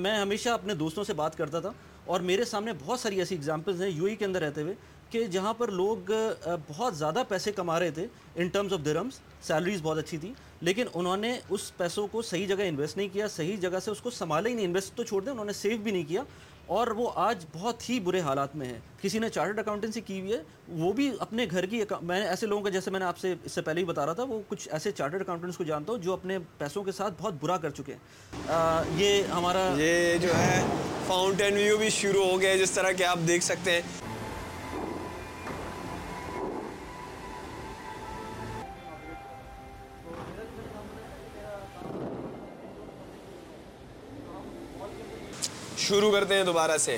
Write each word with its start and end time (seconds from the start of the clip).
میں 0.00 0.16
ہمیشہ 0.18 0.48
اپنے 0.48 0.74
دوستوں 0.74 1.02
سے 1.04 1.12
بات 1.16 1.36
کرتا 1.36 1.60
تھا 1.60 1.70
اور 2.04 2.20
میرے 2.20 2.44
سامنے 2.44 2.72
بہت 2.78 3.00
ساری 3.00 3.18
ایسی 3.18 3.34
اگزامپلز 3.34 3.80
ہیں 3.82 3.88
یو 3.88 4.04
ای 4.04 4.16
کے 4.16 4.24
اندر 4.24 4.42
رہتے 4.42 4.62
ہوئے 4.62 4.74
کہ 5.10 5.24
جہاں 5.32 5.52
پر 5.58 5.68
لوگ 5.68 6.10
بہت 6.68 6.96
زیادہ 6.96 7.22
پیسے 7.28 7.52
کما 7.52 7.78
رہے 7.80 7.90
تھے 7.90 8.06
in 8.34 8.48
terms 8.48 8.72
of 8.72 8.84
terms 8.84 9.18
salaries 9.46 9.80
بہت 9.82 9.98
اچھی 9.98 10.18
تھی 10.18 10.32
لیکن 10.60 10.86
انہوں 10.94 11.16
نے 11.16 11.32
اس 11.48 11.76
پیسوں 11.76 12.06
کو 12.12 12.22
صحیح 12.22 12.46
جگہ 12.46 12.68
انویسٹ 12.68 12.96
نہیں 12.96 13.08
کیا، 13.12 13.28
صحیح 13.28 13.56
جگہ 13.60 13.78
سے 13.84 13.90
اس 13.90 14.00
کو 14.00 14.10
سنبھالا 14.10 14.48
ہی 14.48 14.54
نہیں 14.54 14.66
انویسٹ 14.66 14.96
تو 14.96 15.04
چھوڑ 15.04 15.22
دیں، 15.22 15.32
انہوں 15.32 15.44
نے 15.44 15.52
سیو 15.52 15.78
بھی 15.82 15.90
نہیں 15.90 16.04
کیا 16.08 16.22
اور 16.66 16.86
وہ 16.96 17.10
آج 17.14 17.44
بہت 17.52 17.88
ہی 17.90 17.98
برے 18.00 18.20
حالات 18.20 18.54
میں 18.56 18.66
ہیں۔ 18.66 18.78
کسی 19.00 19.18
نے 19.18 19.28
چارٹرڈ 19.28 19.58
اکاؤنٹنسی 19.58 20.00
کی 20.00 20.20
ہوئی 20.20 20.32
ہے، 20.32 20.42
وہ 20.68 20.92
بھی 20.92 21.10
اپنے 21.20 21.46
گھر 21.50 21.66
کی 21.66 21.82
میں 22.02 22.20
ایسے 22.26 22.46
لوگوں 22.46 22.62
کا 22.64 22.70
جیسے 22.70 22.90
میں 22.90 23.00
نے 23.00 23.06
آپ 23.06 23.18
سے 23.18 23.34
اس 23.44 23.52
سے 23.52 23.62
پہلے 23.62 23.80
ہی 23.80 23.84
بتا 23.86 24.06
رہا 24.06 24.12
تھا، 24.12 24.22
وہ 24.22 24.40
کچھ 24.48 24.68
ایسے 24.72 24.92
چارٹرڈ 24.92 25.20
اکاؤنٹنٹس 25.20 25.56
کو 25.56 25.64
جانتا 25.64 25.92
ہوں 25.92 25.98
جو 25.98 26.12
اپنے 26.12 26.38
پیسوں 26.58 26.82
کے 26.84 26.92
ساتھ 26.92 27.14
بہت 27.18 27.34
برا 27.40 27.56
کر 27.56 27.70
چکے 27.70 27.94
ہیں۔ 27.94 28.82
یہ 28.96 29.22
ہمارا 29.32 29.68
یہ 29.76 30.16
جو 30.18 30.36
ہے 30.36 30.64
فاؤنٹین 31.06 31.54
ویو 31.54 31.76
بھی 31.78 31.90
شروع 31.90 32.24
ہو 32.24 32.40
گیا 32.40 32.56
جس 32.56 32.70
طرح 32.70 32.92
کہ 32.92 33.04
آپ 33.04 33.18
دیکھ 33.28 33.44
سکتے 33.44 33.70
ہیں۔ 33.70 33.80
شروع 45.86 46.10
کرتے 46.12 46.34
ہیں 46.34 46.44
دوبارہ 46.44 46.76
سے۔ 46.78 46.96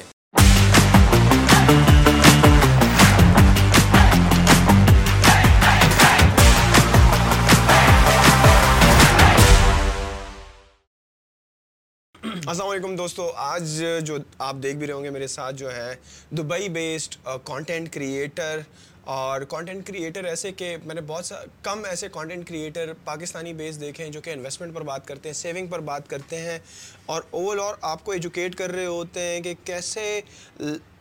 السلام 12.47 12.69
علیکم 12.69 12.95
دوستو، 12.97 13.31
آج 13.37 13.85
جو 14.03 14.17
آپ 14.39 14.57
دیکھ 14.63 14.77
بھی 14.77 14.87
رہے 14.87 14.95
ہوں 14.95 15.05
گے 15.05 15.11
میرے 15.11 15.27
ساتھ 15.27 15.57
جو 15.57 15.75
ہے 15.75 15.95
دبئی 16.37 16.69
بیسڈ 16.69 17.17
کانٹینٹ 17.45 17.93
کریٹر 17.95 18.61
اور 19.09 19.41
کانٹینٹ 19.41 19.87
کریٹر 19.87 20.25
ایسے 20.25 20.53
کہ 20.53 20.77
میں 20.85 20.95
نے 20.95 21.01
بہت 21.01 21.25
سا 21.25 21.37
کم 21.63 21.85
ایسے 21.85 22.09
کانٹینٹ 22.13 22.49
کریٹر 22.49 22.93
پاکستانی 23.05 23.53
بیس 23.53 23.81
دیکھے 23.81 24.05
ہیں 24.05 24.11
جو 24.13 24.21
کہ 24.21 24.31
انویسٹمنٹ 24.31 24.75
پر 24.75 24.81
بات 24.81 25.07
کرتے 25.09 25.29
ہیں 25.29 25.35
سیونگ 25.35 25.67
پر 25.67 25.81
بات 25.81 26.11
کرتے 26.11 26.41
ہیں 26.41 26.59
اور 27.07 27.23
اوور 27.31 27.57
اور 27.57 27.75
آپ 27.83 28.05
کو 28.05 28.13
ایجوکیٹ 28.13 28.55
کر 28.55 28.73
رہے 28.73 28.87
ہوتے 28.87 29.21
ہیں 29.21 29.41
کہ 29.41 29.55
کیسے 29.65 30.21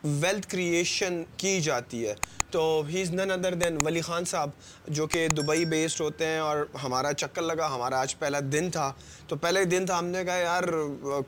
ویلتھ 0.04 0.48
کریشن 0.48 1.22
کی 1.36 1.60
جاتی 1.60 2.06
ہے۔ 2.06 2.14
تو 2.50 2.82
ہی 2.88 3.02
از 3.02 3.10
نن 3.10 3.30
ادر 3.30 3.54
دین 3.54 3.76
ولی 3.84 4.00
خان 4.00 4.24
صاحب 4.24 4.50
جو 4.88 5.06
کہ 5.06 5.28
دبئی 5.28 5.64
بیسڈ 5.64 6.00
ہوتے 6.00 6.26
ہیں 6.26 6.38
اور 6.38 6.64
ہمارا 6.84 7.12
چکر 7.12 7.42
لگا، 7.42 7.74
ہمارا 7.74 8.00
آج 8.00 8.18
پہلا 8.18 8.38
دن 8.52 8.70
تھا۔ 8.70 8.92
تو 9.26 9.36
پہلے 9.36 9.64
دن 9.64 9.86
تھا، 9.86 9.98
ہم 9.98 10.04
نے 10.04 10.24
کہا 10.24 10.36
یار، 10.36 10.62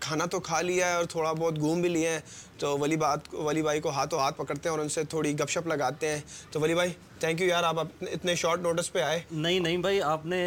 کھانا 0.00 0.24
تو 0.24 0.40
کھا 0.40 0.60
لیا 0.60 0.88
ہے 0.88 0.92
اور 0.92 1.04
تھوڑا 1.04 1.32
بہت 1.32 1.60
گھوم 1.60 1.80
بھی 1.80 1.88
لیے 1.88 2.08
ہیں۔ 2.08 2.20
تو 2.60 2.78
ولی 2.78 2.96
بات 2.96 3.34
ولی 3.34 3.62
بھائی 3.62 3.80
کو 3.80 3.90
ہاتھوں 3.90 4.18
ہاتھ 4.18 4.36
پکڑتے 4.38 4.68
ہیں 4.68 4.70
اور 4.70 4.82
ان 4.82 4.88
سے 4.88 5.04
تھوڑی 5.04 5.32
گپ 5.38 5.50
شپ 5.50 5.66
لگاتے 5.66 6.08
ہیں۔ 6.08 6.20
تو 6.52 6.60
ولی 6.60 6.74
بھائی 6.74 6.90
تھینک 7.20 7.40
یو 7.40 7.46
یار 7.48 7.64
آپ 7.64 7.78
اتنے 8.00 8.34
شارٹ 8.34 8.60
نوٹس 8.60 8.92
پہ 8.92 9.00
آئے۔ 9.02 9.20
نہیں 9.30 9.60
نہیں 9.60 9.76
بھائی 9.76 10.00
آپ 10.02 10.26
نے 10.26 10.42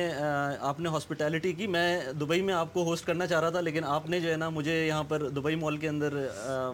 آپ 0.60 0.80
نے 0.80 0.90
ہاسپٹیلٹی 0.90 1.54
کی۔ 1.54 1.68
میں 1.68 2.14
دبئی 2.14 2.42
میں 2.42 2.54
آپ 2.54 2.74
کو 2.74 2.84
ہوسٹ 2.84 3.06
کرنا 3.06 3.28
چاہ 3.28 3.42
رہا 3.42 3.50
تھا 3.50 3.62
لیکن 3.62 3.84
آپ 3.84 4.10
نے 4.10 4.20
جو 4.20 4.32
ہے 4.32 4.36
نا 4.38 4.50
مجھے 4.50 4.76
یہاں 4.88 5.04
پر 5.04 5.28
دبئی 5.30 5.56
مال 5.56 5.78
کے 5.78 5.90
اندر 5.90 6.18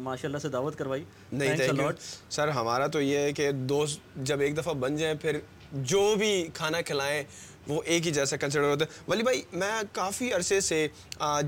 ماشاء 0.02 0.28
اللہ 0.28 0.38
سے 0.38 0.50
دعوت 0.50 0.78
کروائی۔ 0.78 1.04
نہیں 1.32 1.92
سر 2.30 2.48
ہمارا 2.48 2.88
تو 2.88 3.02
یہ 3.02 3.18
ہے 3.18 3.34
کہ 3.34 3.52
دوست 3.52 4.00
جب 4.16 4.40
ایک 4.40 4.58
دفعہ 4.58 4.74
بن 4.74 4.96
جائیں 4.96 5.16
پھر 5.16 5.40
جو 5.72 6.16
بھی 6.20 6.48
کھانا 6.54 6.82
کھلائیں 6.82 7.24
وہ 7.70 7.82
ایک 7.86 8.06
ہی 8.08 8.12
جیسا 8.12 8.38
کنسیڈر 8.38 8.70
ہوتا 8.70 8.86
ہے 8.86 9.04
ولی 9.08 9.24
بھائی، 9.24 9.42
میں 9.54 9.72
کافی 9.94 10.32
عرصے 10.34 10.60
سے 10.62 10.88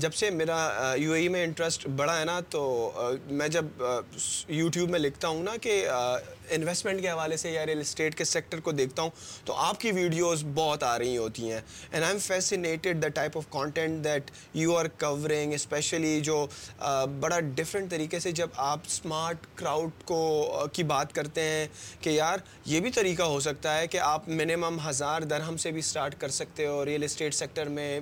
جب 0.00 0.14
سے 0.14 0.30
میرا 0.30 0.94
یو 0.96 1.12
اے 1.12 1.20
ای 1.20 1.28
میں 1.28 1.44
انٹرسٹ 1.44 1.86
بڑا 1.96 2.18
ہے 2.18 2.24
نا، 2.24 2.38
تو 2.50 2.90
میں 3.30 3.48
جب 3.48 3.82
یوٹیوب 4.48 4.90
میں 4.90 4.98
لکھتا 4.98 5.28
ہوں 5.28 5.42
نا 5.44 5.56
کہ 5.62 5.86
انویسٹمنٹ 6.52 7.00
کے 7.02 7.10
حوالے 7.10 7.36
سے 7.36 7.50
یا 7.50 7.66
ریئل 7.66 7.80
اسٹیٹ 7.80 8.14
کے 8.14 8.24
سیکٹر 8.24 8.60
کو 8.60 8.72
دیکھتا 8.72 9.02
ہوں 9.02 9.10
تو 9.44 9.54
آپ 9.58 9.80
کی 9.80 9.92
ویڈیوز 9.92 10.44
بہت 10.54 10.82
آ 10.82 10.98
رہی 10.98 11.16
ہوتی 11.16 11.50
ہیں. 11.52 11.60
And 11.90 12.04
I'm 12.12 12.18
fascinated 12.18 13.02
the 13.02 13.08
type 13.08 13.36
of 13.36 13.44
content 13.50 14.04
that 14.04 14.30
you 14.54 14.76
are 14.76 14.86
covering 15.00 15.52
especially 15.52 16.20
جو 16.20 16.46
بڑا 17.20 17.40
ڈفرینٹ 17.54 17.90
طریقے 17.90 18.20
سے 18.20 18.32
جب 18.32 18.48
آپ 18.56 18.80
اسمارٹ 18.86 19.46
کراؤڈ 19.54 20.04
کو 20.04 20.66
کی 20.72 20.82
بات 20.84 21.14
کرتے 21.14 21.42
ہیں 21.42 21.66
کہ 22.00 22.10
یار 22.10 22.38
یہ 22.66 22.80
بھی 22.80 22.90
طریقہ 22.90 23.22
ہو 23.22 23.40
سکتا 23.40 23.78
ہے 23.78 23.86
کہ 23.86 23.98
آپ 23.98 24.28
منیمم 24.28 24.78
ہزار 24.88 25.22
درہم 25.22 25.56
سے 25.56 25.70
بھی 25.70 25.78
اسٹارٹ 25.78 26.20
کر 26.20 26.28
سکتے 26.30 26.66
ہو 26.66 26.84
ریئل 26.84 27.02
اسٹیٹ 27.02 27.34
سیکٹر 27.34 27.68
میں 27.68 28.00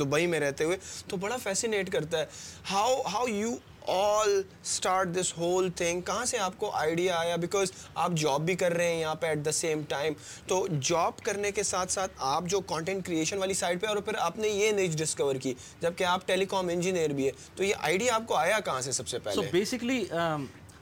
دبئی 0.00 0.26
میں 0.26 0.40
رہتے 0.40 0.64
ہوئے 0.64 0.76
تو 1.08 1.16
بڑا 1.16 1.36
فیسینیٹ 1.36 1.90
کرتا 1.92 2.18
ہے. 2.18 2.26
How 2.70 3.00
how 3.12 3.28
you 3.28 3.54
all 3.86 4.28
start 4.62 5.08
this 5.08 5.32
whole 5.38 5.70
thing 5.70 6.00
کہاں 6.00 6.24
سے 6.24 6.38
آپ 6.38 6.52
کو 6.58 6.70
آئیڈیا 6.70 7.16
آیا? 7.16 7.36
بیکاز 7.36 7.72
آپ 7.94 8.12
جاب 8.12 8.40
بھی 8.40 8.54
کر 8.54 8.72
رہے 8.72 8.92
ہیں 8.92 9.00
یہاں 9.00 9.14
پہ 9.14 9.26
ایٹ 9.26 9.44
دا 9.44 9.52
سیم 9.52 9.82
ٹائم 9.88 10.12
تو 10.46 10.66
جاب 10.80 11.20
کرنے 11.22 11.50
کے 11.50 11.62
ساتھ 11.62 11.92
ساتھ 11.92 12.12
آپ 12.18 12.44
جو 12.46 12.60
کانٹینٹ 12.60 13.06
کریشن 13.06 13.38
والی 13.38 13.54
سائڈ 13.54 13.80
پہ 13.80 13.86
اور 13.86 13.96
پھر 13.96 14.14
آپ 14.18 14.38
نے 14.38 14.48
یہ 14.48 14.70
نیچ 14.70 14.96
ڈسکور 14.96 15.34
کی 15.34 15.54
جبکہ 15.80 16.04
آپ 16.04 16.26
ٹیلی 16.26 16.46
کام 16.46 16.68
انجینئر 16.68 17.10
بھی 17.10 17.26
ہے 17.26 17.30
تو 17.56 17.64
یہ 17.64 17.74
آئیڈیا 17.80 18.14
آپ 18.14 18.22
کو 18.26 18.34
آیا 18.34 18.60
کہاں 18.60 18.80
سے 18.80 18.92
سب 18.92 19.08
سے 19.08 19.18
پہلے؟ 19.18 19.48
بیسکلی 19.52 20.04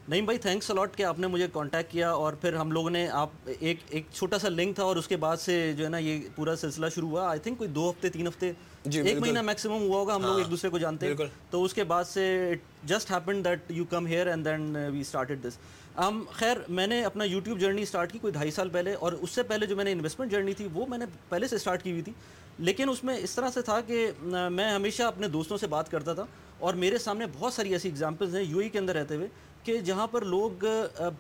نہیں 0.09 0.21
بھائی 0.21 0.39
تھینکس 0.39 0.71
الاٹ 0.71 0.97
کہ 0.97 1.03
آپ 1.03 1.19
نے 1.19 1.27
مجھے 1.27 1.47
کانٹیکٹ 1.53 1.93
کیا 1.93 2.11
اور 2.11 2.33
پھر 2.33 2.55
ہم 2.55 2.73
لوگوں 2.73 2.91
نے 2.91 3.09
آپ 3.09 3.29
ایک 3.61 3.79
ایک 3.89 4.07
چھوٹا 4.13 4.39
سا 4.39 4.49
لنک 4.49 4.75
تھا 4.77 4.83
اور 4.83 4.97
اس 4.97 5.09
کے 5.09 5.17
بعد 5.17 5.37
سے 5.37 5.73
جو 5.73 5.85
ہے 5.85 5.89
نا 5.89 5.99
یہ 5.99 6.21
پورا 6.37 6.57
سلسلہ 6.57 6.87
شروع 6.95 7.09
ہوا۔ 7.09 7.29
آئی 7.29 7.41
تھنک 7.41 7.59
کوئی 7.59 7.71
دو 7.71 7.91
ہفتے 7.91 8.09
تین 8.09 8.27
ہفتے 8.27 8.53
جی 8.85 9.01
ایک 9.01 9.19
مہینہ 9.19 9.43
میکسیمم 9.43 9.83
ہوا 9.83 9.97
ہوگا 9.97 10.15
ہم 10.15 10.23
لوگ 10.23 10.39
ایک 10.39 10.51
دوسرے 10.51 10.71
کو 10.71 10.79
جانتے 10.79 11.07
ہیں۔ 11.07 11.15
تو 11.51 11.65
اس 11.65 11.75
کے 11.75 11.85
بعد 11.85 12.05
سے 12.05 12.55
just 12.85 13.11
happen 13.11 13.45
that 13.45 13.71
you 13.71 13.85
come 13.85 14.07
here 14.07 14.27
and 14.27 14.45
then 14.45 14.77
we 14.93 15.01
started 15.01 15.43
this 15.43 15.59
ہم 15.99 16.25
خیر 16.33 16.57
میں 16.69 16.87
نے 16.87 17.05
اپنا 17.05 17.25
یوٹیوب 17.25 17.59
جرنی 17.59 17.83
اسٹارٹ 17.83 18.13
کی 18.13 18.19
کوئی 18.19 18.33
ڈھائی 18.33 18.51
سال 18.51 18.69
پہلے 18.69 18.95
اور 18.95 19.13
اس 19.13 19.31
سے 19.31 19.43
پہلے 19.43 19.67
جو 19.67 19.77
میں 19.77 19.85
نے 19.85 19.93
انویسٹمنٹ 19.93 20.31
جرنی 20.31 20.53
تھی 20.53 20.69
وہ 20.73 20.87
میں 20.89 20.99
نے 20.99 21.05
پہلے 21.29 21.49
سے 21.49 21.57
اسٹارٹ 21.57 21.83
کی 21.83 21.91
ہوئی 21.91 22.03
تھی۔ 22.03 22.13
لیکن 22.59 22.89
اس 22.89 23.05
میں 23.05 23.17
اس 23.17 23.31
طرح 23.31 23.51
سے 23.55 23.63
تھا 23.63 23.81
کہ 23.81 24.11
میں 24.51 24.71
ہمیشہ 24.71 25.03
اپنے 25.03 25.29
دوستوں 25.29 25.57
سے 25.57 25.67
بات 25.67 25.91
کرتا 25.91 26.15
تھا 26.15 26.25
اور 26.59 26.75
میرے 26.75 26.99
سامنے 26.99 27.27
بہت 27.39 27.53
ساری 27.53 27.73
ایسی 27.73 27.89
اگزامپلز 27.89 28.37
ہیں 28.37 28.43
یو 28.43 28.59
ای 28.59 28.69
کے 28.69 28.79
اندر 28.79 28.95
رہتے 28.95 29.17
ہوئے۔ 29.17 29.29
کہ 29.65 29.79
جہاں 29.81 30.07
پر 30.07 30.25
لوگ 30.25 30.65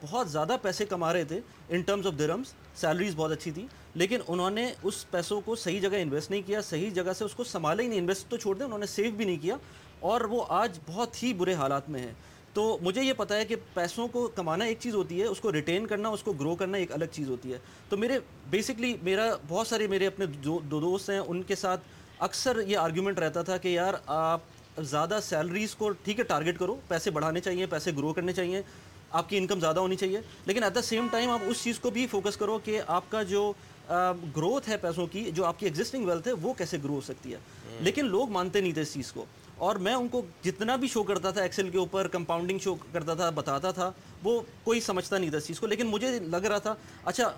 بہت 0.03 0.30
زیادہ 0.30 0.56
پیسے 0.62 0.84
کما 0.86 1.12
رہے 1.12 1.25
تھے 1.25 1.41
in 1.69 1.82
terms 1.82 2.06
of 2.06 2.19
terms 2.19 2.53
salaries 2.80 3.14
بہت 3.16 3.32
اچھی 3.32 3.50
تھی، 3.50 3.66
لیکن 3.94 4.20
انہوں 4.28 4.50
نے 4.50 4.72
اس 4.82 5.10
پیسوں 5.10 5.41
کو 5.44 5.54
صحیح 5.56 5.80
جگہ 5.80 6.00
انویسٹ 6.03 6.30
نہیں 6.30 6.42
کیا، 6.47 6.60
صحیح 6.62 6.91
جگہ 6.94 7.12
سے 7.19 7.25
اس 7.25 7.34
کو 7.34 7.44
سنبھالا 7.44 7.82
ہی 7.82 7.88
نہیں 7.88 7.98
انویسٹ 7.98 8.30
تو 8.30 8.36
چھوڑ 8.36 8.54
دیں، 8.56 8.66
انہوں 8.66 8.78
نے 8.78 8.86
سیو 8.86 9.10
بھی 9.16 9.25
نہیں 9.25 9.42
کیا، 9.42 9.56
اور 10.00 10.20
وہ 10.30 10.44
آج 10.48 10.78
بہت 10.86 11.22
ہی 11.22 11.32
برے 11.34 11.54
حالات 11.54 11.88
میں 11.91 12.00
ہیں۔ 12.00 12.12
تو 12.54 12.78
مجھے 12.82 13.03
یہ 13.03 13.12
پتا 13.16 13.36
ہے 13.36 13.44
کہ 13.44 13.56
پیسوں 13.75 14.06
کو 14.08 14.26
کمانا 14.34 14.64
ایک 14.64 14.78
چیز 14.80 14.94
ہوتی 14.94 15.20
ہے، 15.20 15.26
اس 15.26 15.41
کو 15.41 15.53
ریٹین 15.53 15.86
کرنا، 15.86 16.09
اس 16.09 16.22
کو 16.22 16.32
گرو 16.41 16.54
کرنا 16.54 16.78
ایک 16.78 16.92
الگ 16.92 17.04
چیز 17.12 17.30
ہوتی 17.30 17.53
ہے۔ 17.53 17.59
تو 17.88 17.97
میرے 17.97 18.19
بیسکلی 18.50 18.94
میرا، 19.03 19.30
بہت 19.48 19.66
سارے 19.66 19.86
میرے 19.86 20.06
اپنے 20.06 20.26
دو 20.44 20.59
دوست 20.70 21.10
ہیں، 21.10 21.19
ان 21.19 21.42
کے 21.42 21.54
ساتھ 21.54 21.80
اکثر 22.19 22.60
یہ 22.66 22.76
آرگیومنٹ 22.78 23.19
رہتا 23.19 23.42
تھا 23.42 23.56
کہ 23.56 23.69
یار 23.69 23.94
آپ 24.06 24.41
زیادہ 24.81 25.19
سیلریز 25.22 25.75
کو 25.75 25.91
ٹھیک 25.91 26.19
ہے 26.19 26.25
ٹارگیٹ 26.25 26.59
کرو 26.59 26.81
پیسے 26.88 27.10
بڑھانے 27.10 27.41
چاہیے 27.41 27.66
پیسے 27.66 27.93
گرو 27.97 28.12
کرنے 28.12 28.33
چاہیے 28.33 28.62
آپ 29.10 29.28
کی 29.28 29.37
انکم 29.37 29.60
زیادہ 29.60 29.81
ہونی 29.81 29.97
چاہیے 29.97 30.21
لیکن 30.47 30.62
ایٹ 30.62 30.75
دا 30.75 30.83
سیم 30.83 31.06
ٹائم 31.10 31.31
آپ 31.31 31.41
اس 31.47 31.65
چیز 31.65 31.78
کو 31.78 31.91
بھی 31.91 32.06
فوکس 32.06 32.37
کرو 32.37 32.59
کہ 32.65 32.81
آپ 32.87 33.05
کا 33.09 33.22
جو 33.22 33.53
گروتھ 34.37 34.69
ہے 34.69 34.77
پیسوں 34.77 35.06
کی 35.06 35.31
جو 35.31 35.44
آپ 35.44 35.60
کی 35.60 35.66
ایگزسٹنگ 35.66 36.05
ویلتھ 36.05 36.28
ہے 36.28 36.33
وہ 36.33 36.53
کیسے 36.53 36.78
گرو 36.84 36.94
ہو 36.94 37.00
سکتی 37.00 37.33
ہے۔ 37.33 37.38
لیکن 37.81 38.06
لوگ 38.06 38.28
مانتے 38.28 38.60
نہیں 38.60 38.72
تھے 38.72 38.83
اس 38.83 38.94
چیز 38.94 39.12
کو۔ 39.12 39.25
اور 39.56 39.77
میں 39.77 39.94
ان 39.94 40.09
کو 40.09 40.22
جتنا 40.43 40.77
بھی 40.77 40.89
شو 40.89 41.03
کرتا 41.03 41.31
تھا 41.31 41.43
ایکسل 41.43 41.71
کے 41.71 41.78
اوپر 41.78 42.09
کمپاؤنڈنگ 42.09 42.59
شو 42.59 42.75
کرتا 42.75 43.15
تھا 43.15 43.31
بتاتا 43.31 43.71
تھا 43.71 43.91
وہ 44.22 44.41
کوئی 44.65 44.81
سمجھتا 44.81 45.19
نہیں 45.19 45.31
تھا 45.31 45.39
اس 45.39 45.47
چیز 45.47 45.60
کو۔ 45.60 45.66
لیکن 45.66 45.87
مجھے 45.87 46.19
لگ 46.19 46.37
رہا 46.37 46.59
تھا 46.59 46.75
اچھا 47.04 47.31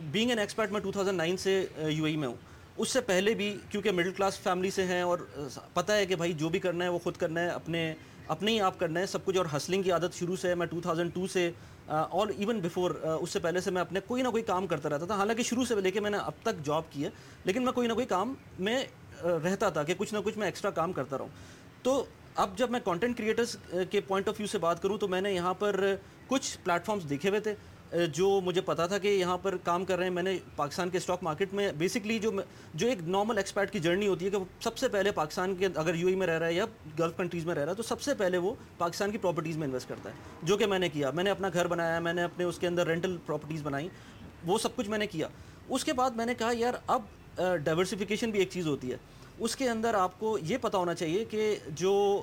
بینگ 0.00 0.30
این 0.30 0.38
ایکسپرٹ 0.38 0.72
میں 0.72 0.80
ٹو 0.80 0.92
تھاؤزنڈ 0.92 1.16
نائن 1.16 1.36
سے 1.36 1.66
یو 1.88 2.04
اے 2.04 2.16
میں 2.16 2.28
ہوں۔ 2.28 2.34
اس 2.76 2.88
سے 2.88 3.00
پہلے 3.00 3.34
بھی 3.34 3.56
کیونکہ 3.70 3.92
مڈل 3.92 4.12
کلاس 4.12 4.38
فیملی 4.40 4.70
سے 4.70 4.84
ہیں 4.84 5.02
اور 5.02 5.18
پتہ 5.74 5.92
ہے 5.92 6.06
کہ 6.06 6.16
بھائی 6.16 6.32
جو 6.32 6.48
بھی 6.48 6.58
کرنا 6.58 6.84
ہے 6.84 6.90
وہ 6.90 6.98
خود 6.98 7.16
کرنا 7.16 7.40
ہے، 7.40 7.48
اپنے 7.48 7.92
اپنے 8.28 8.52
ہی 8.52 8.60
آپ 8.60 8.78
کرنا 8.78 9.00
ہے، 9.00 9.06
سب 9.06 9.24
کچھ 9.24 9.36
اور 9.36 9.46
ہسلنگ 9.56 9.82
کی 9.82 9.92
عادت 9.92 10.14
شروع 10.14 10.36
سے 10.36 10.48
ہے، 10.48 10.54
میں 10.54 10.66
ٹو 10.66 10.80
تھاؤزنڈ 10.80 11.14
ٹو 11.14 11.26
سے 11.26 11.50
اور 11.86 12.28
ایون 12.28 12.60
بیفور 12.60 12.90
اس 13.20 13.30
سے 13.30 13.38
پہلے 13.38 13.60
سے 13.60 13.70
میں 13.70 13.80
اپنے 13.82 14.00
کوئی 14.06 14.22
نہ 14.22 14.28
کوئی 14.28 14.42
کام 14.42 14.66
کرتا 14.66 14.88
رہتا 14.88 15.06
تھا۔ 15.06 15.14
حالانکہ 15.14 15.42
شروع 15.42 15.64
سے 15.64 15.74
لے 15.80 15.90
کے 15.90 16.00
میں 16.00 16.10
نے 16.10 16.16
اب 16.16 16.32
تک 16.42 16.64
جاب 16.64 16.82
کی 16.90 17.04
ہے، 17.04 17.10
لیکن 17.44 17.64
میں 17.64 17.72
کوئی 17.72 17.88
نہ 17.88 17.92
کوئی 17.92 18.06
کام 18.06 18.34
میں 18.58 18.82
رہتا 19.22 19.68
تھا 19.68 19.82
کہ 19.82 19.94
کچھ 19.98 20.14
نہ 20.14 20.18
کچھ 20.24 20.38
میں 20.38 20.46
ایکسٹرا 20.46 20.70
کام 20.70 20.92
کرتا 20.92 21.18
رہوں۔ 21.18 21.28
تو 21.82 22.04
اب 22.34 22.56
جب 22.58 22.70
میں 22.70 22.80
کانٹینٹ 22.84 23.16
کریٹرس 23.18 23.56
کے 23.90 24.00
پوائنٹ 24.00 24.28
آف 24.28 24.34
ویو 24.38 24.46
سے 24.46 24.58
بات 24.58 24.82
کروں 24.82 24.98
تو 24.98 25.08
میں 25.08 25.20
نے 25.20 25.32
یہاں 25.32 25.54
پر 25.54 25.84
کچھ 26.28 26.56
پلیٹفارمس 26.64 27.08
دیکھے 27.10 27.28
ہوئے 27.28 27.40
تھے۔ 27.40 27.54
جو 28.12 28.28
مجھے 28.44 28.60
پتا 28.60 28.86
تھا 28.86 28.98
کہ 28.98 29.08
یہاں 29.08 29.36
پر 29.38 29.56
کام 29.64 29.84
کر 29.84 29.96
رہے 29.96 30.04
ہیں، 30.04 30.12
میں 30.12 30.22
نے 30.22 30.36
پاکستان 30.56 30.90
کے 30.90 30.98
اسٹاک 30.98 31.22
مارکیٹ 31.22 31.52
میں 31.54 31.70
بیسکلی 31.78 32.18
جو 32.18 32.30
جو 32.74 32.86
ایک 32.86 32.98
نارمل 33.06 33.38
ایکسپرٹ 33.38 33.72
کی 33.72 33.78
جرنی 33.78 34.06
ہوتی 34.08 34.24
ہے 34.24 34.30
کہ 34.30 34.36
وہ 34.36 34.44
سب 34.60 34.78
سے 34.78 34.88
پہلے 34.88 35.10
پاکستان 35.10 35.54
کے 35.56 35.68
اگر 35.74 35.94
یو 35.94 36.08
ای 36.08 36.14
میں 36.14 36.26
رہ 36.26 36.38
رہا 36.38 36.46
ہے 36.46 36.54
یا 36.54 36.64
گلف 36.98 37.16
کنٹریز 37.16 37.46
میں 37.46 37.54
رہ 37.54 37.60
رہا 37.60 37.70
ہے، 37.70 37.76
تو 37.76 37.82
سب 37.82 38.00
سے 38.00 38.14
پہلے 38.14 38.38
وہ 38.38 38.54
پاکستان 38.78 39.10
کی 39.10 39.18
پراپرٹیز 39.18 39.56
میں 39.56 39.66
انویسٹ 39.66 39.88
کرتا 39.88 40.10
ہے، 40.10 40.14
جو 40.42 40.56
کہ 40.56 40.66
میں 40.66 40.78
نے 40.78 40.88
کیا۔ 40.88 41.10
میں 41.10 41.24
نے 41.24 41.30
اپنا 41.30 41.48
گھر 41.52 41.66
بنایا، 41.66 41.98
میں 41.98 42.12
نے 42.12 42.22
اپنے 42.22 42.44
اس 42.44 42.58
کے 42.58 42.66
اندر 42.66 42.86
رینٹل 42.86 43.16
پراپرٹیز 43.26 43.62
بنائی، 43.62 43.88
وہ 44.46 44.58
سب 44.58 44.76
کچھ 44.76 44.88
میں 44.90 44.98
نے 44.98 45.06
کیا۔ 45.06 45.28
اس 45.68 45.84
کے 45.84 45.92
بعد 45.92 46.10
میں 46.10 46.26
نے 46.26 46.34
کہا، 46.34 46.50
یار، 46.52 46.74
اب 46.86 47.02
ڈائیورسفیکیشن 47.36 48.30
بھی 48.30 48.38
ایک 48.38 48.50
چیز 48.50 48.66
ہوتی 48.66 48.92
ہے۔ 48.92 48.96
اس 49.38 49.56
کے 49.56 49.68
اندر 49.68 49.94
آپ 49.94 50.18
کو 50.18 50.36
یہ 50.42 50.56
پتہ 50.60 50.76
ہونا 50.76 50.94
چاہیے 50.94 51.24
کہ 51.24 51.54
جو 51.68 52.22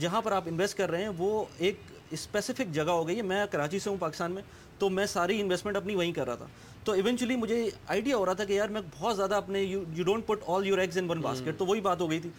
جہاں 0.00 0.20
پر 0.20 0.32
آپ 0.32 0.42
انویسٹ 0.46 0.78
کر 0.78 0.90
رہے 0.90 1.02
ہیں، 1.02 1.10
وہ 1.18 1.44
ایک 1.58 1.80
اسپیسیفک 2.10 2.72
جگہ 2.72 2.90
ہو 2.90 3.06
گئی 3.08 3.16
ہے۔ 3.16 3.22
میں 3.22 3.44
کراچی 3.50 3.78
سے 3.78 3.90
ہوں 3.90 3.96
پاکستان 4.00 4.32
میں 4.32 4.42
تو 4.78 4.90
میں 4.90 5.06
ساری 5.06 5.40
انویسٹمنٹ 5.40 5.76
اپنی 5.76 5.94
وہیں 5.94 6.12
کر 6.12 6.26
رہا 6.26 6.34
تھا۔ 6.34 6.46
تو 6.84 6.92
ایونچولی 6.92 7.36
مجھے 7.36 7.70
آئیڈیا 7.86 8.16
ہو 8.16 8.26
رہا 8.26 8.32
تھا 8.32 8.44
کہ 8.44 8.52
یار 8.52 8.68
میں 8.68 8.80
بہت 8.98 9.16
زیادہ 9.16 9.34
اپنے 9.34 9.62
you 9.62 9.82
don't 9.96 10.26
put 10.26 10.38
all 10.46 10.66
your 10.66 10.78
eggs 10.78 10.98
in 10.98 11.10
one 11.10 11.20
basket 11.20 11.58
تو 11.58 11.66
وہی 11.66 11.80
بات 11.80 12.00
ہو 12.00 12.10
گئی 12.10 12.20
تھی۔ 12.20 12.30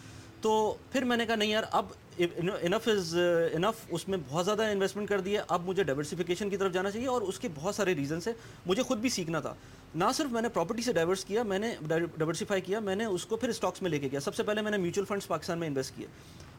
تو 0.42 0.75
پھر 0.92 1.04
میں 1.04 1.18
نے 1.18 1.25
کہا 1.25 1.36
نہیں 1.36 1.50
یار 1.50 1.63
اب 1.72 1.86
انف 2.18 2.88
از 2.88 3.16
انف 3.54 3.86
اس 3.89 4.07
میں 4.07 4.18
بہت 4.30 4.45
زیادہ 4.45 4.63
انویسٹمنٹ 4.63 5.10
کر 5.10 5.22
دیا 5.22 5.44
اب 5.48 5.62
مجھے 5.66 5.84
ڈائیورسفیکیشن 5.84 6.50
کی 6.50 6.57
طرف 6.57 6.74
جانا 6.74 6.92
چاہیے 6.92 7.07
اور 7.07 7.22
اس 7.22 7.39
کے 7.39 7.48
بہت 7.56 7.75
سارے 7.75 7.95
ریزنس 7.95 8.28
ہیں۔ 8.28 8.34
مجھے 8.66 8.84
خود 8.84 8.98
بھی 8.98 9.10
سیکھنا 9.10 9.39
تھا۔ 9.39 9.54
نہ 9.95 10.04
صرف 10.16 10.31
میں 10.31 10.42
نے 10.42 10.50
پراپرٹی 10.50 10.81
سے 10.81 10.94
ڈائیورس 10.94 11.25
کیا 11.25 11.44
میں 11.44 11.60
نے 11.60 11.75
ڈائیورسیفائی 11.88 12.62
کیا 12.62 12.80
میں 12.80 12.95
نے 12.95 13.06
اس 13.06 13.25
کو 13.25 13.36
پھر 13.36 13.50
اسٹاکس 13.50 13.81
میں 13.81 13.89
لے 13.89 14.00
کے 14.00 14.07
گیا 14.12 14.19
سب 14.19 14.36
سے 14.36 14.44
پہلے 14.44 14.62
میں 14.62 14.72
نے 14.72 14.78
میوچل 14.78 15.06
فنڈس 15.06 15.28
پاکستان 15.28 15.60
میں 15.60 15.68
انویسٹ 15.68 15.95
کیے۔ 15.95 16.07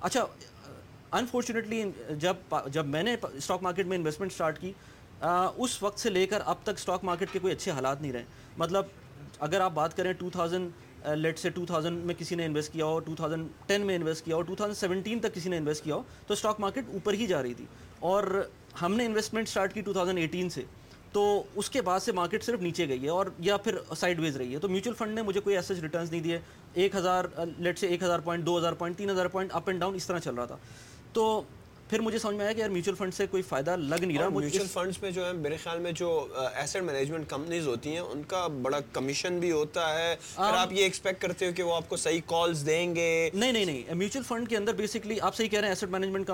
اچھا 0.01 0.27
انفارچونیٹلی 1.13 1.83
جب 2.19 2.55
جب 2.67 2.87
میں 2.87 3.03
نے 3.03 3.17
اسٹاک 3.33 3.63
مارکیٹ 3.63 3.87
میں 3.87 3.97
انویسٹمنٹ 3.99 4.31
اسٹارٹ 4.31 4.61
کی 4.61 4.73
اس 5.21 5.83
وقت 5.83 5.99
سے 6.01 6.11
لے 6.11 6.27
کر 6.27 6.43
اب 6.45 6.57
تک 6.63 6.77
اسٹاک 6.77 7.05
مارکیٹ 7.05 7.29
کے 7.33 7.39
کوئی 7.39 7.53
اچھے 7.53 7.71
حالات 7.71 8.03
نہیں 8.03 8.13
رہے۔ 8.13 8.25
مطلب 8.57 8.85
اگر 9.39 9.61
آپ 9.61 9.73
بات 9.73 9.97
کریں 9.97 10.13
ٹو 10.13 10.31
تھاؤزنڈ 10.31 10.71
لیٹ 11.17 11.39
سے 11.39 11.51
ٹو 11.51 11.67
تھاؤزنڈ 11.67 12.05
میں 12.05 12.15
کسی 12.19 12.35
نے 12.35 12.45
انویسٹ 12.47 12.73
کیا 12.73 12.85
ہو 12.85 12.99
ٹو 13.01 13.15
تھاؤزنڈ 13.15 13.49
ٹین 13.67 13.87
میں 13.87 13.97
انویسٹ 13.97 14.25
کیا 14.25 14.37
ہو 14.37 14.43
ٹو 14.43 14.55
تھاؤزنڈ 14.55 14.77
سیونٹین 14.77 15.21
تک 15.21 15.35
کسی 15.35 15.49
نے 15.49 15.57
انویسٹ 15.57 15.85
کیا 15.85 15.95
ہو، 15.95 16.03
تو 16.27 16.35
اسٹاک 16.35 16.61
مارکیٹ 16.61 16.85
اوپر 16.93 17.13
ہی 17.13 17.27
جا 17.27 17.43
رہی 17.43 17.55
تھی۔ 17.55 17.65
اور 18.01 18.47
ہم 18.83 18.95
نے 18.95 19.07
انویسٹمنٹ 19.07 19.49
اسٹارٹ 19.49 19.75
کی 19.75 19.81
ٹو 19.81 19.93
تھاؤزنڈ 19.93 20.19
ایٹین 20.19 20.51
سے، 20.51 20.63
تو 21.13 21.43
اس 21.55 21.71
کے 21.71 21.83
بعد 21.83 22.01
سے 22.01 22.13
مارکیٹ 22.13 22.45
صرف 22.45 22.61
نیچے 22.61 22.89
گئی 22.89 23.05
ہے 23.05 23.09
اور 23.09 23.27
یا 23.39 23.57
پھر 23.57 23.77
سائڈ 23.97 24.21
ویز 24.21 24.37
رہی 24.37 24.55
ہے۔ 24.55 24.59
تو 24.59 24.69
میوچل 24.69 24.95
فنڈ 24.99 25.15
نے 25.15 25.23
مجھے 25.23 25.41
کوئی 25.41 25.57
ایسے 25.57 25.75
ریٹرنس 25.83 26.11
نہیں 26.11 26.21
دیے۔ 26.21 26.39
ایک 26.75 26.97
ہزار 26.97 27.25
لیٹ 27.59 27.79
سے 27.79 27.87
ایک 27.87 28.03
ہزار 28.03 28.19
پوائنٹ 28.19 28.47
دو 28.47 28.59
ہزار 28.59 28.73
پوائنٹ 28.73 28.99
تین 28.99 29.11
ہزار 29.11 29.27
پوائنٹ 29.27 29.53
اپ 29.55 29.63
اینڈ 29.67 29.81
ڈاؤن 29.81 29.95
اس 29.95 30.07
طرح 30.07 30.19
چل 30.19 30.35
رہا 30.35 30.45
تھا۔ 30.45 30.57
تو 31.13 31.43
پھر 31.91 32.01
مجھے 32.01 32.19
سمجھ 32.19 32.37
میں 32.37 32.45
آیا 32.45 32.53
کہ 32.53 32.61
یار 32.61 32.69
میوچل 32.69 32.95
فنڈ 32.95 33.15
سے 33.15 33.27
کوئی 33.27 33.43
فائدہ 33.43 33.77
لگ 33.77 34.05
نہیں 34.05 34.19
رہا 34.19 34.29
میوچل 34.29 34.67
فنڈس 34.73 35.03
میں 35.03 35.11
جو 35.11 35.27
ہے 35.27 35.33
میرے 35.33 35.57
خیال 35.57 35.79
میں 35.79 35.93
جو 35.93 36.27
ایسٹ 36.55 36.77
مینجمنٹ 36.77 37.29
کمپنیز 37.29 37.67
ہوتی 37.67 37.91
ہیں 37.91 38.01
ان 38.01 38.23
کا 38.23 38.47
بڑا 38.47 38.79
کمیشن 38.93 39.39
بھی 39.39 39.51
ہوتا 39.51 39.99
ہے۔ 39.99 40.17
اور 40.35 40.53
آپ 40.53 40.73
یہ 40.73 40.83
ایکسپیکٹ 40.83 41.23
کرتے 41.23 41.47
ہو 41.47 41.53
کہ 41.53 41.63
وہ 41.63 41.75
آپ 41.75 41.89
کو 41.89 41.97
صحیح 41.97 42.21
کالز 42.27 42.67
دیں 42.67 42.95
گے۔ 42.97 43.31
نہیں 43.35 43.53
نہیں 43.53 43.65
نہیں۔ 43.65 43.95
میوچل 43.95 44.23
فنڈ 44.23 44.49
کے 44.49 44.57
اندر 44.57 44.73
بیسکلی 44.73 45.21
آپ 45.21 45.37
صحیح 45.37 45.49
کہہ 45.49 45.59
رہے 45.59 45.69
ہیں 45.69 45.73
ایسٹ 45.73 45.85
مینجمنٹ 45.85 46.31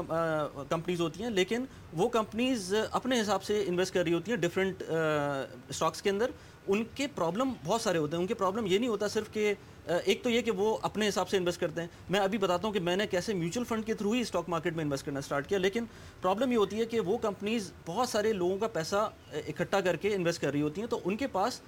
کمپنیز 0.68 1.00
ہوتی 1.00 1.22
ہیں 1.22 1.30
لیکن 1.30 1.64
وہ 1.92 2.08
کمپنیز 2.08 2.74
اپنے 2.90 3.20
حساب 3.20 3.44
سے 3.44 3.64
انویسٹ 3.66 3.94
کر 3.94 4.02
رہی 4.02 4.14
ہوتی 4.14 4.30
ہیں 4.30 4.38
ڈفرینٹ 4.38 4.82
اسٹاکس 5.68 6.02
کے 6.02 6.10
اندر۔ 6.10 6.30
ان 6.66 6.82
کے 6.94 7.06
پرابلم 7.14 7.52
بہت 7.64 7.80
سارے 7.80 7.98
ہوتے 7.98 8.16
ہیں۔ 8.16 8.22
ان 8.22 8.26
کے 8.26 8.34
پرابلم 8.34 8.66
یہ 8.66 8.78
نہیں 8.78 8.90
ہوتا 8.90 9.08
صرف 9.08 9.32
کہ 9.32 9.52
ایک 9.86 10.22
تو 10.22 10.30
یہ 10.30 10.40
کہ 10.40 10.50
وہ 10.50 10.76
اپنے 10.82 11.08
حساب 11.08 11.28
سے 11.28 11.36
انویسٹ 11.36 11.60
کرتے 11.60 11.80
ہیں۔ 11.80 11.88
میں 12.10 12.20
ابھی 12.20 12.38
بتاتا 12.38 12.66
ہوں 12.66 12.74
کہ 12.74 12.80
میں 12.80 12.96
نے 12.96 13.06
کیسے 13.06 13.34
میوچل 13.34 13.64
فنڈ 13.64 13.84
کے 13.86 13.94
تھرو 13.94 14.12
ہی 14.12 14.20
اسٹاک 14.20 14.48
مارکیٹ 14.48 14.76
میں 14.76 14.84
انویسٹ 14.84 15.06
کرنا 15.06 15.18
اسٹارٹ 15.18 15.48
کیا، 15.48 15.58
لیکن 15.58 15.84
پرابلم 16.22 16.52
یہ 16.52 16.56
ہوتی 16.56 16.78
ہے 16.80 16.84
کہ 16.84 17.00
وہ 17.00 17.18
کمپنیز 17.18 17.70
بہت 17.86 18.08
سارے 18.08 18.32
لوگوں 18.32 18.56
کا 18.58 18.68
پیسہ 18.68 19.08
اکٹھا 19.32 19.80
کر 19.80 19.96
کے 19.96 20.14
انویسٹ 20.14 20.40
کر 20.42 20.52
رہی 20.52 20.62
ہوتی 20.62 20.80
ہیں۔ 20.80 20.88
تو 20.88 21.00
ان 21.04 21.16
کے 21.16 21.26
پاس 21.26 21.60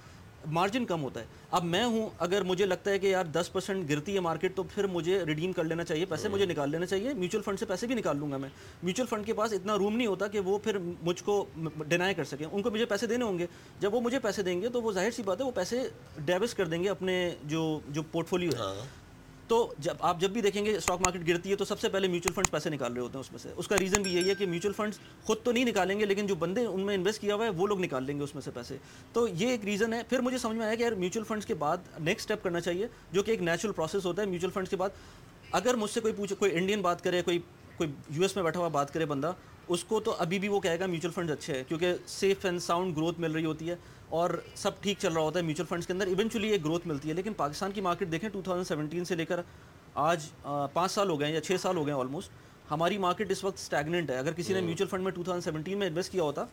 مارجن 0.45 0.85
کم 0.85 1.03
ہوتا 1.03 1.19
ہے۔ 1.19 1.25
اب 1.51 1.63
میں 1.63 1.85
ہوں، 1.85 2.09
اگر 2.19 2.43
مجھے 2.43 2.65
لگتا 2.65 2.91
ہے 2.91 2.99
کہ 2.99 3.07
یار 3.07 3.25
دس 3.25 3.53
پرسینٹ 3.53 3.89
گرتی 3.89 4.15
ہے 4.15 4.19
مارکیٹ 4.19 4.55
تو 4.55 4.63
پھر 4.63 4.87
مجھے 4.87 5.23
ریڈیم 5.25 5.51
کر 5.51 5.63
لینا 5.63 5.83
چاہیے، 5.83 6.05
پیسے 6.05 6.29
مجھے 6.29 6.45
نکال 6.45 6.69
لینا 6.69 6.85
چاہیے۔ 6.85 7.13
میوچل 7.13 7.41
فنڈ 7.41 7.59
سے 7.59 7.65
پیسے 7.65 7.87
بھی 7.87 7.95
نکال 7.95 8.17
لوں 8.17 8.31
گا 8.31 8.37
میں۔ 8.37 8.49
میوچل 8.83 9.05
فنڈ 9.05 9.25
کے 9.25 9.33
پاس 9.33 9.53
اتنا 9.53 9.77
روم 9.77 9.95
نہیں 9.95 10.07
ہوتا 10.07 10.27
کہ 10.27 10.39
وہ 10.39 10.57
پھر 10.57 10.77
مجھ 10.77 11.23
کو 11.23 11.45
ڈینائی 11.87 12.13
کر 12.13 12.23
سکیں۔ 12.23 12.47
ان 12.51 12.61
کو 12.61 12.71
مجھے 12.71 12.85
پیسے 12.85 13.07
دینے 13.07 13.25
ہوں 13.25 13.39
گے۔ 13.39 13.45
جب 13.79 13.93
وہ 13.93 14.01
مجھے 14.01 14.19
پیسے 14.19 14.41
دیں 14.41 14.61
گے 14.61 14.69
تو 14.69 14.81
وہ 14.81 14.91
ظاہر 14.91 15.11
سی 15.11 15.23
بات 15.23 15.41
ہے، 15.41 15.45
وہ 15.45 15.51
پیسے 15.51 15.89
ڈیوس 16.25 16.53
کر 16.53 16.65
دیں 16.65 16.83
گے 16.83 16.89
اپنے 16.89 17.35
جو 17.43 17.79
جو 17.89 18.01
پورٹ 18.03 18.27
فولیو 18.27 18.51
ہے 18.51 18.57
ہاں۔ 18.57 19.06
تو 19.47 19.73
جب 19.79 19.93
آپ 19.99 20.19
جب 20.19 20.29
بھی 20.29 20.41
دیکھیں 20.41 20.65
گے 20.65 20.77
اسٹاک 20.77 21.01
مارکیٹ 21.01 21.27
گرتی 21.27 21.51
ہے 21.51 21.55
تو 21.55 21.65
سب 21.65 21.79
سے 21.79 21.89
پہلے 21.89 22.07
میوچل 22.07 22.33
فنڈس 22.33 22.51
پیسے 22.51 22.69
نکال 22.69 22.93
رہے 22.93 23.01
ہوتے 23.01 23.13
ہیں 23.13 23.19
اس 23.19 23.31
میں 23.31 23.39
سے۔ 23.39 23.49
اس 23.55 23.67
کا 23.67 23.75
ریزن 23.79 24.01
بھی 24.01 24.15
یہی 24.15 24.29
ہے 24.29 24.35
کہ 24.35 24.45
میوچل 24.45 24.71
فنڈس 24.73 24.99
خود 25.23 25.37
تو 25.43 25.51
نہیں 25.51 25.65
نکالیں 25.65 25.99
گے، 25.99 26.05
لیکن 26.05 26.27
جو 26.27 26.35
بندے 26.35 26.65
ان 26.65 26.81
میں 26.81 26.95
انویسٹ 26.95 27.21
کیا 27.21 27.35
ہوا 27.35 27.45
ہے 27.45 27.49
وہ 27.49 27.67
لوگ 27.67 27.79
نکال 27.79 28.03
لیں 28.03 28.17
گے 28.17 28.23
اس 28.23 28.35
میں 28.35 28.41
سے 28.41 28.51
پیسے۔ 28.51 28.77
تو 29.13 29.27
یہ 29.27 29.47
ایک 29.47 29.65
ریزن 29.65 29.93
ہے۔ 29.93 30.01
پھر 30.09 30.19
مجھے 30.19 30.37
سمجھ 30.37 30.57
میں 30.57 30.65
آیا 30.65 30.75
کہ 30.75 30.83
یار 30.83 30.91
میوچل 30.91 31.23
فنڈس 31.23 31.45
کے 31.45 31.53
بعد 31.53 31.77
نیکسٹ 31.99 32.31
اسٹیپ 32.31 32.43
کرنا 32.43 32.59
چاہیے، 32.59 32.87
جو 33.11 33.23
کہ 33.23 33.31
ایک 33.31 33.41
نیچرل 33.41 33.71
پروسیس 33.71 34.05
ہوتا 34.05 34.21
ہے 34.21 34.27
میوچل 34.27 34.49
فنڈس 34.49 34.69
کے 34.69 34.75
بعد۔ 34.75 34.89
اگر 35.51 35.73
مجھ 35.73 35.91
سے 35.91 35.99
کوئی 35.99 36.13
پوچھے، 36.13 36.35
کوئی 36.35 36.57
انڈین 36.57 36.81
بات 36.81 37.03
کرے، 37.03 37.21
کوئی 37.21 37.39
کوئی 37.77 37.91
یو 38.09 38.21
ایس 38.21 38.35
میں 38.35 38.43
بیٹھا 38.43 38.59
ہوا 38.59 38.67
بات 38.67 38.93
کرے 38.93 39.05
بندہ، 39.05 39.31
اس 39.67 39.83
کو 39.83 39.99
تو 39.99 40.15
ابھی 40.17 40.39
بھی 40.39 40.47
وہ 40.47 40.59
کہے 40.59 40.79
گا 40.79 40.85
میوچل 40.85 41.09
فنڈ 41.09 41.31
اچھے 41.31 41.55
ہیں، 41.55 41.63
کیونکہ 41.67 41.93
سیف 42.07 42.45
اینڈ 42.45 42.61
ساؤنڈ 42.61 42.97
گروتھ 42.97 43.19
مل 43.19 43.31
رہی 43.31 43.45
ہوتی 43.45 43.69
ہے۔ 43.69 43.75
اور 44.09 44.29
سب 44.55 44.81
ٹھیک 44.81 44.97
چل 44.99 45.13
رہا 45.13 45.21
ہوتا 45.21 45.39
ہے 45.39 45.45
میوچل 45.45 45.65
فنڈس 45.69 45.87
کے 45.87 45.93
اندر. 45.93 46.07
ایونچولی 46.07 46.49
ایک 46.49 46.63
گروتھ 46.65 46.87
ملتی 46.87 47.09
ہے. 47.09 47.13
لیکن 47.13 47.33
پاکستان 47.37 47.71
کی 47.71 47.81
مارکیٹ 47.81 48.11
دیکھیں 48.11 48.29
ٹو 48.29 48.41
تھاؤزنڈ 48.41 48.67
سیونٹین 48.67 49.05
سے 49.05 49.15
لے 49.15 49.25
کر 49.25 49.39
آج 49.95 50.25
پانچ 50.73 50.91
سال 50.91 51.09
ہو 51.09 51.19
گئے 51.19 51.27
ہیں 51.27 51.33
یا 51.33 51.41
چھ 51.41 51.61
سال 51.61 51.77
ہو 51.77 51.85
گئے 51.85 51.93
ہیں 51.93 51.99
آلموسٹ 51.99 52.71
ہماری 52.71 52.97
مارکیٹ 52.97 53.31
اس 53.31 53.43
وقت 53.43 53.57
اسٹیگنٹ 53.59 54.09
ہے. 54.09 54.17
اگر 54.17 54.33
کسی 54.37 54.53
نے 54.53 54.61
میوچل 54.61 54.87
فنڈ 54.87 55.03
میں 55.03 55.11
ٹو 55.11 55.23
تھاؤزنڈ 55.23 55.43
سیونٹین 55.43 55.77
میں 55.79 55.87
انویسٹ 55.87 56.11
کیا 56.11 56.23
ہوتا 56.23 56.45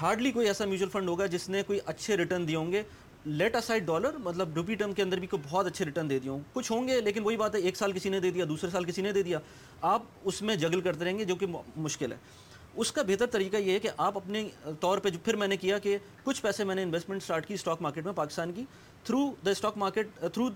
ہارڈلی 0.00 0.30
کوئی 0.32 0.46
ایسا 0.46 0.64
میوچل 0.64 0.88
فنڈ 0.92 1.08
ہوگا 1.08 1.26
جس 1.26 1.48
نے 1.48 1.62
کوئی 1.66 1.78
اچھے 1.86 2.16
ریٹرن 2.16 2.48
دیے 2.48 2.56
ہوں 2.56 2.72
گے. 2.72 2.82
لیٹ 3.26 3.56
اسائڈ 3.56 3.86
ڈالر 3.86 4.16
مطلب 4.24 4.56
روپی 4.56 4.74
ٹرم 4.74 4.92
کے 4.92 5.02
اندر 5.02 5.18
بھی 5.18 5.26
کوئی 5.26 5.42
بہت 5.48 5.66
اچھے 5.66 5.84
ریٹرن 5.84 6.10
دے 6.10 6.18
دیے 6.18 6.30
ہوں. 6.30 6.40
کچھ 6.52 6.70
ہوں 6.72 6.88
گے 6.88 7.00
لیکن 7.00 7.22
وہی 7.22 7.36
بات 7.36 7.54
ہے 7.54 7.60
ایک 7.60 7.76
سال 7.76 7.92
کسی 7.92 8.08
نے 8.08 8.20
دے 8.20 8.30
دیا 8.30 8.44
دوسرے 8.48 8.70
سال 8.70 8.84
کسی 8.84 9.02
نے 9.02 9.12
دے 9.12 9.22
دیا. 9.22 9.38
آپ 9.82 10.02
اس 10.24 10.40
میں 10.42 10.56
جگل 10.56 10.80
کرتے 10.80 11.04
رہیں 11.04 11.18
گے 11.18 11.24
جو 11.24 11.34
کہ 11.36 11.46
مشکل 11.76 12.12
ہے. 12.12 12.16
اس 12.80 12.90
کا 12.92 13.02
بہتر 13.06 13.26
طریقہ 13.26 13.56
یہ 13.56 13.72
ہے 13.72 13.78
کہ 13.78 13.90
آپ 13.96 14.16
اپنے 14.16 14.42
طور 14.80 14.98
پہ 14.98 15.10
جو 15.10 15.18
پھر 15.24 15.36
میں 15.36 15.48
نے 15.48 15.56
کیا 15.56 15.78
کہ 15.78 15.96
کچھ 16.24 16.42
پیسے 16.42 16.64
میں 16.64 16.74
نے 16.74 16.82
انویسٹمنٹ 16.82 17.22
اسٹارٹ 17.22 17.46
کی 17.46 17.54
اسٹاک 17.54 17.82
مارکیٹ 17.82 18.04
میں 18.04 18.12
پاکستان 18.12 18.52
کی 18.52 18.64
through 19.04 19.20
the 19.44 19.50
stock 19.50 19.76
market 19.78 20.18
through 20.32 20.48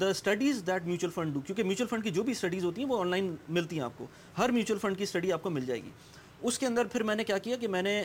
the 0.00 0.08
studies 0.08 0.62
that 0.66 0.86
mutual 0.86 1.10
fund 1.14 1.34
do 1.34 1.40
کیونکہ 1.46 1.64
میوچل 1.64 1.86
فنڈ 1.90 2.04
کی 2.04 2.10
جو 2.10 2.22
بھی 2.22 2.32
اسٹڈیز 2.32 2.64
ہوتی 2.64 2.82
ہیں 2.82 2.88
وہ 2.90 3.00
آن 3.00 3.08
لائن 3.08 3.34
ملتی 3.48 3.76
ہیں 3.76 3.84
آپ 3.84 3.98
کو. 3.98 4.06
ہر 4.38 4.50
میوچل 4.50 4.78
فنڈ 4.80 4.98
کی 4.98 5.04
اسٹڈی 5.04 5.32
آپ 5.32 5.42
کو 5.42 5.50
مل 5.50 5.66
جائے 5.66 5.82
گی. 5.82 5.90
اس 6.40 6.58
کے 6.58 6.66
اندر 6.66 6.86
پھر 6.92 7.02
میں 7.02 7.14
نے 7.16 7.24
کیا 7.24 7.38
کیا 7.38 7.56
کہ 7.56 7.68
میں 7.68 7.82
نے 7.82 8.02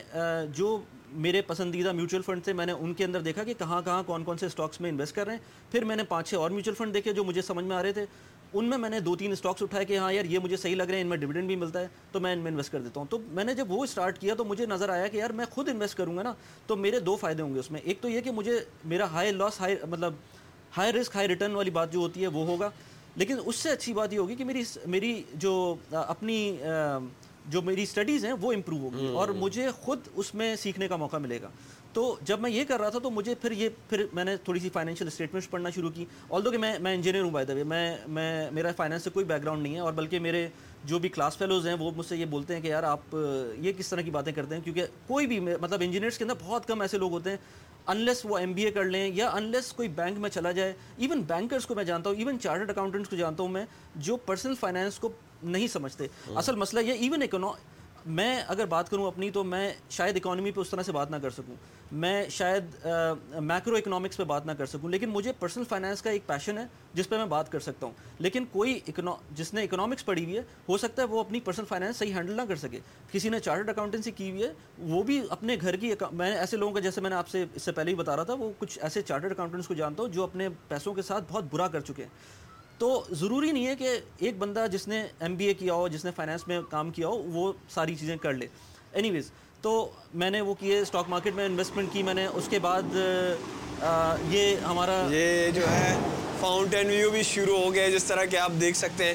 جو 0.56 0.78
میرے 1.14 1.42
پسندیدہ 1.48 1.92
میوچل 1.92 2.22
فنڈ 2.26 2.44
تھے، 2.44 2.54
میں 2.54 2.66
نے 2.66 2.72
ان 2.72 2.94
کے 2.94 3.06
اندر 3.06 3.22
دیکھا 3.22 3.44
کہ 3.44 3.54
کہاں 3.60 3.82
کہاں 3.82 4.04
کون 4.04 4.24
کون 4.24 4.38
سے 4.38 4.46
اسٹاکس 4.46 4.82
میں 4.82 4.90
انویسٹ 4.90 5.16
کر 5.16 5.26
رہے 5.26 5.34
ہیں. 5.34 5.42
پھر 5.72 5.84
میں 5.86 5.96
نے 5.96 6.04
پانچ 6.04 6.30
چھ 6.30 6.36
اور 6.36 6.52
میوچل 6.52 6.74
فنڈ 6.78 6.94
دیکھے 6.94 7.14
جو 7.14 7.24
مجھے 7.24 7.42
سمجھ 7.42 7.66
میں 7.66 7.76
آ 7.76 7.82
رہے 7.84 7.92
تھے. 7.92 8.06
ان 8.54 8.66
میں 8.66 8.78
میں 8.78 8.90
نے 8.90 9.00
دو 9.00 9.16
تین 9.16 9.32
اسٹاکس 9.32 9.64
اٹھائے 9.64 9.86
کہ 9.86 9.98
ہاں 9.98 10.14
یار 10.14 10.26
یہ 10.26 10.40
مجھے 10.40 10.58
صحیح 10.58 10.76
لگ 10.76 10.84
رہے 10.84 10.96
ہیں 10.96 11.02
ان 11.02 11.08
میں 11.08 11.18
ڈویڈنڈ 11.18 11.48
بھی 11.48 11.56
ملتا 11.56 11.80
ہے 11.80 11.88
تو 12.12 12.20
میں 12.20 12.34
ان 12.34 12.40
میں 12.40 12.52
انویسٹ 12.52 12.72
کر 12.72 12.82
دیتا 12.82 13.00
ہوں۔ 13.00 13.08
تو 13.10 13.20
میں 13.28 13.44
نے 13.44 13.54
جب 13.54 13.72
وہ 13.72 13.84
اسٹارٹ 13.84 14.20
کیا 14.20 14.36
تو 14.36 14.46
مجھے 14.46 14.66
نظر 14.66 14.90
آیا 14.90 15.08
کہ 15.08 15.18
یار 15.18 15.30
میں 15.30 15.46
خود 15.50 15.70
انویسٹ 15.70 15.98
کروں 15.98 16.18
گا 16.18 16.24
نا 16.24 16.34
تو 16.68 16.76
میرے 16.76 17.00
دو 17.00 17.16
فائدے 17.16 17.44
ہوں 17.44 17.54
گے 17.54 17.60
اس 17.60 17.72
میں۔ 17.72 17.80
ایک 17.84 18.02
تو 18.02 18.10
یہ 18.10 18.22
کہ 18.22 18.32
مجھے 18.32 18.60
میرا 18.86 19.06
ہائی 19.06 19.32
لاس 19.32 19.62
ہائی 19.62 19.76
مطلب 19.90 20.14
ہائی 20.78 20.94
رسک 20.94 21.16
ہائی 21.16 21.28
ریٹرن 21.28 21.56
والی 21.56 21.70
بات 21.70 21.94
جو 21.94 22.00
ہوتی 22.00 22.22
ہے 22.22 22.28
وہ 22.28 22.46
ہوگا۔ 22.46 22.70
لیکن 23.16 23.36
اس 23.46 23.56
سے 23.56 23.70
اچھی 23.70 23.94
بات 23.94 24.14
یہ 24.14 24.20
ہوگی 24.20 24.36
کہ 24.36 24.46
میری 24.46 24.64
میری 24.86 25.24
جو 25.34 25.76
اپنی 25.92 26.58
جو 27.46 27.62
میری 27.62 27.84
اسٹڈیز 27.84 28.26
ہیں 28.26 28.34
وہ 28.34 28.54
امپروو 28.54 28.80
ہوگی۔ 28.80 29.08
اور 29.08 29.30
مجھے 29.30 29.72
خود 29.72 30.00
اس 30.16 30.36
میں 30.36 30.56
سیکھنے 30.56 30.88
کا 30.88 30.96
موقع 30.96 31.18
ملے 31.18 31.42
گا۔ 31.42 31.50
تو 31.94 32.16
جب 32.26 32.40
میں 32.40 32.50
یہ 32.52 32.64
کر 32.64 32.80
رہا 32.80 32.90
تھا 32.90 33.00
تو 33.00 33.10
مجھے 33.12 33.34
پھر 33.42 33.52
یہ 33.52 33.70
پھر 33.90 34.06
میں 34.14 34.24
نے 34.24 34.36
تھوڑی 34.44 34.60
سی 34.60 34.70
فائنینشیل 34.74 35.08
اسٹیٹمنٹس 35.08 35.50
پڑھنا 35.50 35.70
شروع 35.70 35.90
کی. 35.96 36.06
آل 36.30 36.46
دو 36.46 36.52
کہ 36.52 36.58
میں 36.58 36.78
میں 36.80 36.94
انجینئر 36.96 37.22
ہوں 37.22 37.32
بائی 37.32 37.46
دا 37.46 37.54
وے 37.54 37.64
میں 37.64 37.98
میں 38.08 38.52
میرا 38.52 38.72
فائنینس 38.78 39.04
سے 39.04 39.10
کوئی 39.10 39.26
بیک 39.26 39.42
گراؤنڈ 39.42 39.64
نہیں 39.64 39.76
ہے 39.76 39.80
اور 39.80 39.94
بلکہ 39.94 40.20
میرے 40.20 40.48
جو 40.86 41.00
بھی 41.00 41.10
کلاس 41.10 41.38
فیلوز 41.38 41.68
ہیں 41.68 41.74
وہ 41.80 41.90
مجھ 41.96 42.06
سے 42.06 42.18
یہ 42.18 42.26
بولتے 42.26 42.54
ہیں 42.56 42.62
کہ 42.62 42.68
یار 42.68 42.84
آپ 42.84 43.16
یہ 43.62 43.72
کس 43.78 43.90
طرح 43.90 44.02
کی 44.02 44.12
باتیں 44.12 44.32
کرتے 44.34 44.56
ہیں؟ 44.56 44.62
کیونکہ 44.64 44.86
کوئی 45.08 45.28
بھی 45.28 45.40
مطلب 45.40 45.82
انجینئرس 45.82 46.18
کے 46.18 46.24
اندر 46.24 46.36
بہت 46.44 46.68
کم 46.68 46.82
ایسے 46.82 46.98
لوگ 46.98 47.12
ہوتے 47.12 47.30
ہیں 47.30 47.38
انلیس 47.88 48.22
وہ 48.24 48.38
ایم 48.38 48.54
بی 48.54 48.66
اے 48.66 48.72
کر 48.72 48.84
لیں 48.84 49.08
یا 49.16 49.30
انلیس 49.34 49.72
کوئی 49.74 49.88
بینک 49.90 50.18
میں 50.20 50.30
چلا 50.30 50.52
جائے. 50.52 50.74
ایون 50.98 51.22
بینکرس 51.28 51.66
کو 51.66 51.76
میں 51.76 51.84
جانتا 51.84 52.10
ہوں 52.10 52.18
ایون 52.18 52.40
چارٹرڈ 52.40 52.70
اکاؤنٹنٹس 52.70 53.10
کو 53.10 53.16
جانتا 53.16 53.44
ہوں 53.44 53.50
میں 53.50 53.66
جو 53.96 54.18
پرسنل 54.18 54.56
فائنینس 54.60 55.00
کو 55.00 55.10
نہیں 55.44 55.68
سمجھتے. 55.68 56.08
اصل 56.36 56.56
مسئلہ 56.56 56.80
یہ 56.80 56.94
ایون 56.94 57.22
اکنو 57.22 57.52
میں 58.06 58.42
اگر 58.48 58.66
بات 58.66 58.90
کروں 58.90 59.08
اپنی 59.08 59.30
تو 59.32 59.44
میں 59.44 59.72
شاید 59.90 60.16
اکانومی 60.16 60.52
پہ 60.52 60.62
اس 60.62 60.70
طرح 60.70 60.84
سے 60.84 60.92
بات 60.92 61.12
نہ 61.12 61.16
کر 61.16 61.30
سکوں۔ 61.30 61.56
میں 61.92 62.30
شاید 62.30 62.76
میکرو 63.42 63.76
اکنامکس 63.76 64.18
پہ 64.18 64.24
بات 64.24 64.46
نہ 64.46 64.52
کر 64.52 64.66
سکوں، 64.66 64.90
لیکن 64.90 65.10
مجھے 65.10 65.32
پرسنل 65.40 65.64
فائنانس 65.70 66.02
کا 66.02 66.10
ایک 66.10 66.26
پیشن 66.28 66.58
ہے 66.58 66.66
جس 66.94 67.10
پہ 67.10 67.18
میں 67.18 67.26
بات 67.26 67.52
کر 67.52 67.60
سکتا 67.60 67.86
ہوں۔ 67.86 67.94
لیکن 68.20 68.46
کوئی 68.52 68.80
جس 69.32 69.54
نے 69.54 69.64
اکنامکس 69.64 70.06
پڑھی 70.06 70.24
ہوئی 70.26 70.38
ہے، 70.38 70.42
ہو 70.70 70.78
سکتا 70.78 71.02
ہے 71.02 71.08
وہ 71.08 71.20
اپنی 71.20 71.40
پرسنل 71.40 71.66
فائنانس 71.66 71.98
صحیح 71.98 72.14
ہینڈل 72.14 72.34
نہ 72.34 72.42
کر 72.50 72.56
سکے۔ 72.56 72.80
کسی 73.12 73.30
نے 73.30 73.40
چارٹرڈ 73.40 73.70
اکاؤنٹنسی 73.70 74.12
کی 74.12 74.30
ہوئی 74.32 74.44
ہے، 74.44 74.52
وہ 74.80 75.04
بھی 75.04 75.22
اپنے 75.30 75.58
گھر 75.62 75.76
کی 75.76 75.94
میں 76.12 76.36
ایسے 76.36 76.58
لوگوں 76.58 76.74
کا، 76.74 76.80
جیسے 76.80 77.02
میں 77.02 77.10
نے 77.10 77.16
آپ 77.16 77.28
سے، 77.28 77.46
اس 77.56 77.62
سے 77.62 77.72
پہلے 77.72 77.92
ہی 77.92 77.96
بتا 77.96 78.16
رہا 78.16 78.24
تھا، 78.24 78.34
وہ 78.34 78.52
کچھ 78.60 78.80
ایسے 78.82 79.02
چارٹرڈ 79.02 79.32
اکاؤنٹنٹس 79.32 79.68
کو 79.68 79.74
جانتا 79.74 80.04
ہوں 80.04 80.10
جو 80.10 80.24
اپنے 80.24 80.48
پیسوں 80.68 80.94
کے 80.94 81.02
ساتھ 81.02 81.24
بہت 81.30 81.44
برا 81.52 81.68
کر 81.68 81.80
چکے 81.80 82.04
ہیں۔ 82.04 82.10
تو 82.82 83.04
ضروری 83.12 83.52
نہیں 83.52 83.68
ہے 83.68 83.76
کہ 83.76 83.90
ایک 84.20 84.38
بندہ 84.38 84.66
جس 84.72 84.88
نے 84.88 85.02
ایم 85.20 85.36
بی 85.36 85.46
اے 85.46 85.54
کیا 85.54 85.74
ہو 85.74 85.88
جس 85.88 86.06
نے 86.06 86.12
فائنانس 86.16 86.48
میں 86.48 86.60
کام 86.70 86.90
کیا 86.92 87.08
ہو 87.08 87.18
وہ 87.34 87.52
ساری 87.70 87.96
چیزیں 87.96 88.16
کر 88.18 88.34
لے۔ 88.34 88.48
اینی 88.94 89.12
ویز 89.12 89.30
تو 89.62 89.90
میں 90.14 90.30
نے 90.30 90.42
وہ 90.42 90.54
کیے 90.60 90.80
اسٹاک 90.80 91.10
مارکیٹ 91.10 91.36
میں 91.36 91.46
انویسٹمنٹ 91.46 91.94
کی 91.94 92.04
میں 92.04 92.14
نے۔ 92.14 92.26
اس 92.26 92.48
کے 92.50 92.60
بعد 92.60 92.96
یہ 94.30 94.56
ہمارا 94.66 94.96
یہ 95.12 95.50
جو 95.56 95.70
ہے 95.70 95.94
فاؤنٹین 96.40 96.88
ویو 96.88 97.10
بھی 97.12 97.24
شروع 97.24 97.58
ہو 97.58 97.74
گیا 97.74 97.90
جس 97.90 98.04
طرح 98.04 98.26
کہ 98.26 98.38
آپ 98.38 98.52
دیکھ 98.62 98.78
سکتے 98.78 99.06
ہیں۔ 99.06 99.14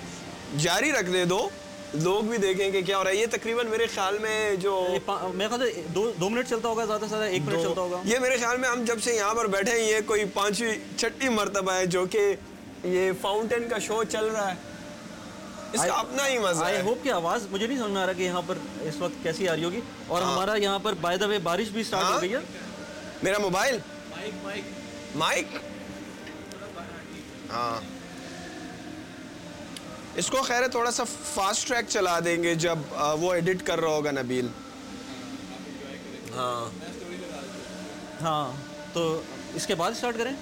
جاری 0.59 0.93
رکھ 0.93 1.11
دے 1.13 1.25
دو۔ 1.25 1.49
لوگ 1.95 2.23
بھی 2.23 2.39
دیکھیں 2.39 2.71
کہ 2.71 2.83
کیا 2.83 2.99
ہو 2.99 3.05
رہا 3.05 3.11
ہے۔ 3.11 3.17
یہ 3.17 3.27
تقریباً 3.31 3.67
میرے 3.67 3.87
خیال 3.95 4.19
میں 4.23 4.57
جو 4.57 4.73
میرے 5.35 5.49
خیال 5.49 5.71
سے 5.75 5.83
دو 5.95 6.29
منٹ 6.29 6.49
چلتا 6.49 6.69
ہوگا 6.69 6.85
زیادہ 6.85 7.01
سے 7.01 7.09
زیادہ 7.09 7.25
ایک 7.25 7.43
منٹ 7.43 7.63
چلتا 7.63 7.81
ہوگا۔ 7.81 8.01
یہ 8.05 8.19
میرے 8.19 8.37
خیال 8.37 8.57
میں 8.61 8.69
ہم 8.69 8.85
جب 8.85 9.03
سے 9.03 9.15
یہاں 9.15 9.35
پر 9.35 9.47
بیٹھے 9.57 9.81
ہیں 9.81 9.89
یہ 9.89 10.01
کوئی 10.07 10.25
پانچویں 10.35 10.75
چھٹی 10.97 11.29
مرتبہ 11.29 11.73
ہے 11.73 11.87
جو 11.87 12.05
کہ 12.07 12.35
یہ 12.85 13.13
فاؤنٹین 13.21 13.69
کا 13.69 13.79
شو 13.79 14.05
چل 14.05 14.25
رہا 14.25 14.51
ہے۔ 14.51 14.55
اس 15.73 15.81
کا 15.81 15.93
اپنا 15.93 16.27
ہی 16.29 16.39
مزہ 16.39 16.65
ہے۔ 16.65 16.81
ہوپ 16.83 16.99
کی 17.03 17.11
آواز 17.11 17.47
مجھے 17.51 17.67
نہیں 17.67 17.79
سمجھ 17.79 17.91
میں 17.91 18.03
آ 18.03 18.07
رہا 18.07 18.13
کہ 18.13 18.23
یہاں 18.23 18.43
پر 18.47 18.59
اس 18.81 18.95
وقت 18.99 19.23
کیسی 19.23 19.49
آ 19.49 19.57
رہی 19.57 19.65
ہوگی۔ 19.65 19.81
اور 20.07 20.23
ہاں۔ 20.23 20.33
ہمارا 20.33 20.55
یہاں 20.57 20.79
پر 20.79 20.93
بائی 21.01 21.19
دا 21.19 21.27
وے 21.27 21.39
بارش 21.39 21.69
بھی 21.69 21.85
سٹارٹ 21.85 22.05
ہو 22.05 22.13
ہاں۔ 22.13 22.21
گئی 22.21 22.33
ہے۔ 22.35 22.39
میرا 23.23 23.39
موبائل؟ 23.39 23.79
مائک 25.15 25.47
ہاں۔ 27.51 27.81
اس 30.15 30.31
کو 30.31 30.43
خیر 30.43 30.69
تھوڑا 30.69 30.91
سا 30.91 31.05
فاسٹ 31.35 31.69
ٹریک 31.69 31.85
چلا 31.89 32.21
دیں 32.25 32.43
گے 32.43 32.55
جب 32.55 32.79
وہ 33.21 33.35
ایڈٹ 33.35 33.63
کر 33.63 33.81
رہا 33.81 33.89
ہوگا 33.89 34.11
نبیل۔ 34.11 34.49
ہاں۔ 36.37 36.71
ہاں۔ 38.23 38.53
تو 38.93 39.23
اس 39.55 39.67
کے 39.67 39.75
بعد 39.75 39.91
اسٹارٹ 39.91 40.17
کریں۔ 40.19 40.33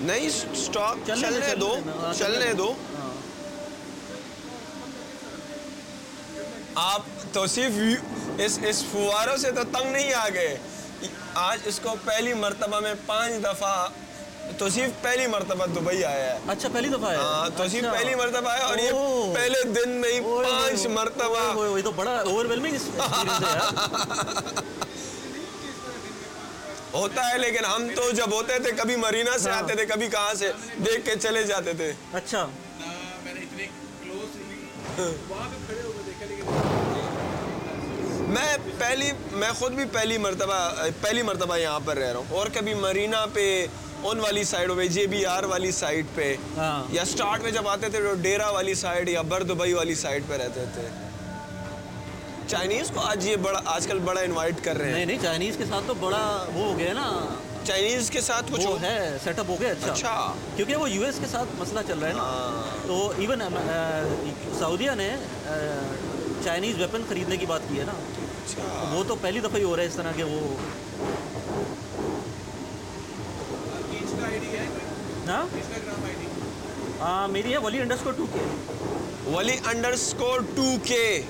نہیں 0.00 0.28
سٹاپ 0.56 1.06
چلنے 1.08 1.54
دو 1.56 1.74
چلنے 2.18 2.52
دو 2.52 2.72
ہاں۔ 2.94 3.10
آپ 6.84 7.02
توصیف 7.32 7.78
اس 8.38 8.58
اس 8.64 8.82
فواروں 8.84 9.36
سے 9.36 9.50
تو 9.52 9.62
تنگ 9.72 9.90
نہیں 9.92 10.12
آ 10.14 10.28
گئے 10.34 10.56
آج 11.40 11.58
اس 11.64 11.78
کو 11.82 11.94
پہلی 12.04 12.32
مرتبہ 12.36 12.80
میں 12.80 12.94
پانچ 13.06 13.42
دفعہ 13.44 13.74
توصیف 14.58 15.02
پہلی 15.02 15.26
مرتبہ 15.26 15.66
دبئی 15.68 16.04
آیا 16.04 16.24
ہے۔ 16.24 16.38
اچھا 16.48 16.68
پہلی 16.72 16.88
دفعہ 16.88 17.08
آیا 17.08 17.20
ہاں 17.20 17.48
توصیف 17.56 17.84
اچھا۔ 17.84 17.92
پہلی 17.92 18.14
مرتبہ 18.14 18.50
آیا 18.50 18.64
اور 18.64 18.78
یہ 18.78 18.90
پہلے 19.34 19.62
دن 19.74 19.90
میں 20.00 20.12
ہی 20.12 20.20
پانچ 20.22 20.86
مرتبہ۔ 20.94 21.42
یہ 21.76 21.82
تو 21.84 21.90
بڑا 21.92 22.18
اوور 22.18 22.44
ویلمنگ 22.44 22.72
ایکسپیرینس 22.72 23.42
ہے 23.44 24.62
ہوتا 26.94 27.22
ہے 27.28 27.38
لیکن 27.38 27.64
ہم 27.64 27.86
تو 27.94 28.10
جب 28.12 28.32
ہوتے 28.32 28.58
تھے 28.58 28.70
کبھی 28.76 28.96
مرینا 28.96 29.36
سے 29.38 29.50
ہاں۔ 29.50 29.58
آتے 29.58 29.74
تھے 29.74 29.86
کبھی 29.86 30.08
کہاں 30.08 30.34
سے 30.34 30.50
دیکھ 30.78 31.04
کے 31.04 31.14
چلے 31.20 31.42
جاتے 31.44 31.72
تھے 31.72 31.92
اچھا 32.12 32.46
میں 38.28 38.56
پہلی 38.78 39.10
میں 39.32 39.50
خود 39.58 39.72
بھی 39.72 39.84
پہلی 39.92 40.18
مرتبہ 40.18 40.58
پہلی 41.00 41.22
مرتبہ 41.22 41.56
یہاں 41.58 41.80
پر 41.84 41.96
رہ 41.96 42.12
رہا 42.12 42.18
ہوں 42.18 42.36
اور 42.36 42.46
کبھی 42.54 42.74
مرینا 42.76 43.24
پہ 43.32 43.44
ان 44.02 44.20
والی 44.20 44.44
سائڈ 44.44 44.70
پہ 44.76 44.86
جے 44.88 45.06
بی 45.06 45.24
آر 45.26 45.44
والی 45.46 45.70
سائڈ 45.72 46.06
پہ 46.14 46.34
ہاں۔ 46.56 46.82
یا 46.90 47.04
سٹارٹ 47.06 47.42
میں 47.42 47.50
جب 47.50 47.68
آتے 47.68 47.88
تھے 47.88 48.00
ڈیرا 48.22 48.48
والی 48.50 48.74
سائڈ 48.76 49.08
یا 49.08 49.22
بر 49.28 49.42
دبئی 49.44 49.72
والی 49.72 49.94
سائڈ 49.96 50.24
پہ 50.28 50.36
رہتے 50.36 50.64
تھے 50.74 50.88
چائنیز 52.48 52.90
کو 52.94 53.00
آج 53.00 53.26
یہ 53.26 53.36
بڑا 53.36 53.60
آج 53.64 53.86
کل 53.86 53.98
بڑا 53.98 54.20
انوائٹ 54.20 54.54
کر 54.62 54.76
رہے 54.76 54.86
ہیں۔ 54.86 54.92
نہیں 54.92 55.06
نہیں 55.06 55.18
چائنیز 55.22 55.56
کے 55.56 55.64
ساتھ 55.64 55.84
تو 55.86 55.94
بڑا 55.94 56.46
وہ 56.54 56.64
ہو 56.64 56.78
گیا 56.78 56.92
نا۔ 56.92 57.34
چائنیز 57.64 58.10
کے 58.10 58.20
ساتھ 58.20 58.52
کچھ 58.52 58.66
وہ 58.66 58.80
ہے 58.82 59.16
سیٹ 59.24 59.38
اپ 59.38 59.44
ہو 59.48 59.56
گیا 59.60 59.70
اچھا۔ 59.70 59.92
اچھا۔ 59.92 60.34
کیونکہ 60.56 60.76
وہ 60.76 60.90
یو 60.90 61.04
ایس 61.04 61.14
کے 61.20 61.26
ساتھ 61.26 61.48
مسئلہ 61.58 61.80
چل 61.86 61.98
رہا 61.98 62.08
ہے 62.08 62.12
نا۔ 62.12 62.22
ہاں۔ 62.22 62.86
تو 62.86 63.12
ایون 63.18 63.42
سعودیہ 64.58 64.90
نے 64.96 65.16
چائنیز 66.44 66.80
ویپن 66.80 67.02
خریدنے 67.08 67.36
کی 67.36 67.46
بات 67.46 67.60
کی 67.68 67.78
ہے 67.78 67.84
نا۔ 67.84 67.92
اچھا۔ 67.92 68.94
وہ 68.94 69.04
تو 69.08 69.14
پہلی 69.20 69.40
دفعہ 69.40 69.58
ہی 69.58 69.62
ہو 69.62 69.76
رہا 69.76 69.82
ہے 69.82 69.88
اس 69.88 69.94
طرح 69.94 70.12
کے 70.16 70.22
وہ۔ 70.22 70.56
ہاں؟ 77.00 77.28
میری 77.28 77.52
ہے 77.52 77.58
ولی 77.58 77.80
انڈر 77.80 77.94
اسکور 77.94 78.12
ٹو 78.12 78.26
کے 78.32 78.40
ولی 79.30 79.56
انڈر 79.66 79.88
اسکور 79.88 80.40
ٹو 80.54 80.74
کے 80.84 81.22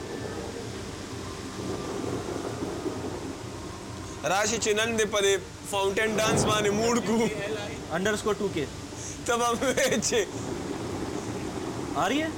راشی 4.28 4.56
چنن 4.62 4.98
دے 4.98 5.04
پدے 5.10 5.36
فاؤنٹین 5.70 6.16
ڈانس 6.16 6.44
مانے 6.44 6.70
موڈ 6.70 6.98
کو۔ 7.06 7.16
Underscore 8.16 8.34
two 8.38 8.48
K. 8.54 8.64
تب 9.26 9.48
ہم 9.48 9.54
بیچے 9.60 10.24
آ 11.94 12.08
رہی 12.08 12.22
ہے؟ 12.22 12.28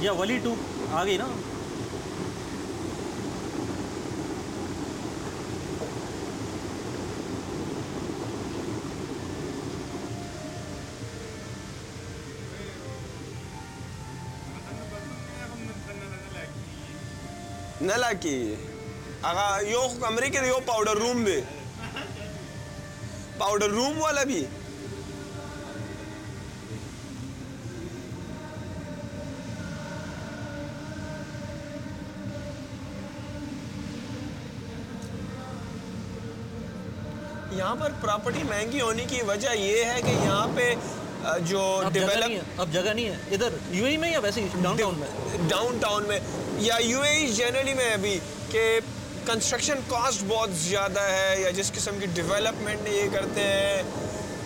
یا 0.00 0.12
ولی 0.12 0.38
ٹو 0.44 0.54
آ 0.92 1.04
گئی 1.04 1.16
نا؟ 1.16 1.26
نلا 17.80 18.12
کی 18.20 18.54
هغه 19.24 19.70
یو 19.70 19.82
امریکا 20.06 20.40
د 20.40 20.46
یو 20.46 20.58
پاوډر 20.66 20.96
روم 20.96 21.24
دی 21.24 21.40
پاوډر 23.38 23.70
روم 23.70 24.02
والا 24.02 24.24
بھی۔ 24.24 24.44
یہاں 37.56 37.74
پر 37.76 37.92
پراپرٹی 38.00 38.42
مہنگی 38.42 38.80
ہونے 38.80 39.04
کی 39.08 39.22
وجہ 39.22 39.48
یہ 39.54 39.84
ہے 39.84 40.02
کہ 40.02 40.10
یہاں 40.10 40.46
پہ 40.54 40.74
جو 41.44 41.82
ڈیولپ 41.92 42.60
اب 42.60 42.72
جگہ 42.72 42.92
نہیں 42.94 43.06
ہے۔ 43.06 43.16
ادھر 43.30 43.48
یو 43.70 43.84
اے 43.84 43.96
میں 43.96 44.10
یا 44.10 44.18
ویسے 44.18 44.46
ڈاؤن 44.62 44.76
ٹاؤن 44.76 44.98
میں۔ 44.98 45.08
ڈاؤن 45.48 45.78
ٹاؤن 45.78 46.04
میں۔ 46.08 46.20
یا 46.58 46.76
یو 46.80 47.00
اے 47.00 47.26
جنرلی 47.26 47.74
میں 47.74 47.92
ابھی 47.92 48.18
کہ 48.50 48.80
کنسٹرکشن 49.26 49.80
کاسٹ 49.88 50.22
بہت 50.28 50.50
زیادہ 50.52 51.00
ہے 51.00 51.34
یا 51.40 51.50
جس 51.50 51.72
قسم 51.72 51.98
کی 52.00 52.06
ڈیولپمنٹ 52.14 52.88
یہ 52.88 53.08
کرتے 53.12 53.42
ہیں 53.42 53.82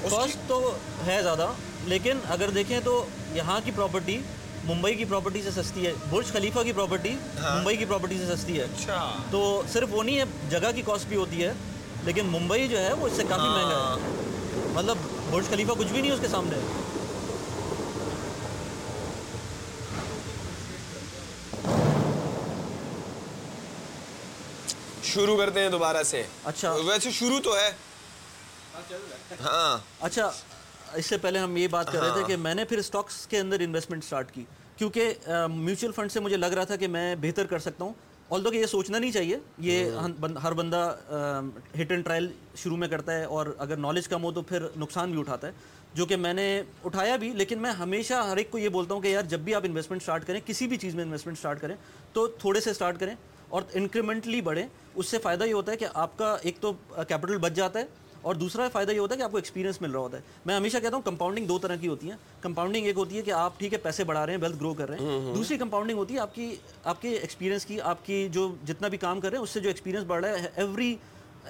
کاسٹ 0.02 0.48
تو 0.48 0.58
ہے 1.06 1.20
زیادہ 1.22 1.50
لیکن 1.84 2.18
اگر 2.28 2.50
دیکھیں 2.50 2.78
تو 2.84 3.04
یہاں 3.34 3.60
کی 3.64 3.70
پراپرٹی 3.70 4.18
ممبئی 4.64 4.94
کی 4.94 5.04
پراپرٹی 5.04 5.42
سے 5.42 5.50
سستی 5.52 5.86
ہے 5.86 5.92
برج 6.10 6.32
خلیفہ 6.32 6.62
کی 6.62 6.72
پراپرٹی 6.72 7.14
ہاں۔ 7.38 7.56
ممبئی 7.56 7.76
کی 7.76 7.84
پراپرٹی 7.84 8.18
سے 8.18 8.34
سستی 8.34 8.58
ہے 8.58 8.64
اچھا 8.64 9.04
تو 9.30 9.40
صرف 9.72 9.88
وہ 9.90 10.02
نہیں 10.02 10.18
ہے 10.18 10.24
جگہ 10.50 10.70
کی 10.74 10.82
کاسٹ 10.82 11.08
بھی 11.08 11.16
ہوتی 11.16 11.44
ہے 11.44 11.52
لیکن 12.04 12.26
ممبئی 12.28 12.66
جو 12.68 12.78
ہے 12.78 12.92
وہ 12.92 13.06
اس 13.06 13.16
سے 13.16 13.22
کافی 13.28 13.48
مہنگا 13.48 13.76
ہے 13.76 14.00
ہاں۔ 14.00 14.72
مطلب 14.74 14.96
برج 15.30 15.48
خلیفہ 15.50 15.72
کچھ 15.78 15.88
بھی 15.88 16.00
نہیں 16.00 16.12
اس 16.12 16.20
کے 16.20 16.28
سامنے 16.28 16.56
شروع 25.16 25.36
کرتے 25.36 25.60
ہیں 25.60 25.68
دوبارہ 25.68 26.02
سے۔ 26.02 26.22
اچھا۔ 26.44 26.72
ویسے 26.72 27.10
شروع 27.10 27.40
تو 27.40 27.56
ہے۔ 27.56 27.70
ہاں 29.44 29.78
اچھا 30.00 30.30
اس 30.94 31.06
سے 31.06 31.18
پہلے 31.18 31.38
ہم 31.38 31.56
یہ 31.56 31.68
بات 31.68 31.92
کر 31.92 32.00
رہے 32.00 32.10
تھے 32.12 32.20
ہاں۔ 32.20 32.28
کہ 32.28 32.36
میں 32.36 32.54
نے 32.54 32.64
پھر 32.64 32.82
سٹاکس 32.82 33.26
کے 33.26 33.38
اندر 33.38 33.60
انویسٹمنٹ 33.60 34.04
سٹارٹ 34.04 34.32
کی۔ 34.32 34.44
کیونکہ 34.76 35.14
میوچل 35.50 35.92
فنڈ 35.92 36.12
سے 36.12 36.20
مجھے 36.20 36.36
لگ 36.36 36.46
رہا 36.46 36.64
تھا 36.64 36.76
کہ 36.76 36.88
میں 36.88 37.14
بہتر 37.20 37.46
کر 37.46 37.58
سکتا 37.58 37.84
ہوں۔ 37.84 37.92
آل 38.30 38.50
کہ 38.50 38.56
یہ 38.56 38.66
سوچنا 38.66 38.98
نہیں 38.98 39.10
چاہیے 39.10 39.38
یہ 39.58 39.90
ہاں۔ 39.90 40.08
ہر 40.42 40.52
بندہ 40.52 40.96
ہٹ 41.80 41.90
اینڈ 41.90 42.04
ٹرائل 42.04 42.28
شروع 42.56 42.76
میں 42.76 42.88
کرتا 42.88 43.14
ہے 43.14 43.24
اور 43.24 43.46
اگر 43.58 43.76
نالج 43.76 44.08
کم 44.08 44.24
ہو 44.24 44.32
تو 44.32 44.42
پھر 44.42 44.66
نقصان 44.76 45.10
بھی 45.10 45.20
اٹھاتا 45.20 45.46
ہے۔ 45.46 45.52
جو 45.94 46.06
کہ 46.06 46.16
میں 46.16 46.32
نے 46.32 46.62
اٹھایا 46.84 47.16
بھی 47.16 47.30
لیکن 47.30 47.58
میں 47.58 47.70
ہمیشہ 47.70 48.14
ہر 48.14 48.36
ایک 48.36 48.50
کو 48.50 48.58
یہ 48.58 48.68
بولتا 48.68 48.94
ہوں 48.94 49.00
کہ 49.00 49.08
یار 49.08 49.22
جب 49.22 49.40
بھی 49.40 49.54
آپ 49.54 49.62
انویسٹمنٹ 49.64 50.00
اسٹارٹ 50.00 50.26
کریں 50.26 50.40
کسی 50.46 50.66
بھی 50.66 50.76
چیز 50.76 50.94
میں 50.94 51.04
انویسٹمنٹ 51.04 51.36
اسٹارٹ 51.36 51.60
کریں 51.60 51.76
تو 52.12 52.26
تھوڑے 52.26 52.60
سے 52.60 52.70
اسٹارٹ 52.70 53.00
کریں۔ 53.00 53.14
اور 53.48 53.62
انکریمنٹلی 53.74 54.40
بڑھیں 54.40 54.66
اس 54.94 55.06
سے 55.06 55.18
فائدہ 55.18 55.44
یہ 55.44 55.52
ہوتا 55.52 55.72
ہے 55.72 55.76
کہ 55.76 55.86
آپ 55.94 56.18
کا 56.18 56.36
ایک 56.42 56.56
تو 56.60 56.72
کیپٹل 57.08 57.38
بچ 57.38 57.52
جاتا 57.52 57.78
ہے 57.78 57.84
اور 58.22 58.34
دوسرا 58.34 58.68
فائدہ 58.72 58.92
یہ 58.92 58.98
ہوتا 58.98 59.14
ہے 59.14 59.18
کہ 59.18 59.24
آپ 59.24 59.30
کو 59.30 59.36
ایکسپیرینس 59.36 59.80
مل 59.82 59.90
رہا 59.90 60.00
ہوتا 60.00 60.16
ہے۔ 60.16 60.22
میں 60.46 60.54
ہمیشہ 60.56 60.78
کہتا 60.78 60.96
ہوں 60.96 61.02
کمپاؤنڈنگ 61.02 61.46
دو 61.46 61.58
طرح 61.58 61.76
کی 61.76 61.88
ہوتی 61.88 62.10
ہیں۔ 62.10 62.16
کمپاؤنڈنگ 62.40 62.86
ایک 62.86 62.96
ہوتی 62.96 63.16
ہے 63.16 63.22
کہ 63.22 63.30
آپ 63.30 63.58
ٹھیک 63.58 63.72
ہے 63.72 63.78
پیسے 63.78 64.04
بڑھا 64.04 64.26
رہے 64.26 64.32
ہیں 64.32 64.40
ویلتھ 64.40 64.56
گرو 64.56 64.74
کر 64.74 64.88
رہے 64.88 64.96
ہیں۔ 64.98 65.34
دوسری 65.34 65.58
کمپاؤنڈنگ 65.58 65.98
ہوتی 65.98 66.14
ہے 66.14 66.18
آپ 66.18 66.34
کی 66.34 66.56
آپ 66.84 67.02
کے 67.02 67.08
ایکسپیرینس 67.08 67.66
کی 67.66 67.80
آپ 67.80 68.06
کی 68.06 68.28
جو 68.32 68.54
جتنا 68.64 68.88
بھی 68.88 68.98
کام 68.98 69.20
کر 69.20 69.30
رہے 69.30 69.36
ہیں 69.36 69.42
اس 69.42 69.50
سے 69.50 69.60
جو 69.60 69.68
ایکسپیرینس 69.68 70.04
بڑھ 70.06 70.24
رہا 70.24 70.42
ہے 70.42 70.48
ایوری 70.56 70.96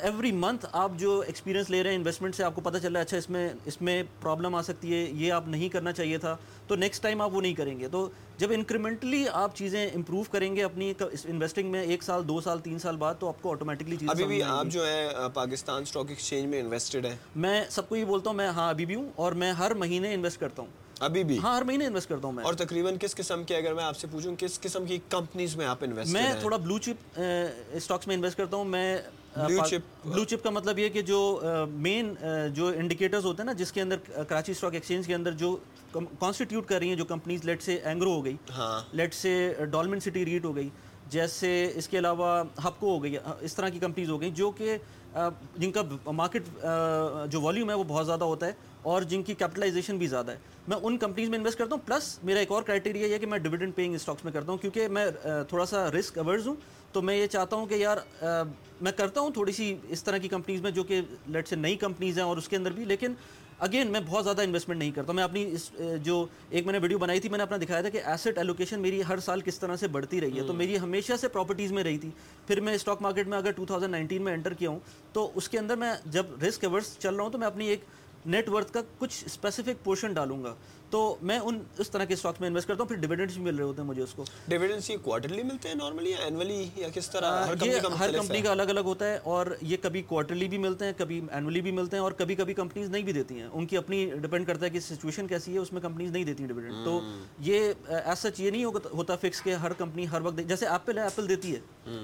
ایوری 0.02 0.32
منتھ 0.32 0.66
آپ 0.72 0.90
جو 0.96 1.20
ایکسپیرینس 1.20 1.70
لے 1.70 1.82
رہے 1.82 1.90
ہیں 1.90 1.96
انویسٹمنٹ 1.96 2.34
سے 2.34 2.44
آپ 2.44 2.54
کو 2.54 2.60
پتہ 2.60 2.78
چل 2.78 2.92
رہا 2.92 3.00
ہے 3.00 3.04
اچھا 3.04 3.16
اس 3.16 3.30
میں 3.30 3.48
اس 3.64 3.80
میں 3.82 4.02
پرابلم 4.20 4.54
آ 4.54 4.62
سکتی 4.62 4.94
ہے 4.94 5.10
یہ 5.12 5.32
آپ 5.32 5.48
نہیں 5.48 5.68
کرنا 5.68 5.92
چاہیے 5.92 6.18
تھا 6.18 6.36
تو 6.66 6.76
نیکسٹ 6.76 7.02
ٹائم 7.02 7.20
آپ 7.20 7.34
وہ 7.34 7.40
نہیں 7.40 7.54
کریں 7.54 7.80
گے۔ 7.80 7.88
تو 7.88 8.08
جب 8.38 8.52
انکریمنٹلی 8.52 9.24
آپ 9.32 9.56
چیزیں 9.56 9.86
امپروو 9.94 10.22
کریں 10.30 10.56
گے 10.56 10.64
اپنی 10.64 10.92
انویسٹنگ 11.24 11.70
میں 11.70 11.82
ایک 11.82 12.02
سال 12.02 12.28
دو 12.28 12.40
سال 12.40 12.58
تین 12.58 12.78
سال 12.78 12.96
بعد 12.96 13.14
تو 13.18 13.28
آپ 13.28 13.42
کو 13.42 13.52
آٹومیٹکلی 13.52 13.96
چیزیں 13.96 14.10
ابھی 14.10 14.24
بھی 14.24 14.42
آپ 14.42 14.66
جو 14.66 14.86
ہے 14.86 15.08
پاکستان 15.34 15.82
اسٹاک 15.82 16.06
ایکسچینج 16.08 16.46
میں 16.46 16.60
انویسٹڈ 16.60 17.06
ہیں۔ 17.06 17.16
میں 17.36 17.64
سب 17.70 17.88
کو 17.88 17.96
یہ 17.96 18.04
بولتا 18.04 18.30
ہوں 18.30 18.36
میں 18.36 18.48
ہاں 18.48 18.68
ابھی 18.68 18.86
بھی 18.86 18.94
ہوں 18.94 19.10
اور 19.16 19.32
میں 19.32 19.52
ہر 19.52 19.74
مہینے 19.74 20.14
انویسٹ 20.14 20.40
کرتا 20.40 20.62
ہوں۔ 20.62 20.70
ابھی 21.00 21.24
بھی؟ 21.24 21.38
ہاں 21.38 21.56
ہر 21.56 21.62
مہینے 21.62 21.86
انویسٹ 21.86 22.08
کرتا 22.08 22.26
ہوں 22.26 22.32
میں۔ 22.32 22.44
اور 22.44 22.54
تقریباً 22.54 22.96
کس 23.00 23.14
قسم 23.14 23.44
کے 23.44 23.56
اگر 23.56 23.74
میں 23.74 23.84
آپ 23.84 23.96
سے 23.96 24.06
پوچھوں 24.10 24.34
کس 24.38 24.60
قسم 24.60 24.84
کی 24.84 24.98
کمپنیز 25.08 25.56
میں 25.56 25.66
آپ 25.66 25.78
انویسٹ 25.80 26.12
میں 26.12 26.32
تھوڑا 26.40 26.56
بلو 26.56 26.78
چپ 26.78 27.20
اسٹاکس 27.72 28.06
میں 28.06 28.16
انویسٹ 28.16 28.36
کرتا 28.36 28.56
ہوں۔ 28.56 28.64
میں 28.64 28.98
بلو 29.36 30.24
چپ 30.24 30.42
کا 30.42 30.50
مطلب 30.50 30.78
یہ 30.78 30.88
کہ 30.88 31.02
جو 31.02 31.40
مین 31.70 32.14
جو 32.52 32.66
انڈیکیٹرز 32.66 33.24
ہوتے 33.24 33.42
ہیں 33.42 33.46
نا 33.46 33.52
جس 33.52 33.72
کے 33.72 33.82
اندر 33.82 33.96
کراچی 34.28 34.52
اسٹاک 34.52 34.74
ایکسچینج 34.74 35.06
کے 35.06 35.14
اندر 35.14 35.32
جو 35.32 35.56
کانسٹیٹیوٹ 35.92 36.66
کر 36.66 36.78
رہی 36.78 36.88
ہیں 36.88 36.96
جو 36.96 37.04
کمپنیز 37.04 37.44
لیٹ 37.44 37.62
سے 37.62 37.78
اینگرو 37.84 38.12
ہو 38.12 38.24
گئی 38.24 38.36
لیٹ۔ 38.92 39.14
سے 39.14 39.54
ڈالمن 39.70 40.00
سٹی 40.00 40.24
ریٹ 40.24 40.44
ہو 40.44 40.56
گئی 40.56 40.68
جیسے 41.10 41.72
اس 41.74 41.88
کے 41.88 41.98
علاوہ 41.98 42.44
ہپکو 42.64 42.94
ہو 42.94 43.02
گئی 43.02 43.16
اس 43.40 43.54
طرح 43.54 43.68
کی 43.68 43.78
کمپنیز 43.78 44.10
ہو 44.10 44.20
گئیں 44.20 44.30
جو 44.30 44.50
کہ 44.50 44.76
جن 45.58 45.72
کا 45.72 45.82
مارکیٹ 46.06 46.42
جو 47.30 47.40
والیوم 47.40 47.70
ہے 47.70 47.74
وہ 47.74 47.84
بہت 47.88 48.06
زیادہ 48.06 48.24
ہوتا 48.24 48.46
ہے 48.46 48.52
اور 48.82 49.02
جن 49.02 49.22
کی 49.22 49.34
کیپٹلائزیشن 49.34 49.96
بھی 49.96 50.06
زیادہ 50.06 50.30
ہے 50.30 50.36
میں 50.68 50.76
ان 50.82 50.98
کمپنیز 50.98 51.28
میں 51.28 51.38
انویسٹ 51.38 51.58
کرتا 51.58 51.74
ہوں 51.74 51.82
پلس 51.86 52.18
میرا 52.22 52.38
ایک 52.38 52.50
اور 52.50 52.62
کرائٹیریا 52.62 53.06
یہ 53.06 53.18
کہ 53.18 53.26
میں 53.26 53.38
ڈویڈنڈ 53.38 53.74
پیئنگ 53.74 53.94
اسٹاکس 53.94 54.24
میں 54.24 54.32
کرتا 54.32 54.50
ہوں 54.52 54.58
کیونکہ 54.58 54.88
میں 54.88 55.06
تھوڑا 55.48 55.66
سا 55.66 55.90
رسک 55.90 56.18
اوورز 56.18 56.46
ہوں 56.46 56.54
تو 56.96 57.02
میں 57.02 57.16
یہ 57.16 57.26
چاہتا 57.26 57.56
ہوں 57.56 57.66
کہ 57.66 57.74
یار 57.74 57.96
میں 58.80 58.92
کرتا 58.92 59.20
ہوں 59.20 59.30
تھوڑی 59.30 59.52
سی 59.52 59.74
اس 59.88 60.04
طرح 60.04 60.18
کی 60.18 60.28
کمپنیز 60.28 60.60
میں 60.60 60.70
جو 60.70 60.82
کہ 60.82 61.00
لیٹ 61.26 61.48
سے 61.48 61.56
نئی 61.56 61.76
کمپنیز 61.76 62.18
ہیں 62.18 62.24
اور 62.24 62.36
اس 62.36 62.48
کے 62.48 62.56
اندر 62.56 62.70
بھی 62.70 62.84
لیکن 62.84 63.14
اگین 63.58 63.86
میں 63.86 64.00
بہت 64.06 64.24
زیادہ 64.24 64.42
انویسٹمنٹ 64.42 64.78
نہیں 64.78 64.90
کرتا۔ 64.90 65.12
میں 65.12 65.24
اپنی 65.24 65.44
اس 65.52 65.70
جو 66.02 66.26
ایک 66.50 66.64
میں 66.64 66.72
نے 66.72 66.78
ویڈیو 66.78 66.98
بنائی 66.98 67.20
تھی 67.20 67.28
میں 67.28 67.38
نے 67.38 67.42
اپنا 67.42 67.56
دکھایا 67.62 67.80
تھا 67.80 67.90
کہ 67.90 68.00
ایسٹ 68.04 68.38
ایلوکیشن 68.38 68.80
میری 68.80 69.02
ہر 69.08 69.18
سال 69.18 69.40
کس 69.40 69.58
طرح 69.58 69.76
سے 69.76 69.88
بڑھتی 69.88 70.20
رہی 70.20 70.38
ہے۔ 70.38 70.46
تو 70.46 70.52
میری 70.52 70.78
ہمیشہ 70.78 71.12
سے 71.20 71.28
پراپرٹیز 71.28 71.72
میں 71.72 71.84
رہی 71.84 71.98
تھی۔ 71.98 72.10
پھر 72.46 72.60
میں 72.60 72.74
اسٹاک 72.74 73.02
مارکیٹ 73.02 73.26
میں 73.26 73.38
اگر 73.38 73.50
ٹو 73.50 73.66
تھاؤزینڈ 73.66 73.90
نائنٹین 73.90 74.22
میں 74.22 74.32
انٹر 74.32 74.52
کیا 74.52 74.70
ہوں 74.70 74.78
تو 75.12 75.30
اس 75.34 75.48
کے 75.48 75.58
اندر 75.58 75.76
میں 75.76 75.94
جب 76.06 76.26
رسک 76.48 76.64
ایورس 76.64 76.98
چل 76.98 77.14
رہا 77.14 77.24
ہوں 77.24 77.30
تو 77.30 77.38
میں 77.38 77.46
اپنی 77.46 77.66
ایک 77.66 77.80
نیٹ 78.26 78.48
ورتھ 78.48 78.72
کا 78.72 78.80
کچھ 78.98 79.24
اسپیسیفک 79.24 79.84
پورشن 79.84 80.12
ڈالوں 80.12 80.42
گا۔ 80.44 80.54
تو 80.90 81.16
میں 81.22 81.38
ان 81.38 81.58
اس 81.78 81.90
طرح 81.90 82.04
کے 82.04 82.14
اسٹاکس 82.14 82.40
میں 82.40 82.48
انویسٹ 82.48 82.68
کرتا 82.68 82.82
ہوں 82.82 82.88
پھر 82.88 82.96
ڈیویڈنڈس 82.96 83.36
مل 83.38 83.56
رہے 83.56 83.64
ہوتے 83.64 83.82
ہیں 83.82 83.88
مجھے 83.88 84.02
اس 84.02 84.12
کو۔ 84.14 84.24
ڈیویڈنڈس 84.48 84.90
یہ 84.90 84.96
کوارٹرلی 85.02 85.42
ملتے 85.42 85.68
ہیں 85.68 85.74
نارملی 85.74 86.10
یا 86.10 86.16
اینولی 86.24 86.68
یا 86.76 86.88
کس 86.94 87.10
طرح؟ 87.10 87.44
ہر 87.46 87.54
ہر 87.98 88.12
کمپنی 88.12 88.40
کا 88.42 88.50
الگ 88.50 88.62
الگ 88.62 88.80
ہوتا 88.80 89.06
ہے 89.06 89.18
اور 89.24 89.46
یہ 89.62 89.76
کبھی 89.82 90.02
کوارٹرلی 90.02 90.48
بھی 90.48 90.58
ملتے 90.58 90.84
ہیں 90.84 90.92
کبھی 90.96 91.20
اینولی 91.32 91.60
بھی 91.60 91.70
ملتے 91.70 91.96
ہیں 91.96 92.02
اور 92.04 92.12
کبھی 92.12 92.34
کبھی 92.34 92.54
کمپنیز 92.54 92.90
نہیں 92.90 93.02
بھی 93.02 93.12
دیتی 93.12 93.40
ہیں۔ 93.40 93.48
ان 93.52 93.66
کی 93.66 93.76
اپنی 93.76 94.04
ڈپینڈ 94.14 94.46
کرتا 94.46 94.64
ہے 94.66 94.70
کہ 94.70 94.80
سچویشن 94.80 95.26
کیسی 95.26 95.52
ہے 95.54 95.58
اس 95.58 95.72
میں 95.72 95.80
کمپنیز 95.80 96.10
نہیں 96.10 96.24
دیتی 96.24 96.42
ہیں 96.42 96.48
ڈیویڈنڈ 96.48 96.84
تو 96.84 97.00
یہ 97.38 97.72
ایز 97.88 98.18
سچ 98.18 98.40
یہ 98.40 98.50
نہیں 98.50 98.64
ہوتا 98.64 99.16
فکس 99.16 99.42
کہ 99.42 99.54
ہر 99.54 99.72
کمپنی 99.72 100.06
ہر 100.12 100.20
وقت 100.20 100.40
جیسے 100.48 100.66
ایپل 100.66 100.98
ہے 100.98 101.02
ایپل 101.02 101.28
دیتی 101.28 101.54
ہے۔ 101.54 101.60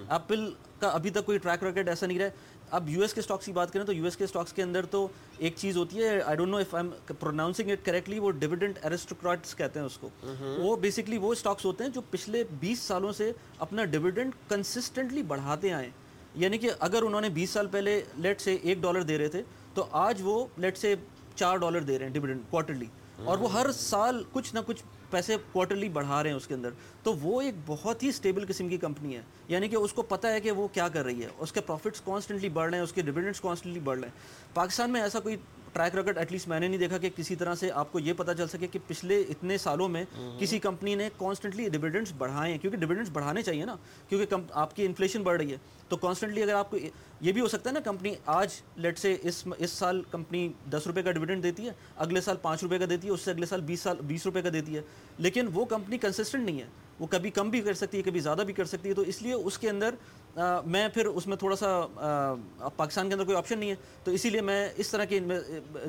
ایپل 0.09 0.51
کا 0.81 0.89
ابھی 0.89 1.11
تک 1.11 1.27
کوئی 1.27 1.39
ٹریک 1.39 1.63
ریکڈ 1.65 1.89
ایسا 1.89 2.07
نہیں 2.07 2.19
رہا 2.19 2.29
اب 2.73 2.89
یو 2.89 3.01
ایس 3.03 3.15
کے 3.15 3.21
اسٹاکس 3.21 3.47
کی 3.47 3.53
بات 3.53 3.73
کریں 3.73 3.85
تو 3.85 3.93
یو 3.93 4.05
ایس 4.05 4.17
کے 4.17 4.25
اسٹاکس 4.25 4.53
کے 4.53 4.63
اندر 4.63 4.87
تو 4.87 5.07
ایک 5.39 5.55
چیز 5.57 5.77
ہوتی 5.77 6.03
ہے 6.03 6.21
I 6.23 6.37
don't 6.37 6.51
know 6.51 6.57
if 6.57 6.75
I 6.75 6.85
am 6.85 7.15
pronouncing 7.21 7.71
it 7.71 7.85
correctly 7.85 8.19
وہ 8.19 8.31
ڈیویڈنٹ 8.31 8.79
ایرسٹوکراٹس 8.83 9.55
کہتے 9.57 9.79
ہیں 9.79 9.87
اس 9.87 9.99
کو۔ 9.99 10.09
وہ 10.59 10.77
بیسکلی 10.77 11.19
وہ 11.19 11.33
اسٹاکس 11.33 11.65
ہوتے 11.65 11.85
ہیں 11.85 11.91
جو 11.91 12.01
پچھلے 12.11 12.43
بیس 12.61 12.79
سالوں 12.79 13.13
سے 13.13 13.31
اپنا 13.59 13.85
ڈیویڈنٹ 13.85 14.35
کنسسٹنٹلی 14.49 15.23
بڑھاتے 15.23 15.73
آئیں 15.73 15.89
یعنی 16.35 16.59
کہ 16.59 16.71
اگر 16.79 17.03
انہوں 17.03 17.21
نے 17.21 17.29
بیس 17.29 17.51
سال 17.51 17.67
پہلے 17.67 18.01
لیٹ 18.17 18.41
سے 18.41 18.55
ایک 18.63 18.79
ڈالر 18.81 19.03
دے 19.03 19.19
رہے 19.19 19.29
تھے 19.29 19.43
تو 19.75 19.85
آج 19.99 20.21
وہ 20.25 20.47
لیٹ 20.57 20.79
سے 20.79 20.95
چار 21.37 21.57
ڈالر 21.57 21.81
دے 21.81 21.99
رہے 21.99 22.07
ہیں 22.07 22.13
ڈیویڈنٹ 22.13 22.43
کوارٹرلی 22.51 22.87
اور 23.25 23.39
وہ 23.39 23.53
ہر 23.53 23.73
سال 23.73 24.23
کچھ 24.33 24.55
نہ 24.55 24.61
کچھ 24.67 24.83
پیسے 25.13 25.37
کوارٹرلی 25.53 25.89
بڑھا 25.89 26.23
رہے 26.23 26.31
ہیں 26.31 26.37
اس 26.37 26.47
کے 26.47 26.55
اندر، 26.55 26.71
تو 27.03 27.15
وہ 27.15 27.43
ایک 27.43 27.55
بہت 27.67 28.03
ہی 28.03 28.09
اسٹیبل 28.09 28.45
قسم 28.49 28.69
کی 28.69 28.77
کمپنی 28.77 29.17
ہے۔ 29.17 29.23
یعنی 29.49 29.69
کہ 29.69 29.77
اس 29.77 29.93
کو 29.93 30.03
پتہ 30.03 30.27
ہے 30.27 30.41
کہ 30.41 30.51
وہ 30.51 30.69
کیا 30.69 30.89
کر 30.89 31.05
رہی 31.05 31.23
ہے۔ 31.23 31.29
اس 31.39 31.53
کے 31.53 31.61
پروفٹس 31.61 32.01
کانسٹنٹلی 32.01 32.49
بڑھ 32.49 32.71
رہے 32.71 32.79
ہیں، 32.79 32.85
اس 32.85 32.93
کے 32.93 33.03
ڈویڈنٹس 33.03 33.41
کانسٹنٹلی 33.41 33.81
بڑھ 33.81 33.99
رہے 33.99 34.09
ہیں۔ 34.09 34.15
پاکستان 34.55 34.91
میں 34.91 35.03
ایسا 35.03 35.21
کوئی 35.21 35.37
ٹریک 35.73 35.95
ریکڈ 35.95 36.19
ایٹ 36.19 36.33
لیسٹ 36.33 36.49
میں 36.49 36.59
نے 36.61 36.69
نہیں 36.69 36.79
دیکھا 36.79 36.99
کہ 36.99 37.11
کسی 37.17 37.37
طرح 37.37 37.55
سے 37.55 37.71
آپ 37.73 37.93
کو 37.93 37.99
یہ 37.99 38.13
پتہ 38.13 38.33
چل 38.39 38.49
سکے 38.49 38.67
کہ 38.67 38.79
پچھلے 38.87 39.21
اتنے 39.31 39.59
سالوں 39.59 39.89
میں 39.89 40.05
کسی 40.41 40.59
کمپنی 40.59 40.95
نے 40.95 41.09
کانسٹنٹلی 41.19 41.69
ڈویڈنٹس 41.69 42.13
بڑھائے 42.19 42.51
ہیں 42.51 42.59
کیونکہ 42.59 42.79
ڈویڈنٹس 42.79 43.11
بڑھانے 43.11 43.43
چاہیے 43.43 43.65
نا 43.65 43.77
کیونکہ 44.09 44.35
آپ 44.53 44.77
کی 44.77 44.87
انفلیشن 44.87 45.23
بڑھ 45.23 45.37
رہی 45.37 45.53
ہے 45.53 45.57
تو 45.89 45.97
کانسٹنٹلی 45.97 46.43
اگر 46.43 46.55
آپ 46.55 46.71
کو 46.71 46.77
یہ 47.21 47.33
بھی 47.33 47.41
ہو 47.41 47.49
سکتا 47.49 47.71
ہے 47.71 47.75
نا 47.75 47.81
کمپنی 47.81 48.15
آج 48.27 48.61
لیٹ 48.77 48.99
سے 48.99 49.17
اس 49.23 49.47
اس 49.59 49.71
سال 49.71 50.03
کمپنی 50.11 50.49
دس 50.71 50.87
روپے 50.87 51.03
کا 51.03 51.11
ڈویڈنٹ 51.11 51.43
دیتی 51.43 51.67
ہے 51.67 51.73
اگلے 51.97 52.21
سال 52.21 52.37
پانچ 52.43 52.63
روپے 52.63 52.79
کا 52.79 52.87
دیتی 52.91 53.09
ہے 53.09 53.13
اس 53.13 53.21
سے 53.21 53.31
اگلے 53.31 53.47
سال 53.47 53.61
بیس 53.61 53.81
سال 53.81 53.97
بیس 54.03 54.27
روپے 54.27 54.43
کا 54.43 54.49
دیتی 54.53 54.77
ہے 54.77 54.83
لیکن 55.19 55.49
وہ 55.55 55.65
کمپنی 55.65 55.99
کنسسٹنٹ 55.99 56.45
نہیں 56.45 56.61
ہے 56.61 56.67
وہ 57.01 57.07
کبھی 57.07 57.31
کم 57.31 57.51
بھی 57.51 57.61
کر 57.61 57.75
سکتی 57.75 57.99
ہے 57.99 58.03
کبھی 58.03 58.21
زیادہ 58.21 58.43
بھی 58.43 58.55
کر 58.55 58.65
سکتی 58.65 58.89
ہے 58.89 58.95
تو 58.95 59.03
اس 59.03 59.21
لیے 59.23 59.33
اس 59.35 59.59
کے 59.59 59.69
اندر 59.71 59.95
میں 60.37 60.89
پھر 60.89 61.07
اس 61.07 61.27
میں 61.27 61.37
تھوڑا 61.37 61.57
سا 61.57 62.35
پاکستان 62.77 63.09
کے 63.09 63.15
اندر 63.15 63.25
کوئی 63.25 63.37
آپشن 63.37 63.59
نہیں 63.59 63.71
ہے، 63.71 63.75
تو 64.05 64.11
اسی 64.11 64.31
لیے 64.31 64.41
میں 64.41 64.69
اس 64.77 64.89
طرح 64.89 65.05
کے 65.05 65.21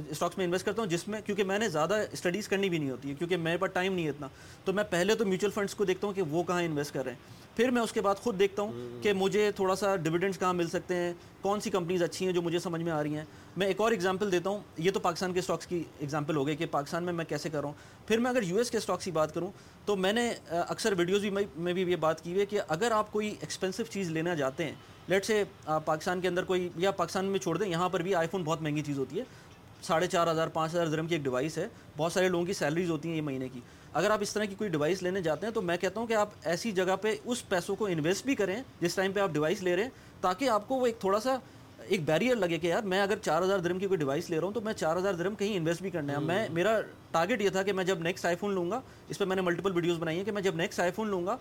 اسٹاکس 0.09 0.37
میں 0.37 0.45
انویسٹ 0.45 0.65
کرتا 0.65 0.81
ہوں، 0.81 0.89
جس 0.89 1.07
میں، 1.07 1.21
کیونکہ 1.25 1.43
میں 1.43 1.59
نے 1.59 1.69
زیادہ 1.69 2.03
اسٹڈیز 2.11 2.47
کرنی 2.47 2.69
بھی 2.69 2.77
نہیں 2.77 2.89
ہوتی 2.89 3.09
ہے 3.09 3.13
کیونکہ 3.13 3.37
میرے 3.37 3.57
پاس 3.57 3.71
ٹائم 3.73 3.93
نہیں 3.93 4.05
ہے 4.05 4.09
اتنا۔ 4.09 4.27
تو 4.65 4.73
میں 4.73 4.83
پہلے 4.89 5.15
تو 5.15 5.25
میوچل 5.25 5.51
فنڈس 5.51 5.75
کو 5.75 5.85
دیکھتا 5.85 6.07
ہوں 6.07 6.13
کہ 6.13 6.21
وہ 6.21 6.43
کہاں 6.43 6.63
انویسٹ 6.63 6.93
کر 6.93 7.03
رہے 7.03 7.11
ہیں۔ 7.11 7.41
پھر 7.55 7.71
میں 7.71 7.81
اس 7.81 7.91
کے 7.93 8.01
بعد 8.01 8.15
خود 8.15 8.39
دیکھتا 8.39 8.61
ہوں 8.61 9.01
کہ 9.03 9.13
مجھے 9.13 9.49
تھوڑا 9.55 9.75
سا 9.75 9.95
ڈویڈنڈس 9.95 10.39
کہاں 10.39 10.53
مل 10.53 10.67
سکتے 10.67 10.95
ہیں، 10.95 11.13
کون 11.41 11.59
سی 11.59 11.69
کمپنیز 11.69 12.03
اچھی 12.03 12.25
ہیں 12.25 12.33
جو 12.33 12.41
مجھے 12.41 12.59
سمجھ 12.59 12.81
میں 12.81 12.91
آ 12.91 13.01
رہی 13.03 13.15
ہیں۔ 13.17 13.25
میں 13.57 13.67
ایک 13.67 13.81
اور 13.81 13.91
ایگزامپل 13.91 14.31
دیتا 14.31 14.49
ہوں، 14.49 14.59
یہ 14.77 14.91
تو 14.91 14.99
پاکستان 14.99 15.33
کے 15.33 15.39
اسٹاکس 15.39 15.67
کی 15.67 15.83
ایگزامپل 15.99 16.35
ہو 16.35 16.45
گئی 16.47 16.55
کہ 16.55 16.65
پاکستان 16.71 17.03
میں 17.03 17.13
میں 17.13 17.25
کیسے 17.25 17.49
کر 17.49 17.59
رہا 17.59 17.67
ہوں۔ 17.67 18.07
پھر 18.07 18.17
میں 18.17 18.31
اگر 18.31 18.43
یو 18.43 18.57
ایس 18.57 18.71
کے 18.71 18.77
اسٹاکس 18.77 19.05
کی 19.05 19.11
بات 19.11 19.33
کروں 19.33 19.51
تو 19.85 19.95
میں 19.95 20.13
نے 20.13 20.29
اکثر 20.49 20.93
ویڈیوز 20.97 21.21
بھی 21.21 21.29
میں 21.29 21.73
بھی 21.73 21.81
یہ 21.81 21.95
بات 21.95 22.23
کی 22.23 22.39
ہے 22.39 22.45
کہ 22.45 22.59
اگر 22.67 22.91
آپ 22.91 23.11
کوئی 23.11 23.33
ایکسپینسو 23.39 23.83
چیز 23.83 24.09
لینا 24.11 24.33
جاتے 24.35 24.65
ہیں 24.65 24.73
لیٹ 25.07 25.25
سے 25.25 25.43
پاکستان 25.85 26.21
کے 26.21 26.27
اندر 26.27 26.43
کوئی، 26.43 26.69
یا 26.75 26.91
پاکستان 26.91 27.25
میں 27.25 27.39
چھوڑ 27.39 27.57
دیں، 27.57 27.67
یہاں 27.69 27.89
پر 27.89 28.01
بھی 28.01 28.15
آئی 28.15 28.27
فون 28.31 28.43
بہت 28.43 28.61
مہنگی 28.61 28.81
چیز 28.81 28.99
ہوتی 28.99 29.19
ہے۔ 29.19 29.23
ساڑھے 29.83 30.07
چار 30.07 30.27
ہزار، 30.27 30.47
پانچ 30.47 30.73
ہزار 30.73 30.87
درم 30.87 31.07
کی 31.07 31.15
ایک 31.15 31.23
ڈیوائس 31.23 31.57
ہے۔ 31.57 31.67
بہت 31.97 32.11
سارے 32.11 32.27
لوگوں 32.29 32.45
کی 32.45 32.53
سیلریز 32.53 32.89
ہوتی 32.89 33.09
ہیں 33.09 33.15
یہ 33.15 33.21
مہینے 33.21 33.49
کی۔ 33.49 33.59
اگر 33.93 34.09
آپ 34.09 34.19
اس 34.21 34.33
طرح 34.33 34.45
کی 34.45 34.55
کوئی 34.55 34.69
ڈیوائس 34.69 35.03
لینے 35.03 35.21
جاتے 35.21 35.45
ہیں 35.45 35.53
تو 35.53 35.61
میں 35.61 35.77
کہتا 35.77 35.99
ہوں 35.99 36.07
کہ 36.07 36.13
آپ 36.13 36.29
ایسی 36.43 36.71
جگہ 36.71 36.95
پہ 37.01 37.15
اس 37.25 37.49
پیسوں 37.49 37.75
کو 37.75 37.85
انویسٹ 37.85 38.25
بھی 38.25 38.35
کریں 38.35 38.63
جس 38.81 38.95
ٹائم 38.95 39.11
پہ 39.11 39.19
آپ 39.19 39.29
ڈیوائس 39.33 39.63
لے 39.63 39.75
رہے 39.75 39.83
ہیں 39.83 39.89
تاکہ 40.21 40.49
آپ 40.49 40.67
کو 40.67 40.75
وہ 40.75 40.85
ایک 40.85 40.99
تھوڑا 40.99 41.19
سا 41.19 41.37
ایک 41.87 42.01
بیریئر 42.05 42.35
لگے 42.35 42.57
کہ 42.57 42.67
یار 42.67 42.83
میں 42.83 43.01
اگر 43.01 43.17
چار 43.17 43.41
ہزار 43.41 43.59
درم 43.59 43.79
کی 43.79 43.87
کوئی 43.87 43.97
ڈیوائس 43.97 44.29
لے 44.29 44.37
رہا 44.39 44.45
ہوں 44.45 44.53
تو 44.53 44.61
میں 44.61 44.73
چار 44.73 44.97
ہزار 44.97 45.13
درم 45.13 45.35
کہیں 45.35 45.57
انویسٹ 45.57 45.81
بھی 45.81 45.89
کرنا 45.89 46.13
ہے 46.13 46.19
میں 46.19 46.47
میرا 46.51 46.79
ٹارگیٹ 47.11 47.41
یہ 47.41 47.49
تھا 47.49 47.63
کہ 47.63 47.73
میں 47.73 47.83
جب 47.83 47.99
نیکسٹ 47.99 48.25
آئی 48.25 48.35
فون 48.35 48.53
لوں 48.53 48.69
گا 48.71 48.79
اس 49.09 49.17
پہ 49.17 49.25
میں 49.25 49.35
نے 49.35 49.41
ملٹیپل 49.41 49.71
ویڈیوز 49.71 49.97
بنائی 49.97 50.17
ہیں 50.17 50.25
کہ 50.25 50.31
میں 50.31 50.41
جب 50.41 50.55
نیکسٹ 50.55 50.79
آئی 50.79 50.91
فون 50.91 51.07
لوں 51.07 51.25
گا 51.25 51.37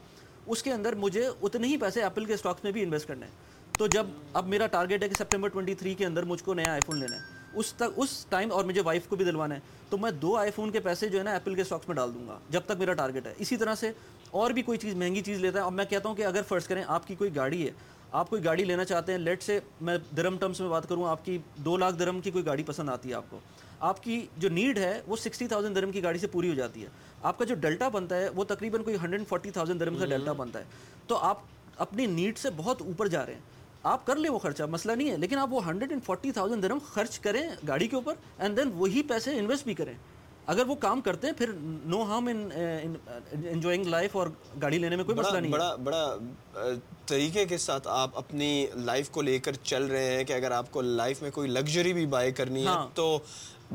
اس 0.46 0.62
کے 0.62 0.72
اندر 0.72 0.94
مجھے 0.94 1.28
اتنے 1.42 1.68
ہی 1.68 1.76
پیسے 1.76 2.02
ایپل 2.02 2.24
کے 2.24 2.34
اسٹاکس 2.34 2.64
میں 2.64 2.72
بھی 2.72 2.82
انویسٹ 2.82 3.08
کرنے 3.08 3.26
ہیں۔ 3.26 3.76
تو 3.78 3.86
جب 3.86 4.06
اب 4.32 4.48
میرا 4.48 4.66
ٹارگیٹ 4.66 5.02
ہے 5.02 5.08
کہ 5.08 5.14
سپٹمبر 5.14 5.48
ٹوئنٹی 5.48 5.74
تھری 5.74 5.94
کے 5.94 6.06
اندر 6.06 6.22
مجھ 6.22 6.42
کو 6.44 6.54
نیا 6.54 6.72
آئی 6.72 6.80
فون 6.86 6.98
لینا 6.98 7.16
ہے۔ 7.16 7.31
اس 7.54 7.72
تک 7.72 7.82
اس 7.96 8.26
ٹائم 8.28 8.52
اور 8.52 8.64
مجھے 8.64 8.80
وائف 8.80 9.06
کو 9.06 9.16
بھی 9.16 9.24
دلوانا 9.24 9.54
ہے 9.54 9.60
تو 9.90 9.98
میں 9.98 10.10
دو 10.10 10.36
آئی 10.36 10.50
فون 10.50 10.70
کے 10.70 10.80
پیسے 10.80 11.08
جو 11.08 11.18
ہے 11.18 11.22
نا 11.22 11.32
ایپل 11.32 11.54
کے 11.54 11.62
اسٹاکس 11.62 11.88
میں 11.88 11.96
ڈال 11.96 12.14
دوں 12.14 12.28
گا 12.28 12.38
جب 12.50 12.60
تک 12.64 12.72
میرا 12.78 12.92
ٹارگیٹ 12.92 13.26
ہے۔ 13.26 13.34
اسی 13.38 13.56
طرح 13.56 13.74
سے 13.74 13.92
اور 14.30 14.50
بھی 14.50 14.62
کوئی 14.62 14.78
چیز 14.78 14.94
مہنگی 14.94 15.20
چیز 15.20 15.40
لیتا 15.40 15.58
ہے۔ 15.58 15.64
اب 15.64 15.72
میں 15.72 15.84
کہتا 15.84 16.08
ہوں 16.08 16.16
کہ 16.16 16.26
اگر 16.26 16.42
فرض 16.48 16.66
کریں 16.66 16.84
آپ 16.86 17.06
کی 17.06 17.14
کوئی 17.14 17.36
گاڑی 17.36 17.66
ہے 17.66 17.72
آپ 18.12 18.30
کوئی 18.30 18.44
گاڑی 18.44 18.64
لینا 18.64 18.84
چاہتے 18.84 19.12
ہیں 19.12 19.18
لیٹ 19.18 19.42
سے 19.42 19.60
میں 19.80 19.98
درم 20.16 20.36
ٹرمس 20.36 20.60
میں 20.60 20.68
بات 20.68 20.88
کروں 20.88 21.04
آپ 21.04 21.24
کی 21.24 21.38
دو 21.56 21.76
لاکھ 21.76 21.98
درم 21.98 22.20
کی 22.20 22.30
کوئی 22.30 22.46
گاڑی 22.46 22.62
پسند 22.62 22.88
آتی 22.88 23.08
ہے 23.08 23.14
آپ 23.14 23.24
کو۔ 23.30 23.38
آپ 23.80 24.02
کی 24.02 24.26
جو 24.36 24.48
نیڈ 24.48 24.78
ہے 24.78 25.00
وہ 25.06 25.16
سکسٹی 25.16 25.46
تھاؤزینڈ 25.46 25.76
درم 25.76 25.92
کی 25.92 26.02
گاڑی 26.02 26.18
سے 26.18 26.26
پوری 26.26 26.48
ہو 26.48 26.54
جاتی 26.54 26.82
ہے۔ 26.82 26.88
آپ 27.22 27.38
کا 27.38 27.44
جو 27.44 27.54
ڈیلٹا 27.54 27.88
بنتا 27.88 28.16
ہے 28.16 28.28
وہ 28.28 28.44
تقریباً 28.44 28.82
کوئی 28.82 28.96
ہنڈریڈ 29.02 29.28
فورٹی 29.28 29.50
تھاؤزینڈ 29.50 29.80
درم 29.80 29.98
کا 29.98 30.06
ڈیلٹا 30.06 30.32
بنتا 30.32 30.58
ہے۔ 30.58 30.64
تو 31.06 31.16
آپ 31.16 31.38
اپنی 31.76 32.06
نیڈ 32.06 32.38
سے 32.38 32.48
بہت 32.56 32.82
اوپر 32.82 33.08
جا 33.08 33.26
رہے 33.26 33.34
ہیں۔ 33.34 33.40
آپ 33.84 34.06
کر 34.06 34.16
لیں 34.16 34.30
وہ 34.30 34.38
خرچہ 34.38 34.62
مسئلہ 34.70 34.92
نہیں 34.92 35.10
ہے 35.10 35.16
لیکن 35.16 35.38
آپ 35.38 35.52
وہ 35.52 35.64
ہنڈریڈ 35.66 35.92
اینڈ 35.92 36.04
فورٹی 36.04 36.32
تھاؤزینڈ 36.32 36.62
درم 36.62 36.78
خرچ 36.84 37.18
کریں 37.18 37.42
گاڑی 37.68 37.86
کے 37.86 37.96
اوپر 37.96 38.14
اینڈ 38.38 38.56
دین 38.56 38.70
وہی 38.74 39.02
پیسے 39.02 39.38
انویسٹ 39.38 39.64
بھی 39.64 39.74
کریں 39.74 39.94
اگر 40.46 40.66
وہ 40.66 40.74
کام 40.74 41.00
کرتے 41.00 41.26
ہیں 41.26 41.34
پھر 41.34 41.52
نو 41.86 42.02
ہارم 42.02 42.28
انجوائنگ 42.28 43.84
لائف 43.86 44.16
اور 44.16 44.28
گاڑی 44.62 44.78
لینے 44.78 44.96
میں 44.96 45.04
کوئی 45.04 45.18
مسئلہ 45.18 45.38
نہیں 45.38 45.52
بڑا 45.52 45.74
بڑا 45.76 46.16
طریقے 47.06 47.44
کے 47.46 47.58
ساتھ 47.58 47.86
آپ 47.90 48.16
اپنی 48.18 48.66
لائف 48.76 49.10
کو 49.10 49.22
لے 49.22 49.38
کر 49.38 49.52
چل 49.64 49.84
رہے 49.86 50.16
ہیں 50.16 50.24
کہ 50.24 50.32
اگر 50.32 50.50
آپ 50.50 50.70
کو 50.70 50.82
لائف 50.82 51.22
میں 51.22 51.30
کوئی 51.30 51.50
لگژری 51.50 51.92
بھی 51.92 52.06
بائی 52.06 52.32
کرنی 52.32 52.62
ہے 52.62 52.68
ہاں۔ 52.68 52.88
تو 52.94 53.18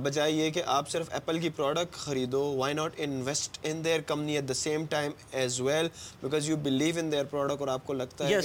بجائے 0.03 0.31
یہ 0.31 0.49
کہ 0.51 0.61
آپ 0.65 0.89
صرف 0.89 1.09
ایپل 1.11 1.39
کی 1.39 1.49
product 1.49 1.95
خریدو 1.95 2.41
why 2.57 2.73
not 2.73 2.91
invest 2.97 3.57
in 3.63 3.83
their 3.85 3.99
company 4.07 4.35
at 4.35 4.47
the 4.49 4.53
same 4.53 4.85
time 4.85 5.11
as 5.31 5.59
well 5.61 5.87
because 6.21 6.49
you 6.49 6.55
believe 6.57 6.95
in 6.99 7.11
their 7.11 7.25
product 7.25 7.61
اور 7.61 7.67
آپ 7.67 7.85
کو 7.85 7.93
لگتا 7.93 8.27
ہے 8.27 8.39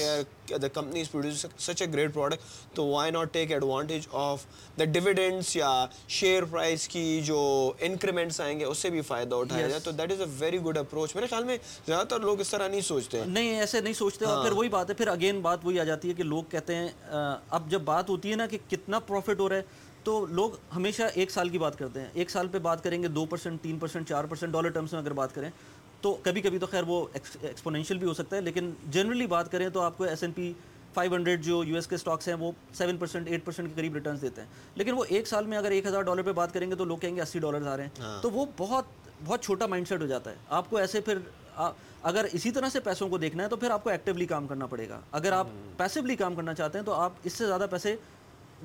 کہ 0.47 0.59
the 0.59 0.69
company 0.69 1.01
is 1.01 1.11
produce 1.11 1.45
such 1.59 1.83
a 1.83 1.89
great 1.93 2.15
product 2.15 2.75
تو 2.77 2.87
why 2.87 3.11
not 3.11 3.33
take 3.33 3.53
advantage 3.53 4.07
of 4.13 4.45
the 4.79 4.85
dividends 4.85 5.55
یا 5.57 5.75
share 6.09 6.45
price 6.45 6.89
کی 6.89 7.21
جو 7.25 7.41
انکریمنٹس 7.81 8.41
آئیں 8.41 8.59
گے 8.61 8.65
اس 8.65 8.79
سے 8.79 8.91
بھی 8.91 9.01
فائدہ 9.03 9.35
اٹھایا 9.35 9.69
جائے۔ 9.69 9.81
تو 9.85 9.91
that 9.91 10.13
is 10.13 10.21
a 10.21 10.27
very 10.39 10.59
good 10.67 10.79
approach 10.79 11.15
میرے 11.17 11.27
خیال 11.27 11.45
میں 11.45 11.57
زیادہ 11.87 12.09
تر 12.09 12.21
لوگ 12.21 12.41
اس 12.41 12.51
طرح 12.51 12.69
نہیں 12.69 12.81
سوچتے۔ 12.81 13.23
نہیں 13.27 13.59
ایسے 13.61 13.81
نہیں 13.81 13.93
سوچتے 13.93 14.25
اور 14.25 14.43
پھر 14.45 14.53
وہی 14.53 14.69
بات 14.69 14.91
ہے 14.91 14.95
پھر 14.95 15.09
اگین 15.09 15.41
بات 15.41 15.65
وہی 15.65 15.81
آ 15.81 15.85
جاتی 15.85 16.09
ہے 16.09 16.15
کہ 16.15 16.23
لوگ 16.23 16.45
کہتے 16.51 16.75
ہیں 16.75 16.89
اب 17.51 17.71
جب 17.71 17.81
بات 17.85 18.11
ہوتی 18.11 18.31
ہے 18.31 18.37
نا 18.37 18.47
کہ 18.47 18.59
کتنا 18.71 18.99
پروفٹ 18.99 19.41
ہو 19.41 19.49
رہا 19.49 19.57
ہے 19.57 19.91
تو 20.05 20.27
لوگ 20.27 20.51
ہمیشہ 20.77 21.03
ایک 21.15 21.31
سال 21.31 21.49
کی 21.49 21.59
بات 21.59 21.79
کرتے 21.79 22.01
ہیں۔ 22.01 22.09
ایک 22.15 22.31
سال 22.31 22.49
پہ 22.49 22.59
بات 22.59 22.85
کریں 22.85 23.03
گے 23.03 23.09
دو 23.09 23.25
پرسینٹ 23.25 23.63
تین 23.63 23.79
پرسینٹ 23.79 24.09
چار 24.09 24.25
پرسینٹ 24.25 24.53
ڈالر 24.53 24.69
ٹرمس 24.69 24.93
میں 24.93 25.01
اگر 25.01 25.13
بات 25.13 25.35
کریں 25.35 25.51
تو 26.01 26.19
کبھی 26.23 26.41
کبھی 26.41 26.59
تو 26.59 26.67
خیر 26.67 26.83
وہ 26.87 27.07
ایکسپونینشیل 27.43 27.99
بھی 27.99 28.07
ہو 28.09 28.15
سکتا 28.15 28.37
ہے 28.37 28.41
لیکن 28.41 28.71
جنرلی 28.91 29.27
بات 29.27 29.53
کریں 29.53 29.69
تو 29.69 29.81
آپ 29.81 29.99
کو 29.99 30.05
S 30.05 30.23
and 30.23 30.33
P 30.33 30.53
five 30.95 31.15
hundred 31.15 31.43
جو 31.43 31.65
یو 31.65 31.75
ایس 31.75 31.87
کے 31.87 31.95
اسٹاکس 31.95 32.29
ہیں 32.29 32.35
وہ 32.35 32.53
سیون 32.75 32.97
پرسینٹ 32.97 33.29
ایٹ 33.29 33.45
پرسینٹ 33.45 33.69
کے 33.69 33.75
قریب 33.75 33.95
ریٹرنس 33.95 34.23
دیتے 34.23 34.41
ہیں۔ 34.41 34.49
لیکن 34.75 34.93
وہ 34.93 35.05
ایک 35.09 35.29
سال 35.29 35.47
میں 35.47 35.59
اگر 35.59 35.71
ایک 35.71 35.87
ہزار 35.87 36.03
ڈالر 36.03 36.23
پہ 36.23 36.33
بات 36.33 36.55
کریں 36.55 36.71
گے 36.71 36.75
تو 36.77 36.85
لوگ 36.85 36.99
کہیں 36.99 37.17
گے 37.17 37.21
اسی 37.21 37.39
ڈالرز 37.39 37.67
آ 37.67 37.77
رہے 37.77 37.83
ہیں۔ 37.83 37.91
ہاں۔ 38.01 38.23
تو 38.23 38.31
وہ 38.31 38.47
بہت 38.57 38.85
بہت 39.25 39.45
چھوٹا 39.45 39.67
مائنڈ 39.67 39.89
سیٹ 39.89 40.01
ہو 40.01 40.07
جاتا 40.07 40.31
ہے۔ 40.31 40.37
آپ 40.49 40.71
کو 40.71 40.77
ایسے 40.77 41.01
پھر 41.01 41.19
اگر 42.03 42.27
اسی 42.33 42.51
طرح 42.51 42.69
سے 42.69 42.81
پیسوں 42.81 43.09
کو 43.09 43.19
دیکھنا 43.19 43.43
ہے 43.43 43.49
تو 43.49 43.57
پھر 43.57 43.71
آپ 43.71 43.85
کو 43.85 43.91
ایکٹیولی 43.91 44.27
کام 44.27 44.47
کرنا 44.47 44.67
پڑے 44.67 44.89
گا۔ 44.89 45.01
اگر 45.13 45.33
آپ 45.33 45.47
پیسولی 45.77 46.17
کام 46.17 46.35
کرنا 46.35 46.55
چاہتے 46.55 46.79
ہیں 46.79 46.85
تو 46.85 46.93
آپ 46.93 47.13
اس 47.25 47.33
سے 47.33 47.47
زیادہ 47.47 47.67
پیسے 47.71 47.97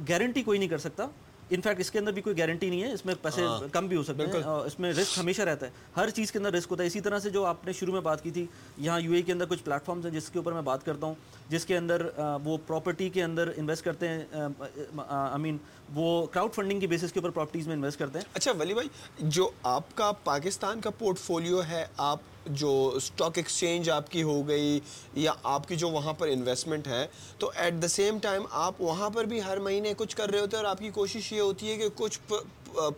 گارنٹی 0.10 0.44
کوئی 0.44 0.60
نہیں 0.60 0.70
کر 0.70 0.78
سکتا۔ 0.78 1.08
انفیکٹ 1.52 1.80
اس 1.80 1.92
کے 1.92 2.00
اندر 2.00 2.12
بھی 2.12 2.22
کوئی 2.22 2.38
گارنٹی 2.38 2.70
نہیں 2.70 2.84
ہے. 2.84 2.92
اس 2.94 3.06
میں 3.06 3.14
پیسے 3.22 3.44
ہاں۔ 3.44 3.68
کم 3.72 3.88
بھی 3.88 3.98
ہو 3.98 4.04
سکتے 4.04 4.24
ہیں. 4.24 4.44
اس 4.66 4.80
میں 4.80 4.92
رسک 4.94 5.18
ہمیشہ 5.20 5.42
رہتا 5.42 5.66
ہے. 5.66 5.72
ہر 5.98 6.10
چیز 6.16 6.32
کے 6.32 6.40
اندر 6.40 6.54
رسک 6.54 6.72
ہوتا 6.72 6.84
ہے. 6.84 6.88
اسی 6.88 7.02
طرح 7.02 7.20
سے 7.20 7.30
جو 7.30 7.46
آپ 7.46 7.66
نے 7.66 7.74
شروع 7.74 7.94
میں 7.94 8.02
بات 8.02 8.24
کی 8.24 8.32
تھی 8.32 8.46
یہاں 8.78 9.00
یو 9.00 9.14
اے 9.14 9.22
کے 9.22 9.32
اندر 9.32 9.46
کچھ 9.50 9.64
پلیٹ 9.64 9.86
فارمز 9.86 10.06
ہیں 10.06 10.14
جس 10.14 10.30
کے 10.30 10.40
اوپر 10.40 10.54
میں 10.54 10.62
بات 10.62 10.86
کرتا 10.86 11.08
ہوں 11.08 11.16
جس 11.50 11.66
کے 11.66 11.78
اندر 11.78 12.06
وہ 12.44 12.58
پراپرٹی 12.68 13.10
کے 13.10 13.24
اندر 13.24 13.52
انویسٹ 13.58 13.86
کرتے 13.86 14.08
ہیں. 14.08 14.24
آئی 15.08 15.42
مین 15.42 15.58
وہ 15.94 16.26
کراؤڈ 16.26 16.54
فنڈنگ 16.54 16.80
کی 16.80 16.88
بیسس 16.88 17.12
کے 17.12 17.20
اوپر 17.20 17.30
پراپرٹیز 17.30 17.68
میں 17.68 17.76
انویسٹ 17.76 18.00
کرتے 18.00 18.20
ہیں. 18.20 18.26
اچھا 18.34 18.52
ولی 18.60 18.74
بھائی 18.74 18.88
جو 19.20 19.50
آپ 19.76 19.96
کا 19.96 20.12
پاکستان 20.24 20.82
کا 20.82 20.90
پورٹ 20.90 21.20
فولیو 21.20 21.62
ہے 21.70 21.86
آپ 21.98 22.20
جو 22.50 22.92
اسٹاک 22.96 23.38
ایکسچینج 23.38 23.90
آپ 23.90 24.12
کی 24.12 24.24
ہو 24.24 24.48
گئی 24.48 24.80
یا 25.16 25.34
آپ 25.56 25.68
کی 25.68 25.76
جو 25.76 25.90
وہاں 25.90 26.14
پر 26.14 26.28
انویسٹمنٹ 26.28 26.88
ہے 26.88 27.06
تو 27.40 27.52
ایٹ 27.56 27.82
دا 27.82 27.88
سیم 27.88 28.18
ٹائم 28.22 28.44
آپ 28.52 28.82
وہاں 28.82 29.10
پر 29.10 29.26
بھی 29.26 29.44
ہر 29.44 29.60
مہینے 29.60 29.94
کچھ 29.98 30.16
کر 30.16 30.30
رہے 30.30 30.40
ہوتے 30.40 30.58
ہیں 30.58 30.64
اور 30.64 30.72
آپ 30.72 30.80
کی 30.80 30.90
کوشش 30.94 31.32
یہ 31.34 31.42
ہوتی 31.42 31.72
ہے 31.72 31.76
کہ 31.78 31.90
کچھ 31.96 32.20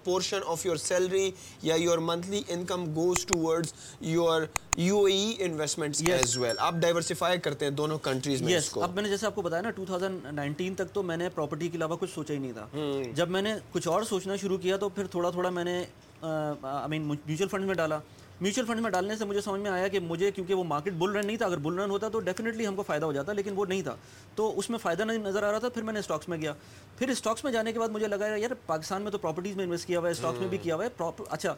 پورشن 0.03 0.39
آف 0.47 0.65
یور 0.65 0.75
سیلری 0.75 1.29
یا 1.63 1.75
your 1.75 1.97
monthly 1.97 2.41
income 2.47 2.83
goes 2.95 3.25
towards 3.39 3.73
your 4.01 4.41
U 4.77 5.03
A 5.03 5.33
investment 5.45 6.01
as 6.09 6.37
well 6.37 6.55
آپ 6.59 6.73
ڈائیورسیفائی 6.81 7.39
کرتے 7.39 7.65
ہیں 7.65 7.71
دونوں 7.71 7.97
کنٹریز 8.03 8.41
میں 8.41 8.53
yes. 8.53 8.83
اب 8.83 8.95
میں 8.95 9.03
نے 9.03 9.09
جیسے 9.09 9.25
آپ 9.25 9.35
کو 9.35 9.41
بتایا 9.41 9.61
نا 9.61 9.69
2019 9.79 10.75
تک 10.75 10.93
تو 10.93 11.03
میں 11.03 11.17
نے 11.17 11.29
پراپرٹی 11.29 11.67
کے 11.67 11.77
علاوہ 11.77 11.95
کچھ 11.99 12.09
سوچا 12.13 12.33
ہی 12.33 12.39
نہیں 12.39 12.51
تھا۔ 12.51 13.11
جب 13.15 13.29
میں 13.29 13.41
نے 13.41 13.53
کچھ 13.71 13.87
اور 13.87 14.03
سوچنا 14.03 14.35
شروع 14.35 14.57
کیا 14.57 14.77
تو 14.77 14.89
پھر 14.89 15.07
تھوڑا 15.07 15.29
تھوڑا 15.29 15.49
میں 15.49 15.63
نے 15.63 15.83
آئی 16.21 16.89
مین 16.89 17.01
میوچل 17.25 17.47
فنڈ 17.47 17.65
میں 17.65 17.75
ڈالا۔ 17.75 17.99
میوچل 18.41 18.65
فنڈ 18.65 18.79
میں 18.79 18.89
ڈالنے 18.91 19.15
سے 19.15 19.25
مجھے 19.25 19.41
سمجھ 19.41 19.61
میں 19.61 19.71
آیا 19.71 19.87
کہ 19.87 19.99
مجھے 19.99 20.31
کیونکہ 20.31 20.53
وہ 20.53 20.63
مارکیٹ 20.63 20.93
بل 20.93 21.15
رن 21.15 21.27
نہیں 21.27 21.37
تھا 21.37 21.45
اگر 21.45 21.57
بل 21.57 21.79
رن 21.79 21.89
ہوتا 21.89 22.09
تو 22.09 22.19
ڈیفینیٹلی 22.19 22.67
ہم 22.67 22.75
کو 22.75 22.83
فائدہ 22.83 23.05
ہو 23.05 23.13
جاتا 23.13 23.33
لیکن 23.33 23.53
وہ 23.55 23.65
نہیں 23.65 23.81
تھا۔ 23.81 23.95
تو 24.35 24.57
اس 24.59 24.69
میں 24.69 24.79
فائدہ 24.79 25.03
نہیں 25.03 25.17
نظر 25.17 25.43
آ 25.43 25.51
رہا 25.51 25.59
تھا 25.59 25.69
پھر 25.69 25.81
میں 25.81 25.93
نے 25.93 25.99
اسٹاکس 25.99 26.29
میں 26.29 26.37
گیا۔ 26.37 26.53
پھر 26.97 27.09
اسٹاکس 27.09 27.43
میں 27.43 27.51
جانے 27.51 27.73
کے 27.73 27.79
بعد 27.79 27.89
مجھے 27.89 28.07
لگا 28.07 28.27
یار 28.35 28.53
پاکستان 28.65 29.01
میں 29.01 29.11
تو 29.11 29.17
پراپرٹیز 29.17 29.55
میں 29.55 29.65
انویسٹ 29.65 29.87
کیا 29.87 29.99
ہوا 29.99 30.07
ہے 30.07 30.11
اسٹاکس 30.11 30.39
میں 30.39 30.47
بھی 30.47 30.57
کیا 30.57 30.75
ہوا 30.75 30.85
ہے۔ 30.85 31.03
اچھا 31.29 31.55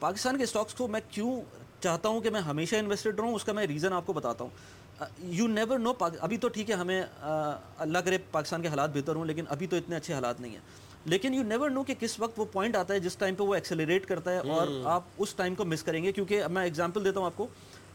پاکستان 0.00 0.38
کے 0.38 0.44
اسٹاکس 0.44 0.74
کو 0.74 0.88
میں 0.88 1.00
کیوں 1.10 1.40
چاہتا 1.80 2.08
ہوں 2.08 2.20
کہ 2.20 2.30
میں 2.30 2.40
ہمیشہ 2.40 2.76
انویسٹڈ 2.76 3.20
رہوں 3.20 3.34
اس 3.34 3.44
کا 3.44 3.52
میں 3.52 3.66
ریزن 3.66 3.92
آپ 3.92 4.06
کو 4.06 4.12
بتاتا 4.12 4.44
ہوں۔ 4.44 5.04
یو 5.18 5.46
نیور 5.48 5.78
نو 5.78 5.92
ابھی 6.00 6.36
تو 6.36 6.48
ٹھیک 6.48 6.70
ہے 6.70 6.74
ہمیں 6.74 7.02
اللہ 7.20 7.98
کرے 7.98 8.18
پاکستان 8.30 8.62
کے 8.62 8.68
حالات 8.68 8.90
بہتر 8.94 9.14
ہوں 9.14 9.24
لیکن 9.24 9.44
ابھی 9.48 9.66
تو 9.66 9.76
اتنے 9.76 9.96
اچھے 9.96 10.14
حالات 10.14 10.40
نہیں 10.40 10.52
ہیں۔ 10.52 10.83
لیکن 11.06 11.34
یو 11.34 11.42
نیور 11.42 11.70
نو 11.70 11.82
کہ 11.84 11.94
کس 12.00 12.18
وقت 12.20 12.38
وہ 12.40 12.44
پوائنٹ 12.52 12.76
آتا 12.76 12.94
ہے 12.94 13.00
جس 13.00 13.16
ٹائم 13.16 13.34
پہ 13.34 13.42
وہ 13.42 13.54
ایکسیلریٹ 13.54 14.06
کرتا 14.06 14.32
ہے 14.32 14.38
اور 14.50 14.68
آپ 14.88 15.02
اس 15.18 15.34
ٹائم 15.34 15.54
کو 15.54 15.64
مس 15.64 15.82
کریں 15.82 16.02
گے۔ 16.04 16.12
کیونکہ 16.12 16.46
میں 16.50 16.62
ایگزامپل 16.62 17.04
دیتا 17.04 17.18
ہوں 17.18 17.26
آپ 17.26 17.36
کو 17.36 17.46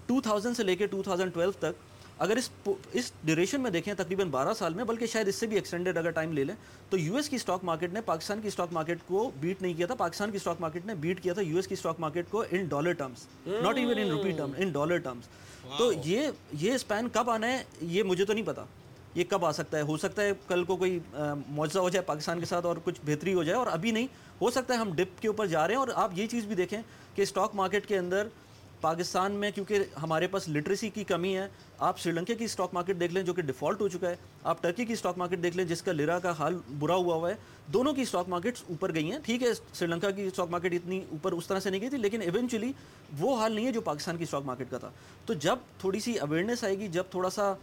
ٹو 0.07 0.19
تھاؤزینڈ 0.21 0.57
سے 0.57 0.63
لے 0.63 0.75
کے 0.75 0.87
ٹو 0.87 1.01
تھاؤزینڈ 1.03 1.33
ٹویلو 1.33 1.51
تک 1.59 1.87
اگر 2.17 2.37
اس 2.37 2.49
اس 2.93 3.11
ڈیوریشن 3.23 3.61
میں 3.61 3.71
دیکھیں 3.71 3.93
تقریباً 3.97 4.29
بارہ 4.29 4.53
سال 4.53 4.73
میں 4.73 4.83
بلکہ 4.83 5.05
شاید 5.05 5.27
اس 5.27 5.35
سے 5.35 5.47
بھی 5.47 5.55
ایکسٹینڈیڈ 5.57 5.97
اگر 5.97 6.11
ٹائم 6.11 6.33
لے 6.33 6.43
لیں 6.43 6.55
تو 6.89 6.97
یو 6.97 7.15
ایس 7.15 7.29
کی 7.29 7.35
اسٹاک 7.35 7.63
مارکیٹ 7.63 7.93
نے 7.93 8.01
پاکستان 8.05 8.41
کی 8.41 8.47
اسٹاک 8.47 8.73
مارکیٹ 8.73 8.99
کو 9.07 9.29
بیٹ 9.39 9.61
نہیں 9.61 9.73
کیا 9.73 9.87
تھا۔ 9.87 9.95
پاکستان 9.95 10.31
کی 10.31 10.37
اسٹاک 10.37 10.61
مارکیٹ 10.61 10.85
نے 10.85 10.95
بیٹ 10.99 11.21
کیا 11.23 11.33
تھا 11.33 11.41
یو 11.41 11.55
ایس 11.55 11.67
کی 11.67 11.73
اسٹاک 11.73 11.99
مارکیٹ 11.99 12.25
کو 12.29 12.43
in 12.51 12.65
dollar 12.69 12.93
terms 12.93 13.25
not 13.47 13.77
even 13.77 13.99
in 13.99 14.09
rupee 14.09 14.31
term 14.31 14.51
in 14.57 14.71
dollar 14.71 14.97
terms 14.97 15.77
تو 15.77 15.91
یہ 16.05 16.29
یہ 16.59 16.73
اسپین 16.73 17.07
کب 17.13 17.29
آنا 17.29 17.47
ہے 17.47 17.63
یہ 17.81 18.03
مجھے 18.03 18.25
تو 18.25 18.33
نہیں 18.33 18.45
پتا۔ 18.45 18.65
یہ 19.19 19.23
کب 19.29 19.45
آ 19.45 19.51
سکتا 19.51 19.77
ہے؟ 19.77 19.81
ہو 19.83 19.97
سکتا 19.97 20.21
ہے 20.21 20.31
کل 20.47 20.63
کو 20.63 20.75
کوئی 20.75 20.99
معاوضہ 21.13 21.79
ہو 21.79 21.89
جائے 21.89 22.05
پاکستان 22.05 22.39
کے 22.39 22.45
ساتھ 22.45 22.65
اور 22.65 22.77
کچھ 22.83 22.99
بہتری 23.05 23.33
ہو 23.33 23.43
جائے 23.43 23.57
اور 23.57 23.67
ابھی 23.67 23.91
نہیں، 23.91 24.07
ہو 24.41 24.51
سکتا 24.51 24.73
ہے 24.73 24.79
ہم 24.79 24.93
ڈپ 24.95 25.21
کے 25.21 25.27
اوپر 25.27 25.47
جا 25.47 25.67
رہے 25.67 25.73
ہیں 25.73 25.79
اور 25.79 25.87
آپ 25.95 26.11
یہ 26.15 26.27
چیز 26.27 26.45
بھی 26.45 26.55
دیکھیں 26.55 26.81
کہ 27.15 27.21
اسٹاک 27.21 27.55
مارکیٹ 27.55 27.87
کے 27.87 27.97
اندر 27.97 28.27
پاکستان 28.81 29.31
میں 29.31 29.49
کیونکہ 29.51 29.83
ہمارے 30.01 30.27
پاس 30.27 30.47
لٹریسی 30.49 30.89
کی 30.89 31.03
کمی 31.03 31.35
ہے، 31.37 31.47
آپ 31.77 31.99
سری 31.99 32.11
لنکے 32.11 32.35
کی 32.35 32.45
اسٹاک 32.45 32.73
مارکیٹ 32.73 32.99
دیکھ 32.99 33.13
لیں 33.13 33.23
جو 33.23 33.33
کہ 33.33 33.41
ڈیفالٹ 33.41 33.81
ہو 33.81 33.87
چکا 33.87 34.09
ہے، 34.09 34.15
آپ 34.43 34.61
ٹرکی 34.63 34.85
کی 34.85 34.93
اسٹاک 34.93 35.17
مارکیٹ 35.17 35.41
دیکھ 35.43 35.57
لیں 35.57 35.65
جس 35.65 35.81
کا 35.81 35.91
لرا 35.91 36.17
کا 36.19 36.31
حال 36.39 36.57
برا 36.79 36.95
ہوا 36.95 37.15
ہوا 37.15 37.29
ہے، 37.29 37.35
دونوں 37.73 37.93
کی 37.93 38.01
اسٹاک 38.01 38.29
مارکیٹس 38.29 38.63
اوپر 38.69 38.93
گئی 38.95 39.11
ہیں۔ 39.11 39.19
ٹھیک 39.23 39.43
ہے، 39.43 39.49
سری 39.73 39.87
لنکا 39.87 40.11
کی 40.11 40.23
اسٹاک 40.23 40.49
مارکیٹ 40.49 40.73
اتنی 40.73 41.01
اوپر 41.11 41.31
اس 41.31 41.47
طرح 41.47 41.59
سے 41.59 41.69
نہیں 41.69 41.81
گئی 41.81 41.89
تھی، 41.89 41.97
لیکن 41.97 42.21
ایونچولی 42.21 42.71
وہ 43.19 43.35
حال 43.37 43.51
نہیں 43.51 43.65
ہے 43.65 43.71
جو 43.71 43.81
پاکستان 43.81 44.17
کی 44.17 44.23
اسٹاک 44.23 44.45
مارکیٹ 44.45 44.71
کا 44.71 44.77
تھا۔ 44.77 44.91
تو 45.25 45.33
جب 45.33 45.67
تھوڑی 45.79 45.99
سی 45.99 46.17
اویئرنیس 46.19 46.63
آئے 46.63 46.77
گی، 46.79 46.87
جب 46.87 47.03
تھوڑا 47.11 47.29
سا 47.29 47.53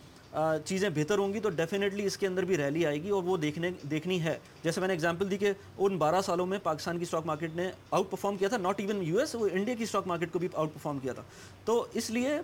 چیزیں 0.64 0.88
بہتر 0.94 1.18
ہوں 1.18 1.32
گی 1.34 1.40
تو 1.40 1.50
ڈیفینیٹلی 1.50 2.06
اس 2.06 2.16
کے 2.16 2.26
اندر 2.26 2.44
بھی 2.44 2.56
ریلی 2.56 2.84
آئے 2.86 3.02
گی 3.02 3.10
اور 3.10 3.22
وہ 3.22 3.36
دیکھنے، 3.36 3.70
دیکھنی 3.90 4.20
ہے۔ 4.22 4.38
جیسے 4.62 4.80
میں 4.80 4.88
نے 4.88 4.94
اگزامپل 4.94 5.30
دی 5.30 5.36
کہ 5.38 5.52
ان 5.78 5.96
بارہ 5.98 6.20
سالوں 6.20 6.46
میں 6.46 6.58
پاکستان 6.62 6.98
کی 6.98 7.02
اسٹاک 7.02 7.26
مارکیٹ 7.26 7.56
نے 7.56 7.70
آؤٹ 7.90 8.10
پرفارم 8.10 8.36
کیا 8.36 8.48
تھا 8.48 8.56
ناٹ 8.56 8.80
ایون 8.80 9.02
یو 9.02 9.18
ایس 9.18 9.34
وہ 9.34 9.48
انڈیا 9.52 9.74
کی 9.74 9.82
اسٹاک 9.82 10.06
مارکیٹ 10.06 10.32
کو 10.32 10.38
بھی 10.38 10.48
آؤٹ 10.54 10.72
پرفارم 10.74 10.98
کیا 10.98 11.12
تھا۔ 11.12 11.22
تو 11.64 11.84
اس 11.94 12.10
لیے 12.10 12.38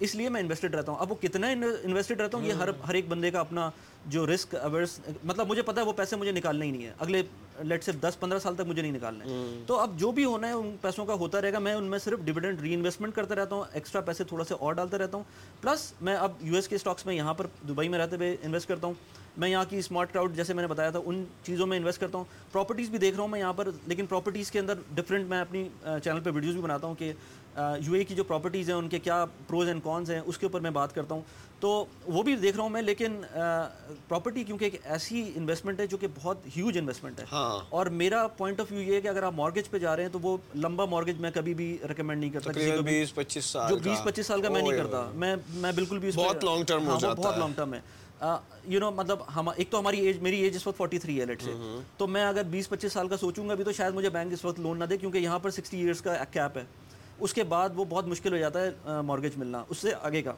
اس 0.00 0.14
لیے 0.14 0.28
میں 0.28 0.40
انویسٹڈ 0.40 0.74
رہتا 0.74 0.92
ہوں۔ 0.92 0.98
اب 1.00 1.10
وہ 1.10 1.16
کتنا 1.20 1.48
انویسٹڈ 1.48 2.20
رہتا 2.20 2.38
ہوں 2.38 2.44
یہ 2.44 2.52
ہر 2.52 2.68
ہر 2.88 2.94
ایک 2.94 3.08
بندے 3.08 3.30
کا 3.30 3.40
اپنا 3.40 3.70
جو 4.06 4.26
رسک 4.26 4.54
اویئرس 4.54 4.98
مطلب 5.24 5.48
مجھے 5.48 5.62
پتا 5.62 5.80
ہے 5.80 5.86
وہ 5.86 5.92
پیسے 5.96 6.16
مجھے 6.16 6.32
نکالنے 6.32 6.66
ہی 6.66 6.70
نہیں 6.70 6.84
ہے 6.84 6.92
اگلے 6.98 7.22
لیٹ 7.62 7.84
سے 7.84 7.92
دس 7.92 8.18
پندرہ 8.20 8.38
سال 8.38 8.54
تک 8.54 8.66
مجھے 8.66 8.82
نہیں 8.82 8.92
نکالنا 8.92 9.24
تو 9.66 9.78
اب 9.80 9.98
جو 9.98 10.10
بھی 10.12 10.24
ہونا 10.24 10.48
ہے 10.48 10.52
ان 10.52 10.76
پیسوں 10.80 11.06
کا 11.06 11.14
ہوتا 11.14 11.40
رہے 11.40 11.52
گا۔ 11.52 11.58
میں 11.58 11.74
ان 11.74 11.84
میں 11.84 11.98
صرف 11.98 12.20
ڈویڈنڈ 12.24 12.60
ری 12.60 12.74
انویسٹمنٹ 12.74 13.14
کرتا 13.14 13.34
رہتا 13.34 13.54
ہوں 13.54 13.64
ایکسٹرا 13.72 14.00
پیسے 14.00 14.24
تھوڑا 14.24 14.44
سے 14.44 14.54
اور 14.54 14.72
ڈالتا 14.74 14.98
رہتا 14.98 15.16
ہوں۔ 15.16 15.24
پلس 15.60 15.92
میں 16.00 16.16
اب 16.16 16.32
یو 16.40 16.54
ایس 16.54 16.68
کے 16.68 16.76
اسٹاکس 16.76 17.06
میں 17.06 17.14
یہاں 17.14 17.34
پر 17.34 17.46
دبئی 17.68 17.88
میں 17.88 17.98
رہتے 17.98 18.16
ہوئے 18.16 18.36
انویسٹ 18.42 18.68
کرتا 18.68 18.86
ہوں۔ 18.86 18.94
میں 19.36 19.48
یہاں 19.48 19.64
کی 19.68 19.78
اسمارٹ 19.78 20.12
کراؤڈ 20.12 20.34
جیسے 20.36 20.54
میں 20.54 20.62
نے 20.62 20.68
بتایا 20.68 20.90
تھا 20.90 21.00
ان 21.04 21.24
چیزوں 21.42 21.66
میں 21.66 21.78
انویسٹ 21.78 22.00
کرتا 22.00 22.18
ہوں۔ 22.18 22.24
پراپرٹیز 22.52 22.90
بھی 22.90 22.98
دیکھ 22.98 23.14
رہا 23.16 23.22
ہوں 23.22 23.28
میں 23.28 23.40
یہاں 23.40 23.52
پر 23.52 23.68
لیکن 23.86 24.06
پراپرٹیز 24.06 24.50
کے 24.50 24.58
اندر 24.58 24.74
ڈفرینٹ 24.94 25.28
میں 25.28 25.40
اپنی 25.40 25.68
چینل 25.82 26.20
پہ 26.20 26.30
ویڈیوز 26.30 26.54
بھی 26.54 26.62
بناتا 26.62 26.86
ہوں 26.86 26.94
کہ 26.94 27.12
یو 27.56 27.92
اے 27.92 28.04
کی 28.04 28.14
جو 28.14 28.24
پراپرٹیز 28.24 28.68
ہیں 28.68 28.76
ان 28.76 28.88
کے 28.88 28.98
کیا 28.98 29.24
پروز 29.48 29.68
اینڈ 29.68 29.82
کونس 29.82 30.10
ہیں 30.10 30.20
اس 30.26 30.38
کے 30.38 30.46
اوپر 30.46 30.60
میں 30.60 30.70
بات 30.70 30.94
کرتا 30.94 31.14
ہوں۔ 31.14 31.22
تو 31.60 31.84
وہ 32.06 32.22
بھی 32.22 32.36
دیکھ 32.36 32.56
رہا 32.56 32.62
ہوں 32.62 32.70
میں 32.70 32.82
لیکن 32.82 33.20
پراپرٹی 34.08 34.44
کیونکہ 34.44 34.64
ایک 34.64 34.80
ایسی 34.84 35.32
انویسٹمنٹ 35.36 35.80
ہے 35.80 35.86
جو 35.86 35.96
کہ 35.96 36.06
بہت 36.22 36.36
ہیوج 36.56 36.78
انویسٹمنٹ 36.78 37.20
ہے۔ 37.20 37.24
ہاں۔ 37.32 37.60
اور 37.68 37.86
میرا 37.86 38.26
پوائنٹ 38.28 38.60
آف 38.60 38.66
ویو 38.70 38.80
یہ 38.80 38.94
ہے 38.94 39.00
کہ 39.00 39.08
اگر 39.08 39.22
آپ 39.22 39.32
مارگیج 39.34 39.70
پہ 39.70 39.78
جا 39.78 39.96
رہے 39.96 40.02
ہیں 40.02 40.10
تو 40.10 40.18
وہ 40.22 40.36
لمبا 40.54 40.84
مارگیج 40.84 41.20
میں 41.20 41.30
کبھی 41.34 41.54
بھی 41.54 41.78
ریکمینڈ 41.88 42.20
نہیں 42.20 42.30
کرتا۔ 42.30 42.52
جو 43.68 43.76
بیس 43.76 44.04
پچیس 44.04 44.26
سال 44.26 44.42
کا 44.42 44.48
میں 44.48 44.62
نہیں 44.62 44.72
کرتا۔ 44.78 45.10
میں 45.14 45.36
میں 45.48 45.72
بالکل 45.72 45.98
بھی 45.98 46.10
بہت 46.14 46.44
لانگ 46.44 46.64
ٹرم 46.64 46.84
بہت 46.84 47.38
لانگ 47.38 47.52
ٹرم 47.56 47.74
ہے۔ 47.74 47.80
یو 48.64 48.80
نو 48.80 48.90
مطلب 48.90 49.18
ہم 49.36 49.48
ایک 49.48 49.70
تو 49.70 49.78
ہماری 49.78 50.00
ایج 50.00 50.18
میری 50.18 50.40
ایج 50.40 50.56
اس 50.56 50.66
وقت 50.66 50.76
فورٹی 50.76 50.98
تھری 50.98 51.20
ہے 51.20 51.26
لیٹ 51.26 51.42
سے 51.42 51.50
تو 51.96 52.06
میں 52.06 52.24
اگر 52.24 52.42
بیس 52.42 52.68
پچیس 52.68 52.92
سال 52.92 53.08
کا 53.08 53.16
سوچوں 53.16 53.48
گا 53.48 53.54
بھی 53.54 53.64
تو 53.64 53.72
شاید 53.72 53.94
مجھے 53.94 54.10
بینک 54.10 54.32
اس 54.32 54.44
وقت 54.44 54.60
لون 54.60 54.78
نہ 54.78 54.84
دے 54.84 54.96
کیونکہ 54.96 55.18
یہاں 55.18 55.38
پر 55.38 55.50
سکسٹی 55.50 55.80
ایئرس 55.80 56.00
کا 56.00 56.24
کیپ 56.30 56.58
ہے۔ 56.58 56.64
اس 57.18 57.34
کے 57.34 57.42
بعد 57.44 57.68
وہ 57.74 57.84
بہت 57.88 58.06
مشکل 58.06 58.32
ہو 58.32 58.38
جاتا 58.38 58.62
ہے 58.62 59.00
مارگیج 59.06 59.36
ملنا، 59.36 59.64
اس 59.68 59.78
سے 59.78 59.92
آگے 60.02 60.22
کا۔ 60.22 60.32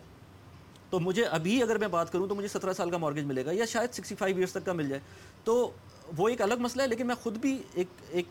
تو 0.91 1.01
مجھے 1.01 1.25
ابھی 1.25 1.63
اگر 1.63 1.79
میں 1.79 1.89
بات 1.89 2.13
کروں 2.13 2.27
تو 2.29 2.35
مجھے 2.35 2.49
سترہ 2.49 2.73
سال 2.73 2.91
کا 2.91 2.99
مارگیج 2.99 3.25
ملے 3.25 3.45
گا 3.45 3.53
یا 3.53 3.65
شاید 3.65 3.93
سکسٹی 3.95 4.15
فائیو 4.15 4.37
ایئرس 4.37 4.53
تک 4.53 4.65
کا 4.65 4.73
مل 4.73 4.89
جائے۔ 4.89 5.01
تو 5.45 5.71
وہ 6.17 6.29
ایک 6.29 6.43
الگ 6.43 6.55
مسئلہ 6.61 6.83
ہے، 6.83 6.89
لیکن 6.89 7.07
میں 7.07 7.15
خود 7.15 7.37
بھی 7.37 7.57
ایک 7.75 7.89
ایک 8.09 8.27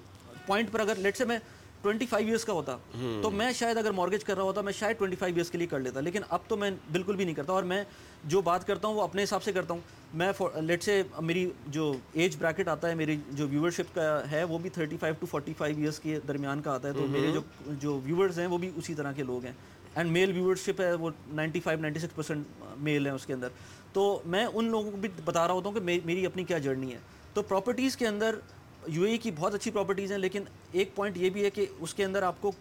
پوائنٹ 0.45 0.71
پر 0.71 0.79
اگر 0.79 0.95
لیٹ 0.95 1.17
سے 1.17 1.25
میں 1.25 1.37
ٹوئنٹی 1.85 2.05
فائیو 2.05 2.27
ایئرس 2.27 2.45
کا 2.45 2.53
ہوتا۔ 2.53 2.77
تو 3.21 3.31
میں 3.31 3.53
شاید 3.53 3.77
اگر 3.77 3.91
مارگیج 3.91 4.23
کر 4.23 4.35
رہا 4.35 4.43
ہوتا 4.43 4.61
میں 4.61 4.73
شاید 4.73 4.97
ٹوئنٹی 4.97 5.15
فائیو 5.15 5.35
ایئرس 5.35 5.49
کے 5.49 5.57
لیے 5.57 5.67
کر 5.67 5.79
لیتا 5.79 5.99
لیکن 5.99 6.21
اب 6.29 6.39
تو 6.47 6.57
میں 6.57 6.71
بالکل 6.91 7.15
بھی 7.15 7.25
نہیں 7.25 7.35
کرتا۔ 7.35 7.53
اور 7.53 7.63
میں 7.63 7.83
جو 8.23 8.41
بات 8.41 8.67
کرتا 8.67 8.87
ہوں 8.87 8.95
وہ 8.95 9.01
اپنے 9.01 9.23
حساب 9.23 9.43
سے 9.43 9.51
کرتا 9.51 9.73
ہوں۔ 9.73 9.81
میں 10.13 10.31
لیٹ 10.61 10.83
سے 10.83 11.03
میری 11.21 11.49
جو 11.67 11.93
ایج 12.13 12.35
بریکٹ 12.39 12.67
آتا 12.67 12.89
ہے 12.89 12.95
میری 12.95 13.17
جو 13.31 13.47
ویورشپ 13.47 13.95
کا 13.95 14.31
ہے 14.31 14.43
وہ 14.43 14.57
بھی 14.57 14.69
thirty 14.69 14.97
five 14.97 15.15
to 15.19 15.25
forty 15.25 15.53
five 15.57 15.77
years 15.77 15.99
کے 15.99 16.19
درمیان 16.27 16.61
کا 16.61 16.73
آتا 16.73 16.87
ہے۔ 16.87 16.93
تو 16.93 17.07
میرے 17.07 17.31
جو 17.31 17.41
جو 17.67 17.99
ویورز 18.03 18.39
ہیں 18.39 18.47
وہ 18.47 18.57
بھی 18.57 18.71
اسی 18.75 18.93
طرح 18.93 19.11
کے 19.11 19.23
لوگ 19.23 19.45
ہیں۔ 19.45 19.53
اینڈ 19.95 20.11
میل 20.11 20.31
ویورشپ 20.31 20.81
ہے 20.81 20.93
وہ 20.93 21.09
ninety 21.27 21.59
five 21.59 21.79
ninety 21.81 21.99
six 21.99 22.15
percent 22.15 22.45
male 22.77 23.05
ہیں 23.05 23.13
اس 23.13 23.25
کے 23.25 23.33
اندر۔ 23.33 23.47
تو 23.93 24.21
میں 24.25 24.45
ان 24.53 24.65
لوگوں 24.65 24.91
کو 24.91 24.97
بھی 24.97 25.09
بتا 25.25 25.47
رہا 25.47 25.53
ہوتا 25.53 25.69
ہوں 25.69 25.75
کہ 25.75 25.99
میری 26.05 26.25
اپنی 26.25 26.43
کیا 26.43 26.57
جرنی 26.57 26.93
ہے۔ 26.93 26.97
تو 27.33 27.41
پراپرٹیز 27.41 27.97
کے 27.97 28.07
اندر 28.07 28.35
یو 28.87 29.03
اے 29.03 29.17
کی 29.17 29.31
بہت 29.35 29.55
اچھی 29.55 29.71
پراپرٹیز 29.71 30.11
ہیں 30.11 30.19
لیکن 30.19 30.43
ایک 30.75 30.95
پوائنٹ 30.95 31.17
یہ 31.17 31.29
بھی 31.29 31.43
ہے 31.45 31.49
کہ 31.49 31.65
اس 31.79 31.93
کے 31.93 32.05
اندر 32.05 32.23
آپ 32.23 32.41
کو 32.41 32.51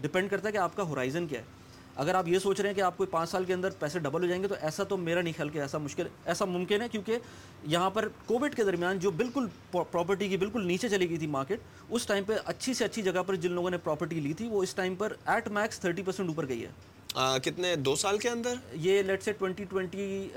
ڈپینڈ 0.00 0.30
کرتا 0.30 0.48
ہے 0.48 0.52
کہ 0.52 0.58
آپ 0.58 0.76
کا 0.76 0.82
ہورائزن 0.82 1.26
کیا 1.26 1.40
ہے۔ 1.40 1.58
اگر 1.96 2.14
آپ 2.14 2.28
یہ 2.28 2.38
سوچ 2.38 2.60
رہے 2.60 2.68
ہیں 2.68 2.74
کہ 2.76 2.80
آپ 2.80 2.96
کوئی 2.96 3.06
پانچ 3.10 3.30
سال 3.30 3.44
کے 3.44 3.54
اندر 3.54 3.70
پیسے 3.78 3.98
ڈبل 3.98 4.22
ہو 4.22 4.26
جائیں 4.28 4.42
گے، 4.42 4.48
تو 4.48 4.54
ایسا 4.60 4.84
تو 4.84 4.96
میرا 4.96 5.22
نہیں 5.22 5.32
خیال 5.36 5.48
کہ 5.48 5.58
ایسا 5.58 5.78
مشکل، 5.78 6.08
ایسا 6.24 6.44
ممکن 6.44 6.82
ہے، 6.82 6.88
کیونکہ 6.88 7.18
یہاں 7.66 7.90
پر 7.90 8.08
کووڈ 8.26 8.54
کے 8.54 8.64
درمیان 8.64 8.98
جو 8.98 9.10
بالکل 9.10 9.46
پراپرٹی 9.70 10.28
کی 10.28 10.36
بالکل 10.36 10.66
نیچے 10.66 10.88
چلی 10.88 11.08
گئی 11.10 11.18
تھی 11.18 11.26
مارکیٹ 11.26 11.60
اس 11.88 12.06
ٹائم 12.06 12.24
پہ 12.24 12.36
اچھی 12.44 12.74
سے 12.74 12.84
اچھی 12.84 13.02
جگہ 13.02 13.22
پر 13.26 13.34
جن 13.34 13.52
لوگوں 13.52 13.70
نے 13.70 13.78
پراپرٹی 13.78 14.20
لی 14.20 14.32
تھی، 14.32 14.48
وہ 14.48 14.62
اس 14.62 14.74
ٹائم 14.74 14.94
پر 14.94 15.12
ایٹ 15.24 15.48
میکس 15.48 15.80
تھرٹی 15.80 16.02
پرسینٹ 16.02 16.28
اوپر 16.28 16.48
گئی 16.48 16.64
ہے۔ 16.64 16.70
کتنے 17.14 17.74
دو 17.76 17.94
سال 17.96 18.18
کے 18.18 18.28
اندر؟ 18.28 18.54
یہ 18.74 19.02
لیٹ 19.02 19.22
سے 19.22 19.32
ٹوئنٹی 19.32 19.64
ٹوئنٹی 19.64 20.28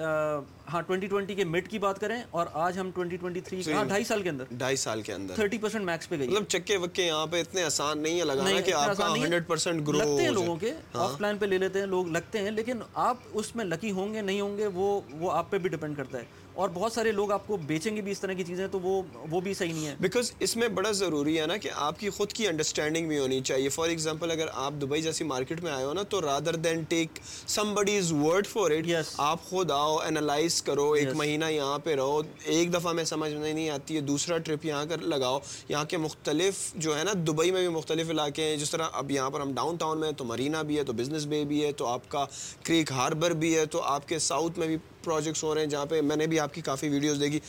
ہاں 0.73 0.81
ٹوئنٹی 0.81 1.07
ٹوئنٹی 1.07 1.36
کے 1.36 1.43
مڈ 1.45 1.67
کی 1.67 1.79
بات 1.79 1.99
کریں 1.99 2.21
اور 2.31 2.47
آج 2.53 2.79
ہم 2.79 2.89
ٹوئنٹی 2.91 3.17
ٹوئنٹی 3.17 3.41
تھری 3.41 3.62
ہاں 3.73 3.83
ڈھائی 3.86 4.03
سال 4.03 4.21
کے 4.21 4.29
اندر۔ 4.29 4.43
ڈھائی 4.51 4.75
سال 4.75 5.01
کے 5.01 5.13
اندر۔ 5.13 5.36
تھرٹی 5.36 5.57
پرسینٹ 5.57 5.86
میکس 5.86 6.09
پہ 6.09 6.17
گئی۔ 6.17 6.27
مطلب 6.27 6.47
چکے 6.47 6.77
وکے 6.77 7.03
یہاں 7.03 7.27
پہ 7.27 7.41
اتنے 7.41 7.63
آسان 7.63 7.99
نہیں 7.99 8.19
ہے 8.19 8.25
لگانا 8.25 8.62
کہ 8.62 8.73
آپ 8.73 8.97
کا 8.97 9.13
ہنڈریڈ 9.15 9.47
پرسینٹ 9.47 9.88
گرو 9.88 9.97
لگتے 9.97 10.23
ہیں 10.23 10.31
لوگوں 10.31 10.55
کے 10.55 10.73
آف 10.93 11.17
پلان 11.17 11.38
پہ 11.38 11.45
لے 11.45 11.57
لیتے 11.57 11.79
ہیں 11.79 11.86
لوگ 11.86 12.07
لگتے 12.07 12.39
ہیں 12.39 12.51
لیکن 12.51 12.79
آپ 12.93 13.17
اس 13.33 13.55
میں 13.55 13.65
لکی 13.65 13.91
ہوں 13.91 14.13
گے 14.13 14.21
نہیں 14.21 14.41
ہوں 14.41 14.57
گے 14.57 14.67
وہ 14.67 15.01
وہ 15.12 15.31
آپ 15.31 15.51
پہ 15.51 15.57
بھی 15.57 15.69
ڈپینڈ 15.69 15.97
کرتا 15.97 16.17
ہے۔ 16.17 16.23
اور 16.54 16.70
بہت 16.74 16.92
سارے 16.92 17.12
لوگ 17.12 17.32
آپ 17.32 17.48
کو 17.48 17.58
بیچیں 17.58 17.96
گے 17.96 18.02
بھی 18.02 18.12
اس 18.12 18.20
طرح 18.20 18.34
کی 18.34 18.44
چیزیں 18.44 18.68
تو 18.68 18.80
وہ 18.80 19.02
وہ 19.30 19.42
بھی 19.42 19.54
صحیح 19.54 19.74
نہیں 19.74 19.88
ہے۔ 19.88 19.96
بیکاز 20.00 20.32
اس 20.39 20.56
میں 20.58 20.68
بڑا 20.68 20.92
ضروری 20.92 21.39
ہے 21.39 21.46
نا 21.46 21.58
کہ 21.58 21.70
آپ 21.76 22.00
کی 22.00 22.10
خود 22.10 22.34
کی 22.34 22.48
انڈرسٹینڈنگ 22.48 23.08
بھی 23.08 23.18
ہونی 23.18 23.42
چاہیے۔ 23.42 23.70
فار 23.70 23.89
ایگزامپل 23.89 24.32
اگر 24.32 24.48
آپ 24.54 24.74
دبئی 24.82 25.02
جیسی 25.02 25.24
مارکیٹ 25.24 25.63
میں 25.63 25.72
آئے 25.72 25.86
ہو 25.86 25.94
نا 25.94 26.02
تو 26.02 26.22
rather 26.22 26.56
then 26.56 26.84
take 26.84 27.20
somebody's 27.98 28.12
word 28.13 28.48
for 28.48 28.72
it 28.72 28.89
آپ 29.18 29.44
خود 29.44 29.72
آؤ 29.72 29.98
انالائز 29.98 30.62
کرو 30.62 30.92
ایک 30.92 31.08
مہینہ 31.16 31.46
یہاں 31.46 31.80
پہ 31.80 31.96
رہو 31.96 32.22
ایک 32.44 32.74
دفعہ 32.74 32.94
میں 32.94 33.04
سمجھ 33.04 33.34
میں 33.34 33.54
نہیں 33.54 33.70
آتی 33.70 33.96
ہے 33.96 34.02
دوسرا 34.02 34.38
ٹرپ 34.38 34.66
یہاں 34.66 34.86
کر 34.86 34.98
لگاؤ۔ 34.98 35.39
یہاں 35.70 35.86
کے 35.86 35.98
مختلف 35.98 36.74
جو 36.76 36.98
ہے 37.00 37.04
نا 37.04 37.12
دبئی 37.28 37.52
میں 37.52 37.60
بھی 37.60 37.76
مختلف 37.76 38.10
علاقے 38.10 38.44
ہیں۔ 38.44 38.58
جس 38.58 38.72
طرح 38.72 38.88
اب 38.94 39.12
یہاں 39.12 39.30
پر 39.30 39.39
ہم 39.39 39.54
ڈاؤن 39.54 39.76
ٹاؤن 39.76 40.00
میں 40.00 40.12
تو 40.12 40.26
مرینا 40.26 40.62
بھی 40.62 40.78
ہے 40.78 40.84
تو 40.84 40.94
بزنس 40.94 41.26
بے 41.26 41.44
بھی 41.44 41.66
ہے 41.66 41.72
تو 41.72 41.88
آپ 41.88 42.10
کا 42.10 42.26
کریک 42.63 42.92
ہاربر 42.92 43.32
بھی 43.32 43.56
ہے 43.58 43.66
تو 43.66 43.82
آپ 43.82 44.08
کے 44.08 44.20
ساؤتھ 44.20 44.60
میں 44.60 44.68
بھی 44.68 44.78
پروجیکٹس 45.04 45.44
ہو 45.44 45.54
رہے 45.56 45.62
ہیں 45.62 45.70
جہاں 45.70 45.86
پہ 45.86 46.02
میں 46.02 46.16
نے 46.16 46.28
بھی 46.28 46.39
آپ 46.39 46.54
کی 46.54 46.62
کافی 46.62 46.89
ویڈیوز 46.89 47.20
دیکھی۔ 47.20 47.39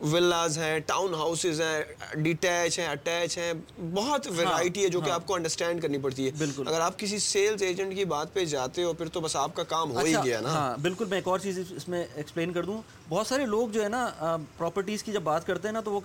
ولاز 0.00 0.56
ہیں 0.58 0.78
ٹاؤن 0.78 1.14
ہاؤسز 1.14 1.60
ہیں 1.60 1.82
ڈیٹیچ 2.22 2.78
ہیں 2.78 2.86
اٹیچ 2.86 3.36
ہیں۔ 3.38 3.52
بہت 3.94 4.26
ویرائٹی 4.36 4.82
ہے 4.82 4.88
جو 4.88 5.00
کہ 5.00 5.10
آپ 5.10 5.26
کو 5.26 5.34
انڈرسٹینڈ 5.34 5.82
کرنی 5.82 5.98
پڑتی 5.98 6.26
ہے۔ 6.26 6.44
اگر 6.66 6.80
آپ 6.80 6.98
کسی 6.98 7.18
سیلز 7.18 7.62
ایجنٹ 7.62 7.94
کی 7.94 8.04
بات 8.04 8.32
پہ 8.34 8.44
جاتے 8.44 8.82
ہو 8.84 8.92
پھر 8.92 9.08
تو 9.08 9.20
بس 9.20 9.36
آپ 9.36 9.54
کا 9.56 9.62
کام 9.64 9.92
ہو 9.92 9.98
ہی 9.98 10.14
گیا 10.24 10.40
نا۔ 10.40 10.48
ہاں 10.48 10.76
بالکل 10.82 11.04
میں 11.04 11.18
ایک 11.18 11.28
اور 11.28 11.38
چیز 11.38 11.58
اس 11.70 11.88
میں 11.88 12.04
ایکسپلین 12.14 12.52
کر 12.52 12.64
دوں۔ 12.64 12.80
بہت 13.08 13.26
سارے 13.26 13.46
لوگ 13.46 13.68
جو 13.68 13.82
ہے 13.84 13.88
نا 13.88 14.36
پراپرٹیز 14.56 15.02
کی 15.02 15.12
جب 15.12 15.22
بات 15.22 15.46
کرتے 15.46 15.68
ہیں 15.68 15.72
نا 15.72 15.80
تو 15.80 15.92
وہ 15.92 16.00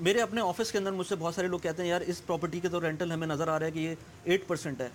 میرے 0.00 0.20
اپنے 0.20 0.40
آفس 0.40 0.70
کے 0.72 0.78
اندر 0.78 0.92
مجھ 0.92 1.06
سے 1.06 1.14
بہت 1.18 1.34
سارے 1.34 1.46
لوگ 1.46 1.58
کہتے 1.58 1.82
ہیں 1.82 1.88
یار 1.90 2.00
اس 2.00 2.24
پراپرٹی 2.26 2.60
کے 2.60 2.68
تو 2.68 2.80
رینٹل 2.80 3.12
ہمیں 3.12 3.26
نظر 3.26 3.48
آ 3.48 3.58
رہا 3.58 3.66
ہے 3.66 3.70
کہ 3.70 3.78
یہ 3.78 3.94
ایٹ 4.24 4.46
پرسینٹ 4.46 4.80
ہے 4.80 4.88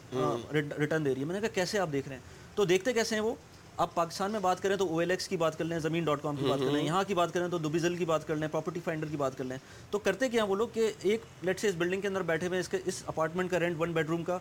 ریٹرن 0.54 1.06
دے 1.06 1.14
رہی 1.14 1.22
ہے۔ 1.22 1.26
میں 1.26 1.36
نے 1.36 1.42
کہا 1.42 1.56
کیسے 1.56 1.80
آپ 1.80 1.90
دیکھ 1.92 2.08
رہے 2.08 2.16
ہیں؟ 2.16 2.56
تو 2.56 2.66
دیکھتے 2.66 2.94
کیسے 2.94 3.16
ہیں 3.16 3.22
وہ؟ 3.22 3.34
آپ 3.78 3.94
پاکستان 3.96 4.32
میں 4.32 4.40
بات 4.40 4.62
کریں 4.62 4.76
تو 4.76 4.88
او 4.88 5.00
ایل 5.00 5.12
ایکس 5.12 5.28
کی 5.28 5.38
بات 5.38 5.58
کر 5.58 5.66
لیں 5.66 5.80
زمین 5.80 6.04
ڈاٹ 6.04 6.22
کام 6.22 6.36
کی 6.36 6.46
بات 6.46 6.60
کر 6.60 6.72
لیں 6.72 6.84
یہاں 6.84 7.04
کی 7.08 7.14
بات 7.14 7.34
کریں 7.34 7.48
تو 7.48 7.58
دوبیزل 7.58 7.96
کی 7.96 8.06
بات 8.06 8.28
کر 8.28 8.36
لیں 8.36 8.48
پراپرٹی 8.48 8.80
فائنڈر 8.84 9.08
کی 9.08 9.18
بات 9.18 9.38
کر 9.38 9.44
لیں۔ 9.44 9.58
تو 9.92 10.00
کرتے 10.00 10.30
کیا 10.30 10.44
وہ 10.44 10.56
لوگ 10.56 10.68
کہ 10.74 10.92
ایک 11.02 11.22
لیٹ 11.42 11.60
سے 11.60 11.68
اس 11.68 11.76
بلڈنگ 11.78 12.02
کے 12.02 12.08
اندر 12.08 12.22
بیٹھے 12.22 12.48
ہوئے 12.48 12.60
اس 12.60 12.70
کے 12.70 12.78
اس 12.86 13.04
اپارٹمنٹ 13.06 13.52
کا 13.52 13.60
رینٹ 13.60 13.76
ون 13.80 13.92
بیڈ 13.92 14.10
روم 14.10 14.24
کا 14.24 14.38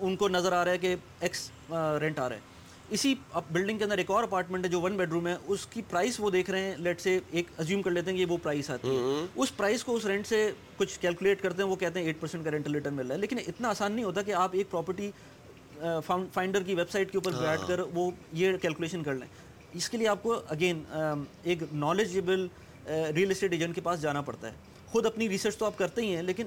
ان 0.00 0.16
کو 0.16 0.28
نظر 0.28 0.52
آ 0.52 0.64
رہا 0.64 0.72
ہے 0.72 0.78
کہ 0.78 0.94
ایکس 1.20 1.50
رینٹ 1.70 2.18
آ 2.18 2.28
رہا 2.28 2.36
ہے۔ 2.36 2.48
اسی 2.90 3.14
بلڈنگ 3.52 3.78
کے 3.78 3.84
اندر 3.84 3.98
ایک 3.98 4.10
اور 4.10 4.22
اپارٹمنٹ 4.22 4.64
ہے 4.64 4.70
جو 4.70 4.80
ون 4.80 4.96
بیڈ 4.96 5.10
روم 5.10 5.26
ہے 5.26 5.36
اس 5.46 5.66
کی 5.66 5.82
پرائس 5.90 6.20
وہ 6.20 6.30
دیکھ 6.30 6.50
رہے 6.50 6.60
ہیں 6.60 6.76
لیٹ 6.76 7.00
سے 7.00 7.18
ایک 7.30 7.46
ازیوم 7.58 7.82
کر 7.82 7.90
لیتے 7.90 8.10
ہیں 8.10 8.18
کہ 8.18 8.24
وہ 8.24 8.36
پرائس 8.42 8.70
آتی 8.70 8.96
ہے۔ 8.96 9.24
اس 9.34 9.56
پرائس 9.56 9.84
کو 9.84 9.94
اس 9.96 10.06
رینٹ 10.06 10.26
سے 10.26 10.50
کچھ 10.76 10.98
کیلکولیٹ 11.00 11.42
کرتے 11.42 11.62
ہیں 11.62 11.70
وہ 11.70 11.76
کہتے 11.76 11.98
ہیں 11.98 12.06
ایٹ 12.06 12.20
پرسینٹ 12.20 12.44
کا 12.44 12.50
رینٹل 12.50 12.74
ریٹرن 12.74 12.94
مل 12.94 13.06
رہا 13.06 13.14
ہے۔ 13.14 13.20
لیکن 13.20 13.38
اتنا 13.46 13.68
آسان 13.68 13.92
نہیں 13.92 14.04
ہوتا 14.04 14.22
کہ 14.22 14.34
آپ 14.34 14.50
ایک 14.52 14.70
پراپرٹی 14.70 15.10
فائنڈر 16.34 16.62
کی 16.62 16.74
ویب 16.74 16.90
سائٹ 16.90 17.12
کے 17.12 17.18
اوپر 17.18 17.40
بیٹھ 17.40 17.66
کر 17.68 17.80
وہ 17.94 18.10
یہ 18.32 18.56
کیلکولیشن 18.62 19.02
کر 19.02 19.14
لیں۔ 19.14 19.26
اس 19.74 19.88
کے 19.90 19.96
لیے 19.98 20.08
آپ 20.08 20.22
کو 20.22 20.40
اگین 20.48 20.82
ایک 21.42 21.62
نالجیبل 21.72 22.46
ریئل 22.86 23.30
اسٹیٹ 23.30 23.52
ایجنٹ 23.52 23.74
کے 23.74 23.80
پاس 23.80 24.00
جانا 24.02 24.20
پڑتا 24.22 24.48
ہے۔ 24.48 24.68
خود 24.86 25.06
اپنی 25.06 25.28
ریسرچ 25.28 25.56
تو 25.56 25.66
آپ 25.66 25.76
کرتے 25.78 26.02
ہی 26.02 26.14
ہیں، 26.14 26.22
لیکن 26.22 26.46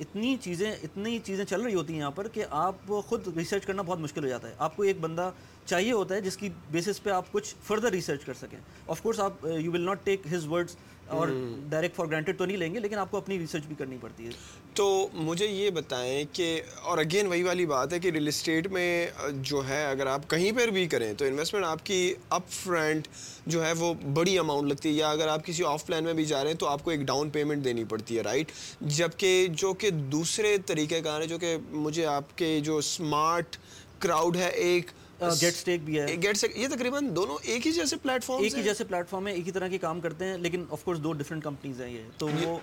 اتنی 0.00 0.36
چیزیں 0.40 0.70
اتنی 0.72 1.18
چیزیں 1.24 1.44
چل 1.44 1.62
رہی 1.62 1.74
ہوتی 1.74 1.92
ہیں 1.92 2.00
یہاں 2.00 2.10
پر 2.10 2.28
کہ 2.28 2.44
آپ 2.50 2.86
خود 3.06 3.26
ریسرچ 3.36 3.66
کرنا 3.66 3.82
بہت 3.82 3.98
مشکل 4.00 4.24
ہو 4.24 4.28
جاتا 4.28 4.48
ہے۔ 4.48 4.54
آپ 4.58 4.76
کو 4.76 4.82
ایک 4.82 5.00
بندہ 5.00 5.30
چاہیے 5.66 5.92
ہوتا 5.92 6.14
ہے 6.14 6.20
جس 6.20 6.36
کی 6.36 6.48
بیسس 6.70 7.02
پہ 7.02 7.10
آپ 7.10 7.30
کچھ 7.32 7.54
فردر 7.64 7.90
ریسرچ 7.90 8.24
کر 8.24 8.34
سکیں۔ 8.34 8.58
آف 8.86 9.02
کورس 9.02 9.20
آپ 9.20 9.46
you 9.58 9.72
will 9.72 9.80
not 9.80 10.04
take 10.04 10.32
his 10.32 10.46
words 10.46 10.76
اور 11.06 11.28
ڈائریکٹ 11.68 11.96
فار 11.96 12.06
گرانٹیڈ 12.06 12.38
تو 12.38 12.44
نہیں 12.44 12.56
لیں 12.56 12.74
گے 12.74 12.80
لیکن 12.80 12.98
آپ 12.98 13.10
کو 13.10 13.16
اپنی 13.16 13.38
ریسرچ 13.38 13.62
بھی 13.62 13.74
کرنی 13.78 13.96
پڑتی 14.00 14.26
ہے۔ 14.26 14.30
تو 14.74 15.08
مجھے 15.14 15.46
یہ 15.46 15.70
بتائیں 15.70 16.24
کہ 16.32 16.62
اور 16.82 16.98
اگین 16.98 17.26
وہی 17.26 17.42
والی 17.42 17.66
بات 17.66 17.92
ہے 17.92 17.98
کہ 17.98 18.08
ریل 18.08 18.28
اسٹیٹ 18.28 18.66
میں 18.66 19.06
جو 19.32 19.68
ہے 19.68 19.86
اگر 19.86 20.06
آپ 20.06 20.30
کہیں 20.30 20.52
پر 20.52 20.68
بھی 20.68 20.86
کریں 20.86 21.14
تو 21.14 21.24
انویسٹمنٹ 21.24 21.64
آپ 21.64 21.86
کی 21.86 22.14
اپ 22.28 22.48
فرنٹ 22.48 23.08
جو 23.46 23.66
ہے 23.66 23.72
وہ 23.78 23.94
بڑی 23.94 24.38
اماؤنٹ 24.38 24.68
لگتی 24.68 24.88
ہے۔ 24.88 24.94
یا 24.94 25.10
اگر 25.10 25.28
آپ 25.28 25.46
کسی 25.46 25.64
آف 25.64 25.86
پلان 25.86 26.04
میں 26.04 26.14
بھی 26.14 26.24
جا 26.24 26.42
رہے 26.42 26.50
ہیں 26.50 26.58
تو 26.58 26.66
آپ 26.66 26.84
کو 26.84 26.90
ایک 26.90 27.00
ڈاؤن 27.00 27.30
پیمنٹ 27.30 27.64
دینی 27.64 27.84
پڑتی 27.84 28.16
ہے 28.16 28.22
رائٹ 28.22 28.52
جبکہ 28.80 29.46
جو 29.50 29.72
کہ 29.72 29.90
دوسرے 29.90 30.58
طریقہ 30.66 30.94
کار 31.04 31.20
ہے 31.20 31.26
جو 31.26 31.38
کہ 31.38 31.56
مجھے 31.70 32.06
آپ 32.06 32.38
کے 32.38 32.60
جو 32.60 32.76
اسمارٹ 32.76 33.56
کراؤڈ 33.98 34.36
ہے 34.36 34.48
ایک 34.48 34.90
گیٹ 35.22 35.54
سٹیک 35.54 35.84
بھی 35.84 35.98
ہے۔ 36.00 36.06
گیٹ 36.22 36.36
سٹیک 36.36 36.56
یہ 36.56 36.68
تقریباً 36.68 37.14
دونوں 37.16 37.36
ایک 37.42 37.66
ہی 37.66 37.72
جیسے 37.72 37.96
پلیٹ 37.96 38.24
فارم 38.24 38.42
ایک 38.42 38.56
ہی 38.56 38.62
جیسے 38.62 38.84
پلیٹ 38.84 39.08
فارم 39.10 39.26
ہے 39.28 39.32
ایک 39.32 39.46
ہی 39.46 39.52
طرح 39.52 39.68
کے 39.68 39.78
کام 39.78 40.00
کرتے 40.00 40.24
ہیں 40.24 40.36
لیکن 40.38 40.64
آف 40.70 40.84
کورس 40.84 40.98
دو 40.98 41.12
ڈفرنٹ 41.12 41.44
کمپنیز 41.44 41.80
ہیں 41.80 41.90
یہ۔ 41.90 42.02
تو 42.18 42.28
وہ 42.28 42.58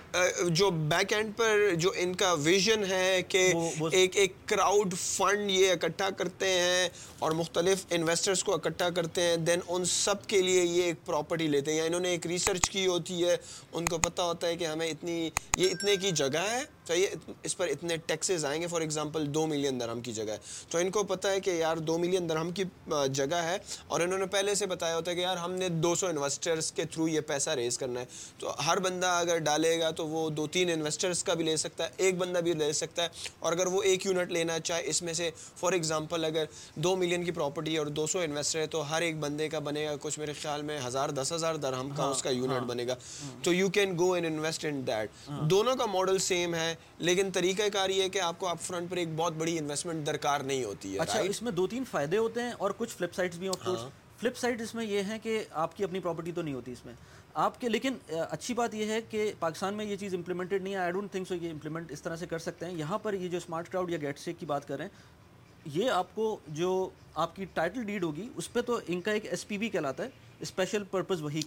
جو 0.50 0.70
بیک 0.88 1.12
اینڈ 1.12 1.36
پر 1.36 1.74
جو 1.74 1.92
ان 1.96 2.14
کا 2.14 2.32
ویژن 2.32 2.84
ہے 2.88 3.22
کہ 3.28 3.52
ایک 3.92 4.16
ایک 4.16 4.32
کراؤڈ 4.46 4.94
فنڈ 4.96 5.50
یہ 5.50 5.72
اکٹھا 5.72 6.10
کرتے 6.10 6.48
ہیں 6.50 6.88
اور 7.18 7.32
مختلف 7.32 7.84
انویسٹرز 7.90 8.44
کو 8.44 8.54
اکٹھا 8.54 8.90
کرتے 8.90 9.22
ہیں 9.22 9.36
دین 9.36 9.60
ان 9.68 9.84
سب 9.84 10.26
کے 10.26 10.42
لیے 10.42 10.64
یہ 10.64 10.82
ایک 10.82 11.04
پراپرٹی 11.04 11.46
لیتے 11.46 11.70
ہیں۔ 11.70 11.78
یا 11.78 11.84
انہوں 11.84 12.00
نے 12.00 12.08
ایک 12.08 12.26
ریسرچ 12.26 12.70
کی 12.70 12.86
ہوتی 12.86 13.24
ہے 13.24 13.36
ان 13.72 13.86
کو 13.86 13.98
پتہ 13.98 14.22
ہوتا 14.22 14.46
ہے 14.46 14.56
کہ 14.56 14.66
ہمیں 14.66 14.88
اتنی 14.88 15.30
یہ 15.56 15.68
اتنے 15.70 15.96
کی 15.96 16.10
جگہ 16.10 16.46
ہے۔ 16.50 16.62
چاہیے 16.90 17.14
اس 17.42 17.56
پر 17.56 17.68
اتنے 17.68 17.96
ٹیکسز 17.96 18.44
آئیں 18.44 18.62
گے 18.62 18.66
فار 18.66 18.80
ایگزامپل 18.80 19.34
دو 19.34 19.46
ملین 19.46 19.80
درہم 19.80 20.00
کی 20.00 20.12
جگہ 20.12 20.30
ہے۔ 20.30 20.36
تو 20.68 20.78
ان 20.78 20.90
کو 20.90 21.04
پتہ 21.04 21.28
ہے 21.28 21.40
کہ 21.40 21.50
یار 21.50 21.76
دو 21.76 21.98
ملین 21.98 22.28
درہم 22.28 22.50
کی 22.50 22.64
جگہ 23.12 23.34
ہے۔ 23.34 23.58
اور 23.86 24.00
انہوں 24.00 24.18
نے 24.18 24.26
پہلے 24.26 24.54
سے 24.54 24.66
بتایا 24.66 24.96
ہوتا 24.96 25.10
ہے 25.10 25.16
کہ 25.16 25.20
یار 25.20 25.36
ہم 25.36 25.52
نے 25.52 25.68
دو 25.68 25.94
سو 25.94 26.06
انویسٹرس 26.06 26.72
کے 26.72 26.84
تھرو 26.84 27.08
یہ 27.08 27.20
پیسہ 27.20 27.50
ریز 27.50 27.78
کرنا 27.78 28.00
ہے۔ 28.00 28.04
تو 28.38 28.52
ہر 28.66 28.78
بندہ 28.78 29.06
اگر 29.06 29.38
ڈالے 29.38 29.80
گا 29.80 29.90
تو 29.90 30.06
وہ 30.08 30.30
دو 30.30 30.46
تین 30.46 30.70
انویسٹرس 30.70 31.24
کا 31.24 31.34
بھی 31.34 31.44
لے 31.44 31.56
سکتا 31.56 31.84
ہے 31.84 31.88
ایک 31.96 32.16
بندہ 32.18 32.38
بھی 32.38 32.52
لے 32.52 32.72
سکتا 32.72 33.02
ہے۔ 33.02 33.08
اور 33.38 33.52
اگر 33.52 33.66
وہ 33.66 33.82
ایک 33.82 34.06
یونٹ 34.06 34.32
لینا 34.32 34.58
چاہے 34.58 34.82
اس 34.84 35.02
میں 35.02 35.12
سے 35.12 35.30
فار 35.56 35.72
ایگزامپل 35.72 36.24
اگر 36.24 36.44
دو 36.74 36.96
ملین 36.96 37.24
کی 37.24 37.30
پراپرٹی 37.30 37.76
اور 37.76 37.86
دو 37.86 38.06
سو 38.06 38.18
انویسٹر 38.18 38.58
ہے 38.58 38.66
تو 38.66 38.90
ہر 38.90 39.02
ایک 39.02 39.16
بندے 39.16 39.48
کا 39.48 39.58
بنے 39.58 39.86
گا 39.86 39.94
کچھ 40.00 40.18
میرے 40.18 40.32
خیال 40.32 40.62
میں 40.62 40.80
ہزار 40.86 41.08
دس 41.08 41.32
ہزار 41.32 41.54
درہم 41.54 41.90
کا 41.96 42.04
اس 42.04 42.22
کا 42.22 42.30
یونٹ 42.30 42.62
بنے 42.66 42.86
گا۔ 42.86 42.94
تو 43.42 43.52
you 43.52 43.68
can 43.68 43.98
go 43.98 44.12
and 44.12 44.26
invest 44.26 44.64
in 44.64 44.86
that 44.86 45.10
دونوں 45.28 45.76
کا 45.76 45.86
ماڈل 45.86 46.18
سیم 46.18 46.54
ہے۔ 46.54 46.74
لیکن 46.98 47.30
طریقہ 47.30 47.62
کار 47.72 47.90
یہ 47.90 48.02
ہے 48.02 48.08
کہ 48.08 48.20
آپ 48.20 48.38
کو 48.38 48.48
اپ 48.48 48.60
فرنٹ 48.60 48.90
پر 48.90 48.96
ایک 48.96 49.08
بہت 49.16 49.32
بڑی 49.32 49.58
انویسٹمنٹ 49.58 50.06
درکار 50.06 50.40
نہیں 50.40 50.64
ہوتی 50.64 50.94
ہے 50.94 50.98
اچھا 50.98 51.20
اس 51.20 51.42
میں 51.42 51.52
دو 51.52 51.66
تین 51.66 51.84
فائدے 51.90 52.16
ہوتے 52.16 52.42
ہیں 52.42 52.52
اور 52.58 52.70
کچھ 52.76 52.96
فلپ 52.96 53.14
سائٹس 53.14 53.36
بھی 53.36 53.48
کورس 53.64 53.80
فلپ 54.20 54.36
سائٹ 54.36 54.60
اس 54.60 54.74
میں 54.74 54.84
یہ 54.84 55.02
ہے 55.02 55.18
کہ 55.22 55.44
آپ 55.50 55.76
کی 55.76 55.84
اپنی 55.84 56.00
پراپرٹی 56.00 56.32
تو 56.32 56.42
نہیں 56.42 56.54
ہوتی 56.54 56.72
اس 56.72 56.84
میں۔ 56.86 56.94
آپ 57.34 57.60
کے 57.60 57.68
لیکن 57.68 57.94
اچھی 58.08 58.54
بات 58.54 58.74
یہ 58.74 58.86
ہے 58.86 59.00
کہ 59.10 59.32
پاکستان 59.38 59.74
میں 59.74 59.84
یہ 59.84 59.96
چیز 59.96 60.14
امپلیمنٹڈ 60.14 60.62
نہیں 60.62 60.74
ہے۔ 60.74 60.78
آئی 60.78 60.92
ڈونٹ 60.92 61.12
تھنک 61.12 61.28
سو 61.28 61.34
یہ 61.34 61.50
امپلیمنٹ 61.50 61.92
اس 61.92 62.02
طرح 62.02 62.16
سے 62.16 62.26
کر 62.26 62.38
سکتے 62.38 62.66
ہیں۔ 62.66 62.74
یہاں 62.74 62.98
پر 62.98 63.14
یہ 63.14 63.28
جو 63.28 63.36
اسمارٹ 63.36 63.68
کراؤڈ 63.68 63.90
یا 63.90 63.98
گیٹ 64.02 64.18
سیک 64.18 64.40
کی 64.40 64.46
بات 64.46 64.68
کر 64.68 64.76
رہے 64.76 64.84
ہیں 64.84 65.70
یہ 65.74 65.90
آپ 65.90 66.14
کو 66.14 66.36
جو 66.48 66.88
آپ 67.14 67.36
کی 67.36 67.44
ٹائٹل 67.54 67.82
ڈیڈ 67.82 68.04
ہوگی 68.04 68.28
اس 68.36 68.52
پہ 68.52 68.60
تو 68.60 68.78
ان 68.86 69.00
کا 69.00 69.10
ایک 69.10 69.26
ایس 69.26 69.48
پی 69.48 69.58
بی 69.58 69.68
کہلاتا 69.68 70.04
ہے۔ 70.04 70.08
اسپیشل 70.40 70.84
پرپز 70.84 71.22
وہی 71.22 71.40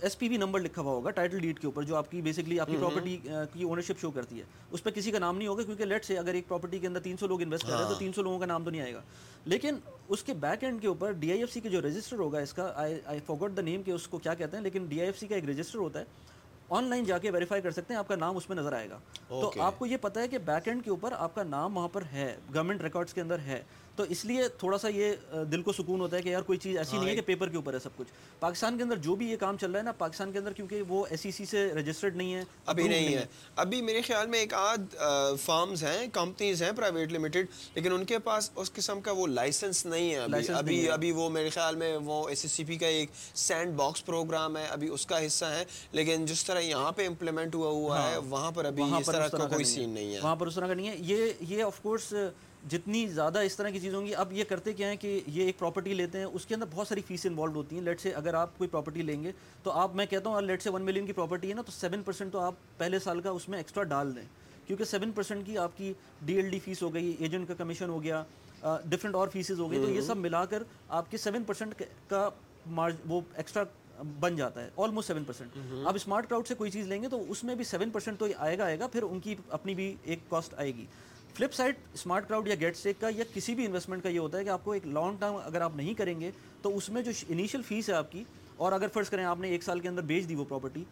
ایس 0.00 0.18
پی 0.18 0.28
بی 0.28 0.36
نمبر 0.36 0.60
لکھا 0.60 0.82
ہوا 0.82 0.92
ہوگا 0.92 1.10
ٹائٹل 1.10 1.38
ڈیڈ 1.38 1.58
کے 1.58 1.66
اوپر 1.66 1.82
جو 1.82 1.96
آپ 1.96 2.10
کی 2.10 2.20
بیسکلی 2.22 2.58
آپ 2.60 2.66
کی 2.66 2.76
پراپرٹی 2.76 3.16
کی 3.52 3.62
اونرشپ 3.62 4.00
شو 4.00 4.10
کرتی 4.10 4.38
ہے 4.38 4.44
اس 4.70 4.82
پہ 4.82 4.90
کسی 4.90 5.10
کا 5.10 5.18
نام 5.18 5.38
نہیں 5.38 5.48
ہوگا 5.48 5.62
کیونکہ 5.62 5.84
لیٹ 5.84 6.04
سے 6.04 6.18
اگر 6.18 6.34
ایک 6.34 6.48
پراپرٹی 6.48 6.78
کے 6.78 6.86
اندر 6.86 7.00
تین 7.00 7.16
سو 7.16 7.26
لوگ 7.26 7.42
انویسٹ 7.42 7.66
کر 7.66 7.72
رہے 7.72 7.82
ہیں 7.82 7.88
تو 7.88 7.98
تین 7.98 8.12
سو 8.12 8.22
لوگوں 8.22 8.38
کا 8.38 8.46
نام 8.46 8.64
تو 8.64 8.70
نہیں 8.70 8.82
آئے 8.82 8.94
گا 8.94 9.00
لیکن 9.44 9.76
اس 10.08 10.22
کے 10.22 10.34
بیک 10.36 10.64
اینڈ 10.64 10.80
کے 10.80 10.88
اوپر 10.88 11.12
ڈی 11.12 11.30
آئی 11.30 11.40
ایف 11.40 11.52
سی 11.52 11.60
کے 11.60 11.68
جو 11.68 11.82
رجسٹر 11.82 12.18
ہوگا 12.18 12.38
اس 12.38 12.52
کا 12.52 12.70
آئی 12.74 13.20
فوگٹ 13.26 13.56
دا 13.56 13.62
نیم 13.62 13.82
کہ 13.82 13.90
اس 13.90 14.06
کو 14.08 14.18
کیا 14.18 14.34
کہتے 14.34 14.56
ہیں 14.56 14.64
لیکن 14.64 14.86
ڈی 14.86 15.00
آئی 15.00 15.06
ایف 15.06 15.18
سی 15.18 15.26
کا 15.26 15.34
ایک 15.34 15.48
رجسٹر 15.48 15.78
ہوتا 15.78 16.00
ہے 16.00 16.04
آن 16.70 16.84
لائن 16.84 17.04
جا 17.04 17.18
کے 17.18 17.30
ویریفائی 17.30 17.62
کر 17.62 17.70
سکتے 17.70 17.94
ہیں 17.94 17.98
آپ 17.98 18.08
کا 18.08 18.16
نام 18.16 18.36
اس 18.36 18.48
میں 18.48 18.56
نظر 18.56 18.72
آئے 18.72 18.88
گا 18.90 18.98
تو 19.28 19.52
آپ 19.58 19.78
کو 19.78 19.86
یہ 19.86 19.96
پتا 19.96 20.20
ہے 20.20 20.28
کہ 20.28 20.38
بیک 20.44 20.68
اینڈ 20.68 20.84
کے 20.84 20.90
اوپر 20.90 21.12
آپ 21.12 21.34
کا 21.34 21.42
نام 21.42 21.76
وہاں 21.76 21.88
پر 21.88 22.02
ہے 22.12 22.36
گورنمنٹ 22.54 22.82
ریکارڈس 22.82 23.14
کے 23.14 23.20
اندر 23.20 23.38
ہے 23.38 23.62
تو 23.96 24.02
اس 24.02 24.24
لیے 24.24 24.48
تھوڑا 24.48 24.78
سا 24.78 24.88
یہ 24.88 25.12
دل 25.52 25.62
کو 25.62 25.72
سکون 25.72 26.00
ہوتا 26.00 26.16
ہے 26.16 26.22
کہ 26.22 26.28
یار 26.28 26.42
کوئی 26.42 26.58
چیز 26.58 26.76
ایسی 26.78 26.98
نہیں 26.98 27.08
ہے 27.08 27.14
کہ 27.14 27.20
پیپر 27.20 27.48
کے 27.48 27.56
اوپر 27.56 27.74
ہے 27.74 27.78
سب 27.78 27.90
کچھ۔ 27.96 28.08
پاکستان 28.40 28.76
کے 28.76 28.82
اندر 28.82 28.96
جو 28.96 29.14
بھی 29.14 29.30
یہ 29.30 29.36
کام 29.36 29.56
چل 29.56 29.70
رہا 29.70 29.78
ہے 29.78 29.84
نا 29.84 29.92
پاکستان 29.92 30.32
کے 30.32 30.38
اندر 30.38 30.52
کیونکہ 30.52 30.82
وہ 30.88 31.06
ایس 31.10 31.20
سی 31.20 31.30
سی 31.30 31.44
سے 31.44 31.68
رجسٹرڈ 31.74 32.16
نہیں 32.16 32.34
ہے 32.34 32.44
ابھی 32.66 32.88
نہیں 32.88 33.14
ہے۔ 33.14 33.24
ابھی 33.56 33.82
میرے 33.82 34.02
خیال 34.02 34.26
میں 34.26 34.38
ایک 34.38 34.54
آدھ 34.54 34.96
فارمز 35.40 35.84
ہیں 35.84 36.06
کمپنیز 36.12 36.62
ہیں 36.62 36.72
پرائیویٹ 36.72 37.12
لمیٹڈ 37.12 37.46
لیکن 37.74 37.92
ان 37.92 38.04
کے 38.04 38.18
پاس 38.18 38.50
اس 38.54 38.72
قسم 38.72 39.00
کا 39.00 39.12
وہ 39.12 39.26
لائسنس 39.26 39.86
نہیں 39.86 40.10
ہے۔ 40.10 40.18
ابھی 40.18 40.48
ابھی 40.54 40.90
ابھی 40.90 41.12
وہ 41.12 41.30
میرے 41.30 41.48
خیال 41.48 41.76
میں 41.76 41.96
وہ 41.96 42.28
ایس 42.28 42.44
ایس 42.44 42.52
سی 42.52 42.64
پی 42.64 42.76
کا 42.76 42.86
ایک 42.86 43.10
سینڈ 43.34 43.74
باکس 43.74 44.04
پروگرام 44.06 44.56
ہے۔ 44.56 44.66
ابھی 44.66 44.88
اس 44.88 45.06
کا 45.06 45.26
حصہ 45.26 45.44
ہے۔ 45.44 45.64
لیکن 45.92 46.26
جس 46.26 46.44
طرح 46.44 46.60
یہاں 46.60 46.92
پہ 46.92 47.06
امپلیمنٹ 47.06 47.54
ہوا 47.54 47.68
ہوا 47.68 48.10
ہے 48.10 48.16
وہاں 48.18 48.50
پر 48.50 48.64
ابھی 48.64 48.82
اس 48.82 49.06
طرح 49.06 49.28
کا 49.28 49.48
کوئی 49.48 49.64
سین 49.64 49.90
نہیں 49.90 50.14
ہے۔ 50.14 50.20
وہاں 50.22 50.36
پر 50.36 50.46
اس 50.46 50.54
طرح 50.54 50.66
کا 50.66 50.74
نہیں 50.74 50.88
ہے۔ 50.88 50.94
یہ 50.98 51.32
یہ 51.40 51.62
آف 51.62 51.80
کورس 51.80 52.14
جتنی 52.70 53.06
زیادہ 53.06 53.38
اس 53.38 53.56
طرح 53.56 53.70
کی 53.70 53.80
چیز 53.80 53.94
ہوں 53.94 54.06
گی 54.06 54.14
اب 54.14 54.32
یہ 54.32 54.44
کرتے 54.48 54.72
کیا 54.72 54.88
ہیں 54.88 54.96
کہ 54.96 55.20
یہ 55.26 55.44
ایک 55.44 55.58
پراپرٹی 55.58 55.94
لیتے 55.94 56.18
ہیں 56.18 56.24
اس 56.24 56.46
کے 56.46 56.54
اندر 56.54 56.66
بہت 56.70 56.88
ساری 56.88 57.00
فیس 57.06 57.26
انوالو 57.26 57.54
ہوتی 57.54 57.76
ہیں۔ 57.76 57.82
لیٹ 57.82 58.00
سے 58.00 58.10
اگر 58.10 58.34
آپ 58.34 58.58
کوئی 58.58 58.70
پراپرٹی 58.70 59.02
لیں 59.02 59.22
گے 59.22 59.32
تو 59.62 59.70
آپ 59.70 59.94
میں 59.94 60.06
کہتا 60.06 60.30
ہوں 60.30 60.40
لیٹ 60.40 60.62
سے 60.62 60.70
ون 60.70 60.82
ملین 60.82 61.06
کی 61.06 61.12
پراپرٹی 61.12 61.48
ہے 61.48 61.54
نا 61.54 61.62
تو 61.62 61.72
سیون 61.72 62.02
پرسینٹ 62.02 62.32
تو 62.32 62.38
آپ 62.38 62.54
پہلے 62.78 62.98
سال 62.98 63.20
کا 63.20 63.30
اس 63.30 63.48
میں 63.48 63.58
ایکسٹرا 63.58 63.82
ڈال 63.82 64.16
دیں۔ 64.16 64.22
کیونکہ 64.66 64.84
سیون 64.84 65.10
پرسینٹ 65.12 65.46
کی 65.46 65.58
آپ 65.58 65.76
کی 65.76 65.92
ڈی 66.22 66.34
ایل 66.34 66.50
ڈی 66.50 66.58
فیس 66.58 66.82
ہو 66.82 66.94
گئی 66.94 67.14
ایجنٹ 67.18 67.48
کا 67.48 67.54
کمیشن 67.54 67.88
ہو 67.88 68.02
گیا 68.02 68.22
ڈفرینٹ 68.84 69.14
اور 69.14 69.28
فیسز 69.28 69.60
ہو 69.60 69.70
گئی 69.70 69.78
تو 69.78 69.90
یہ 69.90 70.00
سب 70.00 70.16
ملا 70.16 70.44
کر 70.44 70.62
آپ 70.88 71.10
کے 71.10 71.16
سیون 71.16 71.44
پرسینٹ 71.44 71.82
کا 72.08 72.28
مارج 72.70 72.94
وہ 73.06 73.20
ایکسٹرا 73.34 73.62
بن 74.20 74.36
جاتا 74.36 74.64
ہے 74.64 74.70
آلموسٹ 74.76 75.06
سیون 75.08 75.24
پرسینٹ 75.24 75.58
آپ 75.86 75.94
اسمارٹ 75.94 76.28
کراؤڈ 76.28 76.46
سے 76.46 76.54
کوئی 76.54 76.70
چیز 76.70 76.86
لیں 76.86 77.02
گے 77.02 77.08
تو 77.08 77.24
اس 77.28 77.44
میں 77.44 77.54
بھی 77.54 77.64
سیون 77.64 77.90
پرسینٹ 77.90 78.18
تو 78.18 78.26
آئے 78.38 78.58
گا 78.58 78.64
آئے 78.64 78.78
گا 78.78 78.86
پھر 78.86 79.02
ان 79.02 79.20
کی 79.20 79.34
اپنی 79.48 79.74
بھی 79.74 79.94
ایک 80.04 80.18
کاسٹ 80.28 80.54
آئے 80.56 80.74
گی۔ 80.74 80.86
فلپ 81.36 81.54
سائڈ 81.54 81.76
اسمارٹ 81.94 82.28
کراؤڈ 82.28 82.46
یا 82.48 82.54
گیٹ 82.60 82.76
سیک 82.76 83.00
کا 83.00 83.08
یا 83.16 83.24
کسی 83.34 83.54
بھی 83.54 83.64
انویسٹمنٹ 83.66 84.02
کا 84.02 84.08
یہ 84.08 84.18
ہوتا 84.18 84.38
ہے 84.38 84.44
کہ 84.44 84.48
آپ 84.48 84.64
کو 84.64 84.72
ایک 84.72 84.86
لانگ 84.86 85.16
ٹرم 85.20 85.36
اگر 85.36 85.60
آپ 85.60 85.76
نہیں 85.76 85.94
کریں 85.94 86.20
گے 86.20 86.30
تو 86.62 86.76
اس 86.76 86.88
میں 86.88 87.02
جو 87.02 87.12
انیشیل 87.28 87.62
فیس 87.62 87.88
ہے 87.88 87.94
آپ 87.94 88.12
کی 88.12 88.22
اور 88.56 88.72
اگر 88.72 88.88
فرض 88.92 89.10
کریں 89.10 89.24
آپ 89.24 89.40
نے 89.40 89.48
ایک 89.48 89.62
سال 89.62 89.80
کے 89.80 89.88
اندر 89.88 90.02
بیچ 90.02 90.28
دی 90.28 90.34
وہ 90.34 90.44
پراپرٹی 90.48 90.84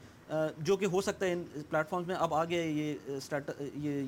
جو 0.59 0.77
کہ 0.77 0.87
ہو 0.92 1.00
سکتا 1.00 1.27
ہے 1.27 1.33
ان 1.33 1.42
پلیٹ 1.70 1.88
فارمز 1.88 2.07
میں، 2.07 2.16
اب 2.16 2.35
آگے 2.35 2.62
یہ 2.66 2.94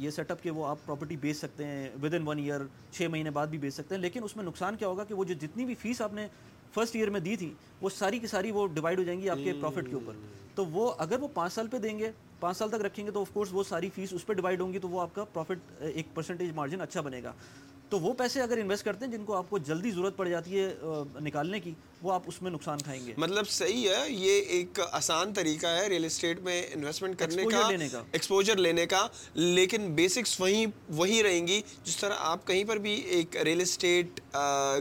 یہ 0.00 0.10
سیٹ 0.10 0.30
اپ 0.30 0.42
کہ 0.42 0.50
وہ 0.50 0.66
آپ 0.66 0.78
پراپرٹی 0.86 1.16
بیچ 1.16 1.36
سکتے 1.36 1.66
ہیں 1.66 1.88
ود 2.02 2.14
ان 2.14 2.26
ون 2.28 2.38
ایئر 2.38 2.60
چھ 2.92 3.08
مہینے 3.10 3.30
بعد 3.30 3.46
بھی 3.46 3.58
بیچ 3.58 3.74
سکتے 3.74 3.94
ہیں، 3.94 4.02
لیکن 4.02 4.24
اس 4.24 4.36
میں 4.36 4.44
نقصان 4.44 4.76
کیا 4.76 4.88
ہوگا 4.88 5.04
کہ 5.04 5.14
وہ 5.14 5.24
جو 5.24 5.34
جتنی 5.40 5.64
بھی 5.64 5.74
فیس 5.74 6.00
آپ 6.02 6.12
نے 6.14 6.26
فرسٹ 6.74 6.96
ایئر 6.96 7.10
میں 7.10 7.20
دی 7.20 7.36
تھی، 7.36 7.52
وہ 7.80 7.88
ساری 7.90 8.18
کی 8.18 8.26
ساری 8.26 8.50
وہ 8.50 8.66
ڈیوائڈ 8.74 8.98
ہو 8.98 9.04
جائیں 9.04 9.20
گی 9.20 9.28
آپ 9.30 9.38
کے 9.44 9.52
پروفٹ 9.60 9.88
کے 9.88 9.94
اوپر۔ 9.94 10.12
تو 10.54 10.64
وہ 10.66 10.92
اگر 10.98 11.18
وہ 11.20 11.28
پانچ 11.34 11.52
سال 11.52 11.66
پہ 11.68 11.78
دیں 11.78 11.98
گے، 11.98 12.10
پانچ 12.40 12.56
سال 12.56 12.68
تک 12.70 12.84
رکھیں 12.84 13.04
گے، 13.06 13.10
تو 13.10 13.20
آف 13.20 13.30
کورس 13.32 13.48
وہ 13.52 13.62
ساری 13.64 13.90
فیس 13.94 14.12
اس 14.12 14.26
پہ 14.26 14.32
ڈیوائڈ 14.32 14.60
ہوں 14.60 14.72
گی، 14.72 14.78
تو 14.78 14.88
وہ 14.88 15.00
آپ 15.00 15.14
کا 15.14 15.24
پروفٹ 15.32 15.82
ایک 15.82 16.14
پرسنٹیج 16.14 16.52
مارجن 16.54 16.80
اچھا 16.80 17.00
بنے 17.00 17.22
گا۔ 17.22 17.32
تو 17.90 17.98
وہ 18.00 18.12
پیسے 18.18 18.40
اگر 18.42 18.58
انویسٹ 18.58 18.84
کرتے 18.84 19.04
ہیں 19.04 19.12
جن 19.12 19.24
کو 19.24 19.34
آپ 19.34 19.50
کو 19.50 19.58
جلدی 19.58 19.90
ضرورت 19.90 20.16
پڑ 20.16 20.28
جاتی 20.28 20.60
ہے 20.60 20.72
نکالنے 21.22 21.60
کی 21.60 21.72
وہ 22.02 22.12
آپ 22.12 22.22
اس 22.26 22.42
میں 22.42 22.50
نقصان 22.50 22.78
کھائیں 22.78 23.06
گے۔ 23.06 23.12
مطلب 23.16 23.48
صحیح 23.48 23.88
ہے 23.88 24.04
یہ 24.08 24.40
ایک 24.40 24.80
آسان 24.90 25.32
طریقہ 25.32 25.66
ہے 25.66 25.86
ریل 25.88 26.04
اسٹیٹ 26.04 26.40
میں 26.40 26.62
انویسٹمنٹ 26.74 27.18
کرنے 27.18 27.44
کا 27.50 27.68
ایکسپوجر 28.12 28.56
لینے 28.56 28.86
کا۔ 28.86 29.06
لیکن 29.34 29.94
بیسکس 29.94 30.40
وہیں 30.40 30.66
وہی 30.88 31.22
رہیں 31.22 31.46
گی۔ 31.46 31.62
جس 31.84 31.96
طرح 31.96 32.14
آپ 32.18 32.46
کہیں 32.46 32.64
پر 32.64 32.76
بھی 32.76 32.94
ایک 32.94 33.36
ریل 33.36 33.60
اسٹیٹ 33.60 34.20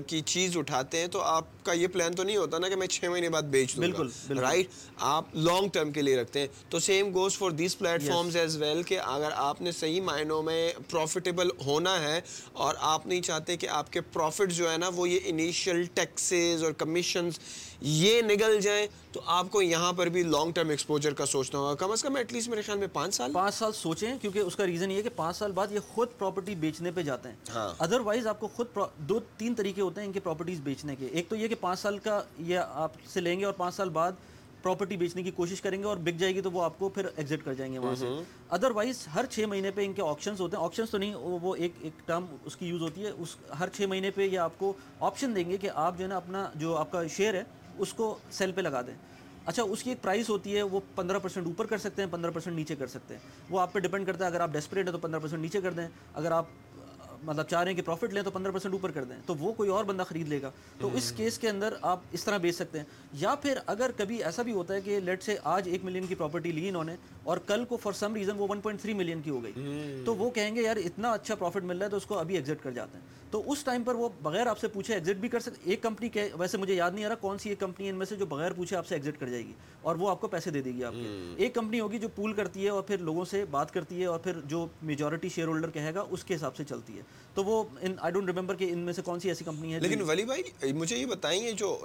کی 0.08 0.21
چیز 0.25 0.58
اٹھاتے 0.58 0.99
ہیں 0.99 1.08
تو 1.08 1.21
آپ 1.21 1.43
کا 1.63 1.73
یہ 1.73 1.88
پلان 1.88 2.15
تو 2.15 2.23
نہیں 2.23 2.38
ہوتا 2.38 2.58
نا 2.58 2.69
کہ 2.69 2.75
میں 2.75 2.88
چھ 2.88 3.06
مہینے 3.06 3.30
بعد 3.30 3.41
بیچ 3.41 3.75
دوں 3.75 3.82
بالکل 3.82 4.10
رائٹ 4.39 4.67
آپ 4.97 5.25
لانگ 5.34 5.67
ٹرم 5.69 5.91
کے 5.91 6.01
لیے 6.01 6.21
رکھتے 6.21 6.39
ہیں۔ 6.39 6.47
تو 6.69 6.80
same 6.80 7.13
goes 7.13 7.38
for 7.38 7.51
these 7.51 7.78
platforms 8.04 8.36
as 8.36 8.58
well 8.58 8.84
کہ 8.84 8.99
اگر 8.99 9.30
آپ 9.36 9.62
نے 9.62 9.71
صحیح 9.71 10.01
معنوں 10.01 10.43
میں 10.43 10.73
پروفیٹیبل 10.89 11.49
ہونا 11.65 12.01
ہے 12.01 12.21
اور 12.54 12.75
آپ 12.80 13.08
نہیں 13.08 13.21
چاہتے 13.21 13.58
کہ 13.58 13.67
آپ 13.67 13.91
کے 13.91 14.01
پروفٹ 14.01 14.51
جو 14.51 14.71
ہے 14.71 14.78
نا 14.78 14.89
وہ 14.95 15.10
یہ 15.10 15.19
انیشیل 15.25 15.84
ٹیکسز 15.93 16.63
اور 16.63 16.71
کمیشنز 17.15 17.39
یہ 17.82 18.21
نگل 18.21 18.60
جائیں 18.62 18.88
تو 19.12 19.21
آپ 19.25 19.51
کو 19.51 19.62
یہاں 19.62 19.93
پر 19.93 20.08
بھی 20.08 20.23
لانگ 20.23 20.51
ٹرم 20.51 20.69
ایکسپوجر 20.69 21.13
کا 21.13 21.25
سوچنا 21.25 21.60
ہوگا۔ 21.60 21.75
کم 21.75 21.91
از 21.91 22.01
کم 22.01 22.15
ایٹ 22.15 22.34
لیسٹ 22.34 22.49
میرے 22.49 22.62
خیال 22.62 22.78
میں 22.78 22.88
پانچ 22.93 23.15
سال۔ 23.15 23.34
پانچ 23.34 23.56
سال 23.56 23.71
سوچیں 23.71 24.17
کیونکہ 24.21 24.39
اس 24.39 24.56
کا 24.56 24.65
ریزن 24.65 24.91
یہ 24.91 24.95
ہے 24.95 25.01
کہ 25.01 25.10
پانچ 25.15 25.38
سال 25.38 25.51
بعد 25.51 25.71
یہ 25.71 25.80
خود 25.93 26.08
پراپرٹی 26.17 26.56
بیچنے 26.56 26.91
پہ 26.91 27.01
جاتے 27.01 27.30
ہیں۔ 27.30 27.36
ادر 27.80 27.99
ہاں۔ 27.99 28.04
وائز 28.04 28.28
آپ 28.28 28.39
کو 28.39 28.47
خود 28.47 28.67
دو 28.97 29.19
تین 29.38 29.56
طریقے 29.56 29.82
ہوتے 29.82 30.01
ہیں 30.01 30.08
ان 30.08 30.13
کے 30.13 30.19
پراپرٹیز 30.19 30.60
بیچنے 30.63 30.95
کے۔ 30.95 31.06
ایک 31.06 31.30
تو 31.30 31.36
یہ 31.36 31.47
کہ 31.47 31.56
پانچ 31.60 31.80
سال 31.80 31.97
کا 31.97 32.21
یہ 32.39 32.60
آپ 32.69 32.91
سے 33.13 33.19
لیں 33.19 33.39
گے 33.39 33.45
اور 33.45 33.54
پانچ 33.54 33.75
سال 33.75 33.89
بعد 33.89 34.12
پراپرٹی 34.65 34.97
بیچنے 34.97 35.23
کی 35.23 35.32
کوشش 35.32 35.62
کریں 35.62 35.80
گے 35.80 35.84
اور 35.84 35.97
بک 35.97 36.19
جائے 36.19 36.36
گی 36.36 36.41
تو 36.41 36.51
وہ 36.51 36.63
آپ 36.63 36.80
کو 36.80 36.89
پھر 36.89 37.06
ایگزٹ 37.15 37.45
کر 37.45 37.54
جائیں 37.54 37.73
گے 37.73 37.80
وہاں 37.80 37.95
سے۔ 37.95 38.06
ادر 38.49 38.71
وائز 38.71 39.08
ہر 39.15 39.25
چھ 39.25 39.39
مہینے 39.39 39.71
پہ 39.71 39.86
ان 39.86 39.93
کے 39.93 40.01
آپشنس 40.01 40.39
ہوتے 40.39 40.58
ہیں۔ 40.58 40.63
آپشنس 40.63 40.89
تو 40.89 40.97
نہیں، 40.97 41.15
وہ 41.15 41.56
ایک 41.56 41.71
ایک 41.82 42.08
ٹرم 42.08 42.25
اس 42.45 42.56
کی 42.56 42.65
یوز 42.67 42.82
ہوتی 42.82 43.06
ہے۔ 43.06 43.10
اس 43.10 43.36
ہر 43.60 43.69
چھ 43.69 43.82
مہینے 43.82 44.12
پہ 44.12 44.21
یہ 44.21 44.39
آپ 44.39 44.51
کو 44.58 44.73
آپشن 44.99 45.36
دیں 45.36 45.49
گے 45.49 45.58
کہ 45.58 45.69
آپ 45.73 45.97
جو 45.97 46.04
ہے 46.04 46.10
نا 46.10 46.17
اپنا 46.17 46.49
جو 46.56 46.75
آپ 46.75 46.91
کا 46.91 47.08
شیئر 47.08 47.34
ہے، 47.34 47.43
اس 47.78 47.93
کو 47.93 48.17
سیل 48.32 48.51
پہ 48.51 48.62
لگا 48.62 48.82
دیں۔ 48.82 48.93
اچھا 49.45 49.63
اس 49.63 49.84
کی 49.84 49.89
ایک 49.89 50.01
پرائز 50.01 50.30
ہوتی 50.30 50.56
ہے، 50.56 50.62
وہ 50.62 50.80
پندرہ 50.95 51.19
پرسینٹ 51.19 51.47
اوپر 51.47 51.65
کر 51.65 51.78
سکتے 51.78 52.01
ہیں، 52.01 52.10
پندرہ 52.12 52.32
پرسینٹ 52.32 52.56
نیچے 52.56 52.75
کر 52.75 52.88
سکتے 52.88 53.13
ہیں۔ 53.13 53.21
وہ 53.49 53.60
آپ 53.60 53.73
پہ 53.73 53.80
ڈپینڈ 53.80 54.06
کرتا 54.06 54.25
ہے۔ 54.25 54.30
اگر 54.30 54.39
آپ 54.39 54.49
ڈیسپریٹ 54.51 54.86
ہیں 54.86 54.91
تو 54.91 54.97
پندرہ 54.97 55.19
پرسینٹ 55.19 55.41
نیچے 55.41 55.62
کر 55.62 55.71
دیں۔ 55.71 55.88
اگر 56.13 56.32
آپ 56.32 56.45
مطلب 57.25 57.45
چاہ 57.45 57.63
رہے 57.63 57.71
ہیں 57.71 57.75
کہ 57.75 57.81
پروفٹ 57.81 58.13
لیں 58.13 58.21
تو 58.21 58.31
پندرہ 58.31 58.51
پرسینٹ 58.51 58.73
اوپر 58.73 58.91
کر 58.91 59.03
دیں 59.03 59.15
تو 59.25 59.35
وہ 59.35 59.53
کوئی 59.53 59.69
اور 59.69 59.85
بندہ 59.85 60.03
خرید 60.03 60.27
لے 60.27 60.41
گا۔ 60.41 60.51
تو 60.79 60.89
اس 60.93 61.11
کیس 61.11 61.38
کے 61.39 61.49
اندر 61.49 61.73
آپ 61.81 61.99
اس 62.11 62.23
طرح 62.23 62.38
بیچ 62.38 62.55
سکتے 62.55 62.77
ہیں۔ 62.77 62.85
یا 63.13 63.35
پھر 63.35 63.57
اگر 63.65 63.91
کبھی 63.97 64.23
ایسا 64.23 64.41
بھی 64.41 64.51
ہوتا 64.51 64.73
ہے 64.73 64.81
کہ 64.81 64.99
لیٹ 64.99 65.23
سے 65.23 65.35
آج 65.43 65.69
ایک 65.69 65.83
ملین 65.83 66.07
کی 66.07 66.15
پراپرٹی 66.15 66.51
لی 66.51 66.69
انہوں 66.69 66.83
نے 66.83 66.95
اور 67.23 67.38
کل 67.38 67.65
کو 67.65 67.77
فار 67.77 67.93
سم 67.93 68.15
ریزن 68.15 68.31
وہ 68.38 68.47
ون 68.49 68.61
پوائنٹ 68.61 68.81
تھری 68.81 68.93
ملین 68.93 69.21
کی 69.21 69.29
ہو 69.29 69.43
گئی۔ 69.43 69.51
تو 70.05 70.15
وہ 70.15 70.29
کہیں 70.29 70.55
گے 70.55 70.61
یار 70.61 70.77
اتنا 70.77 71.11
اچھا 71.11 71.35
پروفٹ 71.35 71.63
مل 71.63 71.77
رہا 71.77 71.85
ہے 71.85 71.91
تو 71.91 71.97
اس 71.97 72.05
کو 72.05 72.17
ابھی 72.19 72.35
ایگزٹ 72.35 72.63
کر 72.63 72.71
جاتے 72.71 72.97
ہیں۔ 72.97 73.05
تو 73.31 73.51
اس 73.51 73.63
ٹائم 73.63 73.83
پر 73.83 73.95
وہ 73.95 74.09
بغیر 74.21 74.47
آپ 74.47 74.59
سے 74.59 74.67
پوچھے 74.67 74.93
ایگزٹ 74.93 75.15
بھی 75.15 75.29
کر 75.29 75.39
سکتے 75.39 75.69
ایک 75.69 75.83
کمپنی 75.83 76.09
کے 76.09 76.29
ویسے 76.33 76.57
مجھے 76.57 76.73
یاد 76.73 76.91
نہیں 76.91 77.05
آ 77.05 77.07
رہا 77.07 77.15
کون 77.15 77.38
سی 77.38 77.49
ایک 77.49 77.59
کمپنی 77.59 77.89
ان 77.89 77.95
میں 77.95 78.05
سے 78.05 78.15
جو 78.15 78.25
بغیر 78.25 78.51
پوچھے 78.53 78.77
آپ 78.77 78.88
سے 78.88 78.95
ایگزٹ 78.95 79.19
کر 79.19 79.27
جائے 79.29 79.45
گی 79.45 79.53
اور 79.81 79.95
وہ 79.95 80.09
آپ 80.09 80.21
کو 80.21 80.27
پیسے 80.27 80.51
دے 80.51 80.61
دے 80.61 80.73
گی 80.73 80.83
آپ 80.83 80.93
کے۔ 80.93 81.33
ایک 81.38 81.53
کمپنی 81.55 81.79
ہوگی 81.79 81.99
جو 81.99 82.07
پول 82.07 82.33
کرتی 82.33 82.63
ہے 82.65 82.69
اور 82.69 82.81
پھر 82.81 82.97
لوگوں 82.97 83.25
سے 83.25 83.45
بات 83.51 83.73
کرتی 83.73 84.01
ہے 84.01 84.05
اور 84.05 84.19
پھر 84.19 84.31
جو 84.45 84.67
میجورٹی 84.81 85.29
شیئر 85.29 85.47
ہولڈر 85.47 85.69
کہے 85.69 85.93
گا 85.93 86.03
اس 86.09 86.23
کے 86.23 86.35
حساب 86.35 86.55
سے 86.55 86.63
چلتی 86.63 86.97
ہے۔ 86.97 87.01
تو 87.34 87.43
وہ 87.43 87.63
آئی 87.99 88.12
ڈونٹ 88.12 88.30
ریمبر 88.30 88.56
کہ 88.56 88.69
ان 88.71 88.80
میں 88.80 88.93
سے 88.93 89.01
کون 89.01 89.19
سی 89.19 89.30
ایسی 89.30 89.45
کمپنی 89.45 89.73
ہے 89.73 89.80
لیکن 89.80 90.01
ولی 90.01 90.23
بھائی 90.25 90.71
مجھے 90.73 90.97
یہ 90.97 91.06
بتائیں 91.06 91.51
جو 91.51 91.78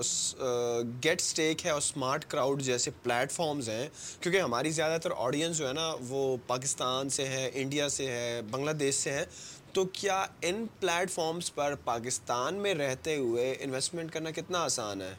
گیٹ 1.04 1.20
اسٹیک 1.20 1.64
ہے 1.66 1.70
اور 1.70 1.80
اسمارٹ 1.80 2.24
کراؤڈ 2.24 2.62
جیسے 2.62 2.90
پلیٹ 3.02 3.32
فارمز 3.32 3.68
ہیں 3.68 3.88
کیونکہ 4.20 4.40
ہماری 4.40 4.70
زیادہ 4.70 5.00
تر 5.00 5.10
آڈینس 5.16 5.56
جو 5.56 5.68
ہے 5.68 5.72
نا 5.72 5.94
وہ 6.08 6.36
پاکستان 6.46 7.08
سے 7.08 7.28
ہے 7.28 7.50
انڈیا 7.54 7.88
سے 7.88 8.06
ہے 8.06 8.40
بنگلہ 8.50 8.70
دیش 8.70 8.94
سے 8.94 9.10
ہے 9.10 9.24
تو 9.72 9.84
کیا 9.92 10.26
ان 10.42 10.64
پلیٹ 10.80 11.10
فارمز 11.10 11.54
پر 11.54 11.74
پاکستان 11.84 12.54
میں 12.54 12.74
رہتے 12.74 13.16
ہوئے 13.16 13.56
انویسٹمنٹ 13.60 14.12
کرنا 14.12 14.30
کتنا 14.30 14.62
آسان 14.62 15.02
ہے؟ 15.02 15.14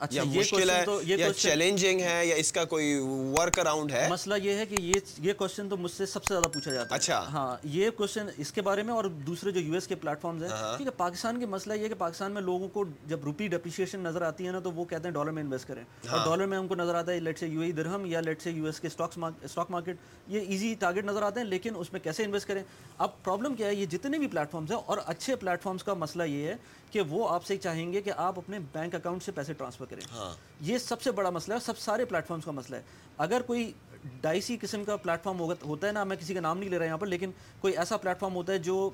اچھا 0.00 0.22
مشکل 0.24 0.70
ہے 0.70 0.84
یا 1.02 1.32
چیلنجنگ 1.32 2.00
ہے 2.00 2.26
یا 2.26 2.36
اس 2.36 2.52
کا 2.52 2.64
کوئی 2.64 2.94
ورک 3.38 3.58
اراؤنڈ 3.58 3.92
ہے؟ 3.92 4.08
مسئلہ 4.10 4.34
یہ 4.42 4.54
ہے 4.54 4.66
کہ 4.66 4.76
یہ 4.78 4.92
یہ 5.18 5.32
کوشچن 5.32 5.68
تو 5.68 5.76
مجھ 5.76 5.90
سے 5.90 6.06
سب 6.06 6.24
سے 6.24 6.34
زیادہ 6.34 6.48
پوچھا 6.48 6.72
جاتا 6.72 6.94
ہے۔ 6.94 6.98
اچھا۔ 6.98 7.18
ہاں 7.32 7.56
یہ 7.64 7.90
کوشچن 7.90 8.28
اس 8.36 8.52
کے 8.52 8.62
بارے 8.62 8.82
میں 8.82 8.94
اور 8.94 9.04
دوسرے 9.04 9.50
جو 9.50 9.60
یو 9.60 9.74
ایس 9.74 9.86
کے 9.86 9.94
پلیٹ 9.94 10.20
فارمز 10.20 10.42
ہیں 10.42 10.50
ہے 10.84 10.90
پاکستان 10.90 11.40
کے 11.40 11.46
مسئلہ 11.46 11.74
یہ 11.74 11.82
ہے 11.84 11.88
کہ 11.88 11.94
پاکستان 11.94 12.32
میں 12.32 12.42
لوگوں 12.42 12.68
کو 12.68 12.84
جب 13.06 13.24
روپی 13.24 13.48
ڈیپریشیشن 13.48 14.00
نظر 14.00 14.22
آتی 14.22 14.46
ہے 14.46 14.52
نا 14.52 14.58
تو 14.58 14.72
وہ 14.72 14.84
کہتے 14.84 15.08
ہیں 15.08 15.14
ڈالر 15.14 15.30
میں 15.30 15.42
انویسٹ 15.42 15.68
کریں۔ 15.68 15.84
اور 16.10 16.18
ڈالر 16.24 16.46
میں 16.46 16.58
ان 16.58 16.68
کو 16.68 16.74
نظر 16.74 16.94
آتا 16.94 17.12
ہے 17.12 17.20
لیٹ 17.20 17.38
سے 17.38 17.46
یو 17.46 17.60
اے 17.60 17.72
درہم 17.72 18.06
یا 18.06 18.20
لیٹ 18.20 18.42
سے 18.42 18.50
یو 18.50 18.66
ایس 18.66 18.80
کے 18.80 18.86
اسٹاک 18.86 19.70
مارکیٹ 19.70 19.96
یہ 20.28 20.40
ایزی 20.40 20.74
ٹارگیٹ 20.78 21.04
نظر 21.04 21.22
آتے 21.22 21.40
ہیں 21.40 21.46
لیکن 21.46 21.72
اس 21.76 21.92
میں 21.92 22.00
کیسے 22.00 22.24
انویسٹ 22.24 22.48
کریں؟ 22.48 22.62
اب 22.98 23.22
پرابلم 23.24 23.54
کیا 23.54 23.66
ہے 23.66 23.74
یہ 23.74 23.86
جتنے 23.86 24.18
بھی 24.18 24.26
پلیٹ 24.26 24.50
فارمز 24.50 24.72
ہیں 24.72 24.78
اور 24.86 24.98
اچھے 25.06 25.36
پلیٹ 25.36 25.62
فارمز 25.62 25.84
کا 25.84 25.94
مسئلہ 25.94 26.22
یہ 26.22 26.46
ہے 26.46 26.54
کہ 26.90 27.00
وہ 27.00 27.28
آپ 27.28 27.44
سے 27.44 27.56
چاہیں 27.56 27.92
گے 27.92 28.02
کہ 28.02 28.12
آپ 28.16 28.38
اپنے 28.38 28.58
بینک 28.72 28.94
اکاؤنٹ 28.94 29.22
سے 29.22 29.32
پیسے 29.32 29.52
ٹرانسفر 29.52 29.84
کریں۔ 29.84 30.02
ہاں۔ 30.12 30.34
یہ 30.60 30.78
سب 30.78 31.02
سے 31.02 31.10
بڑا 31.10 31.30
مسئلہ 31.30 31.54
ہے 31.54 31.60
سب 31.60 31.78
سارے 31.78 32.04
پلیٹ 32.04 32.26
فارمس 32.26 32.44
کا 32.44 32.50
مسئلہ 32.50 32.76
ہے۔ 32.76 32.82
اگر 33.18 33.40
کوئی 33.46 33.72
ڈائسی 34.20 34.56
قسم 34.60 34.84
کا 34.84 34.96
پلیٹ 34.96 35.22
فارم 35.22 35.40
ہوتا 35.40 35.86
ہے 35.86 35.92
نا 35.92 36.04
میں 36.04 36.16
کسی 36.16 36.34
کا 36.34 36.40
نام 36.40 36.58
نہیں 36.58 36.70
لے 36.70 36.78
رہا 36.78 36.84
یہاں 36.84 36.98
پر 36.98 37.06
لیکن 37.06 37.30
کوئی 37.60 37.76
ایسا 37.76 37.96
پلیٹ 37.96 38.18
فارم 38.18 38.34
ہوتا 38.34 38.52
ہے 38.52 38.58
جو 38.58 38.90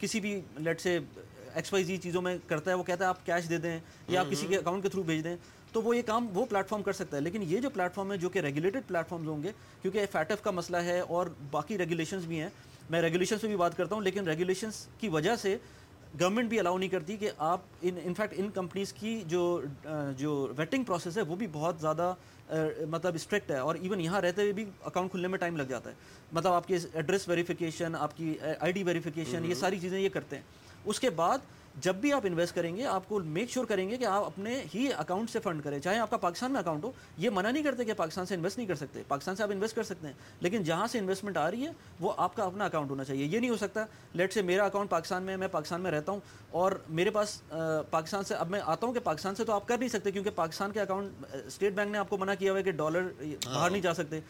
کسی 0.00 0.20
بھی 0.20 0.40
لیٹ 0.56 0.80
سے 0.80 0.98
ایکس 1.54 1.72
وائی 1.72 1.84
زی 1.84 1.96
چیزوں 1.96 2.22
میں 2.22 2.38
کرتا 2.46 2.70
ہے 2.70 2.76
وہ 2.76 2.82
کہتا 2.82 3.04
ہے 3.04 3.08
آپ 3.08 3.26
کیش 3.26 3.48
دے 3.48 3.56
دیں 3.56 3.80
یا 4.08 4.20
آپ 4.20 4.26
کسی 4.30 4.46
کے 4.46 4.56
اکاؤنٹ 4.56 4.82
کے 4.82 4.88
تھرو 4.88 5.02
بھیج 5.02 5.24
دیں 5.24 5.36
تو 5.72 5.82
وہ 5.82 5.96
یہ 5.96 6.02
کام 6.02 6.26
وہ 6.34 6.46
پلیٹ 6.46 6.68
فارم 6.68 6.82
کر 6.82 6.92
سکتا 6.92 7.16
ہے۔ 7.16 7.22
لیکن 7.22 7.42
یہ 7.42 7.60
جو 7.60 7.70
پلیٹ 7.70 7.94
فارم 7.94 8.12
ہے 8.12 8.16
جو 8.16 8.28
کہ 8.28 8.38
ریگولیٹڈ 8.38 8.80
پلیٹ 8.86 9.08
فارمز 9.08 9.28
ہوں 9.28 9.42
گے 9.42 9.52
کیونکہ 9.82 10.06
فیٹ 10.12 10.30
ایف 10.30 10.42
کا 10.42 10.50
مسئلہ 10.50 10.76
ہے 10.76 11.00
اور 11.00 11.26
باقی 11.50 11.78
ریگولیشنز 11.78 12.24
بھی 12.24 12.40
ہیں۔ 12.40 12.48
میں 12.90 13.02
ریگولیشن 13.02 13.38
سے 13.38 13.46
بھی 13.46 13.56
بات 13.56 13.76
کرتا 13.76 13.94
ہوں 13.94 14.02
لیکن 14.02 14.28
ریگولیشنس 14.28 14.86
کی 15.00 15.08
وجہ 15.08 15.36
سے 15.36 15.56
گورنمنٹ 16.20 16.48
بھی 16.48 16.58
الاؤ 16.60 16.78
نہیں 16.78 16.88
کرتی 16.88 17.16
کہ 17.16 17.30
آپ 17.38 17.60
ان 17.82 17.98
انفیکٹ 18.04 18.34
ان 18.36 18.50
کمپنیز 18.50 18.92
کی 18.92 19.22
جو 19.26 19.60
جو 20.18 20.52
ویٹنگ 20.56 20.84
پروسیس 20.84 21.16
ہے 21.16 21.22
وہ 21.22 21.36
بھی 21.36 21.46
بہت 21.52 21.80
زیادہ 21.80 22.14
مطلب 22.90 23.14
اسٹرکٹ 23.14 23.50
ہے 23.50 23.56
اور 23.56 23.74
ایون 23.74 24.00
یہاں 24.00 24.20
رہتے 24.20 24.42
ہوئے 24.42 24.52
بھی 24.52 24.64
اکاؤنٹ 24.84 25.10
کھلنے 25.10 25.28
میں 25.28 25.38
ٹائم 25.38 25.56
لگ 25.56 25.62
جاتا 25.62 25.90
ہے۔ 25.90 25.94
مطلب 26.32 26.52
آپ 26.52 26.68
کی 26.68 26.76
ایڈریس 26.92 27.28
ویریفیکیشن 27.28 27.94
آپ 27.94 28.16
کی 28.16 28.34
آئی 28.60 28.72
ڈی 28.72 28.82
ویریفیکیشن 28.82 29.44
یہ 29.44 29.54
ساری 29.54 29.78
چیزیں 29.80 29.98
یہ 30.00 30.08
کرتے 30.08 30.36
ہیں۔ 30.36 30.42
اس 30.84 31.00
کے 31.00 31.10
بعد 31.10 31.38
جب 31.82 31.94
بھی 31.94 32.12
آپ 32.12 32.22
انویسٹ 32.24 32.54
کریں 32.54 32.74
گے 32.76 32.84
آپ 32.86 33.08
کو 33.08 33.18
میک 33.20 33.50
شیور 33.50 33.66
کریں 33.66 33.88
گے 33.88 33.96
کہ 33.96 34.04
آپ 34.04 34.24
اپنے 34.24 34.60
ہی 34.74 34.88
اکاؤنٹ 34.96 35.30
سے 35.30 35.40
فنڈ 35.40 35.62
کریں۔ 35.64 35.78
چاہے 35.78 35.98
آپ 35.98 36.10
کا 36.10 36.16
پاکستان 36.16 36.52
میں 36.52 36.60
اکاؤنٹ 36.60 36.84
ہو 36.84 36.90
یہ 37.18 37.30
منع 37.30 37.50
نہیں 37.50 37.62
کرتے 37.62 37.84
کہ 37.84 37.92
پاکستان 37.92 38.26
سے 38.26 38.34
انویسٹ 38.34 38.58
نہیں 38.58 38.68
کر 38.68 38.74
سکتے۔ 38.74 39.02
پاکستان 39.08 39.36
سے 39.36 39.42
آپ 39.42 39.50
انویسٹ 39.50 39.76
کر 39.76 39.82
سکتے 39.82 40.06
ہیں 40.06 40.14
لیکن 40.40 40.62
جہاں 40.62 40.86
سے 40.86 40.98
انویسٹمنٹ 40.98 41.36
آ 41.36 41.50
رہی 41.50 41.66
ہے 41.66 41.72
وہ 42.00 42.12
آپ 42.16 42.36
کا 42.36 42.44
اپنا 42.44 42.64
اکاؤنٹ 42.64 42.90
ہونا 42.90 43.04
چاہیے۔ 43.04 43.24
یہ 43.24 43.38
نہیں 43.38 43.50
ہو 43.50 43.56
سکتا 43.56 43.84
لیٹ 44.14 44.32
سے 44.32 44.42
میرا 44.42 44.64
اکاؤنٹ 44.64 44.90
پاکستان 44.90 45.22
میں 45.22 45.36
میں 45.36 45.48
پاکستان 45.48 45.80
میں 45.80 45.90
رہتا 45.90 46.12
ہوں 46.12 46.20
اور 46.50 46.72
میرے 46.88 47.10
پاس 47.10 47.40
پاکستان 47.90 48.24
سے 48.24 48.34
اب 48.34 48.50
میں 48.50 48.60
آتا 48.64 48.86
ہوں 48.86 48.94
کہ 48.94 49.00
پاکستان 49.00 49.34
سے 49.34 49.44
تو 49.44 49.52
آپ 49.52 49.68
کر 49.68 49.78
نہیں 49.78 49.88
سکتے 49.88 50.10
کیونکہ 50.10 50.30
پاکستان 50.34 50.72
کے 50.72 50.80
اکاؤنٹ 50.80 51.24
اسٹیٹ 51.46 51.72
بینک 51.72 51.92
نے 51.92 51.98
آپ 51.98 52.08
کو 52.08 52.18
منع 52.18 52.34
کیا 52.38 52.50
ہوا 52.50 52.58
ہے 52.58 52.64
کہ 52.64 52.72
ڈالر 52.72 53.08
باہر 53.44 53.70
نہیں 53.70 53.82
جا 53.82 53.94
سکتے۔ 53.94 54.20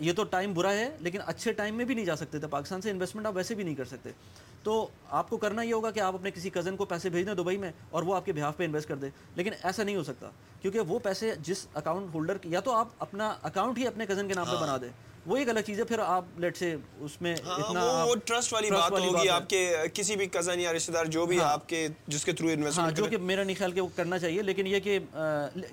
یہ 0.00 0.12
تو 0.12 0.24
ٹائم 0.24 0.52
برا 0.54 0.72
ہے 0.72 0.88
لیکن 1.00 1.20
اچھے 1.26 1.52
ٹائم 1.52 1.74
میں 1.74 1.84
بھی 1.84 1.94
نہیں 1.94 2.04
جا 2.04 2.16
سکتے 2.16 2.38
تھے۔ 2.38 2.48
پاکستان 2.48 2.80
سے 2.80 2.90
انویسٹمنٹ 2.90 3.26
آپ 3.26 3.36
ویسے 3.36 3.54
بھی 3.54 3.64
نہیں 3.64 3.74
کر 3.74 3.84
سکتے۔ 3.84 4.10
تو 4.62 4.88
آپ 5.10 5.30
کو 5.30 5.36
کرنا 5.36 5.62
یہ 5.62 5.74
ہوگا 5.74 5.90
کہ 5.90 6.00
آپ 6.00 6.14
اپنے 6.14 6.30
کسی 6.30 6.50
کزن 6.50 6.76
کو 6.76 6.84
پیسے 6.84 7.10
بھیج 7.10 7.26
دیں 7.26 7.34
دبئی 7.34 7.56
میں 7.56 7.70
اور 7.90 8.02
وہ 8.02 8.14
آپ 8.16 8.24
کے 8.24 8.32
بہاف 8.32 8.56
پہ 8.56 8.64
انویسٹ 8.64 8.88
کر 8.88 8.96
دے 8.96 9.10
لیکن 9.36 9.52
ایسا 9.62 9.82
نہیں 9.82 9.96
ہو 9.96 10.02
سکتا 10.02 10.30
کیونکہ 10.62 10.80
وہ 10.80 10.98
پیسے 10.98 11.34
جس 11.40 11.66
اکاؤنٹ 11.74 12.14
ہولڈر 12.14 12.36
یا 12.44 12.60
تو 12.60 12.72
آپ 12.72 12.88
اپنا 12.98 13.34
اکاؤنٹ 13.42 13.78
ہی 13.78 13.86
اپنے 13.86 14.06
کزن 14.06 14.28
کے 14.28 14.34
نام 14.34 14.46
پہ 14.46 14.50
ہاں۔ 14.50 14.62
بنا 14.62 14.76
دیں 14.76 14.90
وہ 15.28 15.36
ایک 15.36 15.48
الگ 15.48 15.60
چیز 15.60 15.78
ہے 15.78 15.84
پھر 15.84 15.98
آپ 16.00 16.38
لیٹ 16.38 16.56
سے 16.56 16.74
اس 17.00 17.20
میں 17.20 17.34
ہاں، 17.46 17.56
اتنا 17.58 17.82
وہ 18.04 18.14
ٹرسٹ 18.24 18.52
والی 18.52 18.70
بات 18.70 18.92
ہوگی 18.92 19.28
آپ 19.28 19.48
کے 19.50 19.60
کسی 19.94 20.16
بھی 20.16 20.26
کزن 20.28 20.60
یا 20.60 20.72
رشتہ 20.72 20.92
دار 20.92 21.04
جو 21.06 21.24
بھی 21.26 21.38
ہاں۔ 21.38 21.48
آپ 21.48 21.68
کے 21.68 21.86
جس 22.06 22.24
کے 22.24 22.32
تھرو 22.32 22.48
انویسٹمنٹ 22.48 22.86
ہاں 22.88 22.96
جو 22.96 23.06
کہ 23.06 23.18
میرا 23.22 23.42
نہیں 23.42 23.56
خیال 23.56 23.72
کہ 23.72 23.80
وہ 23.80 23.88
کرنا 23.96 24.18
چاہیے 24.18 24.42
لیکن 24.42 24.66
یہ 24.66 24.80
کہ 24.80 24.98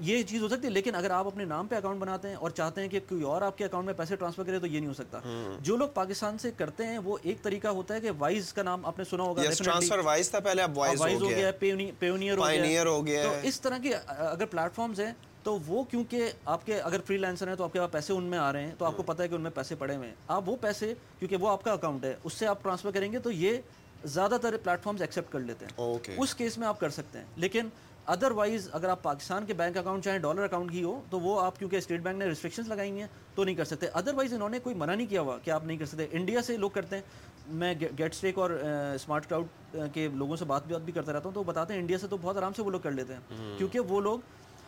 یہ 0.01 0.23
چیز 0.23 0.41
ہو 0.41 0.47
سکتی 0.47 0.67
ہے 0.67 0.71
لیکن 0.71 0.95
اگر 0.95 1.11
آپ 1.11 1.27
اپنے 1.27 1.45
نام 1.45 1.67
پہ 1.67 1.75
اکاؤنٹ 1.75 1.99
بناتے 1.99 2.29
ہیں 2.29 2.35
اور 2.35 2.51
چاہتے 2.51 2.81
ہیں 2.81 2.87
کہ 2.87 2.99
کوئی 3.09 3.23
اور 3.23 3.41
آپ 3.41 3.57
کے 3.57 3.65
اکاؤنٹ 3.65 3.85
میں 3.85 3.93
پیسے 3.93 4.15
ٹرانسفر 4.15 4.43
کرے 4.43 4.59
تو 4.59 4.67
یہ 4.67 4.79
نہیں 4.79 4.89
ہو 4.89 4.93
سکتا۔ 4.93 5.19
جو 5.61 5.77
لوگ 5.77 5.89
پاکستان 5.93 6.37
سے 6.37 6.51
کرتے 6.57 6.85
ہیں 6.85 6.97
وہ 7.03 7.17
ایک 7.23 7.43
طریقہ 7.43 7.67
ہوتا 7.69 7.93
ہے 7.93 8.01
کہ 8.01 8.11
وائز 8.17 8.51
کا 8.53 8.63
نام 8.63 8.85
آپ 8.85 8.97
نے 8.97 9.03
سنا 9.03 9.23
ہوگا 9.23 9.43
ٹرانسفر 9.57 9.99
وائز 10.05 10.29
تھا 10.29 10.39
پہلے 10.41 10.61
اب 10.61 10.77
وائز 10.77 11.01
ہو 11.01 11.29
گیا 11.29 11.47
ہے 11.47 11.51
پیونیئر 11.99 12.85
ہو 12.87 13.05
گیا 13.05 13.23
تو 13.23 13.47
اس 13.47 13.61
طرح 13.61 13.77
کے 13.77 13.93
اگر 14.07 14.45
پلیٹ 14.45 14.75
فارمز 14.75 14.99
ہیں 14.99 15.11
تو 15.45 15.59
وہ 15.67 15.83
کیونکہ 15.83 16.31
آپ 16.45 16.65
کے 16.65 16.81
اگر 16.81 16.97
فری 17.05 17.17
لینسر 17.17 17.47
ہیں 17.47 17.55
تو 17.55 17.63
آپ 17.63 17.73
کے 17.73 17.79
پاس 17.79 17.91
پیسے 17.91 18.13
ان 18.13 18.23
میں 18.23 18.37
آ 18.37 18.53
رہے 18.53 18.63
ہیں 18.63 18.75
تو 18.77 18.85
آپ 18.85 18.97
کو 18.97 19.03
پتہ 19.03 19.21
ہے 19.21 19.27
کہ 19.27 19.35
ان 19.35 19.41
میں 19.41 19.51
پیسے 19.51 19.75
پڑے 19.75 19.95
ہوئے 19.95 20.07
ہیں۔ 20.07 20.15
آپ 20.27 20.49
وہ 20.49 20.55
پیسے 20.61 20.93
کیونکہ 21.19 21.35
وہ 21.35 21.49
آپ 21.49 21.63
کا 21.63 21.71
اکاؤنٹ 21.71 22.03
ہے 22.05 22.15
اس 22.23 22.33
سے 22.33 22.47
آپ 22.47 22.63
ٹرانسفر 22.63 22.91
کریں 22.91 23.11
گے 23.11 23.19
تو 23.19 23.31
یہ 23.31 23.57
زیادہ 24.05 24.37
تر 24.41 24.55
پلیٹ 24.63 24.83
فارمز 24.83 25.01
ایکسیپٹ 25.01 25.31
کر 25.31 25.39
لیتے 25.39 25.65
ہیں۔ 25.65 25.73
اس 26.17 26.35
کیس 26.35 26.57
میں 26.57 26.67
آپ 26.67 26.79
کر 26.79 26.89
سکتے 26.89 27.17
ہیں۔ 27.19 27.25
لیکن 27.35 27.69
ادر 28.05 28.31
وائز 28.31 28.69
اگر 28.71 28.89
آپ 28.89 29.03
پاکستان 29.03 29.45
کے 29.45 29.53
بینک 29.53 29.77
اکاؤنٹ 29.77 30.03
چاہیں 30.03 30.19
ڈالر 30.19 30.43
اکاؤنٹ 30.43 30.71
کی 30.71 30.83
ہو 30.83 31.01
تو 31.09 31.19
وہ 31.19 31.41
آپ 31.41 31.59
کیونکہ 31.59 31.75
اسٹیٹ 31.75 31.99
بینک 32.01 32.17
نے 32.17 32.25
ریسٹرکشنز 32.25 32.67
لگائی 32.67 32.99
ہیں 32.99 33.07
تو 33.35 33.43
نہیں 33.43 33.55
کر 33.55 33.65
سکتے۔ 33.65 33.87
ادر 33.93 34.13
وائز 34.13 34.33
انہوں 34.33 34.49
نے 34.49 34.59
کوئی 34.59 34.75
منع 34.75 34.95
نہیں 34.95 35.07
کیا 35.07 35.21
ہوا 35.21 35.37
کہ 35.37 35.51
آپ 35.51 35.65
نہیں 35.65 35.77
کر 35.77 35.85
سکتے۔ 35.85 36.07
انڈیا 36.11 36.41
سے 36.41 36.57
لوگ 36.57 36.69
کرتے 36.69 36.95
ہیں۔ 36.95 37.03
میں 37.47 37.73
گیٹ 37.81 38.13
اسٹیک 38.13 38.37
اور 38.37 38.49
اسمارٹ 38.95 39.29
کراؤڈ 39.29 39.75
کے 39.93 40.07
لوگوں 40.13 40.35
سے 40.35 40.45
بات 40.45 40.71
بات 40.71 40.81
بھی 40.81 40.93
کرتا 40.93 41.13
رہتا 41.13 41.23
ہوں 41.25 41.33
تو 41.33 41.43
بتاتے 41.43 41.73
ہیں 41.73 41.79
انڈیا 41.79 41.97
سے 41.97 42.07
تو 42.07 42.17
بہت 42.21 42.37
آرام 42.37 42.53
سے 42.53 42.61
وہ 42.61 42.71
لوگ 42.71 42.79
کر 42.79 42.91
لیتے 42.91 43.13
ہیں۔ 43.13 43.57
کیونکہ 43.57 43.79
وہ 43.79 44.01
لوگ 44.01 44.19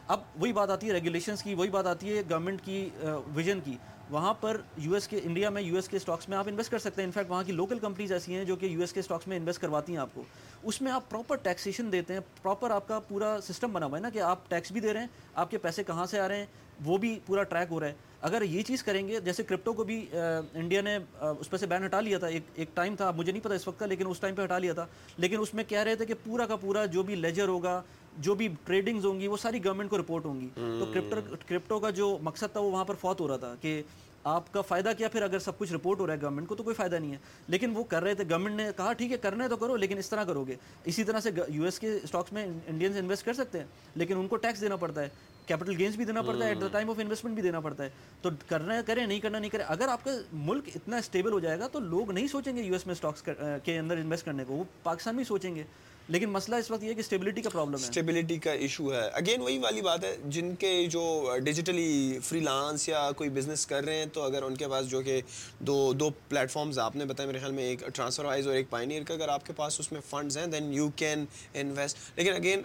اب 0.08 0.20
وہی 0.36 0.53
بات 0.53 0.70
آتی 0.70 0.88
ہے 0.88 0.93
ریگولیشنس 0.93 1.41
کی، 1.43 1.53
وہی 1.55 1.70
بات 1.70 1.88
آتی 1.88 2.12
ہے 2.12 2.22
گورنمنٹ 2.30 2.62
کی 2.66 2.89
ویژن 3.36 3.60
کی۔ 3.64 3.76
وہاں 4.10 4.34
پر 4.34 4.58
یو 4.78 4.93
ایس 4.93 5.08
کے 5.08 5.20
انڈیا 5.24 5.49
میں 5.49 5.62
یو 5.62 5.76
ایس 5.76 5.88
کے 5.89 5.97
اسٹاکس 5.97 6.30
میں 6.30 6.38
آپ 6.38 6.47
انویسٹ 6.47 6.72
کر 6.72 6.80
سکتے 6.80 7.01
ہیں۔ 7.01 7.08
انفیکٹ 7.08 7.30
وہاں 7.32 7.43
کی 7.43 7.51
لوکل 7.51 7.80
کمپنیز 7.80 8.12
ایسی 8.12 8.36
ہیں 8.36 8.43
جو 8.45 8.55
کہ 8.55 8.66
یو 8.66 8.80
ایس 8.82 8.93
کے 8.93 8.99
اسٹاکس 8.99 9.28
میں 9.28 9.38
انویسٹ 9.38 9.62
کرواتی 9.62 9.93
ہیں 9.93 9.99
آپ 9.99 10.10
کو۔ 10.14 10.24
اس 10.64 10.82
میں 10.82 10.91
آپ 10.91 11.10
پراپر 11.10 11.36
ٹیکسیشن 11.36 11.91
دیتے 11.91 12.14
ہیں 12.14 12.20
پراپر 12.41 12.72
آپ 12.72 12.88
کا 12.88 12.99
پورا 13.08 13.38
سسٹم 13.43 13.74
بنا 13.74 13.86
ہوا 13.86 13.97
ہے 13.97 14.01
نا 14.01 14.10
کہ 14.10 14.22
آپ 14.22 14.49
ٹیکس 14.49 14.72
بھی 14.72 14.82
دے 14.82 14.93
رہے 14.93 14.99
ہیں، 14.99 15.08
آپ 15.34 15.51
کے 15.51 15.58
پیسے 15.58 15.84
کہاں 15.84 16.05
سے 16.05 16.20
آ 16.20 16.28
رہے 16.28 16.38
ہیں، 16.38 16.45
وہ 16.86 16.97
بھی 16.97 17.18
پورا 17.26 17.43
ٹریک 17.43 17.72
ہو 17.72 17.80
رہا 17.80 17.88
ہے۔ 17.88 17.93
اگر 18.22 18.41
یہ 18.41 18.62
چیز 18.64 18.84
کریں 18.84 19.08
گے، 19.08 19.20
جیسے 19.20 19.43
کرپٹو 19.43 19.74
کو 19.74 19.84
بھی 19.84 20.05
انڈیا 20.12 20.82
نے 20.82 20.97
اس 21.39 21.49
پہ 21.49 21.58
سے 21.58 21.66
بین 21.66 21.86
ہٹا 21.86 21.99
لیا 22.01 22.18
تھا۔ 22.20 22.28
ایک 22.28 22.43
ایک 22.55 22.76
ٹائم 22.76 22.95
تھا، 22.95 23.12
مجھے 23.12 23.32
نہیں 23.32 23.43
پتا 23.43 23.55
اس 23.55 23.68
وقت 23.68 23.80
کا، 23.80 23.86
لیکن 23.86 24.08
اس 24.08 24.20
ٹائم 24.20 24.36
پہ 24.36 24.43
ہٹا 24.43 24.58
لیا 24.58 24.74
تھا۔ 24.74 24.86
لیکن 25.18 25.39
اس 25.39 25.53
میں 25.53 25.64
کہہ 25.68 25.84
رہے 25.84 25.95
تھے 25.95 26.05
کہ 26.05 26.14
پورا 26.24 26.45
کا 26.45 26.55
پورا 26.55 26.86
جو 26.86 27.03
بھی 27.03 27.16
لیجر 27.16 27.47
ہوگا 27.47 27.82
جو 28.18 28.36
بھی 28.36 28.47
ٹریڈنگز 28.65 29.05
ہوں 29.05 29.20
گی 29.20 29.28
وہ 29.28 29.38
ساری 29.38 29.65
گورنمنٹ 29.65 29.89
کو 29.89 29.97
رپورٹ 29.97 30.26
ہوں 30.26 30.41
گی۔ 30.41 30.47
تو 30.55 30.86
کرپٹو 30.93 31.36
کرپٹو 31.47 31.80
کا 31.80 31.89
جو 31.89 32.18
مقصد 32.22 32.51
تھا 32.51 32.59
وہ 32.59 32.72
وہاں 32.72 32.86
پر 32.86 32.95
فوت 32.95 33.22
ہو 33.22 33.28
رہا 33.28 33.38
تھا 33.38 33.55
کہ 33.61 33.82
آپ 34.24 34.53
کا 34.53 34.61
فائدہ 34.61 34.91
کیا 34.97 35.07
پھر 35.07 35.22
اگر 35.22 35.39
سب 35.39 35.57
کچھ 35.57 35.74
رپورٹ 35.74 35.99
ہو 35.99 36.07
رہا 36.07 36.13
ہے 36.13 36.22
گورنمنٹ 36.22 36.47
کو 36.47 36.55
تو 36.55 36.63
کوئی 36.63 36.74
فائدہ 36.76 36.95
نہیں 36.95 37.11
ہے۔ 37.11 37.18
لیکن 37.47 37.72
وہ 37.76 37.84
کر 37.84 38.03
رہے 38.03 38.13
تھے 38.13 38.24
گورنمنٹ 38.30 38.55
نے 38.55 38.70
کہا 38.78 38.93
ٹھیک 38.93 39.11
ہے 39.11 39.18
کرنا 39.18 39.43
ہے 39.43 39.49
تو 39.49 39.57
کرو 39.57 39.76
لیکن 39.76 39.97
اس 39.97 40.09
طرح 40.09 40.24
کرو 40.24 40.43
گے۔ 40.43 40.55
اسی 40.86 41.03
طرح 41.03 41.20
سے 41.20 41.30
یو 41.47 41.63
ایس 41.63 41.80
کے 41.80 41.99
اسٹاکس 42.03 42.34
میں 42.34 42.47
انڈینس 42.68 42.95
انویسٹ 42.97 43.26
کر 43.26 43.34
سکتے 43.34 43.59
ہیں 43.59 43.65
لیکن 43.95 44.18
ان 44.18 44.28
کو 44.28 44.36
ٹیکس 44.36 44.61
دینا 44.61 44.76
پڑتا 44.76 45.01
ہے۔ 45.01 45.09
کیپٹل 45.45 45.78
گینس 45.78 45.95
بھی 45.95 46.05
دینا 46.05 46.22
پڑتا 46.22 46.43
ہے 46.43 46.49
at 46.49 46.61
the 46.61 46.68
time 46.72 46.89
of 46.89 46.99
investment 46.99 47.34
بھی 47.34 47.43
دینا 47.43 47.59
پڑتا 47.59 47.84
ہے۔ 47.84 47.89
تو 48.22 48.30
کرنا 48.47 48.76
ہے 48.76 48.82
کریں 48.86 49.05
نہیں 49.05 49.20
کرنا 49.20 49.39
نہیں 49.39 49.49
کریں۔ 49.49 49.65
اگر 49.68 49.88
آپ 49.88 50.03
کا 50.03 50.11
ملک 50.34 50.70
اتنا 50.76 50.97
اسٹیبل 50.97 51.32
ہو 51.32 51.39
جائے 51.39 51.59
گا 51.59 51.68
تو 51.68 51.80
لوگ 51.80 52.11
نہیں 52.11 52.28
سوچیں 52.28 52.55
گے 52.55 52.61
یو 52.61 52.74
ایس 52.74 52.86
میں 52.88 52.95
اسٹاکس 52.95 53.30
کے 53.63 53.78
اندر 53.80 53.97
انویسٹ 53.97 54.26
کرنے 54.26 54.43
کو۔ 54.47 54.53
وہ 54.53 54.63
پاکستان 54.84 55.15
میں 55.15 55.24
سوچیں 55.24 55.55
گے۔ 55.55 55.63
لیکن 56.08 56.30
مسئلہ 56.30 56.55
اس 56.55 56.72
وقت 56.72 56.84
یہ 56.84 56.93
کہ 56.93 56.99
اسٹیبلٹی 56.99 57.41
کا 57.41 57.49
پرابلم 57.49 57.76
ہے۔ 57.76 57.84
اسٹیبلٹی 57.84 58.38
کا 58.38 58.51
ایشو 58.51 58.93
ہے۔ 58.93 59.10
اگین 59.14 59.41
وہی 59.41 59.58
والی 59.58 59.82
بات 59.82 60.03
ہے 60.03 60.18
جن 60.26 60.55
کے 60.55 60.86
جو 60.86 61.32
ڈیجیٹلی 61.43 62.20
فری 62.24 62.39
لانس 62.39 62.89
یا 62.89 63.12
کوئی 63.12 63.30
بزنس 63.30 63.66
کر 63.66 63.84
رہے 63.84 63.95
ہیں 63.95 64.05
تو 64.14 64.22
اگر 64.22 64.43
ان 64.43 64.55
کے 64.55 64.68
پاس 64.68 64.88
جو 64.89 65.01
کہ 65.01 65.22
دو 65.60 65.93
دو 65.93 66.10
پلیٹ 66.30 66.51
فارمز 66.51 66.80
آپ 66.80 66.95
نے 66.95 67.05
بتایا 67.05 67.28
میرے 67.28 67.39
خیال 67.39 67.51
میں 67.51 67.64
ایک 67.64 67.80
ٹرانسفر 67.93 68.26
وائز 68.26 68.47
اور 68.47 68.55
ایک 68.55 68.70
پائنیئر 68.70 69.03
کا 69.03 69.14
اگر 69.14 69.30
آپ 69.30 69.45
کے 69.45 69.53
پاس 69.53 69.80
اس 69.80 69.91
میں 69.91 70.01
فنڈز 70.10 70.38
ہیں 70.38 70.45
دین 70.45 70.74
یو 70.74 70.89
کین 70.95 71.26
انویسٹ 71.53 71.97
لیکن 72.16 72.34
اگین 72.34 72.62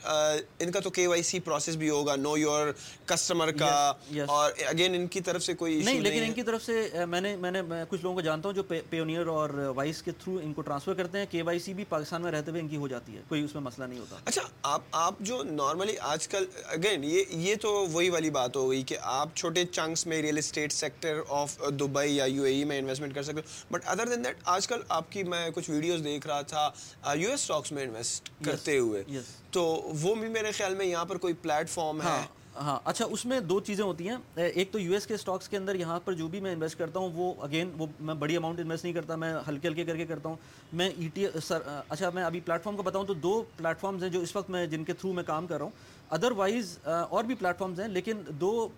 ان 0.59 0.70
کا 0.70 0.80
تو 0.80 0.90
کے 0.90 1.07
وائی 1.07 1.22
سی 1.22 1.40
پروسیس 1.40 1.76
بھی 1.76 1.90
ہوگا 1.90 2.16
نو 2.16 2.38
یور 2.38 2.72
کسٹمر 3.07 3.51
کا۔ 3.51 3.93
اور 4.26 4.53
اگین 4.66 4.95
ان 4.95 5.07
کی 5.07 5.20
طرف 5.20 5.43
سے 5.43 5.55
کوئی 5.55 5.82
نہیں 5.84 6.01
لیکن 6.01 6.24
ان 6.24 6.32
کی 6.32 6.43
طرف 6.43 6.62
سے 6.62 6.88
میں 7.09 7.20
نے 7.20 7.36
میں 7.36 7.51
نے 7.51 7.62
کچھ 7.88 8.03
لوگوں 8.03 8.14
کو 8.14 8.20
جانتا 8.20 8.49
ہوں 8.49 8.57
جو 8.57 8.62
پیونیئر 8.90 9.26
اور 9.26 9.51
وائس 9.76 10.03
کے 10.03 10.11
تھرو 10.11 10.38
ان 10.43 10.53
کو 10.53 10.62
ٹرانسفر 10.62 10.95
کرتے 10.95 11.18
ہیں۔ 11.18 11.26
کے 11.30 11.43
وائی 11.43 11.59
سی 11.59 11.74
بھی 11.74 11.84
پاکستان 11.88 12.22
میں 12.22 12.32
رہتے 12.32 12.51
ہوئے 12.51 12.62
ان 12.62 12.68
کی 12.68 12.76
ہو 12.76 12.88
جاتی 12.88 13.16
ہے۔ 13.16 13.22
کوئی 13.33 13.45
اس 13.45 13.55
میں 13.55 13.62
مسئلہ 13.62 13.87
نہیں 13.87 13.99
ہوتا۔ 13.99 14.16
اچھا 14.24 14.43
آپ 14.62 14.83
آپ 14.93 15.14
جو 15.20 15.43
نارملی 15.43 15.97
آج 15.99 16.26
کل 16.28 16.45
اگین 16.64 17.05
یہ 17.05 17.24
یہ 17.30 17.55
تو 17.61 17.70
وہی 17.93 18.11
والی 18.11 18.30
بات 18.30 18.57
ہو 18.57 18.68
گئی 18.70 18.83
کہ 18.83 18.97
آپ 19.03 19.28
چھوٹے 19.35 19.64
چنکس 19.64 20.07
میں 20.07 20.20
real 20.22 20.39
estate 20.39 20.72
sector 20.72 21.20
of 21.28 21.57
Dubai 21.80 22.16
یا 22.16 22.24
یو 22.24 22.43
اے 22.43 22.53
ای 22.53 22.64
میں 22.64 22.78
انویسٹمنٹ 22.78 23.14
کر 23.14 23.22
سکتے 23.22 23.41
ہو۔ 23.41 23.64
بٹ 23.70 23.83
ادر 23.87 24.09
دین 24.09 24.24
دیٹ 24.24 24.37
آج 24.45 24.68
کل 24.68 24.80
آپ 24.89 25.11
کی 25.12 25.22
میں 25.24 25.49
کچھ 25.55 25.70
ویڈیوز 25.70 26.05
دیکھ 26.05 26.26
رہا 26.26 26.41
تھا 26.43 26.68
یو 27.14 27.30
ایس 27.30 27.41
اسٹاکس 27.41 27.72
میں 27.72 27.83
انویسٹ 27.83 28.30
کرتے 28.45 28.78
ہوئے۔ 28.78 29.03
تو 29.51 29.64
وہ 30.01 30.14
بھی 30.14 30.28
میرے 30.28 30.51
خیال 30.53 30.74
میں 30.74 30.87
یہاں 30.87 31.05
پر 31.05 31.18
کوئی 31.18 31.35
پلیٹ 31.43 31.70
فارم 31.70 32.03
ہے 32.03 32.20
ہاں۔ 32.62 32.78
اچھا 32.84 33.04
اس 33.04 33.26
میں 33.26 33.40
دو 33.40 33.60
چیزیں 33.60 33.84
ہوتی 33.84 34.08
ہیں۔ 34.08 34.16
ایک 34.36 34.72
تو 34.72 34.78
یو 34.78 34.92
ایس 34.92 35.06
کے 35.06 35.14
اسٹاکس 35.14 35.48
کے 35.48 35.56
اندر 35.56 35.74
یہاں 35.74 36.00
پر 36.04 36.12
جو 36.12 36.28
بھی 36.28 36.40
میں 36.40 36.52
انویسٹ 36.52 36.78
کرتا 36.78 36.98
ہوں 36.98 37.10
وہ 37.14 37.32
اگین 37.38 37.70
وہ 37.78 37.86
میں 38.00 38.14
بڑی 38.14 38.36
اماؤنٹ 38.36 38.60
انویسٹ 38.60 38.84
نہیں 38.84 38.94
کرتا 38.94 39.16
میں 39.16 39.34
ہلکے 39.48 39.68
ہلکے 39.68 39.84
کر 39.84 39.96
کے 39.96 40.06
کرتا 40.06 40.28
ہوں۔ 40.28 40.36
میں 40.72 40.90
ای 40.98 41.08
ٹی 41.14 41.26
سر 41.42 41.62
اچھا 41.88 42.10
میں 42.14 42.24
ابھی 42.24 42.40
پلیٹ 42.40 42.62
فارم 42.62 42.76
کو 42.76 42.82
بتاؤں 42.82 43.04
تو 43.04 43.14
دو 43.14 43.42
پلیٹ 43.56 43.80
فارمز 43.80 44.02
ہیں 44.02 44.10
جو 44.10 44.20
اس 44.20 44.36
وقت 44.36 44.50
میں 44.50 44.66
جن 44.66 44.84
کے 44.84 44.92
تھرو 44.92 45.12
میں 45.12 45.22
کام 45.22 45.46
کر 45.46 45.56
رہا 45.56 45.64
ہوں۔ 45.64 45.70
ادر 46.10 46.32
وائز 46.32 46.78
اور 46.84 47.24
بھی 47.24 47.34
پلیٹ 47.34 47.58
فارمز 47.58 47.80
ہیں 47.80 47.88
لیکن 47.88 48.20
دو 48.40 48.68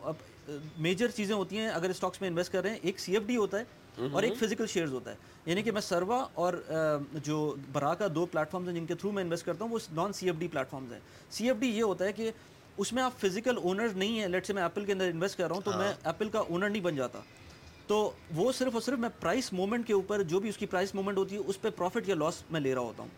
میجر 0.79 1.09
چیزیں 1.09 1.35
ہوتی 1.35 1.59
ہیں 1.59 1.69
اگر 1.69 1.91
اسٹاکس 1.91 2.21
میں 2.21 2.29
انویسٹ 2.29 2.53
کر 2.53 2.63
رہے 2.63 2.71
ہیں 2.71 2.79
ایک 2.83 3.01
سی 3.01 3.13
ایف 3.13 3.23
ڈی 3.27 3.37
ہوتا 3.37 3.59
ہے 3.59 4.09
اور 4.13 4.23
ایک 4.23 4.37
فزیکل 4.39 4.67
شیئرز 4.67 4.93
ہوتا 4.93 5.11
ہے۔ 5.11 5.17
یعنی 5.47 5.63
کہ 5.63 5.73
میں 5.73 5.81
سروا 5.81 6.25
اور 6.35 6.55
جو 7.25 7.55
برا 7.73 7.95
کا 7.95 8.07
دو 8.15 8.27
پلیٹ 8.27 8.51
فارمز 8.51 8.69
ہیں 8.69 8.75
جن 8.75 8.87
کے 8.87 8.95
تھرو 8.95 9.13
میں 9.13 9.23
انویسٹ 9.23 9.47
کرتا 9.47 9.65
ہوں 9.65 9.73
وہ 9.73 9.79
non 9.93 10.13
C 10.13 10.27
F 10.27 10.37
D 10.39 10.49
platforms 10.71 10.93
ہیں۔ 10.93 11.01
سی 11.31 11.47
ایف 11.47 11.57
ڈی 11.57 11.69
یہ 11.69 11.83
ہوتا 11.83 12.05
ہے 12.05 12.13
کہ 12.13 12.31
اس 12.79 12.93
میں 12.93 13.03
آپ 13.03 13.21
فزیکل 13.21 13.57
اونر 13.57 13.89
نہیں 13.97 14.19
ہیں. 14.21 14.29
لیٹ 14.29 14.47
سے 14.47 14.53
میں 14.53 14.63
ایپل 14.63 14.85
کے 14.85 14.93
اندر 14.93 15.09
انویسٹ 15.09 15.39
کر 15.39 15.47
رہا 15.49 15.55
ہوں 15.55 15.63
تو 15.63 15.73
میں 15.79 15.93
ایپل 16.05 16.29
کا 16.29 16.39
اونر 16.39 16.69
نہیں 16.69 16.83
بن 16.83 16.97
جاتا. 16.97 17.21
تو 17.87 18.11
وہ 18.35 18.51
صرف 18.53 18.73
اور 18.73 18.83
صرف 18.83 18.99
میں 18.99 19.09
پرائس 19.21 19.53
مومنٹ 19.53 19.87
کے 19.87 19.93
اوپر 19.93 20.23
جو 20.23 20.41
بھی 20.41 20.49
اس 20.49 20.57
کی 20.59 20.67
پرائس 20.67 20.95
مومنٹ 20.95 21.19
ہوتی 21.19 21.37
ہے 21.37 21.41
اس 21.41 21.61
پہ 21.61 21.71
پروفٹ 21.71 22.09
یا 22.09 22.15
لاس 22.15 22.43
میں 22.51 22.61
لے 22.61 22.75
رہا 22.75 22.81
ہوتا 22.81 23.03
ہوں. 23.03 23.11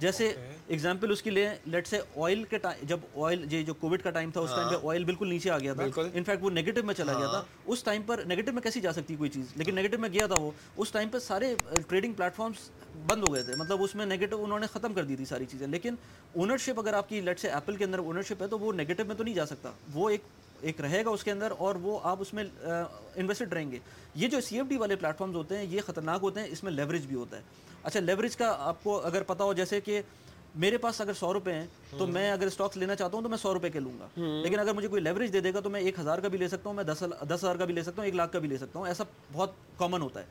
جیسے 0.00 0.32
ایگزامپل 0.68 1.10
اس 1.10 1.22
کی 1.22 1.30
لیں 1.30 1.48
لیٹ 1.66 1.86
سے 1.86 2.00
آئل 2.16 2.42
کے 2.50 2.58
جب 2.82 3.00
آئل 3.16 3.44
یہ 3.52 3.62
جو 3.64 3.74
کووڈ 3.74 4.02
کا 4.02 4.10
ٹائم 4.10 4.30
تھا 4.30 4.40
اس 4.40 4.50
ٹائم 4.56 4.68
پہ 4.70 4.86
آئل 4.88 5.04
بالکل 5.04 5.28
نیچے 5.28 5.50
آ 5.50 5.58
گیا 5.58 5.74
تھا. 5.74 5.84
انفیکٹ 6.14 6.42
وہ 6.42 6.50
نیگیٹو 6.50 6.82
میں 6.84 6.94
چلا 6.94 7.18
گیا 7.18 7.26
تھا. 7.30 7.42
اس 7.66 7.82
ٹائم 7.84 8.02
پر 8.06 8.20
نیگیٹو 8.26 8.52
میں 8.52 8.62
کیسی 8.62 8.80
جا 8.80 8.92
سکتی 8.92 9.16
کوئی 9.16 9.30
چیز؟ 9.30 9.52
لیکن 9.56 9.74
نیگیٹو 9.74 9.98
میں 9.98 10.08
گیا 10.12 10.26
تھا 10.26 10.40
وہ. 10.42 10.50
اس 10.76 10.92
ٹائم 10.92 11.08
پہ 11.08 11.18
سارے 11.18 11.54
ٹریڈنگ 11.88 12.12
پلیٹ 12.12 12.34
فارمس 12.36 12.68
بند 13.06 13.28
ہو 13.28 13.32
گئے 13.34 13.42
تھے. 13.42 13.54
مطلب 13.58 13.82
اس 13.82 13.94
میں 13.94 14.06
نیگیٹو 14.06 14.42
انہوں 14.44 14.58
نے 14.58 14.66
ختم 14.72 14.94
کر 14.94 15.04
دی 15.04 15.16
تھی 15.16 15.24
ساری 15.24 15.46
چیزیں. 15.50 15.66
لیکن 15.66 15.94
اونرشپ 16.34 16.80
اگر 16.80 16.94
آپ 16.94 17.08
کی 17.08 17.20
لیٹ 17.20 17.40
سے 17.40 17.48
ایپل 17.50 17.76
کے 17.76 17.84
اندر 17.84 17.98
اونرشپ 17.98 18.42
ہے 18.42 18.48
تو 18.48 18.58
وہ 18.58 18.72
نیگیٹو 18.72 19.04
میں 19.06 19.16
تو 19.16 19.24
نہیں 19.24 19.34
جا 19.34 19.46
سکتا. 19.46 19.70
وہ 19.94 20.10
ایک 20.10 20.22
ایک 20.60 20.80
رہے 20.80 21.04
گا 21.04 21.10
اس 21.10 21.24
کے 21.24 21.30
اندر 21.30 21.52
اور 21.58 21.74
وہ 21.74 21.98
آپ 22.02 22.16
اس 22.20 22.34
میں 22.34 22.44
انویسٹڈ 23.14 23.52
رہیں 23.52 23.70
گے۔ 23.70 23.78
یہ 24.14 24.28
جو 24.28 24.40
سی 24.40 24.56
ایف 24.56 24.66
ڈی 24.68 24.76
والے 24.76 24.96
پلیٹ 24.96 25.18
فارمز 25.18 25.34
ہوتے 25.34 25.56
ہیں 25.56 25.64
یہ 25.64 25.80
خطرناک 25.86 26.20
ہوتے 26.22 26.40
ہیں 26.40 26.46
اس 26.50 26.64
میں 26.64 26.72
لیوریج 26.72 27.06
بھی 27.06 27.16
ہوتا 27.16 27.36
ہے۔ 27.36 27.42
اچھا 27.82 28.00
لیوریج 28.00 28.36
کا 28.36 28.56
آپ 28.58 28.84
کو 28.84 29.06
اگر 29.06 29.22
پتا 29.22 29.44
ہو 29.44 29.52
جیسے 29.52 29.80
کہ 29.80 30.02
میرے 30.54 30.78
پاس 30.78 31.00
اگر 31.00 31.12
سو 31.12 31.32
روپے 31.32 31.52
ہیں 31.52 31.66
تو 31.90 32.06
میں 32.06 32.30
اگر 32.30 32.46
اسٹاکس 32.46 32.76
لینا 32.76 32.94
چاہتا 32.94 33.16
ہوں 33.16 33.22
تو 33.22 33.28
میں 33.28 33.38
سو 33.38 33.54
روپے 33.54 33.70
کے 33.70 33.80
لوں 33.80 33.92
گا۔ 33.98 34.08
لیکن 34.42 34.58
اگر 34.58 34.72
مجھے 34.72 34.88
کوئی 34.88 35.02
لیوریج 35.02 35.32
دے 35.32 35.40
دے 35.40 35.54
گا 35.54 35.60
تو 35.60 35.70
میں 35.70 35.80
ایک 35.80 35.98
ہزار 35.98 36.18
کا 36.18 36.28
بھی 36.28 36.38
لے 36.38 36.48
سکتا 36.48 36.68
ہوں 36.68 36.74
میں 36.74 36.84
دس 36.84 37.02
دس 37.28 37.44
ہزار 37.44 37.56
کا 37.56 37.64
بھی 37.64 37.74
لے 37.74 37.82
سکتا 37.82 37.94
ہوں 37.96 38.04
ایک 38.04 38.14
لاکھ 38.14 38.32
کا 38.32 38.38
بھی 38.38 38.48
لے 38.48 38.56
سکتا 38.56 38.78
ہوں۔ 38.78 38.86
ایسا 38.86 39.04
بہت 39.32 39.50
کامن 39.76 40.02
ہوتا 40.02 40.20
ہے۔ 40.20 40.24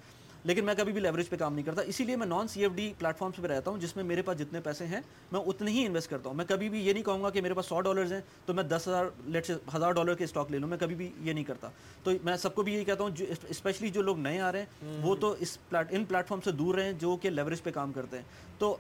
لیکن 0.46 0.66
میں 0.66 0.74
کبھی 0.78 0.94
بھی 0.94 1.02
لیوریج 1.02 1.30
پہ 1.30 1.36
کام 1.36 1.54
نہیں 1.54 1.66
کرتا، 1.66 1.82
اسی 1.82 2.04
لیے 2.04 2.16
میں 2.16 2.28
non 2.28 2.48
C 2.48 2.62
F 2.62 2.72
D 2.76 2.94
platforms 3.18 3.36
پہ 3.36 3.48
رہتا 3.48 3.72
ہوں 3.72 3.78
جس 3.78 3.96
میں 3.96 4.04
میرے 4.04 4.22
پاس 4.22 4.40
جتنے 4.40 4.60
پیسے 4.60 4.86
ہیں، 4.86 5.00
میں 5.32 5.40
اتنے 5.40 5.72
ہی 5.72 5.86
انویسٹ 5.86 6.10
کرتا 6.10 6.30
ہوں۔ 6.30 6.36
میں 6.36 6.46
کبھی 6.46 6.70
بھی 6.70 6.88
یہ 6.88 6.94
نہیں 6.94 7.04
کہوں 7.04 7.24
گا 7.24 7.30
کہ 7.30 7.42
میرے 7.42 7.54
پاس 7.54 7.66
سو 7.66 7.82
ڈالرز 7.82 8.14
ہیں 8.14 8.22
تو 8.46 8.54
میں 8.54 8.64
دس 8.64 8.88
ہزار 8.88 9.06
لیٹ 9.26 9.46
سے 9.46 9.54
ہزار 9.76 9.92
ڈالر 9.92 10.14
کے 10.14 10.24
اسٹاک 10.24 10.52
لے 10.52 10.60
لوں۔ 10.60 10.70
میں 10.70 10.78
کبھی 10.78 10.96
بھی 10.96 11.12
یہ 11.22 11.34
نہیں 11.34 11.44
کرتا۔ 11.44 11.70
تو 12.04 12.12
میں 12.24 12.38
سب 12.38 12.56
کو 12.56 12.62
بھی 12.62 12.74
یہی 12.74 12.84
کہتا 12.84 13.04
ہوں، 13.04 13.10
جو 13.10 13.26
اسپیشلی 13.50 13.90
جو 13.90 14.02
لوگ 14.02 14.20
نئے 14.20 14.40
آ 14.40 14.52
رہے 14.52 14.60
ہیں، 14.60 14.98
وہ 15.02 15.16
تو 15.16 15.36
اس 15.40 15.58
پلیٹ 15.70 15.88
ان 15.90 16.06
پلیٹ 16.06 16.28
فارم 16.28 16.42
سے 16.42 16.52
دور 16.52 16.76
رہیں 16.76 16.94
جو 16.94 17.18
کہ 17.18 17.30
لیوریج 17.30 17.64
پہ 17.64 17.72
کام 17.72 17.92
کرتے 17.92 18.18
ہیں۔ 18.18 18.24
تو 18.60 18.78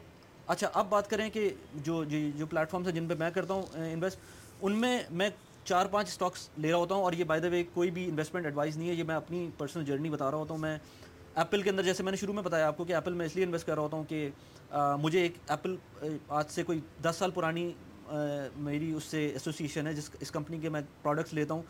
اچھا 0.48 0.70
اب 0.74 0.90
بات 0.90 1.10
کریں 1.10 1.30
کہ 1.30 1.50
جو 1.74 2.04
جو 2.36 2.46
پلیٹ 2.46 2.70
فارمس 2.70 2.88
ہیں 2.88 2.96
جن 2.96 3.08
پہ 3.08 3.14
میں 3.20 3.32
کرتا 3.32 3.54
ہوں 3.54 3.64
انویسٹ 3.92 4.18
ان 4.62 4.72
میں 4.72 5.00
میں 5.12 5.30
چار 5.64 5.86
پانچ 5.86 6.08
اسٹاکس 6.08 6.50
لے 6.58 6.70
رہا 6.72 6.78
ہوتا 6.78 6.96
ہوں 6.96 7.04
اور 7.04 7.14
یہ 7.14 7.24
بائی 7.24 7.42
دا 7.42 7.48
وے 7.48 7.64
کوئی 7.74 7.92
بھی 7.92 8.06
انویسٹمنٹ 8.06 8.46
ایڈوائز 8.46 8.78
نہیں 8.78 8.90
ہے، 8.90 8.94
یہ 8.94 9.04
میں 9.04 9.16
اپنی 9.16 9.50
پرسنل 9.58 9.86
جرنی 9.86 10.10
بتا 10.10 10.32
رہا 10.32 10.38
ہوتا 10.38 10.54
ہوں۔ 10.54 10.62
میں 10.62 10.78
ایپل 11.36 11.62
کے 11.62 11.70
اندر 11.70 11.84
جیسے 11.84 12.04
میں 12.04 12.12
نے 12.12 12.18
شروع 12.18 12.34
میں 12.34 12.44
بتایا 12.44 12.68
آپ 12.68 12.78
کو 12.78 12.84
کہ 12.84 12.94
ایپل 12.94 13.14
میں 13.14 13.26
اس 13.26 13.36
لیے 13.36 13.46
انویسٹ 13.46 13.66
کر 13.66 13.76
رہا 13.76 13.82
ہوتا 13.82 13.98
ہوں 13.98 14.04
کہ 14.04 14.30
مجھے 15.02 15.22
ایک 15.22 15.34
ایپل 15.48 15.76
آج 16.30 16.46
سے 16.50 16.64
کوئی 16.64 16.80
دس 17.02 17.16
سال 17.20 17.32
پرانی 17.32 17.72
میری 18.56 18.92
اس 18.92 19.04
سے 19.04 19.28
ایسوسیشن 19.28 19.88
ہے 19.88 19.94
جس 19.94 20.10
اس 20.20 20.32
کمپنی 20.32 20.60
کے 20.60 20.70
میں 20.70 20.82
پروڈکٹس 21.02 21.34
لیتا 21.34 21.54
ہوں 21.54 21.62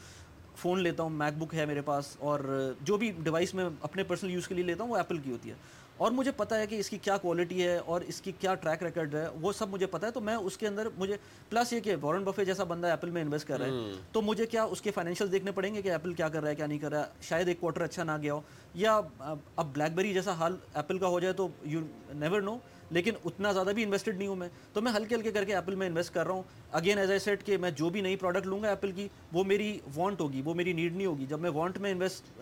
فون 0.56 0.80
لیتا 0.80 1.04
ہوں 1.04 1.10
میک 1.10 1.38
بک 1.38 1.56
ہے 1.56 1.66
میرے 1.66 1.82
پاس 1.82 2.16
اور 2.20 2.40
جو 2.82 2.98
بھی 2.98 3.12
ڈیوائس 3.24 3.54
میں 3.54 3.66
اپنے 3.82 4.04
پرسنل 4.04 4.32
یوز 4.32 4.48
کے 4.48 4.56
لیے 4.56 4.64
لیتا 4.64 4.84
ہوں 4.84 4.92
وہ 4.92 4.98
ایپل 4.98 5.18
کی 5.18 5.32
ہوتی 5.32 5.50
ہے۔ 5.50 5.56
اور 5.98 6.12
مجھے 6.12 6.32
پتا 6.32 6.60
ہے 6.60 6.68
کہ 6.68 6.76
اس 6.76 6.90
کی 6.90 6.98
کیا 6.98 7.18
کوالٹی 7.18 7.64
ہے 7.64 7.78
اور 7.78 8.02
اس 8.02 8.22
کی 8.22 8.32
کیا 8.40 8.54
ٹریک 8.56 8.84
ریکارڈ 8.84 9.16
ہے 9.16 9.26
وہ 9.42 9.52
سب 9.52 9.70
مجھے 9.70 9.86
پتا 9.86 10.08
ہے 10.08 10.12
تو 10.12 10.22
میں 10.22 10.36
اس 10.36 10.58
کے 10.58 10.68
اندر 10.68 10.88
مجھے 10.98 11.18
پلس 11.50 11.74
یہ 11.74 11.80
کہ 11.80 11.96
وارن 12.02 12.24
بفے 12.24 12.46
جیسا 12.46 12.64
بندہ 12.64 12.88
ایپل 12.88 13.10
میں 13.10 13.22
انویسٹ 13.22 13.48
کر 13.48 13.60
رہا 13.60 13.66
ہے 13.66 13.94
تو 14.12 14.22
مجھے 14.22 14.46
کیا 14.46 14.64
اس 14.64 14.82
کے 14.82 14.92
فائنینشیل 14.92 15.32
دیکھنے 15.32 15.52
پڑیں 15.52 15.74
گے 15.76 15.82
کہ 15.82 15.92
ایپل 15.92 16.14
کیا 16.14 16.30
کر 16.30 16.42
رہا 16.42 16.50
ہے 16.50 16.56
کیا 16.56 16.66
نہیں 16.66 16.80
کر 16.80 16.92
رہا 16.92 17.00
ہے 17.00 17.22
شاید 17.22 17.48
ایک 17.48 17.60
کوارٹر 17.60 17.82
اچھا 17.82 18.04
نہ 18.04 18.18
گیا 18.22 18.34
ہو۔ 18.34 18.42
یا 18.76 19.00
اب 19.20 19.68
بلیک 19.74 19.96
بیری 19.96 20.14
جیسا 20.14 20.32
حال 20.34 20.56
ایپل 20.74 20.98
کا 20.98 21.08
ہو 21.08 21.20
جائے 21.20 21.34
تو 21.34 21.48
یو 21.64 21.80
نیور 22.14 22.42
نو 22.42 22.58
لیکن 22.92 23.14
اتنا 23.26 23.52
زیادہ 23.52 23.70
بھی 23.76 23.84
انویسٹڈ 23.84 24.18
نہیں 24.18 24.28
ہوں 24.28 24.36
میں۔ 24.36 24.48
تو 24.74 24.82
میں 24.82 24.92
ہلکے 24.96 25.16
ہلکے 25.16 25.32
کر 25.32 25.44
کے 25.44 25.56
ایپل 25.56 25.76
میں 25.76 25.88
انویسٹ 25.88 26.14
کر 26.14 26.26
رہا 26.26 26.34
ہوں۔ 26.34 26.44
اگین 26.72 26.98
ایز 26.98 27.12
اے 27.12 27.20
سیٹ 27.20 27.46
کہ 27.46 27.58
میں 27.58 27.72
جو 27.72 27.90
بھی 27.90 28.02
نئی 28.02 28.16
پروڈکٹ 28.16 28.48
لوں 28.48 28.62
گا 28.62 28.70
ایپل 28.70 28.92
کی 28.92 29.08
وہ 29.34 29.44
میری 29.44 29.78
وانٹ 29.96 30.22
ہوگی 30.22 30.42
وہ 30.46 30.54
میری 30.54 30.74
نیڈ 30.74 30.96
نہیں 30.96 31.08
ہوگی۔ 31.08 31.26
جب 31.26 31.40
میں 31.40 31.50
وانٹ 31.50 31.78
میں 31.78 31.92
انویسٹ 31.92 32.42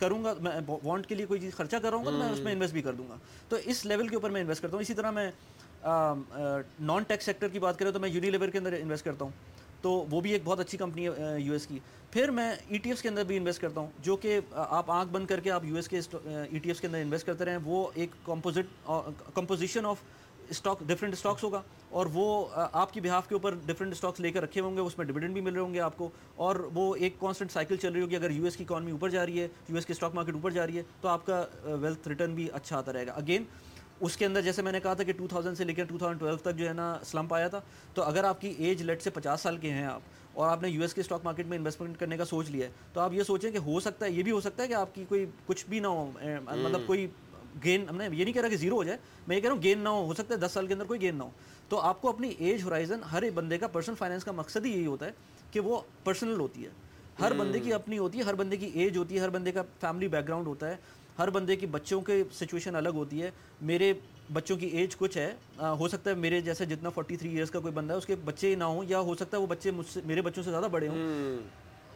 کروں 0.00 0.22
گا 0.24 0.34
میں 0.40 0.52
وانٹ 0.84 1.06
کے 1.06 1.14
لیے 1.14 1.26
کوئی 1.26 1.40
چیز 1.40 1.54
خرچہ 1.54 1.76
کر 1.76 1.90
رہا 1.90 1.98
ہوں 1.98 2.04
گا 2.04 2.10
تو 2.10 2.16
میں 2.16 2.30
اس 2.30 2.38
میں 2.38 2.52
انویسٹ 2.52 2.72
بھی 2.72 2.82
کر 2.82 2.94
دوں 2.94 3.08
گا۔ 3.08 3.16
تو 3.48 3.56
اس 3.64 3.84
لیول 3.86 4.08
کے 4.08 4.16
اوپر 4.16 4.30
میں 4.30 4.40
انویسٹ 4.40 4.62
کرتا 4.62 4.76
ہوں۔ 4.76 4.82
اسی 4.82 4.94
طرح 4.94 5.10
میں 5.10 5.30
نان 6.80 7.02
ٹیکس 7.02 7.24
سیکٹر 7.24 7.48
کی 7.48 7.58
بات 7.58 7.78
کریں 7.78 7.90
تو 7.90 8.00
میں 8.00 8.08
یونی 8.08 8.30
لیور 8.30 8.48
کے 8.48 8.58
اندر 8.58 8.72
انویسٹ 8.72 9.04
کرتا 9.04 9.24
ہوں۔ 9.24 9.32
تو 9.80 9.90
وہ 10.10 10.20
بھی 10.20 10.32
ایک 10.32 10.42
بہت 10.44 10.60
اچھی 10.60 10.78
کمپنی 10.78 11.08
ہے 11.08 11.40
یو 11.40 11.52
ایس 11.52 11.66
کی۔ 11.66 11.78
پھر 12.10 12.30
میں 12.30 12.52
ای 12.68 12.78
ٹی 12.78 12.88
ایفس 12.90 13.02
کے 13.02 13.08
اندر 13.08 13.24
بھی 13.24 13.36
انویسٹ 13.36 13.60
کرتا 13.60 13.80
ہوں، 13.80 13.88
جو 13.98 14.16
کہ 14.16 14.38
آپ 14.54 14.90
آنکھ 14.90 15.12
بند 15.12 15.26
کر 15.26 15.40
کے 15.40 15.50
آپ 15.50 15.64
یو 15.64 15.76
ایس 15.76 15.88
کے 15.88 15.98
ای 16.24 16.58
ٹی 16.58 16.68
ایفس 16.68 16.80
کے 16.80 16.86
اندر 16.86 16.98
انویسٹ 16.98 17.26
کرتے 17.26 17.44
رہیں، 17.44 17.58
وہ 17.64 17.86
ایک 17.94 18.10
composite 18.24 18.88
composition 19.34 19.86
of 19.86 20.02
stock 20.48 20.82
different 20.86 21.14
stocks 21.14 21.44
ہوگا۔ 21.44 21.60
اور 21.88 22.06
وہ 22.12 22.46
آپ 22.54 22.92
کی 22.92 23.00
بہاف 23.00 23.28
کے 23.28 23.34
اوپر 23.34 23.54
ڈفرینٹ 23.66 23.92
اسٹاکس 23.92 24.20
لے 24.20 24.30
کر 24.32 24.42
رکھے 24.42 24.60
ہوں 24.60 24.76
گے، 24.76 24.80
اس 24.80 24.96
میں 24.98 25.06
ڈویڈنڈ 25.06 25.32
بھی 25.32 25.40
مل 25.40 25.52
رہے 25.52 25.60
ہوں 25.60 25.74
گے 25.74 25.80
آپ 25.80 25.96
کو۔ 25.96 26.08
اور 26.36 26.56
وہ 26.74 26.94
ایک 26.96 27.18
کانسٹنٹ 27.20 27.52
سائیکل 27.52 27.76
چل 27.76 27.92
رہی 27.92 28.00
ہوگی، 28.02 28.16
اگر 28.16 28.30
یو 28.30 28.44
ایس 28.44 28.56
کی 28.56 28.64
اکانومی 28.64 28.92
اوپر 28.92 29.10
جا 29.10 29.26
رہی 29.26 29.40
ہے، 29.40 29.48
یو 29.68 29.74
ایس 29.74 29.86
کی 29.86 29.92
اسٹاک 29.92 30.14
مارکیٹ 30.14 30.34
اوپر 30.34 30.50
جا 30.50 30.66
رہی 30.66 30.78
ہے، 30.78 30.82
تو 31.00 31.08
آپ 31.08 31.26
کا 31.26 31.44
ویلتھ 31.80 32.08
ریٹرن 32.08 32.34
بھی 32.34 32.48
اچھا 32.52 32.78
آتا 32.78 32.92
رہے 32.92 33.06
گا۔ 33.06 33.12
اگین 33.12 33.44
اس 34.00 34.16
کے 34.16 34.26
اندر 34.26 34.42
جیسے 34.42 34.62
میں 34.62 34.72
نے 34.72 34.80
کہا 34.80 34.94
تھا 34.94 35.04
کہ 35.04 35.12
ٹو 35.12 35.26
تھاؤزینڈ 35.28 35.58
سے 35.58 35.64
لے 35.64 35.74
تھاؤزینڈ 35.74 36.20
ٹویلو 36.20 36.36
تک 36.36 36.56
جو 36.56 36.68
ہے 36.68 36.72
نا 36.72 36.98
سلمپ 37.04 37.34
آیا 37.34 37.48
تھا 37.48 37.60
تو 37.94 38.02
اگر 38.02 38.24
آپ 38.24 38.40
کی 38.40 38.48
ایج 38.58 38.82
لیٹ 38.82 39.02
سے 39.02 39.10
پچاس 39.10 39.40
سال 39.40 39.56
کے 39.56 39.70
ہیں 39.70 39.84
آپ 39.84 40.00
اور 40.32 40.48
آپ 40.48 40.62
نے 40.62 40.68
یو 40.68 40.82
ایس 40.82 40.94
کے 40.94 41.00
اسٹاک 41.00 41.20
مارکیٹ 41.24 41.46
میں 41.46 41.58
انویسٹمنٹ 41.58 41.98
کرنے 41.98 42.16
کا 42.16 42.24
سوچ 42.24 42.50
لیا 42.50 42.66
ہے 42.66 42.72
تو 42.92 43.00
آپ 43.00 43.12
یہ 43.12 43.22
سوچیں 43.22 43.50
کہ 43.50 43.58
ہو 43.58 43.80
سکتا 43.80 44.06
ہے 44.06 44.10
یہ 44.10 44.22
بھی 44.22 44.32
ہو 44.32 44.40
سکتا 44.40 44.62
ہے 44.62 44.68
کہ 44.68 44.74
آپ 44.74 44.94
کی 44.94 45.04
کوئی 45.08 45.26
کچھ 45.46 45.64
بھی 45.68 45.80
نہ 45.80 45.86
ہو 45.86 46.10
مطلب 46.44 46.80
کوئی 46.86 47.06
گین 47.64 47.84
ہم 47.88 47.96
نے 47.96 48.04
یہ 48.04 48.24
نہیں 48.24 48.32
کہہ 48.32 48.42
رہا 48.42 48.48
کہ 48.48 48.56
زیرو 48.56 48.76
ہو 48.76 48.84
جائے 48.84 48.98
میں 49.26 49.36
یہ 49.36 49.40
کہہ 49.40 49.48
رہا 49.48 49.56
ہوں 49.56 49.62
گین 49.62 49.78
نہ 49.78 49.88
ہو 49.88 50.04
ہو 50.06 50.14
سکتا 50.14 50.34
ہے 50.34 50.38
دس 50.40 50.52
سال 50.52 50.66
کے 50.66 50.72
اندر 50.72 50.84
کوئی 50.84 51.00
گین 51.00 51.16
نہ 51.16 51.22
ہو۔ 51.22 51.30
تو 51.68 51.80
آپ 51.80 52.00
کو 52.02 52.08
اپنی 52.08 52.28
ایج 52.38 52.62
ہورائزن 52.64 53.00
ہر 53.12 53.22
ایک 53.22 53.34
بندے 53.34 53.58
کا 53.58 53.68
پرسنل 53.68 53.94
فائنینس 53.94 54.24
کا 54.24 54.32
مقصد 54.32 54.66
ہی 54.66 54.70
یہی 54.70 54.86
ہوتا 54.86 55.06
ہے 55.06 55.10
کہ 55.50 55.60
وہ 55.60 55.80
پرسنل 56.04 56.40
ہوتی 56.40 56.64
ہے۔ 56.64 56.70
ہر 57.20 57.32
بندے 57.32 57.60
کی 57.60 57.72
اپنی 57.72 57.98
ہوتی 57.98 58.18
ہے 58.18 58.22
ہر 58.22 58.34
بندے 58.34 58.56
کی 58.56 58.66
ایج 58.74 58.96
ہوتی 58.96 59.14
ہے 59.14 59.20
ہر 59.20 59.30
بندے 59.30 59.52
کا 59.52 59.62
فیملی 59.80 60.08
بیک 60.08 60.26
گراؤنڈ 60.28 60.46
ہوتا 60.46 60.68
ہے۔ 60.68 60.76
ہر 61.18 61.30
بندے 61.30 61.56
کی 61.56 61.66
بچوں 61.66 62.00
کے 62.00 62.22
سچویشن 62.32 62.74
الگ 62.76 62.88
ہوتی 62.88 63.22
ہے۔ 63.22 63.30
میرے 63.60 63.92
بچوں 64.32 64.56
کی 64.56 64.66
ایج 64.66 64.96
کچھ 64.96 65.18
ہے۔ 65.18 65.34
ہو 65.58 65.88
سکتا 65.88 66.10
ہے 66.10 66.14
میرے 66.14 66.40
جیسے 66.40 66.64
جتنا 66.66 66.88
فورٹی 66.88 67.16
تھری 67.16 67.30
ایئرس 67.30 67.50
کا 67.50 67.60
کوئی 67.60 67.74
بندہ 67.74 67.92
ہے 67.92 67.98
اس 67.98 68.06
کے 68.06 68.14
بچے 68.24 68.54
نہ 68.54 68.64
ہوں 68.64 68.84
یا 68.88 69.00
ہو 69.00 69.14
سکتا 69.14 69.36
ہے 69.36 69.42
وہ 69.42 69.46
بچے 69.46 69.70
مجھ 69.70 69.86
سے 69.86 70.00
میرے 70.04 70.22
بچوں 70.22 70.42
سے 70.42 70.50
زیادہ 70.50 70.68
بڑے 70.70 70.88
ہوں۔ 70.88 70.96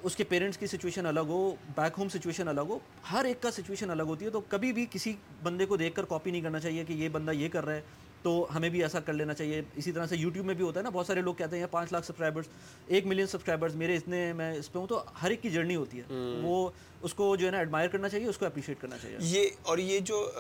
اس 0.03 0.17
کے 0.17 0.25
پیرنٹس 0.25 0.59
کی 0.59 0.67
سچویشن 0.67 1.07
الگ 1.07 1.21
ہو 1.21 1.55
بیک 1.77 1.99
ہوم 1.99 2.09
سچویشن 2.09 2.49
الگ 2.49 2.61
ہو 2.61 2.79
ہر 3.13 3.25
ایک 3.25 3.43
کا 3.43 3.51
سچویشن 3.51 3.91
الگ 3.91 4.03
ہوتی 4.03 4.25
ہے۔ 4.25 4.31
تو 4.31 4.41
کبھی 4.49 4.73
بھی 4.73 4.87
کسی 4.91 5.13
بندے 5.43 5.67
کو 5.67 5.77
دیکھ 5.77 5.95
کر 5.95 6.05
کاپی 6.05 6.31
نہیں 6.31 6.41
کرنا 6.41 6.61
چاہیے 6.61 6.85
کہ 6.85 6.93
یہ 6.93 7.09
بندہ 7.09 7.31
یہ 7.31 7.49
کر 7.49 7.65
رہا 7.65 7.75
ہے۔ 7.75 7.81
تو 8.23 8.47
ہمیں 8.57 8.69
بھی 8.69 8.83
ایسا 8.83 9.01
کر 9.01 9.13
لینا 9.13 9.35
چاہیے۔ 9.35 9.63
اسی 9.77 9.93
طرح 9.93 10.07
سے 10.07 10.17
یوٹیوب 10.17 10.47
میں 10.47 10.55
بھی 10.55 10.65
ہوتا 10.65 10.81
ہے 10.81 10.83
نا 10.83 10.91
بہت 10.91 11.07
سارے 11.07 11.21
لوگ 11.21 11.35
کہتے 11.35 11.59
ہیں 11.59 11.67
پانچ 11.71 11.93
لاکھ 11.93 12.07
سبسکرائبرس 12.07 12.45
ایک 12.87 13.07
ملین 13.07 13.27
سبسکرائبرس 13.27 13.75
میرے 13.75 13.97
اتنے 13.97 14.33
میں 14.33 14.53
اس 14.53 14.73
پہ 14.73 14.79
ہوں۔ 14.79 14.87
تو 14.87 15.03
ہر 15.23 15.31
ایک 15.31 15.43
کی 15.43 15.51
جرنی 15.51 15.77
ہوتی 15.77 16.01
ہے۔ 16.01 16.03
وہ 16.43 16.69
اس 17.03 17.15
کو 17.15 17.37
جو 17.37 17.47
ہے 17.47 17.51
نا 17.51 17.59
ایڈمائر 17.59 17.89
کرنا 17.89 18.09
چاہیے 18.09 18.27
اس 18.27 18.39
کو 18.39 18.47
اپریشیٹ 18.47 18.81
کرنا 18.81 18.97
چاہیے۔ 19.03 19.17
یہ 19.21 19.49
اور 19.63 19.79
یہ 19.79 20.01
جو 20.01 20.31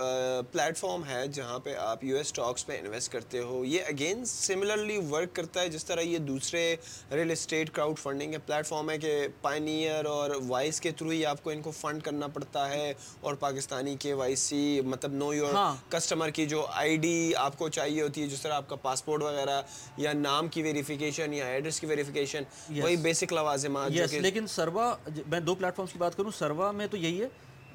پلیٹ 0.53 0.79
فارم 0.79 1.03
ہے 1.05 1.27
جہاں 1.27 1.59
پہ 1.59 1.75
آپ 1.75 2.05
یو 2.05 2.17
ایس 2.17 2.27
اسٹاکس 2.27 2.67
پہ 2.67 2.79
انویسٹ 2.79 3.13
کرتے 3.13 3.39
ہو 3.39 3.65
یہ 3.65 3.83
اگین 3.87 4.25
سملرلی 4.25 4.99
ورک 5.11 5.35
کرتا 5.37 5.61
ہے 5.61 5.69
جس 5.69 5.85
طرح 5.85 6.01
یہ 6.01 6.19
دوسرے 6.19 6.77
ریئل 7.13 7.31
اسٹیٹ 7.31 7.71
کراؤڈ 7.71 7.99
فنڈنگ 7.99 8.33
کے 8.33 8.39
پلیٹ 8.39 8.67
فارم 8.67 8.91
ہے 8.91 8.99
کہ 8.99 9.27
پائنیئر 9.43 10.05
اور 10.05 10.31
وائس 10.49 10.81
کے 10.81 10.91
تھرو 10.91 11.11
ہی 11.11 11.27
آپ 11.27 11.43
کو 11.43 11.51
ان 11.51 11.63
کو 11.63 11.71
فنڈ 11.71 12.03
کرنا 12.03 12.27
پڑتا 12.27 12.69
ہے 12.69 12.95
اور 13.21 13.35
پاکستانی 13.35 13.97
کے 13.97 14.13
وائی 14.13 14.37
سی 14.37 14.81
مطلب 14.81 15.13
نو 15.13 15.35
یور 15.35 15.55
کسٹمر 15.89 16.31
کی 16.31 16.47
جو 16.47 16.67
آئی 16.71 16.97
ڈی 16.97 17.35
آپ 17.37 17.59
کو 17.59 17.69
چاہیے 17.69 18.03
ہوتی 18.03 18.23
ہے 18.23 18.27
جس 18.27 18.43
طرح 18.43 18.53
آپ 18.53 18.69
کا 18.69 18.77
پاسپورٹ 18.77 19.23
وغیرہ 19.23 19.63
یا 19.97 20.13
نام 20.13 20.49
کی 20.49 20.63
ویریفیکیشن 20.63 21.35
یا 21.35 21.47
ایڈریس 21.47 21.81
کی 21.81 21.87
ویریفیکیشن 21.87 22.43
وہی 22.71 22.97
بیسک 22.97 23.33
لوازمات 23.33 23.91
لیکن 24.13 24.47
سروا 24.47 24.97
میں 25.27 25.41
دو 25.41 25.55
پلیٹ 25.55 25.77
فارمس 25.77 25.93
کی 25.93 25.99
بات 25.99 26.17
کروں 26.17 26.31
سروا 26.31 26.52
میں 26.55 26.87
تو 26.87 26.97
یہی 26.97 27.23
ہے 27.23 27.29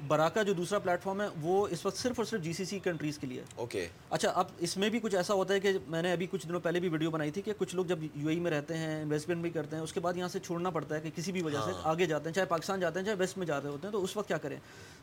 براکا 0.06 0.42
جو 0.42 0.52
دوسرا 0.52 0.78
پلیٹ 0.78 1.02
فارم 1.02 1.20
ہے 1.20 1.26
وہ 1.40 1.66
اس 1.68 1.86
وقت 1.86 1.96
صرف 1.96 2.12
اور 2.16 2.24
صرف 2.24 2.40
جی 2.40 2.52
سی 2.52 2.64
سی 2.64 2.78
کنٹریز 2.78 3.18
کے 3.18 3.26
لیے 3.26 3.42
اوکے 3.56 3.88
اچھا 4.10 4.28
اب 4.30 4.46
اس 4.58 4.76
میں 4.76 4.90
بھی 4.90 5.00
کچھ 5.00 5.14
ایسا 5.14 5.34
ہوتا 5.34 5.54
ہے 5.54 5.60
کہ 5.60 5.72
میں 5.86 6.02
نے 6.02 6.12
ابھی 6.12 6.26
کچھ 6.30 6.48
دنوں 6.48 6.60
پہلے 6.60 6.80
بھی 6.80 6.88
ویڈیو 6.88 7.10
بنائی 7.10 7.30
تھی 7.30 7.42
کہ 7.42 7.52
کچھ 7.58 7.74
لوگ 7.76 7.84
جب 7.84 8.02
یو 8.02 8.28
اے 8.28 8.34
میں 8.34 8.50
رہتے 8.50 8.76
ہیں 8.76 9.02
انویسٹمنٹ 9.02 9.42
بھی 9.42 9.50
کرتے 9.50 9.76
ہیں 9.76 9.82
اس 9.82 9.92
کے 9.92 10.00
بعد 10.00 10.16
یہاں 10.16 10.28
سے 10.28 10.38
چھوڑنا 10.38 10.70
پڑتا 10.70 10.94
ہے 10.94 11.00
کہ 11.00 11.10
کسی 11.16 11.32
بھی 11.32 11.42
وجہ 11.42 11.58
سے 11.64 11.70
ہاں۔ 11.70 11.82
آگے 11.84 12.06
جاتے 12.06 12.28
ہیں 12.28 12.34
چاہے 12.34 12.46
پاکستان 12.46 12.80
جاتے 12.80 12.98
ہیں 12.98 13.06
چاہے 13.06 13.16
ویسٹ 13.16 13.38
میں 13.38 13.46
جاتے 13.46 13.68
ہوتے 13.68 13.86
ہیں 13.86 13.92
تو 13.92 14.04
اس 14.04 14.16
وقت 14.16 14.28
کیا 14.28 14.38
کریں؟ 14.38 14.56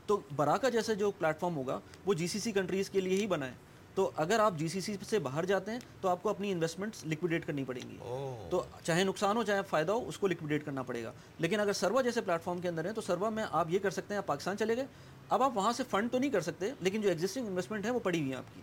تو 0.05 0.19
براکا 0.35 0.69
جیسے 0.69 0.95
جو 0.95 1.11
پلیٹ 1.11 1.39
فارم 1.39 1.57
ہوگا 1.57 1.79
وہ 2.05 2.13
جی 2.13 2.27
سی 2.27 2.39
سی 2.39 2.51
کنٹریز 2.51 2.89
کے 2.89 3.01
لیے 3.01 3.17
ہی 3.17 3.27
بنا 3.27 3.45
ہے۔ 3.45 3.53
تو 3.95 4.11
اگر 4.15 4.39
آپ 4.39 4.53
جی 4.57 4.67
سی 4.67 4.81
سی 4.81 4.95
سے 5.09 5.19
باہر 5.19 5.45
جاتے 5.45 5.71
ہیں 5.71 5.79
تو 6.01 6.09
آپ 6.09 6.23
کو 6.23 6.29
اپنی 6.29 6.51
انویسٹمنٹس 6.51 7.05
لکویڈیٹ 7.05 7.45
کرنی 7.45 7.63
پڑیں 7.63 7.89
گی۔ 7.89 7.97
تو 8.49 8.63
چاہے 8.83 9.03
نقصان 9.03 9.37
ہو 9.37 9.43
چاہے 9.43 9.61
فائدہ 9.69 9.91
ہو 9.91 10.07
اس 10.07 10.17
کو 10.17 10.27
لکویڈیٹ 10.27 10.65
کرنا 10.65 10.83
پڑے 10.83 11.03
گا۔ 11.03 11.11
لیکن 11.39 11.59
اگر 11.59 11.73
سروا 11.73 12.01
جیسے 12.01 12.21
پلیٹ 12.21 12.43
فارم 12.43 12.61
کے 12.61 12.67
اندر 12.67 12.85
ہیں 12.85 12.93
تو 12.93 13.01
سروا 13.01 13.29
میں 13.29 13.45
آپ 13.51 13.67
یہ 13.69 13.79
کر 13.79 13.89
سکتے 13.89 14.13
ہیں 14.13 14.17
آپ 14.17 14.25
پاکستان 14.25 14.57
چلے 14.57 14.77
گئے۔ 14.77 14.85
اب 15.29 15.43
آپ 15.43 15.51
وہاں 15.55 15.73
سے 15.73 15.83
فنڈ 15.89 16.11
تو 16.11 16.19
نہیں 16.19 16.29
کر 16.29 16.41
سکتے 16.41 16.71
لیکن 16.79 17.01
جو 17.01 17.09
ایگزسٹنگ 17.09 17.47
انویسٹمنٹ 17.47 17.85
ہے 17.85 17.91
وہ 17.91 17.99
پڑی 17.99 18.19
ہوئی 18.19 18.29
ہیں 18.29 18.37
آپ 18.37 18.55
کی۔ 18.55 18.61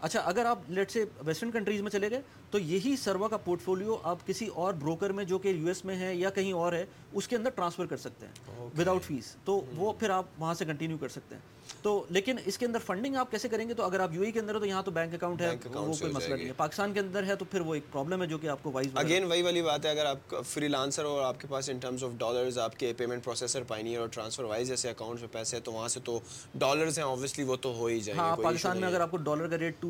اچھا 0.00 0.20
اگر 0.20 0.44
آپ 0.44 0.58
لیٹ 0.68 0.90
سے 0.90 1.04
ویسٹرن 1.24 1.50
کنٹریز 1.50 1.80
میں 1.80 1.90
چلے 1.90 2.10
گئے 2.10 2.20
تو 2.50 2.58
یہی 2.58 2.96
سروا 2.96 3.28
کا 3.28 3.36
پورٹ 3.36 3.60
فولیو 3.62 3.96
آپ 4.02 4.26
کسی 4.26 4.46
اور 4.54 4.74
بروکر 4.74 5.10
میں 5.10 5.24
جو 5.24 5.38
کہ 5.38 5.48
یو 5.48 5.66
ایس 5.66 5.84
میں 5.84 5.96
ہے 5.96 6.14
یا 6.14 6.30
کہیں 6.30 6.52
اور 6.52 6.72
ہے 6.72 6.84
اس 7.12 7.28
کے 7.28 7.36
اندر 7.36 7.50
ٹرانسفر 7.50 7.86
کر 7.86 7.96
سکتے 7.96 8.26
ہیں 8.26 8.68
وداؤٹ 8.78 9.02
فیس 9.02 9.36
تو 9.44 9.60
وہ 9.76 9.92
پھر 9.92 10.10
آپ 10.10 10.24
وہاں 10.38 10.54
سے 10.54 10.64
کنٹینیو 10.64 10.96
کر 10.98 11.08
سکتے 11.08 11.34
ہیں۔ 11.34 11.42
تو 11.82 12.04
لیکن 12.10 12.36
اس 12.44 12.58
کے 12.58 12.66
اندر 12.66 12.78
فنڈنگ 12.78 13.16
آپ 13.16 13.30
کیسے 13.30 13.48
کریں 13.48 13.68
گے؟ 13.68 13.74
تو 13.74 13.82
اگر 13.82 14.00
آپ 14.00 14.12
یو 14.12 14.22
ای 14.22 14.32
کے 14.32 14.40
اندر 14.40 14.54
ہو 14.54 14.60
تو 14.60 14.66
یہاں 14.66 14.82
تو 14.82 14.90
بینک 14.90 15.14
اکاؤنٹ 15.14 15.40
ہے 15.40 15.50
وہ 15.64 15.94
کوئی 15.94 16.12
مسئلہ 16.12 16.34
نہیں 16.34 16.46
ہے۔ 16.46 16.52
پاکستان 16.56 16.92
کے 16.92 17.00
اندر 17.00 17.22
ہے 17.22 17.36
تو 17.36 17.44
پھر 17.44 17.60
وہ 17.60 17.74
ایک 17.74 17.82
پرابلم 17.92 18.22
ہے 18.22 18.26
جو 18.26 18.38
کہ 18.38 18.46
آپ 18.46 18.58
کو 18.62 18.70
وائز 18.72 18.88
اگین 18.94 19.24
وہی 19.24 19.42
والی 19.42 19.62
بات 19.62 19.84
ہے 19.84 19.90
اگر 19.90 20.06
آپ 20.06 20.34
فری 20.46 20.68
لانسر 20.68 21.04
اور 21.04 21.22
آپ 21.22 21.40
کے 21.40 21.46
پاس 21.50 21.68
ان 21.70 21.78
ٹرمز 21.78 22.04
آف 22.04 22.10
ڈالرز 22.18 22.58
آپ 22.58 22.78
کے 22.78 22.92
پیمنٹ 22.92 23.24
پروسیسر 23.24 23.62
پائنی 23.62 23.96
اور 23.96 24.08
ٹرانسفر 24.08 24.44
وائز 24.44 24.68
جیسے 24.68 24.90
اکاؤنٹ 24.90 25.20
میں 25.20 25.28
پیسے 25.32 25.56
ہیں 25.56 25.64
تو 25.64 25.72
وہاں 25.72 25.88
سے 25.88 26.00
تو 26.04 26.18
ڈالرز 26.54 26.98
ہیں 26.98 27.06
اوبیسلی 27.06 27.44
وہ 27.44 27.56
تو 27.56 27.74
ہو 27.74 27.86
ہی 27.86 28.00
جائیں 28.00 28.18
گے 28.18 28.24
ہاں 28.24 28.36
پاکستان 28.36 28.78
میں 28.78 28.88
اگر 28.88 29.00
آپ 29.00 29.10
کو 29.10 29.16
ڈالر 29.16 29.48
کا 29.48 29.58
ریٹ 29.58 29.80
ٹو 29.80 29.89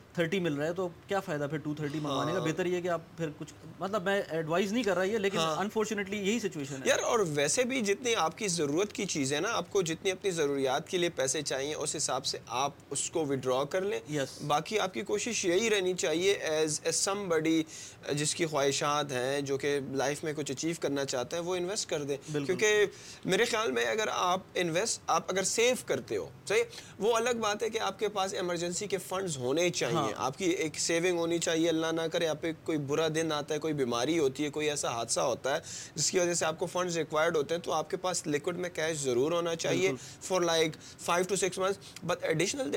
تھرٹی 0.13 0.39
مل 0.39 0.53
رہا 0.53 0.65
ہے 0.65 0.73
تو 0.73 0.87
کیا 1.07 1.19
فائدہ 1.19 1.47
پھر 1.49 1.57
ٹو 1.57 1.73
تھرٹی 1.73 1.99
منگوانے 1.99 2.31
کا؟ 2.31 2.37
ہاں۔ 2.37 2.45
بہتر 2.47 2.65
یہ 2.65 2.75
ہے 2.75 2.81
کہ 2.81 2.87
آپ 2.87 3.01
پھر 3.17 3.29
کچھ 3.37 3.53
مطلب 3.79 4.03
میں 4.03 4.21
ایڈوائز 4.29 4.73
نہیں 4.73 4.83
کر 4.83 4.95
رہا 4.95 5.03
یہ 5.03 5.17
لیکن 5.17 5.37
انفارچونیٹلی 5.39 6.17
ہاں۔ 6.17 6.25
یہی 6.25 6.39
سچویشن 6.39 6.73
ہے۔ 6.73 6.79
یار 6.85 6.99
اور 6.99 7.19
ویسے 7.27 7.63
بھی 7.63 7.81
جتنی 7.81 8.15
آپ 8.15 8.37
کی 8.37 8.47
ضرورت 8.47 8.93
کی 8.93 9.05
چیزیں 9.05 9.39
نا 9.39 9.49
آپ 9.51 9.71
کو 9.71 9.81
جتنی 9.81 10.11
اپنی 10.11 10.31
ضروریات 10.31 10.89
کے 10.89 10.97
لیے 10.97 11.09
پیسے 11.09 11.41
چاہیے 11.41 11.73
اس 11.75 11.95
حساب 11.95 12.25
سے 12.25 12.37
آپ 12.47 12.71
اس 12.89 13.09
کو 13.11 13.25
ودرا 13.25 13.63
کر 13.63 13.81
لیں۔ 13.81 13.99
باقی 14.47 14.79
آپ 14.79 14.93
کی 14.93 15.01
کوشش 15.01 15.45
یہی 15.45 15.69
رہنی 15.69 15.93
چاہیے 15.93 16.31
ایز 16.31 16.79
اے 16.83 16.91
سم 16.91 17.29
بڑی 17.29 17.63
جس 18.11 18.35
کی 18.35 18.45
خواہشات 18.45 19.11
ہیں 19.11 19.41
جو 19.41 19.57
کہ 19.57 19.79
لائف 19.91 20.23
میں 20.23 20.33
کچھ 20.33 20.51
اچیو 20.51 20.73
کرنا 20.79 21.05
چاہتے 21.05 21.35
ہیں 21.35 21.43
وہ 21.43 21.55
انویسٹ 21.55 21.89
کر 21.89 22.03
دیں۔ 22.03 22.17
کیونکہ 22.45 22.85
میرے 23.25 23.45
خیال 23.45 23.71
میں 23.71 23.85
اگر 23.85 24.07
آپ 24.11 24.39
انویسٹ 24.53 25.01
آپ 25.07 25.23
اگر 25.27 25.43
سیو 25.43 25.75
کرتے 25.85 26.17
ہو 26.17 26.29
صحیح؟ 26.47 26.63
وہ 26.99 27.15
الگ 27.15 27.37
بات 27.39 27.63
ہے 27.63 27.69
کہ 27.69 27.79
آپ 27.79 27.99
کے 27.99 28.07
پاس 28.07 28.33
ایمرجنسی 28.33 28.87
کے 28.87 28.97
فنڈز 28.97 29.37
ہونے 29.37 29.69
چاہیے۔ 29.69 30.00
ہاں۔ 30.01 30.11
آپ 30.17 30.37
کی 30.37 30.45
ایک 30.45 30.79
سیونگ 30.79 31.17
ہونی 31.17 31.37
چاہیے 31.39 31.69
اللہ 31.69 31.91
نہ 31.91 32.07
کرے 32.11 32.27
آپ 32.27 32.41
پہ 32.41 32.51
کوئی 32.63 32.77
برا 32.87 33.07
دن 33.15 33.31
آتا 33.31 33.53
ہے 33.53 33.59
کوئی 33.59 33.73
بیماری 33.73 34.17
ہوتی 34.19 34.43
ہے 34.43 34.49
کوئی 34.49 34.69
ایسا 34.69 34.91
حادثہ 34.91 35.19
ہوتا 35.21 35.55
ہے 35.55 35.59
جس 35.95 36.09
کی 36.11 36.19
وجہ 36.19 36.33
سے 36.33 36.45
آپ 36.45 36.59
کو 36.59 36.65
فنڈز 36.65 36.97
ریکوائرڈ 36.97 37.37
ہوتے 37.37 37.55
ہیں 37.55 37.61
تو 37.61 37.73
آپ 37.73 37.89
کے 37.89 37.97
پاس 37.97 38.25
لیکوڈ 38.27 38.57
میں 38.57 38.69
کیش 38.71 38.97
ضرور 38.99 39.31
ہونا 39.31 39.55
چاہیے 39.57 39.91
for 40.21 40.41
like 40.43 40.77
five 40.99 41.25
to 41.29 41.35
six 41.37 41.59
months 41.59 42.03
but 42.03 42.23
additional 42.23 42.71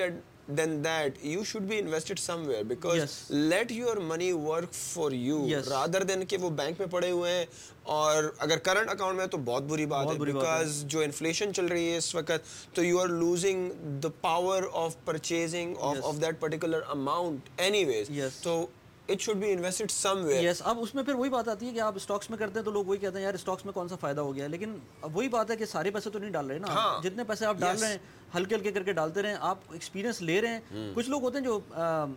than 0.49 0.83
that 0.85 1.19
you 1.23 1.45
should 1.45 1.63
be 1.63 1.79
invested 1.79 2.19
somewhere 2.47 2.63
because 2.65 3.15
let 3.31 3.73
your 3.73 3.97
money 4.05 4.31
work 4.35 4.75
for 4.75 5.13
you 5.13 5.47
rather 5.69 6.03
than 6.03 6.25
کہ 6.27 6.37
وہ 6.37 6.51
بینک 6.53 6.81
میں 6.81 6.87
پڑے 6.89 7.11
ہوئے 7.11 7.33
ہیں 7.33 7.45
اور 7.93 8.25
اگر 8.39 8.59
کرنٹ 8.61 8.91
اکاؤنٹ 8.91 9.19
میں 9.19 9.27
تو 9.27 9.39
بہت 9.45 9.63
بری 9.65 9.87
بات 9.87 10.07
ہے 10.07 10.19
بیکاز 10.21 10.83
جو 10.87 11.01
انفلیشن 11.01 11.55
چل 11.55 11.67
رہی 11.67 11.91
ہے 11.91 11.97
اس 11.97 12.15
وقت 12.15 12.49
تو 12.75 12.85
you 12.85 13.01
are 13.01 13.09
losing 13.09 13.71
the 14.03 14.09
power 14.21 14.63
of 14.75 14.97
purchasing 15.05 15.75
of 15.83 16.21
that 16.23 16.41
particular 16.41 16.81
amount 16.91 17.49
anyways 17.85 18.11
تو 18.43 18.65
it 19.09 19.21
should 19.21 19.37
be 19.37 19.51
invested 19.53 19.91
somewhere 20.25 20.43
yes 20.43 20.61
اب 20.65 20.79
اس 20.81 20.95
میں 20.95 21.03
پھر 21.03 21.15
وہی 21.15 21.31
بات 21.31 21.49
آتی 21.49 21.67
ہے 21.67 21.73
کہ 21.73 21.81
آپ 21.81 21.97
اسٹاکس 21.97 22.31
میں 22.31 22.39
کرتے 22.39 22.59
ہیں 22.59 22.65
تو 22.65 22.71
لوگ 22.71 22.85
وہی 22.85 22.99
کہتے 22.99 23.19
ہیں 23.19 23.25
یار 23.25 23.35
اسٹاکس 23.35 23.65
میں 23.65 23.73
کون 23.73 23.89
سا 23.89 23.97
فائدہ 24.01 24.21
ہو 24.21 24.35
گیا 24.37 24.47
لیکن 24.47 24.77
وہی 25.05 25.29
بات 25.29 25.51
ہے 25.51 25.57
کہ 25.57 25.67
سارے 25.67 25.91
پیسے 25.91 26.11
تو 26.11 26.19
نہیں 26.19 26.31
ڈال 26.31 26.47
رہے 26.47 26.59
نا۔ 26.59 26.69
ہاں۔ 26.69 27.03
جتنے 27.03 27.25
پیسے 27.25 27.47
آپ 27.47 27.57
ڈال 27.59 27.79
رہے 27.79 27.89
ہیں 27.89 27.99
ہلکے 28.37 28.55
ہلکے 28.55 28.73
کر 28.73 28.83
کے 28.83 28.93
ڈالتے 28.93 29.23
رہیں 29.23 29.35
آپ 29.41 29.59
ایکسپیرینس 29.71 30.23
لے 30.23 30.41
رہے 30.43 30.49
ہیں۔ 30.49 30.93
کچھ 30.95 31.11
لوگ 31.11 31.23
ہوتے 31.23 31.39
ہیں 31.39 31.45
جو 31.45 31.59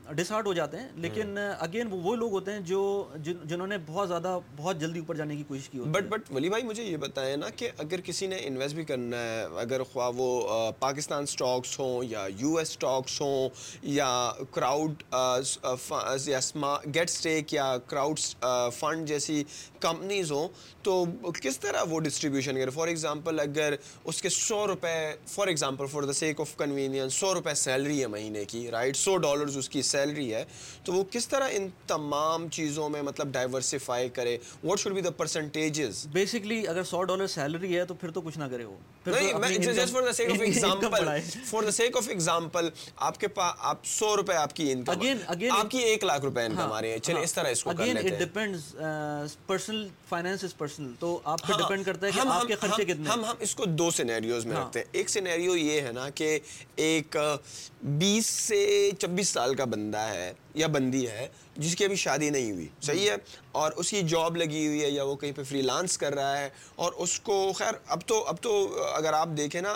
ڈسہارٹ 0.09 0.45
ہو 0.45 0.53
جاتے 0.53 0.77
ہیں 0.77 0.87
لیکن 0.95 1.37
اگین 1.59 1.87
وہ 1.91 2.15
لوگ 2.15 2.31
ہوتے 2.31 2.51
ہیں 2.51 2.59
جو 2.59 2.81
جنہوں 3.23 3.67
نے 3.67 3.77
بہت 3.85 4.07
زیادہ 4.07 4.39
بہت 4.55 4.79
جلدی 4.79 4.99
اوپر 4.99 5.15
جانے 5.15 5.35
کی 5.35 5.43
کوشش 5.47 5.69
کی 5.69 5.79
بٹ 5.79 6.03
بٹ 6.03 6.31
ولی 6.31 6.49
بھائی 6.49 6.63
مجھے 6.63 6.83
یہ 6.83 6.97
بتائیں 6.97 7.35
نا 7.37 7.49
کہ 7.49 7.69
اگر 7.77 8.01
کسی 8.01 8.27
نے 8.27 8.37
انویسٹ 8.41 8.75
بھی 8.75 8.85
کرنا 8.85 9.17
ہے 9.17 9.45
اگر 9.57 9.83
خواہ 9.83 10.11
وہ 10.15 10.49
پاکستان 10.79 11.23
اسٹاکس 11.23 11.79
ہوں 11.79 12.03
یا 12.03 12.27
یو 12.37 12.57
ایس 12.57 12.69
اسٹاکس 12.69 13.21
ہوں 13.21 13.49
یا 13.81 14.31
کراؤڈ 14.51 15.03
یا 16.27 16.39
گیٹ 16.95 17.09
اسٹیک 17.09 17.53
یا 17.53 17.77
کراؤڈ 17.87 18.19
فنڈ 18.79 19.07
جیسی 19.07 19.43
کمپنیز 19.79 20.31
ہوں 20.31 20.47
تو 20.83 21.03
کس 21.43 21.59
طرح 21.59 21.83
وہ 21.89 21.99
ڈسٹریبیوشن 21.99 22.55
کرے؟ 22.55 22.69
فار 22.69 22.87
ایگزامپل 22.87 23.39
اگر 23.39 23.73
اس 24.03 24.21
کے 24.21 24.29
سو 24.29 24.67
روپے 24.67 24.95
for 25.27 25.47
example 25.47 25.85
for 25.85 26.03
the 26.07 26.13
sake 26.13 26.39
of 26.41 26.55
convenience 26.57 27.13
سو 27.13 27.33
روپے 27.33 27.53
سیلری 27.55 28.01
ہے 28.01 28.07
مہینے 28.07 28.45
کی 28.45 28.69
رائٹ 28.71 28.97
سو 28.97 29.17
ڈالرز 29.17 29.57
اس 29.57 29.69
کی 29.69 29.81
سیلری 29.81 30.33
ہے. 30.33 30.43
تو 30.83 30.93
وہ 30.93 31.03
کس 31.11 31.27
طرح 31.27 31.49
ان 31.51 31.67
تمام 31.87 32.49
چیزوں 32.49 32.89
میں 32.89 33.01
مطلب 33.01 33.31
ڈائیورسیفائی 33.33 34.09
کرے؟ 34.09 34.37
What 34.63 34.79
should 34.79 34.93
be 34.93 35.01
the 35.01 35.11
percentages 35.17 36.05
basically 36.13 36.67
اگر 36.67 36.83
سو 36.83 37.03
ڈالر 37.03 37.27
سیلری 37.27 37.77
ہے 37.77 37.85
تو 37.85 37.93
پھر 37.93 38.11
تو 38.11 38.21
کچھ 38.21 38.37
نہ 38.37 38.43
کرے 38.51 38.65
وہ. 38.65 38.75
For 39.05 40.03
the 41.63 41.71
sake 41.71 41.97
of 41.97 42.07
example 42.07 42.69
آپ 42.97 43.19
کے 43.19 43.27
پاس 43.27 43.53
آپ 43.59 43.85
سو 43.85 44.15
روپے 44.17 44.33
آپ 44.35 44.55
کی 44.55 44.71
انکم 44.71 44.91
آپ 45.51 45.71
کی 45.71 45.77
ایک 45.77 46.03
لاکھ 46.03 46.25
روپے 46.25 46.45
انکم 46.45 46.71
آ 46.71 46.81
رہی 46.81 46.91
ہے. 46.91 46.99
چلیں 46.99 47.21
اس 47.21 47.33
طرح 47.33 47.49
اس 47.49 47.63
کو 47.63 47.71
کر 47.77 47.85
لیتے 47.85 48.09
ہیں. 48.09 48.17
ڈیپینڈز 48.19 48.73
پرسنل 49.47 49.87
از 50.11 50.57
پرسنل 50.57 50.91
تو 50.99 51.19
آپ 51.23 51.47
پہ 51.47 51.53
ڈیپینڈ 51.53 51.85
کرتا 51.85 52.07
ہے 52.07 52.11
کہ 52.11 52.27
آپ 52.27 52.47
کے 52.47 52.55
خرچے 52.55 52.85
کتنے 52.85 53.09
ہم 53.09 53.25
ہم 53.25 53.35
اس 53.39 53.55
کو 53.55 53.65
دو 53.65 53.89
سینیریوز 53.91 54.45
میں 54.45 54.57
رکھتے 54.57 54.79
ہیں. 54.79 54.85
ایک 54.91 55.09
سینیریو 55.09 55.55
یہ 55.55 55.81
ہے 55.81 55.91
نا 55.97 56.09
کہ 56.09 56.39
ایک 56.75 57.17
بیس 57.81 58.25
سے 58.25 58.89
چبیس 58.99 59.29
سال 59.29 59.55
کا 59.55 59.65
بندہ 59.65 59.97
ہے۔ 59.97 60.31
یا 60.57 60.67
بندی 60.67 61.07
ہے 61.07 61.27
جس 61.57 61.75
کی 61.75 61.85
ابھی 61.85 61.95
شادی 61.95 62.29
نہیں 62.29 62.51
ہوئی۔ 62.51 62.67
صحیح 62.81 63.09
ہے؟ 63.09 63.15
اور 63.51 63.71
اس 63.75 63.89
کی 63.89 64.01
جاب 64.01 64.37
لگی 64.37 64.67
ہوئی 64.67 64.83
ہے 64.83 64.89
یا 64.89 65.03
وہ 65.03 65.15
کہیں 65.15 65.31
پہ 65.31 65.43
فری 65.43 65.61
لانس 65.61 65.97
کر 65.97 66.13
رہا 66.15 66.37
ہے۔ 66.39 66.49
اور 66.75 66.93
اس 66.93 67.19
کو 67.19 67.51
خیر 67.55 67.73
اب 67.87 67.99
تو 68.05 68.23
اب 68.23 68.35
تو 68.41 68.83
اگر 68.93 69.13
آپ 69.13 69.29
دیکھیں 69.37 69.61
نا 69.61 69.75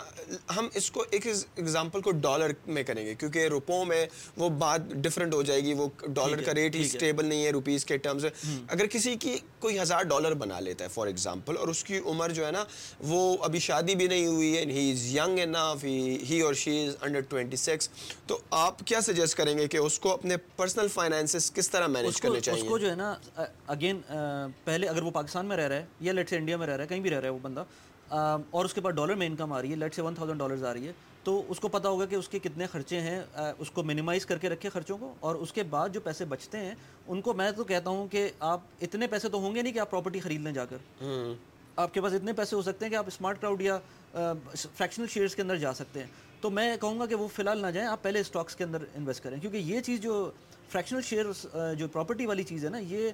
ہم 0.58 0.68
اس 0.74 0.92
کو 0.92 1.06
ایک 1.10 1.28
ایگزامپل 1.28 2.02
کو 2.02 2.12
ڈالر 2.12 2.52
میں 2.68 2.84
کریں 2.84 3.06
گے۔ 3.06 3.16
کیونکہ 3.16 3.48
روپوں 3.48 3.86
میں 3.86 4.06
وہ 4.38 4.50
بات 4.50 4.82
ڈفرینٹ 4.92 5.34
ہو 5.34 5.42
جائے 5.42 5.64
گی۔ 5.64 5.74
وہ 5.74 5.88
ڈالر 6.08 6.42
کا 6.44 6.54
ریٹ 6.54 6.76
ہی 6.76 6.82
اسٹیبل 6.82 7.26
نہیں 7.26 7.46
ہے 7.46 7.50
روپیز 7.50 7.86
کے 7.86 7.98
ٹرمز 7.98 8.26
اگر 8.68 8.86
کسی 8.86 9.16
کی 9.16 9.38
کوئی 9.60 9.80
ہزار 9.80 10.04
ڈالر 10.04 10.34
بنا 10.34 10.60
لیتا 10.60 10.84
ہے 10.84 10.90
فار 10.90 11.08
ایگزامپل 11.08 11.58
اور 11.58 11.68
اس 11.68 11.84
کی 11.84 12.00
عمر 12.06 12.30
جو 12.30 12.46
ہے 12.46 12.52
نا 12.52 12.64
وہ 13.00 13.38
ابھی 13.42 13.60
شادی 13.60 13.96
بھی 13.96 14.08
نہیں 14.08 14.26
ہوئی 14.28 14.58
ہے 14.58 14.62
ہی 14.62 14.92
از 14.92 15.16
ینگ 15.16 15.40
انف 15.40 15.84
ہی 16.30 16.42
اور 16.42 16.54
she 16.54 16.88
is 16.88 16.96
under 17.02 17.20
twenty 17.20 17.58
six 17.58 17.90
تو 18.28 18.38
آپ 18.50 18.80
کیا 18.86 19.02
سجیسٹ 19.02 19.38
کریں 19.38 19.58
گے 19.58 19.68
کہ 19.68 19.78
اس 19.78 20.00
کو 20.00 20.14
اپنے 20.14 20.38
پرسنل 20.74 20.88
فائنینسز 20.88 21.52
کس 21.54 21.70
طرح 21.70 21.88
مینیج 21.88 22.22
کرنے 22.22 22.40
چاہیے؟ 22.40 22.62
اس 22.62 22.68
کو 22.70 22.78
جو 22.78 22.90
ہے 22.90 22.96
نا 22.96 23.14
اگین 23.68 24.02
پہلے 24.64 24.88
اگر 24.88 25.04
وہ 25.04 25.12
پاکستان 25.12 25.46
میں 25.46 25.58
رہ 25.58 25.68
رہا 25.68 25.76
ہے 25.76 25.86
یا 26.00 26.14
لیٹ 26.14 26.30
سے 26.30 26.38
انڈیا 26.38 26.58
میں 26.58 26.68
رہ 26.68 26.72
رہا 26.72 26.84
ہے 26.84 26.88
کہیں 26.88 27.00
بھی 27.00 27.10
رہ 27.10 27.16
رہا 27.16 27.24
ہے 27.24 27.30
وہ 27.30 27.40
بندہ 27.42 27.64
اور 28.50 28.66
اس 28.66 28.74
کے 28.74 28.82
بعد 28.82 28.92
ڈالر 28.92 29.16
میں 29.16 29.28
انکم 29.28 29.54
آ 29.54 29.62
رہی 29.62 29.72
ہے 29.72 29.76
لیٹ 29.76 29.96
سے 29.96 30.02
ون 30.02 30.16
تھاؤزینڈ 30.16 30.40
ڈالرز 30.40 30.64
آ 30.64 30.74
رہی 30.74 30.88
ہے 30.88 30.94
تو 31.24 31.42
اس 31.48 31.60
کو 31.60 31.68
پتا 31.68 31.90
ہوگا 31.90 32.06
کہ 32.06 32.16
اس 32.16 32.30
کے 32.30 32.40
کتنے 32.40 32.68
خرچے 32.68 33.00
ہیں 33.02 33.22
اس 33.58 33.72
کو 33.72 33.84
منیمائز 33.84 34.26
کر 34.26 34.38
کے 34.38 34.50
رکھے 34.50 34.70
خرچوں 34.70 34.98
کو 34.98 35.14
اور 35.20 35.36
اس 35.36 35.54
کے 35.54 35.64
بعد 35.64 35.90
جو 35.90 36.02
پیسے 36.02 36.26
بچتے 36.26 36.58
ہیں 36.58 36.74
ان 37.08 37.22
کو 37.22 37.34
میں 37.34 37.52
تو 37.52 37.64
کہتا 37.64 37.90
ہوں 37.90 38.08
کہ 38.08 38.30
آپ 38.40 38.62
اتنے 38.82 39.08
پیسے 39.08 39.30
تو 39.30 39.38
ہوں 39.38 39.56
گے 39.56 39.62
نہیں 39.62 39.74
کہ 39.74 39.80
آپ 39.80 39.92
پراپرٹی 39.92 40.20
خرید 40.20 40.42
لیں 40.42 40.52
جا 40.52 40.66
کر۔ 40.66 41.08
آپ 41.76 41.94
کے 41.94 42.02
پاس 42.02 42.14
اتنے 42.14 42.34
پیسے 42.34 42.56
ہو 42.56 42.62
سکتے 42.62 42.86
ہیں 42.86 42.92
کہ 42.92 42.96
آپ 42.96 43.08
اسمارٹ 43.08 43.42
کراؤڈ 43.42 43.62
یا 43.62 43.78
فریکشنل 44.78 45.08
شیئرس 45.08 45.36
کے 45.36 45.42
اندر 45.42 45.58
جا 45.58 45.74
سکتے 45.74 46.00
ہیں۔ 46.00 46.08
تو 46.42 46.50
میں 46.50 46.78
کہوں 46.78 47.00
گا 47.00 47.06
کہ 47.06 47.16
وہ 47.16 47.28
فی 47.28 47.42
الحال 47.42 47.62
نہ 47.62 47.68
جائیں 47.68 47.88
آپ 47.90 48.02
پہلے 48.04 48.20
اسٹاکس 48.20 48.56
کے 48.56 48.64
اندر 48.64 48.84
انویسٹ 48.96 49.24
کریں 49.24 49.40
کیونکہ 49.40 49.58
یہ 49.58 49.82
چیز 49.82 50.02
جو 50.02 50.30
فریکشنل 50.72 51.02
شیئرس 51.02 51.46
جو 51.78 51.88
پراپرٹی 51.88 52.26
والی 52.26 52.44
چیز 52.44 52.66
ہے 52.66 52.70
نا 52.70 52.78
یہ 52.78 53.10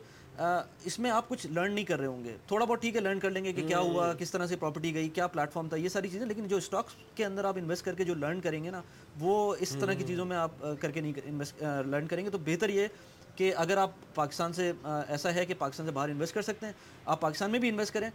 اس 0.85 0.97
میں 0.99 1.11
آپ 1.11 1.29
کچھ 1.29 1.45
لرن 1.47 1.73
نہیں 1.73 1.85
کر 1.85 1.99
رہے 1.99 2.07
ہوں 2.07 2.23
گے۔ 2.23 2.35
تھوڑا 2.47 2.65
بہت 2.65 2.81
ٹھیک 2.81 2.95
ہے 2.95 3.01
لرن 3.01 3.19
کر 3.19 3.29
لیں 3.29 3.43
گے 3.45 3.53
کہ 3.53 3.67
کیا 3.67 3.79
ہوا 3.79 4.11
کس 4.13 4.31
طرح 4.31 4.47
سے 4.47 4.55
پراپرٹی 4.55 4.93
گئی 4.93 5.09
کیا 5.09 5.27
پلیٹ 5.27 5.53
فارم 5.53 5.69
تھا 5.69 5.77
یہ 5.77 5.89
ساری 5.89 6.09
چیزیں 6.09 6.25
لیکن 6.27 6.47
جو 6.47 6.57
اسٹاکس 6.57 6.95
کے 7.15 7.25
اندر 7.25 7.45
آپ 7.45 7.57
انویسٹ 7.57 7.85
کر 7.85 7.93
کے 7.93 8.03
جو 8.03 8.13
لرن 8.15 8.41
کریں 8.41 8.63
گے 8.63 8.71
نا 8.71 8.81
وہ 9.19 9.55
اس 9.59 9.75
طرح 9.79 9.93
کی 9.93 10.03
چیزوں 10.07 10.25
میں 10.25 10.37
آپ 10.37 10.65
کر 10.79 10.91
کے 10.91 11.01
نہیں 11.01 11.13
انویسٹ 11.25 11.63
لرن 11.87 12.07
کریں 12.07 12.23
گے۔ 12.25 12.29
تو 12.29 12.37
بہتر 12.45 12.69
یہ 12.69 12.87
کہ 13.35 13.53
اگر 13.57 13.77
آپ 13.77 13.91
پاکستان 14.15 14.53
سے 14.53 14.71
ایسا 14.83 15.33
ہے 15.33 15.45
کہ 15.45 15.53
پاکستان 15.57 15.85
سے 15.85 15.91
باہر 15.91 16.09
انویسٹ 16.09 16.33
کر 16.33 16.41
سکتے 16.41 16.65
ہیں 16.65 16.73
آپ 17.05 17.21
پاکستان 17.21 17.51
میں 17.51 17.59
بھی 17.59 17.69
انویسٹ 17.69 17.93
کریں۔ 17.93 18.09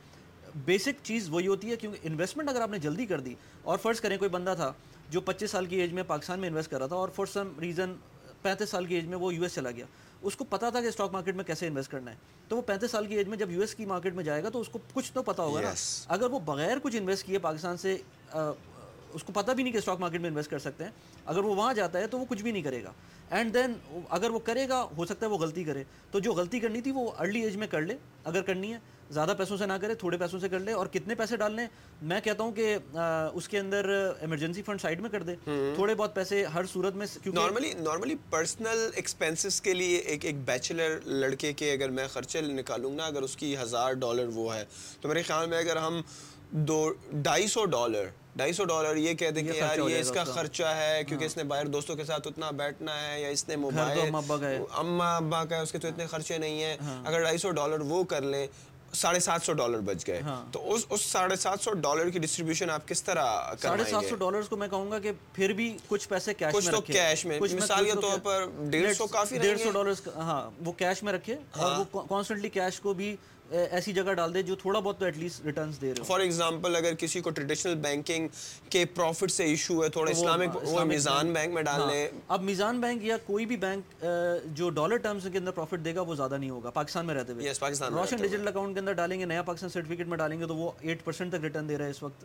بیسک 0.64 1.04
چیز 1.04 1.28
وہی 1.30 1.46
ہوتی 1.46 1.70
ہے 1.70 1.76
کیونکہ 1.76 2.06
انویسٹمنٹ 2.06 2.48
اگر 2.48 2.60
آپ 2.60 2.70
نے 2.70 2.78
جلدی 2.78 3.06
کر 3.06 3.20
دی 3.20 3.34
اور 3.62 3.78
فرض 3.78 4.00
کریں 4.00 4.16
کوئی 4.18 4.28
بندہ 4.30 4.54
تھا 4.56 4.72
جو 5.12 5.20
پچیس 5.20 5.50
سال 5.50 5.66
کی 5.66 5.76
ایج 5.76 5.92
میں 5.92 6.02
پاکستان 6.02 6.40
میں 6.40 6.48
انویسٹ 6.48 6.70
کر 6.70 6.78
رہا 6.78 6.86
تھا 6.86 6.96
اور 6.96 7.08
فار 7.08 7.26
سم 7.26 7.52
ریزن 7.60 7.92
پینتیس 8.42 8.68
سال 8.68 8.86
کی 8.86 8.94
ایج 8.94 9.06
میں 9.06 9.18
وہ 9.18 9.34
یو 9.34 9.42
ایس 9.42 9.54
چلا 9.54 9.70
گیا۔ 9.70 9.86
اس 10.22 10.36
کو 10.36 10.44
پتا 10.44 10.70
تھا 10.70 10.80
کہ 10.80 10.86
اسٹاک 10.86 11.12
مارکیٹ 11.12 11.34
میں 11.34 11.44
کیسے 11.44 11.66
انویسٹ 11.66 11.90
کرنا 11.90 12.10
ہے۔ 12.10 12.16
تو 12.48 12.56
وہ 12.56 12.62
پینتیس 12.62 12.90
سال 12.90 13.06
کی 13.06 13.16
ایج 13.16 13.28
میں 13.28 13.38
جب 13.38 13.50
یو 13.50 13.60
ایس 13.60 13.74
کی 13.74 13.84
مارکیٹ 13.84 14.14
میں 14.14 14.24
جائے 14.24 14.42
گا 14.42 14.48
تو 14.48 14.60
اس 14.60 14.68
کو 14.68 14.78
کچھ 14.94 15.12
تو 15.12 15.22
پتا 15.22 15.42
ہوگا 15.42 15.60
نا۔ 15.60 15.68
اگر 16.08 16.30
وہ 16.30 16.38
بغیر 16.38 16.78
کچھ 16.82 16.96
انویسٹ 16.96 17.26
کیے 17.26 17.38
پاکستان 17.38 17.76
سے 17.76 17.96
اس 19.12 19.24
کو 19.24 19.32
پتہ 19.32 19.52
بھی 19.52 19.62
نہیں 19.62 19.72
کہ 19.72 19.78
اسٹاک 19.78 20.00
مارکیٹ 20.00 20.20
میں 20.20 20.30
انویسٹ 20.30 20.50
کر 20.50 20.58
سکتے 20.58 20.84
ہیں۔ 20.84 20.90
اگر 21.26 21.38
وہ 21.38 21.54
وہاں 21.54 21.74
جاتا 21.74 21.98
ہے 21.98 22.06
تو 22.06 22.18
وہ 22.18 22.24
کچھ 22.28 22.42
بھی 22.42 22.52
نہیں 22.52 22.62
کرے 22.62 22.82
گا۔ 22.84 22.92
اینڈ 23.30 23.54
دین 23.54 23.72
اگر 24.10 24.30
وہ 24.30 24.38
کرے 24.38 24.68
گا 24.68 24.86
ہو 24.96 25.06
سکتا 25.06 25.26
ہے 25.26 25.30
وہ 25.30 25.38
غلطی 25.38 25.64
کرے۔ 25.64 25.84
تو 26.10 26.18
جو 26.18 26.32
غلطی 26.32 26.60
کرنی 26.60 26.80
تھی 26.80 26.90
وہ 26.90 27.10
ارلی 27.18 27.40
ایج 27.40 27.56
میں 27.56 27.66
کر 27.66 27.82
لے۔ 27.82 27.96
اگر 28.24 28.42
کرنی 28.42 28.72
ہے 28.72 28.78
زیادہ 29.12 29.34
پیسوں 29.38 29.56
سے 29.56 29.66
نہ 29.66 29.72
کرے 29.80 29.94
تھوڑے 29.94 30.16
پیسوں 30.18 30.38
سے 30.40 30.48
کر 30.48 30.60
لے 30.60 30.72
اور 30.72 30.86
کتنے 30.92 31.14
پیسے 31.14 31.36
ڈال 31.36 31.54
لیں 31.56 31.66
میں 32.02 32.20
کہتا 32.20 32.44
ہوں 32.44 32.52
کہ 32.52 32.76
اس 33.34 33.48
کے 33.48 33.58
اندر 33.58 33.88
ایمرجنسی 34.20 34.62
فنڈ 34.62 34.80
سائڈ 34.80 35.00
میں 35.00 35.10
کر 35.10 35.22
دے۔ 35.22 35.34
تھوڑے 35.74 35.94
بہت 35.94 36.14
پیسے 36.14 36.44
ہر 36.54 36.64
صورت 36.72 36.96
میں 36.96 37.06
نارملی 37.26 37.72
نارملی 37.80 38.14
پرسنل 38.30 38.88
ایکسپینسز 38.94 39.60
کے 39.60 39.74
لیے 39.74 39.98
ایک 39.98 40.24
ایک 40.24 40.44
بیچلر 40.46 40.98
لڑکے 41.04 41.52
کے 41.52 41.72
اگر 41.72 41.90
میں 41.90 42.06
خرچے 42.12 42.40
نکالوں 42.40 42.94
نا 42.94 43.06
اگر 43.06 43.22
اس 43.22 43.36
کی 43.36 43.56
ہزار 43.56 43.92
ڈالر 44.02 44.28
وہ 44.34 44.54
ہے 44.54 44.64
تو 45.00 45.08
میرے 45.08 45.22
خیال 45.22 45.48
میں 45.48 45.58
اگر 45.58 45.76
ہم 45.76 46.00
دو 46.50 46.82
ڈھائی 47.12 47.46
سو 47.46 47.64
ڈالر 47.64 48.08
ڈھائی 48.36 48.52
سو 48.52 48.64
ڈالر 48.64 48.96
یہ 48.96 49.14
کہہ 49.14 49.30
دیں 49.30 49.42
کہ 49.42 49.56
یار 49.56 49.78
یہ 49.88 49.98
اس 49.98 50.10
کا 50.10 50.24
خرچہ 50.24 50.74
ہے 50.76 51.02
کیونکہ 51.08 51.24
اس 51.24 51.36
نے 51.36 51.44
باہر 51.44 51.66
دوستوں 51.66 51.96
کے 51.96 52.04
ساتھ 52.04 52.28
اتنا 52.28 52.50
بیٹھنا 52.56 52.92
ہے 53.02 53.20
یا 53.20 53.28
اس 53.28 53.48
نے 53.48 53.56
موبائل 53.56 53.98
اما 54.78 55.16
ابا 55.16 55.44
کا 55.44 55.60
اس 55.60 55.72
کے 55.72 55.78
تو 55.78 55.88
اتنے 55.88 56.06
خرچے 56.06 56.38
نہیں 56.38 56.62
ہیں۔ 56.62 56.76
اگر 57.04 57.20
ڈھائی 57.22 57.38
سو 57.38 57.50
ڈالر 57.50 57.80
وہ 57.88 58.02
کر 58.04 58.22
لیں 58.22 58.46
ساڑھے 58.92 59.20
سات 59.20 59.42
سو 59.42 59.52
ڈالر 59.52 59.80
بچ 59.80 60.06
گئے۔ 60.06 60.20
ہاں۔ 60.20 60.44
تو 60.52 60.72
اس 60.74 60.84
اس 60.90 61.00
ساڑھے 61.02 61.36
سات 61.36 61.60
سو 61.60 61.72
ڈالر 61.74 62.08
کی 62.10 62.18
ڈسٹریبیوشن 62.18 62.70
آپ 62.70 62.88
کس 62.88 63.02
طرح 63.02 63.54
ساڑھے 63.62 63.84
سات 63.84 64.04
سو 64.08 64.16
ڈالر 64.16 64.42
کو 64.50 64.56
میں 64.56 64.68
کہوں 64.68 64.90
گا 64.90 64.98
کہ 64.98 65.12
پھر 65.32 65.52
بھی 65.52 65.76
کچھ 65.88 66.08
پیسے 66.08 66.34
کیش 66.34 66.52
کچھ 66.52 66.70
تو 66.70 66.80
کیش 66.82 67.24
میں 67.26 67.38
مثال 67.40 67.84
کے 67.84 68.00
طور 68.00 68.18
پر 68.18 68.46
ڈیڑھ 68.70 68.92
سو 68.96 69.06
کافی 69.06 69.38
ڈیڑھ 69.38 69.60
سو 69.60 69.70
ڈالر 69.70 70.08
ہاں 70.18 70.42
وہ 70.64 70.72
کیش 70.72 71.02
میں 71.02 71.12
رکھے 71.12 71.34
اور 71.52 71.70
ہاں۔ 71.70 71.84
وہ 71.92 72.02
کانسٹنٹلی 72.02 72.48
کیش 72.48 72.80
کو 72.80 72.92
بھی 72.94 73.14
ایسی 73.52 73.92
جگہ 73.92 74.12
ڈال 74.12 74.34
دے 74.34 74.42
جو 74.42 74.54
تھوڑا 74.56 74.78
بہت 74.80 74.98
تو 74.98 75.04
ایٹ 75.04 75.16
لیسٹ 75.16 75.44
ریٹرنز 75.44 75.80
دے 75.80 75.92
رہے 75.92 76.04
فار 76.04 76.20
ایگزامپل 76.20 76.76
اگر 76.76 76.94
کسی 76.94 77.20
کو 77.20 77.30
ٹریڈیشنل 77.30 77.74
بینکنگ 77.78 78.28
کے 78.70 78.84
پروفٹ 78.94 79.30
سے 79.30 79.44
ایشو 79.44 79.82
ہے 79.84 79.88
تھوڑا 79.88 80.10
اسلامک 80.10 80.56
وہ 80.64 80.84
میزان 80.84 81.32
بینک 81.32 81.54
میں 81.54 81.62
ڈال 81.62 81.80
ہاں۔ 81.80 81.90
لیں۔ 81.90 82.08
اب 82.28 82.42
میزان 82.42 82.80
بینک 82.80 83.04
یا 83.04 83.16
کوئی 83.26 83.46
بھی 83.46 83.56
بینک 83.56 84.04
جو 84.54 84.70
ڈالر 84.70 84.96
ٹرمز 84.96 85.26
کے 85.32 85.38
اندر 85.38 85.50
پروفٹ 85.50 85.84
دے 85.84 85.94
گا 85.94 86.00
وہ 86.00 86.14
زیادہ 86.14 86.36
نہیں 86.36 86.50
ہوگا۔ 86.50 86.70
پاکستان 86.70 87.06
میں 87.06 87.14
رہتے 87.14 87.32
ہوئے۔ 87.32 87.52
روشن 87.92 88.16
ڈیجیٹل 88.16 88.48
اکاؤنٹ 88.48 88.74
کے 88.74 88.80
اندر 88.80 88.92
ڈالیں 88.92 89.18
گے 89.20 89.24
نیا 89.24 89.42
پاکستان 89.42 89.70
سرٹیفکیٹ 89.70 90.06
میں 90.06 90.18
ڈالیں 90.18 90.38
گے 90.40 90.46
تو 90.46 90.56
وہ 90.56 90.70
ایٹ 90.80 91.04
پرسینٹ 91.04 91.32
تک 91.32 91.42
ریٹرن 91.42 91.68
دے 91.68 91.78
رہا 91.78 91.84
ہے 91.84 91.90
اس 91.90 92.02
وقت 92.02 92.24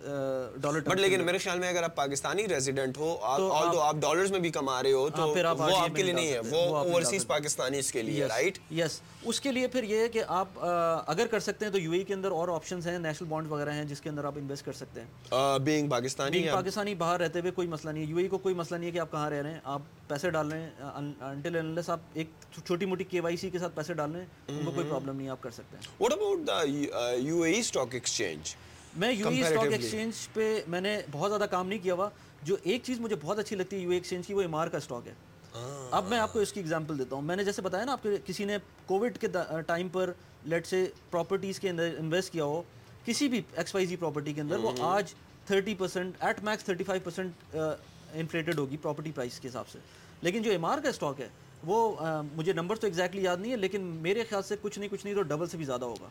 ڈالر 0.62 0.80
بٹ 0.82 1.00
لیکن 1.00 1.26
میرے 1.26 1.38
خیال 1.38 1.60
میں 1.60 1.70
اگر 1.70 1.84
آپ 1.84 1.96
پاکستانی 1.96 2.48
ریزیڈنٹ 2.48 2.98
ہو 2.98 3.16
آل 3.24 3.42
دو 3.74 3.80
آپ 3.82 3.96
ڈالرز 3.96 4.32
میں 4.32 4.40
بھی 4.40 4.50
کما 4.52 4.82
رہے 4.84 4.92
ہو 4.92 5.08
تو 5.10 5.34
ہاں، 5.36 5.54
وہ 5.56 5.78
آپ 5.78 5.96
کے 5.96 6.04
لیے 6.04 6.14
نہیں 6.14 6.32
ہے۔ 6.34 6.40
وہ 6.50 6.78
اوورسیز 6.78 7.28
پاکستانی 7.28 7.80
اس 7.80 7.92
کے 7.92 8.02
لیے 8.02 8.26
رائٹ 8.26 8.58
یس 8.72 9.00
اس 9.24 9.40
کے 9.42 9.52
لیے 9.52 9.68
پھر 9.68 9.84
یہ 9.84 9.98
ہے 9.98 10.08
کہ 10.10 10.22
آپ 10.28 10.60
اگر 11.18 11.28
کر 11.28 11.40
سکتے 11.40 11.66
ہیں 11.66 11.72
تو 11.72 11.80
یو 11.80 11.92
اے 11.92 12.04
کے 12.04 12.14
اندر 12.14 12.32
اور 12.32 12.48
آپشنز 12.48 12.88
ہیں 12.88 12.98
نیشنل 13.00 13.30
بانڈ 13.30 13.52
وغیرہ 13.52 13.72
ہیں 13.74 13.84
جس 13.84 14.02
کے 14.02 14.10
اندر 14.10 14.24
آپ 14.24 14.34
انویسٹ 14.36 14.66
کر 14.66 14.74
سکتے 14.74 15.02
ہیں۔ 15.02 15.60
بینگ 15.60 15.90
پاکستانی 15.90 16.40
بینگ 16.40 16.54
پاکستانی 16.54 16.96
باہر 16.96 17.20
رہتے 17.20 17.40
ہوئے 17.40 17.52
کوئی 17.52 17.68
مسئلہ 17.68 17.92
نہیں 17.92 18.04
ہے۔ 18.04 18.10
یو 18.10 18.18
اے 18.18 18.28
کو 18.28 18.38
کوئی 18.38 18.56
مسئلہ 18.56 18.80
نہیں 18.80 18.88
ہے 18.88 18.94
کہ 18.94 19.00
آپ 19.00 19.12
کہاں 19.12 19.30
رہ 19.30 19.42
رہے 19.42 19.52
ہیں۔ 19.52 19.60
آپ 19.64 19.82
پیسے 20.08 20.30
ڈال 20.30 20.52
رہے 20.52 20.62
ہیں۔ 20.62 20.70
انٹل 20.80 21.56
انلیس 21.56 21.90
آپ 21.90 22.00
ایک 22.14 22.30
چھوٹی 22.66 22.86
موٹی 22.86 23.04
کے 23.04 23.20
وائی 23.20 23.38
سی 23.38 23.50
کے 23.50 23.60
ساتھ 23.60 23.76
پیسے 23.76 23.94
ڈال 23.94 24.12
رہے 24.12 24.20
ہیں 24.20 24.58
ان 24.60 24.66
کو 24.66 24.72
کوئی 24.72 24.88
پرابلم 24.90 25.16
نہیں 25.18 25.30
آپ 25.30 25.42
کر 25.42 25.52
سکتے 25.52 25.78
ہیں۔ 25.78 25.84
What 26.00 26.14
about 26.14 26.48
the 26.48 26.62
U 27.16 27.42
A 27.42 27.60
stock 27.60 27.94
exchange 27.94 28.56
میں 28.98 29.12
یو 29.12 29.28
اے 29.28 29.42
اسٹاک 29.42 29.72
ایکسچینج 29.72 30.28
پہ 30.34 30.62
میں 30.68 30.82
نے 30.82 31.00
بہت 31.12 31.32
زیادہ 31.32 31.50
کام 31.52 31.68
نہیں 31.68 31.80
کیا 31.84 31.94
ہوا۔ 31.94 32.10
جو 32.44 32.56
ایک 32.64 32.82
چیز 32.84 33.00
مجھے 33.00 33.16
بہت 33.22 33.40
اچھی 33.40 33.56
لگتی 33.56 33.76
ہے 33.76 33.82
یو 33.82 33.90
اے 33.90 33.96
ایکسچینج 33.96 34.28
کی 34.28 34.34
وہ 34.34 34.44
کا 34.72 34.78
اسٹاک 34.78 35.08
ہے۔ 35.08 35.14
اب 35.92 36.08
میں 36.10 36.20
آپ 36.20 36.34
کو 36.34 36.40
اس 36.40 36.54
کی 36.54 36.60
ایگزامپل 36.60 36.98
دیتا 37.00 37.16
ہوں. 37.16 37.22
میں 37.22 37.36
نے 37.36 37.44
جیسے 37.44 37.62
بتایا 37.62 37.86
نا 37.86 37.92
آپ 37.92 38.04
کے 38.04 38.16
کسی 38.26 38.46
نے 38.46 38.58
کووڈ 38.86 39.18
کے 39.18 39.28
ٹائم 39.68 39.90
پر 39.90 40.12
لیٹ 40.46 40.68
سے 40.68 40.86
پراپرٹیز 41.12 41.60
کے 41.60 41.70
اندر 41.70 41.96
انویسٹ 42.00 42.32
کیا 42.34 42.44
ہو 42.44 42.62
کسی 43.06 43.28
بھی 43.28 43.42
ایکس 43.56 43.76
وائی 43.76 43.86
زی 43.88 43.96
پراپرٹی 43.96 44.34
کے 44.34 44.42
اندر 44.42 44.60
وہ 44.60 44.72
آج 44.86 45.14
thirty 45.48 45.74
percent 45.76 46.16
at 46.20 46.44
max 46.44 46.64
thirty 46.64 46.84
five 46.84 47.02
percent 47.04 47.56
inflated 47.56 48.60
ہوگی 48.60 48.78
پراپرٹی 48.78 49.12
پرائز 49.12 49.40
کے 49.40 49.48
حساب 49.48 49.68
سے. 49.70 49.80
لیکن 50.22 50.42
جو 50.42 50.52
ایم 50.52 50.66
آر 50.66 50.80
کا 50.80 50.90
اسٹاک 50.90 51.22
ہے 51.22 51.28
وہ 51.64 51.96
مجھے 52.36 52.54
نمبر 52.54 52.76
تو 52.76 52.88
ایگزیکٹلی 52.88 53.24
یاد 53.24 53.38
نہیں 53.38 53.52
ہے 53.52 53.58
لیکن 53.58 53.82
میرے 54.02 54.24
خیال 54.30 54.44
سے 54.44 54.56
کچھ 54.62 54.80
نہیں 54.80 54.90
کچھ 54.90 55.06
نہیں 55.06 55.16
تو 55.16 55.22
ڈبل 55.22 55.48
سے 55.48 55.58
بھی 55.58 55.66
زیادہ 55.66 55.86
ہوگا۔ 55.86 56.08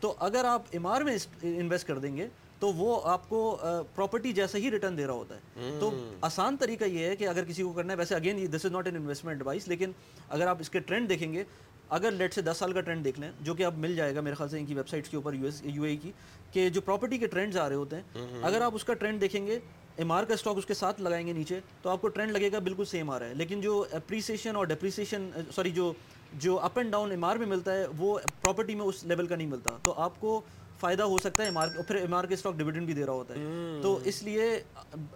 تو 0.00 0.14
اگر 0.18 0.44
آپ 0.44 0.62
ایم 0.70 0.86
آر 0.86 1.02
میں 1.02 1.16
انویسٹ 1.42 1.86
کر 1.86 1.98
دیں 1.98 2.16
گے 2.16 2.28
تو 2.60 2.72
وہ 2.72 3.00
آپ 3.04 3.28
کو 3.28 3.56
پراپرٹی 3.94 4.32
جیسا 4.32 4.58
ہی 4.58 4.70
ریٹرن 4.70 4.96
دے 4.98 5.06
رہا 5.06 5.12
ہوتا 5.12 5.34
ہے۔ 5.34 5.70
تو 5.80 5.90
آسان 6.20 6.56
طریقہ 6.56 6.84
یہ 6.84 7.06
ہے 7.06 7.16
کہ 7.16 7.28
اگر 7.28 7.44
کسی 7.44 7.62
کو 7.62 7.72
کرنا 7.72 7.92
ہے 7.92 7.98
ویسے 7.98 8.14
again 8.14 8.46
this 8.52 8.64
is 8.64 8.72
not 8.72 8.86
an 8.86 8.96
investment 8.96 9.36
advice 9.36 9.68
لیکن 9.68 9.92
اگر 10.28 10.46
آپ 10.46 10.56
اس 10.60 10.70
کے 10.70 10.78
ٹرینڈ 10.78 11.08
دیکھیں 11.08 11.32
گے 11.32 11.44
اگر 11.88 12.10
لیٹ 12.10 12.34
سے 12.34 12.42
دس 12.42 12.56
سال 12.56 12.72
کا 12.72 12.80
ٹرینڈ 12.80 13.04
دیکھ 13.04 13.20
لیں 13.20 13.30
جو 13.40 13.54
کہ 13.54 13.64
اب 13.64 13.78
مل 13.78 13.96
جائے 13.96 14.14
گا 14.14 14.20
میرے 14.20 14.34
خیال 14.34 14.48
سے 14.48 14.58
ان 14.58 14.66
کی 14.66 14.74
ویب 14.74 14.88
سائٹس 14.88 15.08
کے 15.08 15.16
اوپر 15.16 15.34
یو 15.34 15.44
ایس 15.44 15.60
یو 15.64 15.82
اے 15.82 15.96
کی 15.96 16.12
کہ 16.52 16.68
جو 16.68 16.80
پراپرٹی 16.80 17.18
کے 17.18 17.26
ٹرینڈز 17.26 17.56
آ 17.56 17.68
رہے 17.68 17.76
ہوتے 17.76 17.96
ہیں 17.96 18.42
اگر 18.42 18.60
آپ 18.60 18.74
اس 18.74 18.84
کا 18.84 18.94
ٹرینڈ 18.94 19.20
دیکھیں 19.20 19.46
گے 19.46 19.58
ایم 19.96 20.12
آر 20.12 20.24
کا 20.24 20.34
اسٹاک 20.34 20.58
اس 20.58 20.66
کے 20.66 20.74
ساتھ 20.74 21.00
لگائیں 21.00 21.26
گے 21.26 21.32
نیچے 21.32 21.60
تو 21.82 21.88
آپ 21.90 22.00
کو 22.00 22.08
ٹرینڈ 22.08 22.32
لگے 22.32 22.52
گا 22.52 22.58
بالکل 22.58 22.84
سیم 22.84 23.10
آ 23.10 23.18
رہا 23.18 23.28
ہے۔ 23.28 23.34
لیکن 23.34 23.60
جو 23.60 23.84
اپریسیشن 23.92 24.56
اور 24.56 24.66
ڈپریسیشن 24.66 25.30
سوری 25.54 25.70
جو 25.70 25.92
جو 26.34 26.58
up 26.60 26.78
and 26.78 26.90
down 26.90 27.10
M 27.10 27.24
R 27.24 27.36
میں 27.36 27.46
ملتا 27.46 27.72
ہے 27.74 27.86
وہ 27.98 28.18
پراپرٹی 28.40 28.74
میں 28.74 28.84
اس 28.86 29.04
لیول 29.04 29.26
کا 29.26 29.36
نہیں 29.36 29.46
ملتا۔ 29.46 29.76
تو 29.82 29.94
آپ 29.96 30.20
کو 30.20 30.40
فائدہ 30.80 31.02
ہو 31.02 31.16
سکتا 31.18 31.42
ہے 31.42 31.48
ایم 31.48 31.58
آر 31.58 31.68
پھر 31.86 31.94
ایم 31.96 32.14
آر 32.14 32.24
کے 32.24 32.34
اسٹاک 32.34 32.54
ڈویڈنڈ 32.56 32.86
بھی 32.86 32.94
دے 32.94 33.06
رہا 33.06 33.12
ہوتا 33.12 33.34
ہے۔ 33.34 33.80
تو 33.82 33.98
اس 34.04 34.22
لیے 34.22 34.48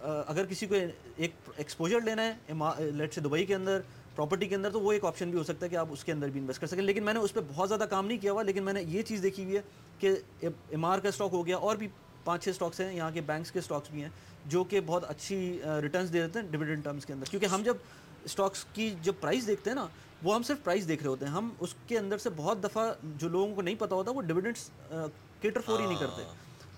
اگر 0.01 0.45
کسی 0.49 0.65
کو 0.67 0.75
ایک 1.17 1.31
ایکسپوجر 1.55 2.01
لینا 2.05 2.25
ہے 2.25 2.91
لیٹ 2.91 3.13
سے 3.13 3.21
دبئی 3.21 3.45
کے 3.45 3.55
اندر 3.55 3.81
پراپرٹی 4.15 4.47
کے 4.47 4.55
اندر 4.55 4.71
تو 4.71 4.81
وہ 4.81 4.91
ایک 4.93 5.05
آپشن 5.05 5.29
بھی 5.29 5.37
ہو 5.37 5.43
سکتا 5.43 5.65
ہے 5.65 5.69
کہ 5.69 5.75
آپ 5.75 5.87
اس 5.91 6.03
کے 6.03 6.11
اندر 6.11 6.29
بھی 6.29 6.39
انویسٹ 6.39 6.61
کر 6.61 6.67
سکیں۔ 6.67 6.81
لیکن 6.81 7.03
میں 7.03 7.13
نے 7.13 7.19
اس 7.19 7.33
پہ 7.33 7.39
بہت 7.53 7.69
زیادہ 7.69 7.85
کام 7.89 8.07
نہیں 8.07 8.17
کیا 8.17 8.31
ہوا 8.31 8.43
لیکن 8.43 8.63
میں 8.63 8.73
نے 8.73 8.81
یہ 8.81 9.01
چیز 9.01 9.23
دیکھی 9.23 9.43
ہوئی 9.43 9.55
ہے 9.55 9.61
کہ 9.99 10.15
ایم 10.41 10.85
آر 10.85 10.99
کا 10.99 11.09
اسٹاک 11.09 11.33
ہو 11.33 11.45
گیا 11.45 11.57
اور 11.57 11.75
بھی 11.75 11.87
پانچ 12.23 12.43
چھ 12.43 12.49
اسٹاکس 12.49 12.79
ہیں 12.79 12.93
یہاں 12.95 13.11
کے 13.11 13.21
بینکس 13.25 13.51
کے 13.51 13.59
اسٹاکس 13.59 13.91
بھی 13.91 14.01
ہیں 14.01 14.09
جو 14.45 14.63
کہ 14.63 14.79
بہت 14.85 15.03
اچھی 15.09 15.37
ریٹرنس 15.81 16.13
دے 16.13 16.21
دیتے 16.21 16.39
ہیں 16.39 16.47
ڈویڈنڈ 16.51 16.83
ٹرمس 16.83 17.05
کے 17.05 17.13
اندر۔ 17.13 17.29
کیونکہ 17.31 17.45
ہم 17.45 17.61
جب 17.65 17.77
اسٹاکس 18.25 18.65
کی 18.73 18.93
جب 19.01 19.13
پرائز 19.19 19.47
دیکھتے 19.47 19.69
ہیں 19.69 19.75
نا 19.75 19.87
وہ 20.23 20.35
ہم 20.35 20.43
صرف 20.43 20.63
پرائز 20.63 20.87
دیکھ 20.87 21.03
رہے 21.03 21.09
ہوتے 21.09 21.25
ہیں۔ 21.25 21.33
ہم 21.33 21.49
اس 21.59 21.73
کے 21.87 21.97
اندر 21.99 22.17
سے 22.17 22.29
بہت 22.35 22.63
دفعہ 22.63 22.91
جو 23.03 23.29
لوگوں 23.29 23.53
کو 23.55 23.61
نہیں 23.61 23.75
پتا 23.79 23.95
ہوتا 23.95 24.11
وہ 24.11 24.21
ڈویڈنڈس 24.21 24.69
کیٹر 25.45 25.61
فور 25.61 25.79
ہی 25.79 25.85
نہیں 25.85 25.99
کرتے 25.99 26.23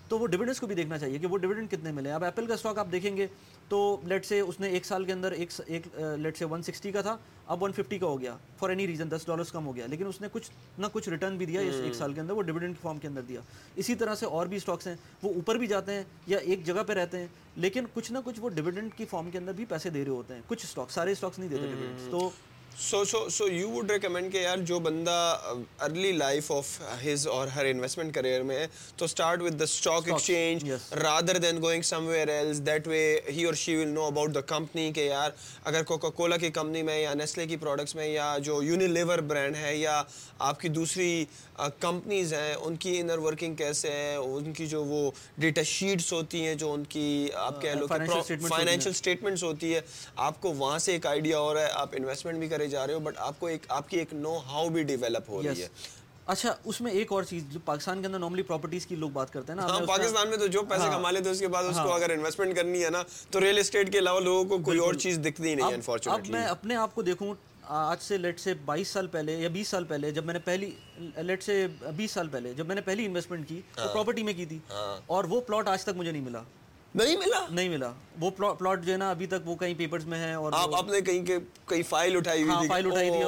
تو 0.07 0.17
وہ 0.19 0.27
ڈویڈنس 0.27 0.59
کو 0.59 0.67
بھی 0.67 0.75
دیکھنا 0.75 0.97
چاہیے 0.97 1.17
کہ 1.19 1.27
وہ 1.27 1.37
ڈویڈنڈ 1.37 1.69
کتنے 1.71 1.91
ملے 1.91 2.11
اب 2.11 2.23
ایپل 2.23 2.45
کا 2.45 2.53
اسٹاک 2.53 2.77
آپ 2.79 2.91
دیکھیں 2.91 3.15
گے 3.17 3.27
تو 3.69 3.79
لیٹ 4.03 4.25
سے 4.25 4.39
اس 4.39 4.59
نے 4.59 4.67
ایک 4.69 4.85
سال 4.85 5.05
کے 5.05 5.13
اندر 5.13 5.31
ایک 5.31 5.51
ایک 5.67 5.87
لیٹ 6.17 6.37
سے 6.37 6.45
ون 6.45 6.61
سکسٹی 6.61 6.91
کا 6.91 7.01
تھا 7.01 7.15
اب 7.47 7.63
ون 7.63 7.71
ففٹی 7.71 7.97
کا 7.97 8.07
ہو 8.07 8.19
گیا 8.21 8.35
for 8.57 8.69
any 8.69 8.87
reason 8.87 9.11
ten 9.11 9.25
dollars 9.27 9.51
کم 9.51 9.65
ہو 9.65 9.75
گیا 9.75 9.87
لیکن 9.87 10.07
اس 10.07 10.21
نے 10.21 10.27
کچھ 10.31 10.49
نہ 10.77 10.87
کچھ 10.93 11.09
ریٹرن 11.09 11.37
بھی 11.37 11.45
دیا 11.45 11.61
اس 11.61 11.75
ایک 11.83 11.95
سال 11.95 12.13
کے 12.13 12.21
اندر 12.21 12.33
وہ 12.33 12.41
ڈویڈنڈ 12.41 12.75
فارم 12.81 12.99
کے 12.99 13.07
اندر 13.07 13.21
دیا 13.21 13.41
اسی 13.75 13.95
طرح 13.95 14.15
سے 14.15 14.25
اور 14.27 14.47
بھی 14.47 14.57
اسٹاکس 14.57 14.87
ہیں 14.87 14.95
وہ 15.23 15.33
اوپر 15.33 15.57
بھی 15.57 15.67
جاتے 15.67 15.93
ہیں 15.93 16.03
یا 16.27 16.37
ایک 16.37 16.65
جگہ 16.65 16.83
پہ 16.87 16.93
رہتے 16.93 17.19
ہیں 17.19 17.27
لیکن 17.55 17.85
کچھ 17.93 18.11
نہ 18.11 18.17
کچھ 18.25 18.39
وہ 18.39 18.49
ڈویڈنڈ 18.49 18.93
کی 18.97 19.05
فارم 19.05 19.31
کے 19.31 19.37
اندر 19.37 19.53
بھی 19.53 19.65
پیسے 19.65 19.89
دے 19.89 20.03
رہے 20.03 20.11
ہوتے 20.11 20.33
ہیں 20.33 20.41
کچھ 20.47 20.65
اسٹاک 20.65 20.91
سارے 20.91 21.11
اسٹاکس 21.11 21.39
نہیں 21.39 21.49
دیتے 21.49 21.65
ڈویڈنڈ 21.65 22.11
تو 22.11 22.29
so 22.77 23.03
so 23.05 23.19
so 23.29 23.47
you 23.47 23.69
would 23.69 23.91
recommend 23.91 24.31
کہ 24.31 24.37
یار 24.37 24.57
جو 24.65 24.77
بندہ 24.79 25.11
early 25.81 26.11
life 26.11 26.51
of 26.51 26.67
his 27.05 27.25
or 27.27 27.47
Hare 27.47 27.65
investment 27.65 28.13
career 28.15 28.43
میں 28.43 28.57
ہے 28.57 28.67
تو 28.97 29.05
start 29.05 29.41
with 29.41 29.59
the 29.59 29.63
stock 29.63 30.07
exchange 30.07 30.71
rather 30.95 31.37
than 31.37 31.61
going 31.61 31.81
somewhere 32.07 32.27
else 32.27 32.61
that 32.65 32.87
way 32.87 32.99
he 33.29 33.45
اور 33.45 33.53
she 33.53 33.75
will 33.75 33.87
know 33.87 34.05
about 34.05 34.35
the 34.35 34.41
company 34.47 34.91
کہ 34.93 35.07
یار 35.07 35.31
اگر 35.63 35.83
کوکا 35.83 36.09
کولا 36.09 36.37
کی 36.37 36.49
کمپنی 36.49 36.81
میں 36.81 36.99
یا 36.99 37.13
نیسلے 37.13 37.47
کی 37.47 37.57
پروڈکٹس 37.57 37.95
میں 37.95 38.07
یا 38.07 38.35
جو 38.43 38.61
یونیلیور 38.63 39.19
برانڈ 39.27 39.55
ہے 39.55 39.75
یا 39.75 40.01
آپ 40.39 40.59
کی 40.59 40.69
دوسری 40.69 41.25
کمپنیز 41.79 42.33
ہیں 42.33 42.53
ان 42.55 42.75
کی 42.75 42.99
انر 42.99 43.17
ورکنگ 43.17 43.55
کیسے 43.55 43.91
ہے 43.91 44.15
ان 44.15 44.51
کی 44.53 44.67
جو 44.67 44.83
وہ 44.83 45.09
ڈیٹا 45.37 45.63
شیٹس 45.63 46.11
ہوتی 46.13 46.45
ہیں 46.45 46.53
جو 46.55 46.71
ان 46.73 46.83
کی 46.89 47.07
آپ 47.35 47.61
کہہ 47.61 47.69
لو 47.71 47.87
فائنینشیل 47.87 48.89
اسٹیٹمنٹس 48.89 49.43
ہوتی 49.43 49.73
ہے 49.75 49.81
آپ 50.15 50.41
کو 50.41 50.53
وہاں 50.53 50.79
سے 50.79 50.91
ایک 50.91 51.05
آئیڈیا 51.05 51.39
ہو 51.39 51.53
رہا 51.53 51.61
ہے 51.61 51.69
آپ 51.73 51.95
انویسٹمنٹ 51.95 52.39
بھی 52.39 52.47
کرے 52.67 52.71
جا 52.71 52.87
رہے 52.87 52.93
ہو 52.93 52.99
بٹ 52.99 53.17
آپ 53.17 53.39
کو 53.39 53.47
ایک 53.47 53.65
آپ 53.69 53.89
کی 53.89 53.97
ایک 53.97 54.13
نو 54.13 54.37
ہاؤ 54.37 54.69
بھی 54.69 54.83
ڈیولپ 54.83 55.29
ہو 55.29 55.41
رہی 55.43 55.61
ہے۔ 55.61 55.67
اچھا 56.25 56.53
اس 56.65 56.81
میں 56.81 56.91
ایک 56.91 57.11
اور 57.11 57.23
چیز 57.23 57.43
جو 57.49 57.59
پاکستان 57.65 58.01
کے 58.01 58.07
اندر 58.07 58.19
نارملی 58.19 58.41
پراپرٹیز 58.43 58.85
کی 58.85 58.95
لوگ 58.95 59.09
بات 59.09 59.33
کرتے 59.33 59.51
ہیں 59.51 59.59
نا 59.59 59.67
ہاں 59.67 59.79
پاکستان 59.87 60.29
میں 60.29 60.37
تو 60.37 60.47
جو 60.47 60.61
پیسے 60.61 60.83
ہاں۔ 60.83 60.91
کما 60.91 61.11
لیتے 61.11 61.29
اس 61.29 61.39
کے 61.39 61.47
بعد 61.47 61.63
اس 61.63 61.75
کو 61.75 61.89
ہاں۔ 61.89 61.95
اگر 61.95 62.09
انویسٹمنٹ 62.09 62.55
کرنی 62.55 62.83
ہے 62.83 62.89
نا 62.89 63.03
تو 63.31 63.39
ریل 63.39 63.57
اسٹیٹ 63.57 63.91
کے 63.91 63.99
علاوہ 63.99 64.19
لوگوں 64.19 64.43
کو 64.45 64.57
کوئی 64.57 64.79
اور 64.79 64.93
چیز 64.93 65.19
دکھتی 65.25 65.55
نہیں 65.55 65.67
ہے 65.67 65.73
انفارچونیٹلی 65.73 66.33
اب 66.33 66.39
میں 66.39 66.47
اپنے 66.47 66.75
آپ 66.75 66.95
کو 66.95 67.01
دیکھوں 67.01 67.33
آج 67.67 68.01
سے 68.01 68.17
لیٹ 68.17 68.39
سے 68.39 68.53
بائیس 68.65 68.87
سال 68.87 69.07
پہلے 69.07 69.33
یا 69.33 69.49
بیس 69.49 69.67
سال 69.67 69.83
پہلے 69.83 70.11
جب 70.11 70.25
میں 70.25 70.33
نے 70.33 70.39
پہلی 70.39 70.69
لیٹ 71.17 71.43
سے 71.43 71.67
بیس 71.95 72.11
سال 72.11 72.27
پہلے 72.27 72.53
جب 72.53 72.67
میں 72.67 72.75
نے 72.75 72.81
پہلی 72.81 73.05
انویسٹمنٹ 73.05 73.47
کی 73.49 73.61
تو 73.75 73.87
پراپرٹی۔ 73.93 74.23
میں 74.23 74.33
کی 74.33 74.45
تھی۔ 74.45 74.59
اور 75.05 75.23
وہ 75.23 75.41
پلاٹ 75.41 75.67
آج 75.67 75.83
تک 75.83 75.95
مجھے 75.95 76.11
نہیں 76.11 76.21
ملا۔ 76.21 76.41
نہیں 76.95 77.17
ملا؟ 77.17 77.45
نہیں 77.49 77.69
ملا۔ 77.69 77.91
وہ 78.19 78.29
پلاٹ 78.31 78.83
جو 78.83 78.91
ہے 78.91 78.97
نا 78.97 79.09
ابھی 79.09 79.25
تک 79.27 79.35
وہ 79.45 79.55
کئی 79.55 79.73
پیپرز 79.73 80.05
میں 80.05 80.19
ہے 80.19 80.33
اور 80.33 80.51
آپ 80.55 80.87
نے 80.87 81.01
کہیں 81.01 81.25
کہ 81.25 81.37
کئی 81.65 81.83
فائل 81.83 82.15
اٹھائی 82.17 82.43
ہوئی 82.43 82.55
تھی 82.59 82.67
فائل 82.67 82.87
اٹھائی 82.87 83.09
تھی 83.09 83.19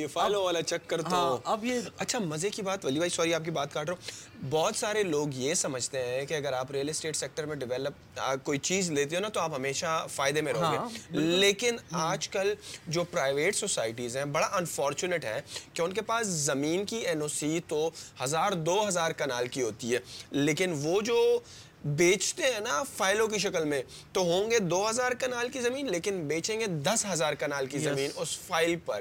یہ 0.00 0.06
فائلوں 0.06 0.44
والا 0.44 0.62
چکر 0.62 1.02
تو 1.02 1.38
اب 1.44 1.64
یہ 1.64 1.80
اچھا 1.98 2.18
مزے 2.18 2.50
کی 2.50 2.62
بات 2.62 2.84
ولی 2.84 2.98
بھائی 2.98 3.10
سوری 3.10 3.34
آپ 3.34 3.44
کی 3.44 3.50
بات 3.50 3.72
کاٹ 3.72 3.88
رہا 3.88 3.94
ہوں۔ 3.94 4.46
بہت 4.50 4.76
سارے 4.76 5.02
لوگ 5.02 5.28
یہ 5.34 5.54
سمجھتے 5.54 6.04
ہیں 6.06 6.26
کہ 6.26 6.34
اگر 6.34 6.52
آپ 6.52 6.70
ریل 6.70 6.88
اسٹیٹ 6.88 7.16
سیکٹر 7.16 7.46
میں 7.46 7.56
ڈیولپ 7.56 8.20
کوئی 8.42 8.58
چیز 8.58 8.90
لیتے 8.90 9.16
ہو 9.16 9.20
نا 9.20 9.28
تو 9.28 9.40
آپ 9.40 9.54
ہمیشہ 9.56 10.06
فائدے 10.10 10.40
میں 10.40 10.52
رہو 10.52 10.72
گے۔ 10.72 11.18
لیکن 11.18 11.76
آج 11.90 12.28
کل 12.28 12.54
جو 12.86 13.04
پرائیویٹ 13.04 13.56
سوسائٹیز 13.56 14.16
ہیں 14.16 14.24
بڑا 14.24 14.48
انفارچونیٹ 14.52 15.24
ہے 15.24 15.40
کہ 15.72 15.82
ان 15.82 15.92
کے 15.92 16.02
پاس 16.02 16.26
زمین 16.26 16.84
کی 16.84 16.96
این 16.96 17.22
او 17.22 17.28
سی 17.28 17.60
تو 17.68 17.90
ہزار 18.24 18.52
دو 18.52 18.88
ہزار 18.88 19.10
کنال 19.10 19.48
کی 19.48 19.62
ہوتی 19.62 19.94
ہے۔ 19.94 19.98
لیکن 20.30 20.74
وہ 20.82 21.00
جو 21.00 21.38
بیچتے 21.84 22.42
ہیں 22.42 22.60
نا 22.60 22.82
فائلوں 22.96 23.26
کی 23.28 23.38
شکل 23.38 23.64
میں 23.64 23.82
تو 24.12 24.20
ہوں 24.20 24.50
گے 24.50 24.58
دو 24.58 24.90
ہزار 24.90 25.12
کنال 25.12 25.48
کی 25.48 25.60
زمین 25.60 25.86
لیکن 25.86 26.20
بیچیں 26.28 26.60
گے 26.60 26.66
دس 26.66 27.06
ہزار 27.12 27.34
کنال 27.34 27.66
کی 27.66 27.78
زمین 27.78 28.10
اس 28.16 28.38
فائل 28.38 28.76
پر۔ 28.86 29.00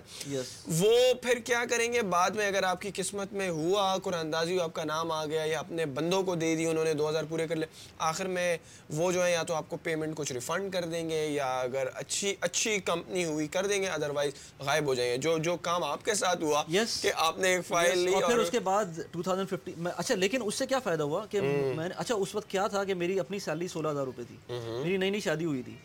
وہ 0.67 1.13
پھر 1.21 1.39
کیا 1.39 1.63
کریں 1.69 1.93
گے؟ 1.93 2.01
بعد 2.01 2.29
میں 2.29 2.47
اگر 2.47 2.63
آپ 2.63 2.81
کی 2.81 2.91
قسمت 2.95 3.33
میں 3.33 3.49
ہوا 3.49 3.97
قرآن 4.03 4.19
اندازی 4.19 4.59
آپ 4.59 4.73
کا 4.73 4.83
نام 4.83 5.11
آ 5.11 5.25
گیا 5.25 5.43
یا 5.43 5.59
اپنے 5.59 5.85
بندوں 5.85 6.23
کو 6.23 6.35
دے 6.35 6.55
دی 6.55 6.65
انہوں 6.65 6.83
نے 6.83 6.93
دو 6.93 7.09
ہزار 7.09 7.23
پورے 7.29 7.47
کر 7.47 7.55
لے 7.55 7.65
آخر 7.97 8.27
میں 8.27 8.57
وہ 8.89 9.11
جو 9.11 9.25
ہے 9.25 9.31
یا 9.31 9.43
تو 9.43 9.53
آپ 9.53 9.69
کو 9.69 9.77
پیمنٹ 9.83 10.15
کچھ 10.15 10.33
ریفنڈ 10.33 10.73
کر 10.73 10.85
دیں 10.85 11.09
گے 11.09 11.27
یا 11.27 11.59
اگر 11.59 11.87
اچھی 11.93 12.35
اچھی 12.41 12.79
کمپنی 12.79 13.25
ہوئی 13.25 13.47
کر 13.47 13.65
دیں 13.65 13.81
گے 13.81 13.87
ادروائز 13.87 14.33
غائب 14.59 14.85
ہو 14.85 14.93
جائیں 14.93 15.11
گے۔ 15.11 15.17
جو 15.17 15.37
جو 15.37 15.57
کام 15.57 15.83
آپ 15.83 16.05
کے 16.05 16.13
ساتھ 16.13 16.43
ہوا 16.43 16.63
کہ 17.01 17.11
آپ 17.15 17.37
نے 17.39 17.47
ایک 17.47 17.65
فائل 17.67 17.97
لی 17.99 18.13
اور 18.13 18.23
پھر 18.23 18.37
اس 18.37 18.49
کے 18.51 18.59
بعد 18.59 18.85
2015 19.13 19.91
اچھا 19.97 20.15
لیکن 20.15 20.41
اس 20.45 20.55
سے 20.55 20.65
کیا 20.65 20.79
فائدہ 20.79 21.03
ہوا 21.03 21.25
کہ 21.25 21.41
میں 21.75 21.87
نے 21.87 21.93
اچھا 21.97 22.15
اس 22.15 22.35
وقت 22.35 22.49
کیا 22.49 22.67
تھا 22.71 22.83
کہ 22.83 22.93
میری 22.93 23.19
اپنی 23.19 23.39
سیلری 23.39 23.67
سولہ 23.67 23.87
ہزار 23.87 24.05
روپے 24.05 24.23
تھی۔ 24.23 24.35
میری 24.83 24.97
نئی 24.97 25.09
نئی 25.09 25.19
شادی 25.19 25.45
ہوئی 25.45 25.63
تھی۔ 25.63 25.75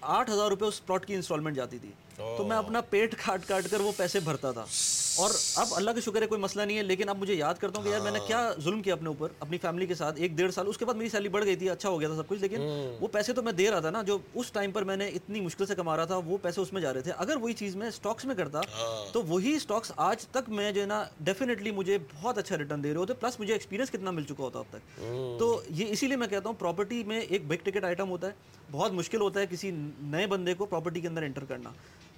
آٹھ 0.00 0.30
ہزار 0.30 0.48
روپے 0.48 0.64
اس 0.64 0.86
پلاٹ 0.86 1.06
کی 1.06 1.14
انسٹالمنٹ 1.14 1.56
جاتی 1.56 1.78
تھی۔ 1.78 1.90
تو 2.16 2.44
میں 2.48 2.56
اپنا 2.56 2.80
پیٹ 2.80 3.14
کاٹ 3.24 3.46
کاٹ 3.46 3.70
کر 3.70 3.80
وہ 3.80 3.92
پیسے 3.96 4.20
بھرتا 4.20 4.52
تھا۔ 4.52 4.64
اور 5.18 5.30
اب 5.56 5.66
اللہ 5.70 5.90
کا 5.90 6.00
شکر 6.00 6.22
ہے 6.22 6.26
کوئی 6.26 6.40
مسئلہ 6.40 6.62
نہیں 6.62 6.76
ہے 6.76 6.82
لیکن 6.82 7.08
اب 7.08 7.18
مجھے 7.18 7.34
یاد 7.34 7.54
کرتا 7.54 7.78
ہوں 7.78 7.84
کہ 7.84 7.90
یار 7.90 8.00
میں 8.00 8.10
نے 8.10 8.18
کیا 8.26 8.52
ظلم 8.64 8.82
کیا 8.82 8.94
اپنے 8.94 9.08
اوپر 9.08 9.28
اپنی 9.40 9.58
فیملی 9.58 9.86
کے 9.86 9.94
ساتھ 9.94 10.20
ایک 10.20 10.32
ڈیڑھ 10.32 10.52
سال۔ 10.54 10.66
اس 10.68 10.78
کے 10.78 10.84
بعد 10.84 10.94
میری 10.94 11.08
سیلری 11.08 11.28
بڑھ 11.28 11.44
گئی 11.44 11.56
تھی 11.56 11.70
اچھا 11.70 11.88
ہو 11.88 12.00
گیا 12.00 12.08
تھا 12.08 12.16
سب 12.16 12.28
کچھ 12.28 12.40
لیکن 12.40 12.60
وہ 13.00 13.06
پیسے 13.12 13.32
تو 13.32 13.42
میں 13.42 13.52
دے 13.52 13.70
رہا 13.70 13.80
تھا 13.80 13.90
نا 13.90 14.02
جو 14.02 14.18
اس 14.34 14.50
ٹائم 14.52 14.70
پر 14.72 14.84
میں 14.84 14.96
نے 14.96 15.08
اتنی 15.08 15.40
مشکل 15.40 15.66
سے 15.66 15.74
کما 15.74 15.96
رہا 15.96 16.04
تھا 16.04 16.16
وہ 16.16 16.36
پیسے 16.42 16.60
اس 16.60 16.72
میں 16.72 16.82
جا 16.82 16.92
رہے 16.92 17.00
تھے۔ 17.00 17.12
اگر 17.16 17.36
وہی 17.36 17.54
چیز 17.54 17.76
میں 17.76 17.88
اسٹاکس 17.88 18.24
میں 18.24 18.34
کرتا 18.34 18.60
تو 19.12 19.22
وہی 19.22 19.54
اسٹاکس 19.56 19.92
آج 19.96 20.26
تک 20.26 20.48
میں 20.48 20.72
جو 20.72 20.80
ہے 20.80 20.86
نا 20.86 21.04
ڈیفینیٹلی 21.20 21.70
مجھے 21.70 21.98
بہت 22.14 22.38
اچھا 22.38 22.58
ریٹرن 22.58 22.84
دے 22.84 22.90
رہے 22.90 22.98
ہوتے 22.98 23.14
پلس 23.14 23.40
مجھے 23.40 23.52
ایکسپیرینس 23.52 23.90
کتنا 23.90 24.10
مل 24.10 24.24
چکا 24.24 24.44
ہوتا 24.44 24.58
اب 24.58 24.64
تک۔ 24.70 25.00
تو 25.38 25.60
یہ 25.70 25.86
اسی 25.88 26.06
لیے 26.06 26.16
میں 26.16 26.26
کہتا 26.26 26.48
ہوں 26.48 26.56
پراپرٹی 26.58 27.04
میں 27.04 27.20
ایک 27.20 27.46
بگ 27.46 27.64
ٹکٹ 27.64 27.84
آئٹم 27.84 28.10
ہوتا 28.10 28.26
ہے 28.26 28.32
بہت 28.70 28.92
مشکل 28.92 29.20
ہوتا 29.20 29.40
ہے 29.40 29.46
کسی 29.50 29.70
نئے 30.00 30.26
بندے 30.26 30.54
کو 30.54 30.66
پراپرٹی 30.66 31.00
کے 31.00 31.08
اندر 31.08 31.22
انٹر 31.22 31.44
کرنا۔ 31.44 31.70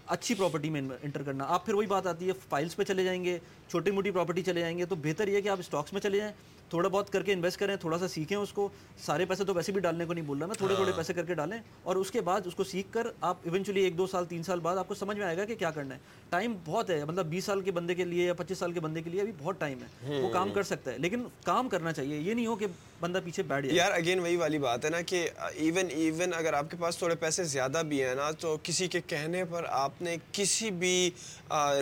اچھی 0.08 0.34
پراپرٹی 0.34 0.70
میں 0.70 0.80
انٹر 1.02 1.22
کرنا۔ 1.22 1.44
آپ 1.44 1.66
پھر 1.66 1.74
وہی 1.74 1.86
بات 1.86 2.06
آتی 2.06 2.28
ہے 2.28 2.32
فائلس 2.48 2.76
پہ 2.76 2.84
چلے 2.84 3.04
جائیں 3.04 3.24
گے 3.24 3.38
چھوٹی 3.68 3.90
موٹی 3.90 4.10
پراپرٹی 4.10 4.42
چلے 4.42 4.60
جائیں 4.60 4.78
گے 4.78 4.84
تو 4.84 4.94
بہتر 4.94 5.28
یہ 5.28 5.40
کہ 5.40 5.48
آپ 5.48 5.58
اسٹاکس 5.58 5.92
میں 5.92 6.00
چلے 6.00 6.18
جائیں۔ 6.18 6.32
تھوڑا 6.70 6.88
بہت 6.88 7.10
کر 7.10 7.22
کے 7.22 7.32
انویسٹ 7.32 7.58
کریں 7.58 7.76
تھوڑا 7.76 7.98
سا 7.98 8.08
سیکھیں 8.08 8.36
اس 8.36 8.52
کو۔ 8.52 8.68
سارے 8.98 9.24
پیسے 9.24 9.44
تو 9.44 9.54
ویسے 9.54 9.72
بھی 9.72 9.80
ڈالنے 9.80 10.04
کو 10.04 10.12
نہیں 10.12 10.24
بول 10.24 10.38
رہا 10.38 10.46
میں 10.46 10.54
تھوڑے 10.54 10.74
تھوڑے 10.74 10.90
ہاں۔ 10.90 10.96
پیسے 10.96 11.12
کر 11.12 11.24
کے 11.24 11.34
ڈالیں 11.34 11.58
اور 11.82 11.96
اس 11.96 12.10
کے 12.10 12.20
بعد 12.20 12.40
اس 12.44 12.54
کو 12.54 12.64
سیکھ 12.64 12.92
کر 12.92 13.06
آپ 13.20 13.36
ایونچولی 13.42 13.80
ایک 13.80 13.98
دو 13.98 14.06
سال 14.06 14.24
تین 14.24 14.42
سال 14.42 14.60
بعد 14.60 14.76
آپ 14.76 14.88
کو 14.88 14.94
سمجھ 14.94 15.18
میں 15.18 15.26
آئے 15.26 15.36
گا 15.36 15.44
کہ 15.44 15.54
کیا 15.54 15.70
کرنا 15.70 15.94
ہے۔ 15.94 16.00
ٹائم 16.30 16.56
بہت 16.64 16.90
ہے 16.90 17.04
مطلب 17.04 17.26
بیس 17.26 17.44
سال 17.44 17.60
کے 17.60 17.70
بندے 17.70 17.94
کے 17.94 18.04
لیے 18.04 18.26
یا 18.26 18.34
پچیس 18.34 18.58
سال 18.58 18.72
کے 18.72 18.80
بندے 18.80 19.02
کے 19.02 19.10
لیے 19.10 19.20
ابھی 19.20 19.32
بہت 19.38 19.60
ٹائم 19.60 19.78
ہے۔ 19.82 20.20
وہ 20.20 20.28
کام 20.28 20.50
کر 20.52 20.62
سکتا 20.62 20.92
ہے 20.92 20.98
لیکن 20.98 21.24
کام 21.44 21.68
کرنا 21.68 21.92
چاہیے۔ 21.92 22.18
یہ 22.18 22.34
نہیں 22.34 22.46
ہو 22.46 22.56
کہ 22.56 22.66
بندہ 23.00 23.18
پیچھے 23.24 23.42
بیٹھ 23.42 23.66
جائے۔ 23.66 23.76
یار 23.76 23.92
اگین 23.92 24.18
وہی 24.18 24.36
والی 24.36 24.58
بات 24.58 24.84
ہے 24.84 24.90
نا 24.90 25.00
کہ 25.06 25.28
ایون 25.54 25.90
ایون 25.90 26.34
اگر 26.34 26.52
آپ 26.52 26.70
کے 26.70 26.76
پاس 26.80 26.96
تھوڑے 26.98 27.14
پیسے 27.14 27.44
زیادہ 27.44 27.82
بھی 27.88 28.02
ہیں 28.02 28.14
نا 28.14 28.30
تو 28.40 28.56
کسی 28.62 28.88
کے 28.88 29.00
کہنے 29.06 29.44
پر 29.50 29.64
آپ 29.70 30.02
نے 30.02 30.16
کسی 30.32 30.70
بھی 30.70 31.10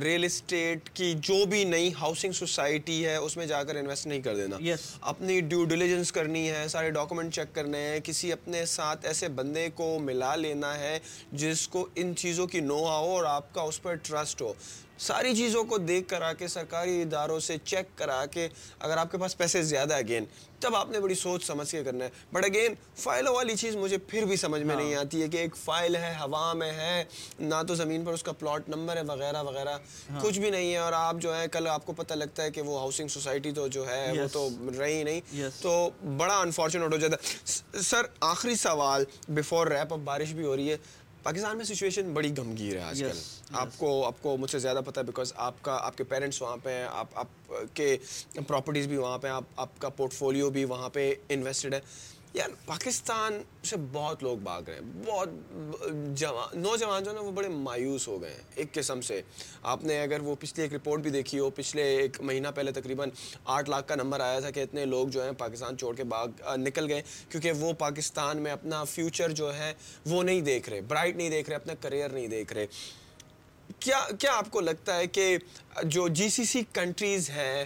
ریل 0.05 0.25
اسٹیٹ 0.25 0.91
کی 0.95 1.12
جو 1.21 1.45
بھی 1.47 1.62
نئی 1.64 1.91
ہاؤسنگ 2.01 2.33
سوسائٹی 2.33 3.05
ہے 3.07 3.17
اس 3.17 3.37
میں 3.37 3.47
جا 3.47 3.62
کر 3.64 3.77
انویسٹ 3.77 4.07
نہیں 4.07 4.21
کر 4.23 4.37
دینا۔ 4.37 4.57
اپنی 5.01 5.41
ڈیو 5.41 5.64
ڈیلیجنس 5.64 6.12
کرنی 6.12 6.49
ہے 6.51 6.67
سارے 6.69 6.91
ڈاکومنٹ 6.91 7.35
چیک 7.35 7.55
کرنے 7.55 7.79
ہیں 7.79 8.01
کسی 8.05 8.33
اپنے 8.33 8.64
ساتھ 8.67 9.07
ایسے 9.07 9.29
بندے 9.29 9.69
کو 9.75 9.99
ملا 10.03 10.35
لینا 10.37 10.79
ہے 10.79 10.99
جس 11.33 11.67
کو 11.69 11.87
ان 11.95 12.14
چیزوں 12.17 12.47
کی 12.47 12.61
نو 12.61 12.79
ہو 12.79 13.14
اور 13.17 13.25
آپ 13.25 13.53
کا 13.55 13.62
اس 13.62 13.83
پر 13.83 13.95
ٹرسٹ 13.95 14.43
ہو۔ 14.43 14.53
ساری 14.99 15.36
چیزوں 15.36 15.64
کو 15.64 15.78
دیکھ 15.78 16.09
کر 16.09 16.22
آ 16.22 16.32
کے 16.32 16.49
سرکاری 16.49 17.03
اداروں 17.03 17.40
سے 17.40 17.57
چیک 17.64 17.99
کرا 17.99 18.26
کے 18.26 18.49
اگر 18.78 18.97
آپ 18.97 19.12
کے 19.12 19.18
پاس 19.18 19.38
پیسے 19.38 19.62
زیادہ 19.62 19.94
اگین 19.94 20.24
تب 20.61 20.76
آپ 20.76 20.90
نے 20.90 21.01
بڑی 21.01 21.14
سوچ 21.14 21.44
سمجھ 21.44 21.70
کے 21.70 21.84
کرنا 21.84 22.05
ہے۔ 22.05 22.11
بٹ 22.32 22.44
اگین 22.44 22.74
فائلوں 22.97 23.34
والی 23.34 23.57
چیز 23.57 23.76
مجھے 23.76 23.99
پھر 23.99 24.24
بھی 24.24 24.36
سمجھ 24.36 24.62
میں 24.62 24.76
نہیں 24.76 24.94
ہاں۔ 24.94 25.01
آتی 25.01 25.22
ہے 25.22 25.28
کہ 25.28 25.36
ایک 25.36 25.57
فائل 25.57 25.97
ہے 25.97 26.14
ہوا 26.20 26.53
میں 26.53 26.72
ہے 26.72 27.05
نہ 27.38 27.55
تو 27.68 27.74
زمین 27.74 28.05
پر 28.05 28.12
اس 28.12 28.22
کا 28.22 28.32
پلاٹ 28.32 28.68
نمبر 28.68 28.97
ہے 28.97 29.03
وغیرہ 29.03 29.42
وغیرہ۔ 29.42 29.78
ہاں۔ 30.11 30.20
کچھ 30.22 30.38
بھی 30.38 30.51
نہیں 30.51 30.72
ہے 30.72 30.78
اور 30.78 30.92
آپ 30.92 31.16
جو 31.20 31.36
ہے 31.36 31.49
کل 31.49 31.68
آپ 31.68 31.86
کو 31.86 31.92
پتہ 31.92 32.14
لگتا 32.14 32.42
ہے 32.42 32.51
کہ 32.51 32.62
وہ 32.62 32.80
ہاؤسنگ 32.80 33.09
سوسائٹی 33.09 33.53
تو 33.53 33.68
جو 33.68 33.88
ہے 33.88 34.22
وہ 34.22 34.26
تو 34.32 34.49
رہی 34.78 35.03
نہیں۔ 35.03 35.20
تو 35.62 35.90
بڑا 36.16 36.38
انفارچونیٹ 36.38 36.92
ہو 36.92 36.99
جاتا 36.99 37.16
ہے۔ 37.16 37.82
سر 37.82 38.03
آخری 38.20 38.55
سوال 38.55 39.05
بیفور 39.28 39.66
ریپ 39.66 39.92
اب 39.92 40.01
بارش 40.01 40.32
بھی 40.32 40.44
ہو 40.44 40.57
رہی 40.57 40.70
ہے۔ 40.72 40.76
پاکستان 41.27 41.57
میں 41.57 41.64
سچویشن 41.64 42.12
بڑی 42.14 42.31
گمگیر 42.39 42.77
ہے 42.77 42.83
آج 42.83 43.01
کل۔ 43.01 43.18
آپ 43.53 43.68
کو 43.77 44.05
آپ 44.07 44.22
کو 44.22 44.37
مجھ 44.37 44.51
سے 44.51 44.59
زیادہ 44.59 44.81
پتہ 44.87 45.01
ہے 45.01 45.05
بیکاز 45.05 45.33
آپ 45.37 45.55
کا 45.62 45.79
آپ 45.83 45.97
کے 45.99 46.05
پیرنٹس 46.05 46.43
وہاں 46.43 46.57
پہ 46.62 46.70
ہیں 46.70 46.87
آپ 46.91 47.07
آپ 47.14 47.53
کے 47.74 47.97
پراپرٹیز 48.47 48.87
بھی 48.87 48.97
وہاں 48.97 49.18
پہ 49.18 49.29
آپ 49.29 49.45
آپ 49.57 49.79
کا 49.79 49.89
پورٹ 49.89 50.12
فولیو 50.12 50.51
بھی 50.51 50.64
وہاں 50.64 50.89
پہ 50.89 51.14
انویسٹڈ 51.29 51.74
ہے۔ 51.74 51.81
یار، 52.37 52.49
پاکستان 52.66 53.43
سے 53.64 53.76
بہت 53.93 54.22
لوگ 54.22 54.39
بھاگ 54.39 54.62
رہے 54.62 54.74
ہیں۔ 54.74 55.05
بہت 55.07 55.28
جوان، 56.14 56.61
نوجوان 56.61 57.05
جو 57.05 57.11
ہے 57.11 57.14
نا، 57.14 57.20
وہ 57.20 57.30
بڑے 57.30 57.49
مایوس 57.49 58.09
ہو 58.09 58.22
گئے 58.22 58.30
ہیں 58.30 58.43
ایک 58.55 58.72
قسم 58.72 59.01
سے۔ 59.01 59.22
آپ 59.62 59.84
نے 59.84 60.01
اگر 60.03 60.20
وہ 60.20 60.34
پچھلی 60.41 60.62
ایک 60.62 60.74
رپورٹ 60.74 61.01
بھی 61.01 61.11
دیکھی 61.11 61.39
ہو، 61.39 61.51
پچھلے 61.51 61.82
ایک 61.97 62.20
مہینہ 62.20 62.49
پہلے 62.55 62.72
تقریباً 62.72 63.11
آٹھ 63.45 63.70
لاکھ 63.70 63.89
کا 63.89 63.95
نمبر 63.95 64.20
آیا 64.20 64.41
تھا 64.41 64.51
کہ 64.51 64.61
اتنے 64.61 64.84
لوگ 64.84 65.09
جو 65.09 65.24
ہیں 65.24 65.32
پاکستان 65.32 65.78
چھوڑ 65.78 65.95
کے 65.97 66.05
باغ 66.05 66.26
نکل 66.57 66.89
گئے۔ 66.89 67.03
کیونکہ 67.28 67.53
وہ 67.53 67.72
پاکستان 67.72 68.39
میں 68.39 68.53
اپنا 68.53 68.84
فیوچر 68.84 69.30
جو 69.30 69.55
ہے 69.55 69.72
وہ 70.07 70.22
نہیں 70.22 70.41
دیکھ 70.41 70.70
رہے 70.70 70.80
برائٹ 70.80 71.16
نہیں 71.16 71.30
دیکھ 71.30 71.49
رہے، 71.49 71.57
اپنا 71.57 71.74
کریئر 71.80 72.09
نہیں 72.09 72.28
دیکھ 72.28 72.53
رہے۔ 72.53 72.66
کیا 73.79 74.07
کیا 74.21 74.33
آپ 74.35 74.51
کو 74.51 74.61
لگتا 74.61 74.97
ہے 74.97 75.07
کہ 75.07 75.39
جو 75.83 76.09
جی 76.09 76.29
سی 76.29 76.45
سی 76.45 76.62
کنٹریز 76.73 77.31
ہیں 77.31 77.64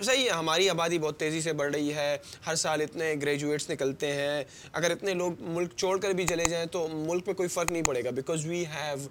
صحیح 0.00 0.24
ہے 0.24 0.28
ہماری 0.28 0.70
آبادی 0.70 0.98
بہت 0.98 1.18
تیزی 1.18 1.40
سے 1.40 1.52
بڑھ 1.52 1.72
رہی 1.72 1.94
ہے 1.94 2.16
ہر 2.46 2.54
سال 2.54 2.80
اتنے 2.80 3.14
گریجویٹس 3.22 3.70
نکلتے 3.70 4.12
ہیں۔ 4.12 4.44
اگر 4.72 4.90
اتنے 4.90 5.14
لوگ 5.14 5.32
ملک 5.40 5.76
چھوڑ 5.76 5.98
کر 5.98 6.10
بھی 6.10 6.26
چلے 6.26 6.44
جائیں 6.44 6.66
تو 6.66 6.88
ملک 6.88 7.24
پہ 7.24 7.32
کوئی 7.32 7.48
فرق 7.48 7.70
نہیں 7.70 7.82
پڑے 7.82 8.04
گا 8.04 8.10
because 8.10 8.46
we 8.46 8.64
have 8.66 9.08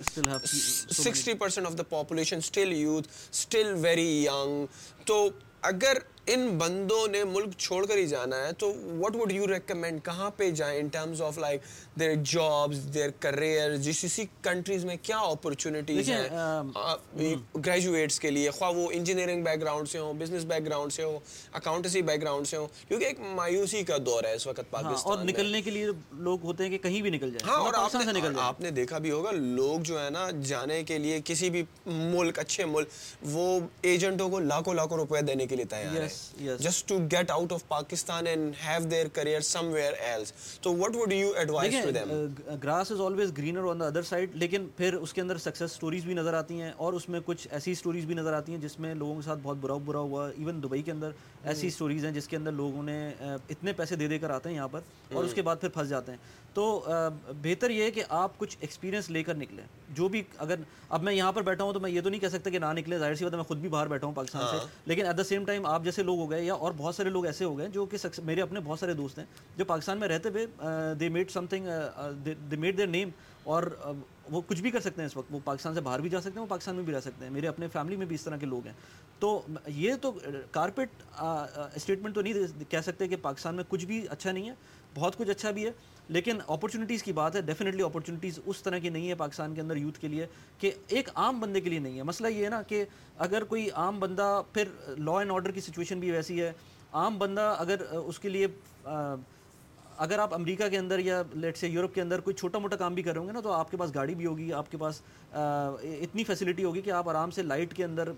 sixty 0.94 1.34
percent 1.34 1.68
of 1.68 1.78
the 1.78 1.84
population 1.84 2.38
still 2.38 2.74
youth 2.74 3.08
still 3.32 3.74
very 3.74 4.26
young 4.26 4.66
تو 5.06 5.30
اگر 5.62 5.98
ان 6.26 6.48
بندوں 6.58 7.08
نے 7.08 7.24
ملک 7.24 7.50
چھوڑ 7.58 7.86
کر 7.86 7.98
ہی 7.98 8.08
جانا 8.08 8.48
ہے 8.48 8.52
تو 8.52 8.74
وٹ 9.00 9.16
وڈ 9.16 9.32
یو 9.32 9.48
ریکمینڈ 9.48 10.06
کہاں 10.06 10.30
پہ 10.30 10.50
جائیں 10.52 10.80
in 10.80 10.88
terms 10.88 11.22
of 11.22 11.38
like 11.38 11.62
their 12.00 12.14
jobs 12.24 12.84
their 12.94 13.10
career 13.20 13.76
جس 13.80 14.04
اسی 14.04 14.26
کنٹریز 14.42 14.86
میں 14.86 14.96
کیا 15.02 15.18
اپرچونیٹیز 15.20 16.10
ہیں؟ 16.10 16.28
گریجویٹس 17.58 18.20
کے 18.20 18.32
لیے 18.32 18.50
خواہ 18.50 18.72
وہ 18.72 18.88
انجینئرنگ 18.92 19.44
بیک 19.44 19.62
گراؤنڈ 19.62 19.90
سے 19.90 20.00
ہوں 20.00 20.14
بزنس 20.14 20.46
بیک 20.46 20.66
گراؤنڈ 20.66 20.94
سے 20.94 21.04
ہوں 21.04 21.20
اکاؤنٹنسی 21.54 22.02
بیک 22.02 22.22
گراؤنڈ 22.22 22.48
سے 22.48 22.58
ہوں 22.58 22.68
کیونکہ 22.88 23.06
ایک 23.06 23.20
مایوسی 23.36 23.84
کا 23.84 23.98
دور 24.06 24.24
ہے 24.24 24.34
اس 24.34 24.48
وقت 24.48 24.60
ہاں، 24.60 24.72
پاکستان 24.74 25.12
اور 25.12 25.26
نکلنے 25.26 25.62
کے 25.62 25.72
لیے 25.72 25.88
لوگ 26.20 26.44
ہوتے 26.44 26.64
ہیں 26.64 26.72
کہ 26.72 26.78
کہیں 26.80 27.02
بھی 27.02 27.10
نکل 27.10 27.32
جائیں 27.32 27.50
ہاں 27.50 27.60
اور 27.60 27.74
آپ 28.40 28.62
نے 28.62 28.72
دیکھا 28.72 28.98
بھی 28.98 29.12
ہوگا 29.12 29.32
لوگ 29.32 29.80
جو 29.82 30.00
ہے 30.00 30.10
نا 30.10 30.30
جانے 30.44 30.82
کے 30.84 30.98
لیے 30.98 31.20
کسی 31.26 31.50
بھی 31.50 31.64
ملک 31.86 32.40
اچھے 32.40 32.66
ملک 32.68 32.88
وہ 33.26 33.60
ایجنٹوں 33.84 34.30
کو 34.30 34.40
لاکھوں 34.42 34.74
لاکھوں 34.74 34.98
روپے 34.98 35.22
دینے 35.24 35.46
کے 35.48 35.56
لیے 35.56 35.66
تیار 35.68 36.02
ہے 36.02 36.56
just 36.60 36.88
to 36.90 36.98
get 37.12 37.32
out 37.32 37.54
of 37.54 37.68
Pakistan 37.68 38.28
and 38.28 38.54
have 38.66 38.84
their 38.92 39.08
career 39.14 39.42
somewhere 39.72 39.94
else 40.02 40.34
تو 40.62 40.76
what 40.76 40.96
would 40.96 41.14
you 41.14 41.32
advise 41.36 41.76
grass 41.92 42.92
is 42.92 43.02
always 43.02 43.38
greener 43.38 43.70
on 43.70 43.80
the 43.80 43.88
other 43.88 44.02
side 44.02 44.36
لیکن 44.36 44.68
پھر 44.78 44.94
اس 44.94 45.14
کے 45.14 45.22
اندر 45.22 45.38
سکسیس 45.38 45.72
سٹوریز 45.72 46.06
بھی 46.06 46.14
نظر 46.14 46.34
آتی 46.34 46.62
ہیں 46.62 46.72
اور 46.78 46.94
اس 46.94 47.08
میں 47.10 47.20
کچھ 47.26 47.48
ایسی 47.52 47.74
سٹوریز 47.76 48.06
بھی 48.06 48.16
نظر 48.16 48.34
آتی 48.34 48.52
ہیں 48.52 48.60
جس 48.62 48.80
میں 48.80 48.94
لوگوں 48.96 49.16
کے 49.16 49.22
ساتھ 49.22 49.40
بہت 49.44 49.58
برا 49.58 49.78
برا 49.86 50.00
ہوا 50.00 50.28
ایون 50.30 50.64
دبئی 50.64 50.82
کے 50.82 50.92
اندر 50.92 51.12
ایسی 51.44 51.70
سٹوریز 51.70 52.06
ہیں 52.06 52.12
جس 52.12 52.28
کے 52.28 52.38
اندر 52.38 52.52
لوگوں 52.52 52.84
نے 52.84 52.98
اتنے 53.50 53.74
پیسے 53.74 53.96
دے 53.96 54.08
دے 54.08 54.20
کر 54.20 54.30
آتے 54.30 54.50
ہیں 54.50 54.56
یہاں 54.56 54.68
پر 54.68 54.80
اور 55.14 55.24
اس 55.24 55.34
کے 55.34 55.42
بعد 55.42 55.56
پھر 55.62 55.70
پھنس 55.70 55.90
جاتے 55.90 56.12
ہیں 56.12 56.47
تو 56.58 56.86
بہتر 57.42 57.70
یہ 57.70 57.84
ہے 57.84 57.92
کہ 57.92 58.04
آپ 58.10 58.38
کچھ 58.38 58.58
ایکسپیرینس 58.60 59.10
لے 59.10 59.24
کر 59.24 59.36
نکلیں۔ 59.36 59.64
جو 59.90 60.08
بھی 60.10 60.22
اگر 60.38 60.56
اب 60.90 61.04
میں 61.04 61.14
یہاں 61.14 61.32
پر 61.32 61.42
بیٹھا 61.42 61.64
ہوں 61.64 61.74
تو 61.74 61.80
میں 61.80 61.90
یہ 61.92 62.02
تو 62.02 62.10
نہیں 62.10 62.20
کہہ 62.20 62.28
سکتا 62.28 62.50
کہ 62.50 62.60
نہ 62.60 62.72
نکلے 62.74 62.98
ظاہر 63.00 63.16
سی 63.16 63.24
بات 63.24 63.34
ہے 63.34 63.38
میں 63.38 63.44
خود 63.44 63.58
بھی 63.58 63.70
باہر 63.70 63.88
بیٹھا 63.88 64.08
ہوں 64.08 64.14
پاکستان 64.14 64.42
سے۔ 64.52 64.66
لیکن 64.86 65.06
ایٹ 65.06 65.18
دا 65.18 65.24
سیم 65.24 65.46
ٹائم 65.46 65.66
آپ 65.66 65.84
جیسے 65.84 66.04
لوگ 66.04 66.20
ہو 66.20 66.30
گئے 66.32 66.44
یا 66.44 66.54
اور 66.54 66.72
بہت 66.78 66.96
سارے 66.96 67.10
لوگ 67.10 67.26
ایسے 67.26 67.46
ہو 67.46 67.58
گئے 67.58 67.68
جو 67.68 67.86
کہ 67.86 67.98
میرے 68.24 68.42
اپنے 68.42 68.60
بہت 68.60 68.80
سارے 68.80 68.94
دوست 68.94 69.20
ہیں 69.20 69.26
جو 69.58 69.66
پاکستان 69.66 69.98
میں 69.98 70.08
رہتے 70.08 70.30
ہوئے 70.30 70.46
they 71.00 71.10
made 71.10 71.32
something 71.46 71.68
they 72.26 72.58
made 72.58 72.78
their 72.78 72.88
name 72.88 73.10
اور 73.44 73.64
وہ 74.32 74.42
کچھ 74.48 74.62
بھی 74.62 74.72
کر 74.72 74.80
سکتے 74.80 75.02
ہیں 75.02 75.06
اس 75.06 75.18
وقت۔ 75.18 75.34
وہ 75.34 75.40
پاکستان 75.44 75.74
سے 75.74 75.82
باہر 75.82 76.00
بھی 76.00 76.10
جا 76.10 76.22
سکتے 76.22 76.34
ہیں 76.34 76.42
وہ 76.42 76.50
پاکستان 76.50 76.76
میں 76.76 76.84
بھی 76.84 76.94
رہ 76.94 77.00
سکتے 77.00 77.26
ہیں۔ 77.26 77.32
میرے 77.32 77.48
اپنے 77.48 77.68
فیملی 77.68 77.96
میں 77.96 78.06
بھی 78.06 78.16
اس 78.16 78.24
طرح 78.24 78.38
کے 78.38 78.46
لوگ 78.46 78.66
ہیں۔ 78.66 78.74
تو 79.20 79.42
یہ 79.68 79.94
تو 80.02 80.12
کارپیٹ 80.52 80.90
اسٹیٹمنٹ 81.76 82.16
تو 82.16 82.22
نہیں 82.22 82.64
کہہ 82.72 82.82
سکتے 82.86 83.08
کہ 83.08 83.16
پاکستان 83.22 83.56
میں 83.56 83.64
کچھ 83.68 83.86
بھی 83.86 84.06
اچھا 84.10 84.32
نہیں 84.32 84.50
ہے 84.50 84.54
بہت 84.96 85.18
کچھ 85.18 85.30
اچھا 85.30 85.52
بھی 85.52 85.66
ہے۔ 85.66 85.72
لیکن 86.10 86.38
اپرچونیٹیز 86.48 87.04
کی 87.04 87.14
بات 87.14 87.36
ہے 87.36 87.42
ڈیفینیٹلی 87.42 87.84
اپرچونیٹیز 87.84 88.40
اس 88.46 88.62
طرح 88.64 88.78
کی 88.78 88.90
نہیں 88.90 89.10
ہے 89.10 89.16
پاکستان 89.16 89.56
کے 89.56 89.62
اندر 89.62 89.78
یوتھ 89.78 90.00
کے 90.00 90.08
لیے 90.08 90.26
کہ 90.60 90.72
ایک 90.88 91.10
عام 91.16 91.40
بندے 91.40 91.62
کے 91.62 91.70
لیے 91.70 91.80
نہیں 91.80 91.98
ہے۔ 91.98 92.04
مسئلہ 92.04 92.28
یہ 92.28 92.44
ہے 92.46 92.50
نا 92.50 92.62
کہ 92.62 92.84
اگر 93.18 93.44
کوئی 93.44 93.70
عام 93.70 94.00
بندہ 94.00 94.42
پھر 94.54 94.68
لا 94.98 95.18
اینڈ 95.20 95.32
آرڈر 95.32 95.52
کی 95.52 95.62
سچویشن 95.62 96.00
بھی 96.00 96.12
ویسی 96.12 96.42
ہے، 96.42 96.52
عام 96.92 97.18
بندہ 97.18 97.56
اگر 97.60 97.82
اس 97.94 98.20
کے 98.20 98.30
لیے 98.30 98.48
اگر 99.98 100.20
آپ 100.20 100.34
امریکہ 100.34 100.68
کے 100.70 100.78
اندر 100.78 101.00
یا 101.00 101.22
لیٹ 101.34 101.58
سے 101.58 101.68
یورپ 101.68 101.94
کے 101.96 102.02
اندر 102.02 102.20
کوئی 102.20 102.34
چھوٹا 102.34 102.60
موٹا 102.60 102.76
کام 102.76 102.94
بھی 102.94 103.04
کر 103.04 103.12
رہے 103.12 103.20
ہوں 103.20 103.28
گے 103.28 103.34
نا 103.34 103.40
تو 103.40 103.52
آپ 103.52 103.72
کے 103.72 103.78
پاس 103.78 103.94
گاڑی 103.96 104.16
بھی 104.16 104.26
ہوگی 104.26 104.52
آپ 104.54 104.72
کے 104.72 104.78
پاس 104.78 105.02
اتنی 105.32 106.24
فیسلٹی 106.24 106.64
ہوگی 106.64 106.82
کہ 106.82 106.92
آپ 106.92 107.10
آرام 107.10 107.32
سے 107.32 107.44
لائٹ 107.44 107.74
کے 107.74 107.84
اندر 107.84 108.12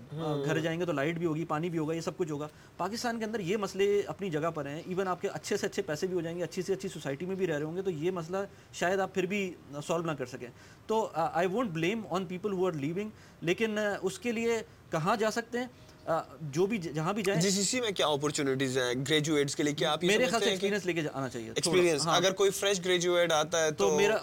گھر 0.44 0.58
جائیں 0.58 0.78
گے 0.80 0.84
تو 0.84 0.92
لائٹ 0.92 1.18
بھی 1.18 1.26
ہوگی 1.26 1.44
پانی 1.44 1.70
بھی 1.70 1.78
ہوگا 1.78 1.94
یہ 1.94 2.00
سب 2.00 2.16
کچھ 2.16 2.32
ہوگا۔ 2.32 2.48
پاکستان 2.76 3.18
کے 3.18 3.24
اندر 3.24 3.40
یہ 3.40 3.56
مسئلے 3.56 4.00
اپنی 4.06 4.30
جگہ 4.30 4.50
پر 4.54 4.66
ہیں۔ 4.66 4.82
ایون 4.86 5.08
آپ 5.08 5.20
کے 5.20 5.28
اچھے 5.28 5.56
سے 5.56 5.66
اچھے 5.66 5.82
پیسے 5.82 6.06
بھی 6.06 6.14
ہو 6.16 6.20
جائیں 6.20 6.36
گے 6.38 6.42
اچھی 6.44 6.62
سے 6.62 6.72
اچھی 6.72 6.88
سوسائٹی 6.88 7.26
میں 7.26 7.36
بھی 7.36 7.46
رہ 7.46 7.58
رہے 7.58 7.64
ہوں 7.64 7.76
گے 7.76 7.82
تو 7.82 7.90
یہ 7.90 8.10
مسئلہ 8.10 8.38
شاید 8.72 9.00
آپ 9.00 9.14
پھر 9.14 9.26
بھی 9.26 9.52
سالو 9.86 10.04
نہ 10.04 10.12
کر 10.18 10.26
سکیں۔ 10.26 10.48
تو 10.86 11.08
I 11.14 11.46
won't 11.52 11.70
blame 11.70 12.02
on 12.10 12.26
people 12.26 12.52
who 12.52 12.66
are 12.66 12.72
leaving 12.72 13.10
لیکن 13.40 13.78
اس 14.02 14.18
کے 14.18 14.32
لیے 14.32 14.60
کہاں 14.90 15.16
جا 15.16 15.30
سکتے 15.30 15.58
ہیں؟ 15.58 15.66
جو 16.40 16.66
بھی 16.66 16.78
جہاں 16.78 17.12
بھی 17.12 17.22
جائیں 17.22 17.40
جس 17.40 17.58
اسی 17.58 17.80
میں 17.80 17.90
کیا 17.90 18.06
اپرچونٹیز 18.06 18.78
ہیں؟ 18.78 18.92
گریجویٹس 19.08 19.56
کے 19.56 19.62
لیے 19.62 19.74
کیا 19.74 19.92
آپ 19.92 20.04
میرے 20.04 20.26
خیال 20.26 20.42
سے 20.42 20.50
ایکسپیرینس 20.50 20.86
لے 20.86 20.92
کے 20.92 21.02
آنا 21.12 21.28
چاہیے 21.28 21.48
ایکسپیرینس 21.48 22.06
اگر 22.08 22.32
کوئی 22.32 22.50
فریش 22.50 22.84
گریجویٹ 22.84 23.32
آتا 23.32 23.64
ہے 23.64 23.70
تو 23.70 23.96
میرا 23.96 24.16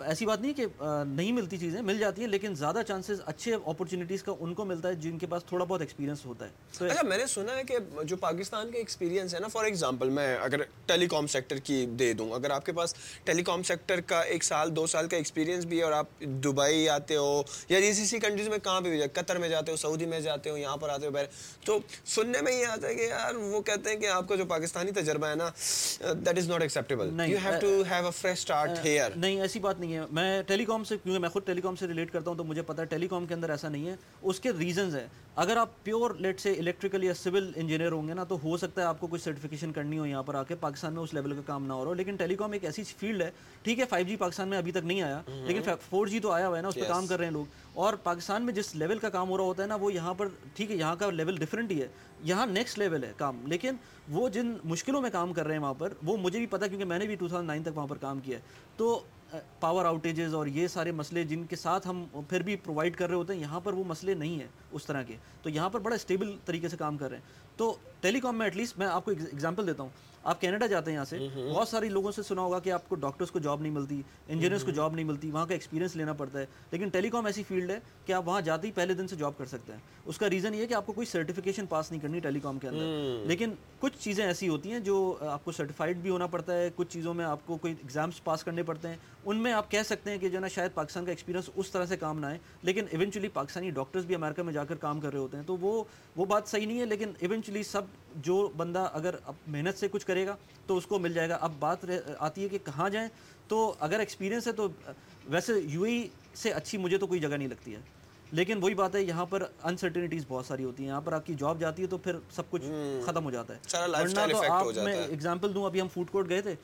ایسی 0.00 0.26
بات 0.26 0.40
نہیں 0.40 0.52
کہ 0.52 0.66
نہیں 1.06 1.32
ملتی 1.32 1.58
چیزیں 1.58 1.82
مل 1.82 1.98
جاتی 1.98 2.20
ہیں 2.20 2.28
لیکن 2.28 2.54
زیادہ 2.54 2.82
چانسز 2.88 3.20
اچھے 3.26 3.54
اپرچونیٹیز 3.54 4.22
کا 4.22 4.32
ان 4.40 4.54
کو 4.54 4.64
ملتا 4.64 4.88
ہے 4.88 4.94
جن 4.94 5.18
کے 5.18 5.26
پاس 5.26 5.44
تھوڑا 5.44 5.64
بہت 5.64 5.80
ایکسپیرینس 5.80 6.26
ہوتا 6.26 6.44
ہے۔ 6.44 6.86
اچھا 6.86 7.06
میں 7.06 7.18
نے 7.18 7.26
سنا 7.26 7.56
ہے 7.56 7.62
کہ 7.64 7.78
جو 8.04 8.16
پاکستان 8.16 8.70
کے 8.70 8.78
ایکسپیرینس 8.78 9.34
ہے 9.34 9.40
نا 9.40 9.48
فار 9.48 9.64
ایگزامپل 9.64 10.10
میں 10.10 10.36
اگر 10.38 10.62
ٹیلی 10.86 11.06
کام 11.06 11.26
سیکٹر 11.26 11.58
کی 11.58 11.86
دے 11.98 12.12
دوں 12.12 12.30
اگر 12.30 12.50
آپ 12.50 12.66
کے 12.66 12.72
پاس 12.72 12.94
ٹیلی 13.24 13.42
کام 13.42 13.62
سیکٹر 13.62 14.00
کا 14.00 14.20
ایک 14.20 14.44
سال 14.44 14.76
دو 14.76 14.86
سال 14.86 15.08
کا 15.08 15.16
ایکسپیرینس 15.16 15.64
بھی 15.64 15.78
ہے 15.78 15.82
اور 15.82 15.92
آپ 15.92 16.06
دبئی 16.20 16.88
آتے 16.88 17.16
ہو 17.16 17.42
یا 17.68 17.80
جی 17.80 17.92
سی 17.92 18.06
سی 18.06 18.18
کنٹریز 18.18 18.48
میں 18.48 18.58
کہاں 18.58 18.80
پہ 18.80 18.88
بھی 18.88 19.00
قطر 19.12 19.38
میں 19.38 19.48
جاتے 19.48 19.72
ہو 19.72 19.76
سعودی 19.76 20.06
میں 20.06 20.20
جاتے 20.20 20.50
ہو 20.50 20.56
یہاں 20.56 20.76
پر 20.76 20.88
آتے 20.88 21.06
ہو 21.06 21.10
بہر 21.10 21.24
تو 21.64 21.78
سننے 22.04 22.40
میں 22.42 22.52
یہ 22.52 22.66
آتا 22.66 22.88
ہے 22.88 22.94
کہ 22.94 23.02
یار 23.02 23.34
وہ 23.34 23.60
کہتے 23.62 23.90
ہیں 23.90 23.96
کہ 23.96 24.06
آپ 24.06 24.28
کا 24.28 24.34
جو 24.34 24.44
پاکستانی 24.44 24.90
تجربہ 24.90 25.26
ہے 25.26 25.34
نا 25.34 25.50
that 26.12 26.38
is 26.38 26.48
not 26.48 26.62
acceptable 26.62 27.20
you 27.28 27.38
have 27.44 27.60
to 27.60 27.82
have 27.90 28.04
a 28.04 28.10
fresh 28.10 28.38
start 28.38 28.84
here 28.84 29.10
نہیں 29.16 29.40
ایسی 29.54 29.62
بات 29.62 29.80
نہیں 29.80 29.94
ہے۔ 29.94 30.00
میں 30.10 30.42
ٹیلی 30.42 30.64
کام 30.64 30.84
سے 30.84 30.96
کیونکہ 31.02 31.20
میں 31.20 31.28
خود 31.28 31.46
ٹیلی 31.46 31.60
کام 31.60 31.76
سے 31.76 31.86
ریلیٹ 31.86 32.12
کرتا 32.12 32.30
ہوں 32.30 32.36
تو 32.38 32.44
مجھے 32.44 32.62
پتا 32.62 32.82
ہے 32.82 32.86
ٹیلی 32.86 33.08
کام 33.08 33.26
کے 33.26 33.34
اندر 33.34 33.50
ایسا 33.50 33.68
نہیں 33.68 33.86
ہے۔ 33.86 33.96
اس 34.22 34.40
کے 34.40 34.50
ریزنز 34.58 34.96
ہیں۔ 34.96 35.06
اگر 35.36 35.56
آپ 35.56 35.84
پیور 35.84 36.10
لیٹ 36.18 36.40
سے 36.40 36.52
الیکٹریکل 36.52 37.04
یا 37.04 37.14
سول 37.14 37.52
انجینئر 37.56 37.92
ہوں 37.92 38.08
گے 38.08 38.14
نا 38.14 38.24
تو 38.24 38.38
ہو 38.44 38.56
سکتا 38.56 38.82
ہے 38.82 38.86
آپ 38.86 39.00
کو 39.00 39.06
کچھ 39.06 39.22
سرٹیفکیشن 39.22 39.72
کرنی 39.72 39.98
ہو 39.98 40.06
یہاں 40.06 40.22
پر 40.22 40.34
آ 40.34 40.42
کے۔ 40.42 40.54
پاکستان 40.54 40.94
میں 40.94 41.02
اس 41.02 41.14
لیول 41.14 41.32
کا 41.32 41.40
کام 41.46 41.66
نہ 41.66 41.72
ہو 41.72 41.84
رہا 41.84 41.88
ہو۔ 41.88 41.94
لیکن 41.94 42.16
ٹیلی 42.16 42.34
کام 42.34 42.52
ایک 42.52 42.64
ایسی 42.64 42.84
فیلڈ 42.84 43.22
ہے۔ 43.22 43.30
ٹھیک 43.62 43.80
ہے 43.80 43.84
فائیو 43.84 44.06
جی 44.06 44.16
پاکستان 44.16 44.48
میں 44.48 44.58
ابھی 44.58 44.72
تک 44.72 44.84
نہیں 44.84 45.02
آیا 45.02 45.20
لیکن 45.26 45.60
فور 45.90 46.06
جی 46.06 46.20
تو 46.20 46.30
آیا 46.30 46.48
ہوا 46.48 46.56
ہے 46.56 46.62
نا 46.62 46.68
اس 46.68 46.74
پہ 46.74 46.88
کام 46.88 47.06
کر 47.06 47.16
رہے 47.16 47.24
ہیں 47.24 47.32
لوگ۔ 47.32 47.44
اور 47.74 47.94
پاکستان 47.94 48.42
میں 48.42 48.54
جس 48.54 48.74
لیول 48.76 48.98
کا 48.98 49.08
کام 49.08 49.28
ہو 49.28 49.36
رہا 49.36 49.44
ہوتا 49.44 49.62
ہے 49.62 49.68
نا 49.68 49.74
وہ 49.74 49.92
یہاں 49.92 50.14
پر 50.14 50.28
ٹھیک 50.54 50.70
ہے 50.70 50.76
یہاں 50.76 50.96
کا 50.96 51.10
لیول 51.10 51.36
ڈفرینٹ 51.36 51.70
ہی 51.70 51.82
ہے۔ 51.82 51.88
یہاں 52.22 52.46
نیکسٹ 52.46 52.78
لیول 52.78 53.04
ہے 53.04 53.12
کام۔ 53.16 53.46
لیکن 53.46 53.76
وہ 54.08 54.28
جن 54.28 54.54
مشکلوں 54.64 55.02
میں 55.02 55.10
کام 55.10 55.32
کر 55.32 55.46
رہے 55.46 55.54
ہیں 55.54 55.62
وہاں 55.62 55.74
پر 55.74 55.92
وہ 56.02 56.16
مجھے 56.16 56.38
بھی 56.38 56.46
پتا 56.46 56.66
کیونکہ 56.66 56.84
میں 56.84 56.98
نے 56.98 57.06
بھی 57.06 57.14
ٹو 57.14 57.28
تھاؤزنڈ 57.28 57.46
نائن 57.46 57.62
تک 57.62 57.70
وہاں 57.74 57.86
پر 57.86 57.96
کام 57.96 58.20
کیا 58.20 58.36
ہے۔ 58.36 58.42
تو 58.76 59.02
پاور 59.60 59.84
آؤٹیجز 59.84 60.34
اور 60.34 60.46
یہ 60.46 60.66
سارے 60.66 60.92
مسئلے 60.92 61.24
جن 61.24 61.44
کے 61.44 61.56
ساتھ 61.56 61.88
ہم 61.88 62.04
پھر 62.28 62.42
بھی 62.42 62.56
پرووائڈ 62.56 62.96
کر 62.96 63.08
رہے 63.08 63.14
ہوتے 63.14 63.32
ہیں، 63.32 63.40
یہاں 63.40 63.60
پر 63.60 63.72
وہ 63.72 63.84
مسئلے 63.84 64.14
نہیں 64.14 64.40
ہیں 64.40 64.48
اس 64.72 64.86
طرح 64.86 65.02
کے۔ 65.02 65.16
تو 65.42 65.48
یہاں 65.48 65.68
پر 65.68 65.80
بڑا 65.80 65.94
اسٹیبل 65.94 66.36
طریقے 66.44 66.68
سے 66.68 66.76
کام 66.76 66.96
کر 66.96 67.08
رہے 67.08 67.16
ہیں۔ 67.16 67.53
تو 67.56 67.76
ٹیلی 68.00 68.20
کام 68.20 68.38
میں 68.38 68.46
ایٹ 68.46 68.56
لیسٹ 68.56 68.78
میں 68.78 68.86
آپ 68.86 69.04
کو 69.04 69.10
ایگزامپل 69.10 69.66
دیتا 69.66 69.82
ہوں۔ 69.82 69.90
آپ 70.24 70.40
کینیڈا 70.40 70.66
جاتے 70.66 70.90
ہیں 70.90 70.96
یہاں 70.96 71.04
سے 71.04 71.28
بہت 71.52 71.68
ساری 71.68 71.88
لوگوں 71.88 72.12
سے 72.12 72.22
سنا 72.22 72.42
ہوگا 72.42 72.58
کہ 72.58 72.72
آپ 72.72 72.88
کو 72.88 72.94
ڈاکٹرس 72.94 73.30
کو 73.30 73.38
جاب 73.38 73.60
نہیں 73.60 73.72
ملتی 73.72 74.02
انجینئرس 74.28 74.62
کو 74.64 74.70
جاب 74.70 74.94
نہیں 74.94 75.04
ملتی 75.04 75.30
وہاں 75.30 75.46
کا 75.46 75.54
ایکسپیرینس 75.54 75.96
لینا 75.96 76.12
پڑتا 76.12 76.38
ہے۔ 76.38 76.46
لیکن 76.70 76.88
ٹیلی 76.88 77.10
کام 77.10 77.26
ایسی 77.26 77.42
فیلڈ 77.42 77.70
ہے 77.70 77.78
کہ 78.06 78.12
آپ 78.12 78.28
وہاں 78.28 78.40
جاتے 78.40 78.66
ہی 78.66 78.72
پہلے 78.72 78.94
دن 78.94 79.08
سے 79.08 79.16
جاب 79.16 79.32
کر 79.36 79.46
سکتے 79.46 79.72
ہیں۔ 79.72 79.80
اس 80.04 80.18
کا 80.18 80.30
ریزن 80.30 80.54
یہ 80.54 80.60
ہے 80.60 80.66
کہ 80.66 80.74
آپ 80.74 80.86
کو 80.86 80.92
کوئی 80.92 81.06
سرٹیفکیشن 81.06 81.66
پاس 81.66 81.90
نہیں 81.90 82.00
کرنی 82.00 82.20
ٹیلی 82.20 82.40
کام 82.40 82.58
کے 82.58 82.68
اندر۔ 82.68 82.84
لیکن 83.26 83.52
کچھ 83.80 83.98
چیزیں 83.98 84.26
ایسی 84.26 84.48
ہوتی 84.48 84.72
ہیں 84.72 84.80
جو 84.80 85.16
آپ 85.20 85.44
کو 85.44 85.52
سرٹیفائڈ 85.52 85.96
بھی 85.96 86.10
ہونا 86.10 86.26
پڑتا 86.26 86.58
ہے 86.58 86.70
کچھ 86.76 86.88
چیزوں 86.88 87.14
میں 87.14 87.24
آپ 87.24 87.38
کو 87.46 87.56
کوئی 87.56 87.74
ایگزامس 87.82 88.24
پاس 88.24 88.44
کرنے 88.44 88.62
پڑتے 88.62 88.88
ہیں۔ 88.88 88.96
ان 89.24 89.36
میں 89.36 89.52
آپ 89.52 89.70
کہہ 89.70 89.82
سکتے 89.84 90.10
ہیں 90.10 90.18
کہ 90.18 90.28
جو 90.28 90.34
ہے 90.34 90.40
نا 90.40 90.48
شاید 90.48 90.70
پاکستان 90.74 91.04
کا 91.04 91.10
ایکسپیرینس 91.10 91.50
اس 91.56 91.70
طرح 91.70 91.86
سے 91.86 91.96
کام 91.96 92.18
نہ 92.20 92.26
آئے۔ 92.26 92.38
لیکن 92.62 92.84
ایونچولی 92.90 93.28
پاکستانی 93.28 93.70
ڈاکٹرز 93.70 94.04
بھی 94.04 94.14
امریکہ 94.14 94.42
میں 94.42 94.52
جا 94.52 94.64
کر 94.64 94.74
کام 94.74 95.00
کر 95.00 95.10
رہے 95.10 95.18
ہوتے 95.18 95.36
ہیں۔ 95.36 95.44
تو 95.44 95.56
وہ 95.56 95.84
وہ 96.16 96.24
بات 96.24 96.48
صحیح 96.48 96.66
نہیں 96.66 96.80
ہے 96.80 96.86
لیکن 96.86 97.10
ایونچولی 97.20 97.43
سب 97.52 97.82
جو 98.14 98.48
بندہ 98.56 98.88
اگر 98.92 99.14
محنت 99.46 99.78
سے 99.78 99.88
کچھ 99.88 100.06
کرے 100.06 100.26
گا 100.26 100.36
تو 100.66 100.76
اس 100.76 100.86
کو 100.86 100.98
مل 100.98 101.12
جائے 101.12 101.28
گا 101.28 101.38
اب 101.40 101.52
بات 101.58 101.84
آتی 102.18 102.42
ہے 102.42 102.48
کہ 102.48 102.58
کہاں 102.64 102.88
جائیں 102.90 103.08
تو 103.48 103.74
اگر 103.80 103.98
ایکسپیرینس 103.98 104.46
ہے 104.46 104.52
تو 104.52 104.68
ویسے 105.28 105.52
یو 105.64 105.82
اے 105.82 106.06
سے 106.34 106.52
اچھی 106.52 106.78
مجھے 106.78 106.98
تو 106.98 107.06
کوئی 107.06 107.20
جگہ 107.20 107.34
نہیں 107.34 107.48
لگتی 107.48 107.74
ہے 107.74 107.80
لیکن 108.32 108.58
وہی 108.62 108.74
بات 108.74 108.94
ہے 108.94 109.02
یہاں 109.02 109.26
پر 109.26 109.42
انسرٹنیٹیز 109.62 110.24
بہت 110.28 110.46
ساری 110.46 110.64
ہوتی 110.64 110.82
ہیں 110.82 110.90
یہاں 110.90 111.00
پر 111.00 111.12
آپ 111.12 111.26
کی 111.26 111.34
جاب 111.34 111.60
جاتی 111.60 111.82
ہے 111.82 111.88
تو 111.88 111.98
پھر 111.98 112.16
سب 112.30 112.50
کچھ 112.50 112.62
ختم 113.06 113.24
ہو 113.24 113.30
جاتا 113.30 113.54
ہے 113.54 113.88
ورنہ 113.90 114.26
تو 114.32 114.52
آپ 114.52 114.66
میں 114.84 114.94
ایگزامپل 114.94 115.54
دوں 115.54 115.64
ابھی 115.64 115.80
ہم 115.80 115.88
فوڈ 115.88 116.10
کورٹ 116.10 116.28
گئے 116.28 116.42
تھے 116.42 116.54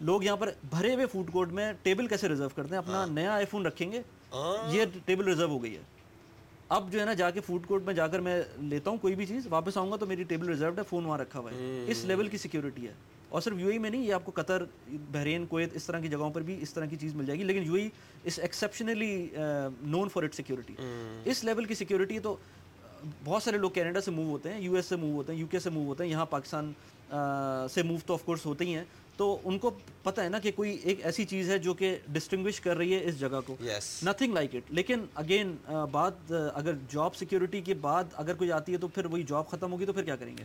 لوگ 0.00 0.22
یہاں 0.22 0.36
پر 0.36 0.50
بھرے 0.70 0.94
ہوئے 0.94 1.06
فوڈ 1.06 1.32
کورٹ 1.32 1.52
میں 1.52 1.72
ٹیبل 1.82 2.06
کیسے 2.06 2.28
ریزرو 2.28 2.48
کرتے 2.48 2.70
ہیں 2.70 2.78
اپنا 2.78 3.04
نیا 3.06 3.32
آئی 3.32 3.46
فون 3.46 3.66
رکھیں 3.66 3.92
گے 3.92 4.02
یہ 4.68 4.84
ٹیبل 5.06 5.24
ریزرو 5.24 5.48
ہو 5.48 5.62
گئی 5.62 5.76
ہے 5.76 5.99
اب 6.70 6.92
جو 6.92 7.00
ہے 7.00 7.04
نا 7.04 7.12
جا 7.12 7.30
کے 7.30 7.40
فوڈ 7.40 7.66
کورٹ 7.66 7.82
میں 7.82 7.94
جا 7.94 8.06
کر 8.06 8.18
میں 8.18 8.42
لیتا 8.58 8.90
ہوں 8.90 8.98
کوئی 8.98 9.14
بھی 9.14 9.26
چیز 9.26 9.46
واپس 9.50 9.76
آؤں 9.76 9.90
گا 9.90 9.96
تو 9.96 10.06
میری 10.06 10.22
ٹیبل 10.22 10.48
ریزروڈ 10.48 10.78
ہے 10.78 10.84
فون 10.88 11.04
وہاں 11.04 11.18
رکھا 11.18 11.38
ہوا 11.38 11.50
ہے۔ 11.50 11.84
اس 11.88 12.04
لیول 12.04 12.28
کی 12.28 12.38
سیکورٹی 12.38 12.86
ہے۔ 12.88 12.92
اور 13.28 13.40
صرف 13.40 13.58
یو 13.58 13.68
اے 13.68 13.78
میں 13.78 13.90
نہیں 13.90 14.04
یہ 14.04 14.14
آپ 14.14 14.24
کو 14.24 14.32
قطر 14.34 14.64
بحرین 15.12 15.46
کویت 15.46 15.70
اس 15.74 15.84
طرح 15.84 16.00
کی 16.00 16.08
جگہوں 16.08 16.30
پر 16.30 16.40
بھی 16.40 16.62
اس 16.62 16.74
طرح 16.74 16.86
کی 16.86 16.96
چیز 16.96 17.14
مل 17.14 17.26
جائے 17.26 17.38
گی۔ 17.38 17.44
لیکن 17.44 17.62
you 17.62 17.74
a 17.74 17.88
is 18.24 18.40
exceptionally 18.40 19.28
known 19.82 20.08
for 20.08 20.22
it 20.22 20.34
security 20.34 20.74
us 21.24 21.44
level 21.44 21.64
کی 21.64 21.74
سیکورٹی 21.74 22.18
تو 22.18 22.36
بہت 23.24 23.42
سارے 23.42 23.58
لوگ 23.58 23.70
کینیڈا 23.70 24.00
سے 24.00 24.10
موو 24.10 24.30
ہوتے 24.30 24.52
ہیں 24.52 24.60
یو 24.60 24.74
ایس 24.74 24.86
سے 24.86 24.96
موو 24.96 25.12
ہوتے 25.12 25.32
ہیں 25.32 25.40
یو 25.40 25.46
کے 25.46 25.58
سے 25.58 25.70
موو 25.70 25.86
ہوتے 25.86 26.04
ہیں 26.04 26.10
یہاں 26.10 26.26
پاکستان 26.26 26.72
سے 27.70 27.82
موو 27.82 27.96
تو 28.06 28.14
آف 28.14 28.22
کورس 28.22 28.46
ہوتے 28.46 28.64
ہی 28.64 28.74
ہیں۔ 28.74 28.84
تو 29.20 29.36
ان 29.44 29.58
کو 29.58 29.70
پتہ 30.02 30.20
ہے 30.20 30.28
نا 30.28 30.38
کہ 30.38 30.50
کوئی 30.56 30.70
ایک 30.82 31.00
ایسی 31.04 31.24
چیز 31.24 31.50
ہے 31.50 31.56
جو 31.58 31.72
کہ 31.74 31.96
ڈسٹنگوش 32.12 32.60
کر 32.60 32.76
رہی 32.76 32.94
ہے 32.94 33.00
اس 33.04 33.18
جگہ 33.20 33.40
کو. 33.46 33.56
نتھنگ 34.02 34.32
لائک 34.34 34.54
اٹ 34.54 34.70
لیکن 34.74 35.04
اگین 35.22 35.54
بات 35.92 36.32
اگر 36.54 36.74
جاب 36.90 37.16
سیکورٹی 37.16 37.60
کے 37.60 37.74
بعد 37.80 38.04
اگر 38.14 38.34
کوئی 38.34 38.52
آتی 38.52 38.72
ہے 38.72 38.78
تو 38.78 38.88
پھر 38.88 39.06
وہی 39.06 39.22
جاب 39.28 39.48
ختم 39.48 39.72
ہوگی 39.72 39.86
تو 39.86 39.92
پھر 39.92 40.04
کیا 40.04 40.16
کریں 40.16 40.36
گے؟ 40.38 40.44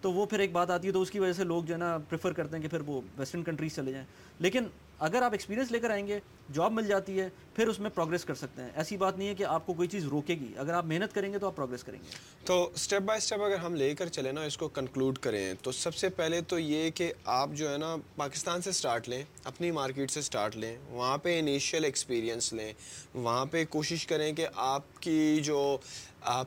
تو 0.00 0.12
وہ 0.12 0.26
پھر 0.26 0.38
ایک 0.38 0.52
بات 0.52 0.70
آتی 0.70 0.88
ہے 0.88 0.92
تو 0.92 1.02
اس 1.02 1.10
کی 1.10 1.18
وجہ 1.18 1.32
سے 1.32 1.44
لوگ 1.44 1.64
جو 1.64 1.74
ہے 1.74 1.78
نا 1.78 1.96
پریفر 2.08 2.32
کرتے 2.32 2.56
ہیں 2.56 2.62
کہ 2.62 2.68
پھر 2.68 2.80
وہ 2.86 3.00
ویسٹرن 3.18 3.42
کنٹریز 3.42 3.76
چلے 3.76 3.92
جائیں. 3.92 4.06
لیکن 4.40 4.64
اگر 4.98 5.22
آپ 5.22 5.32
ایکسپیرینس 5.32 5.72
لے 5.72 5.78
کر 5.78 5.90
آئیں 5.90 6.06
گے 6.06 6.20
جاب 6.52 6.72
مل 6.72 6.86
جاتی 6.86 7.20
ہے، 7.20 7.28
پھر 7.54 7.68
اس 7.68 7.78
میں 7.78 7.90
پروگریس 7.90 8.24
کر 8.24 8.34
سکتے 8.34 8.62
ہیں۔ 8.62 8.70
ایسی 8.74 8.96
بات 8.96 9.18
نہیں 9.18 9.28
ہے 9.28 9.34
کہ 9.34 9.44
آپ 9.44 9.66
کو 9.66 9.72
کوئی 9.72 9.88
چیز 9.88 10.04
روکے 10.04 10.34
گی۔ 10.34 10.52
اگر 10.56 10.72
آپ 10.74 10.84
محنت 10.84 11.14
کریں 11.14 11.32
گے 11.32 11.38
تو 11.38 11.46
آپ 11.46 11.56
پروگریس 11.56 11.84
کریں 11.84 11.98
گے۔ 11.98 12.10
تو 12.44 12.70
اسٹیپ 12.74 13.02
بائی 13.02 13.18
اسٹیپ 13.18 13.42
اگر 13.42 13.56
ہم 13.56 13.74
لے 13.74 13.94
کر 13.94 14.06
چلیں 14.06 14.32
نا، 14.32 14.42
اس 14.42 14.56
کو 14.56 14.68
کنکلوڈ 14.68 15.18
کریں، 15.18 15.54
تو 15.62 15.72
سب 15.72 15.94
سے 15.94 16.08
پہلے 16.08 16.40
تو 16.40 16.58
یہ 16.58 16.90
کہ 16.90 17.12
آپ 17.24 17.48
جو 17.52 17.72
ہے 17.72 17.78
نا، 17.78 17.96
پاکستان 18.16 18.62
سے 18.62 18.70
اسٹارٹ 18.70 19.08
لیں، 19.08 19.22
اپنی 19.44 19.70
مارکیٹ 19.70 20.10
سے 20.10 20.20
اسٹارٹ 20.20 20.56
لیں، 20.56 20.76
وہاں 20.90 21.18
پہ 21.18 21.38
انیشیل 21.38 21.84
ایکسپیرینس 21.84 22.52
لیں، 22.52 22.72
وہاں 23.14 23.46
پہ 23.46 23.64
کوشش 23.64 24.06
کریں 24.06 24.32
کہ 24.32 24.46
آپ 24.54 25.02
کی 25.02 25.40
جو 25.40 25.76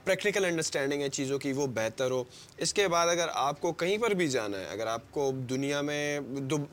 پریکٹیکل 0.03 0.45
انڈرسٹینڈنگ 0.45 1.01
ہے 1.01 1.09
چیزوں 1.09 1.39
کی، 1.39 1.51
وہ 1.51 1.67
بہتر 1.67 2.11
ہو۔ 2.11 2.23
اس 2.57 2.73
کے 2.73 2.87
بعد 2.87 3.07
اگر 3.07 3.27
آپ 3.33 3.61
کو 3.61 3.71
کہیں 3.71 3.97
پر 3.97 4.11
بھی 4.11 4.27
جانا 4.27 4.59
ہے، 4.59 4.65
اگر 4.65 4.87
آپ 4.87 5.11
کو 5.11 5.31
دنیا 5.49 5.81
میں 5.81 6.19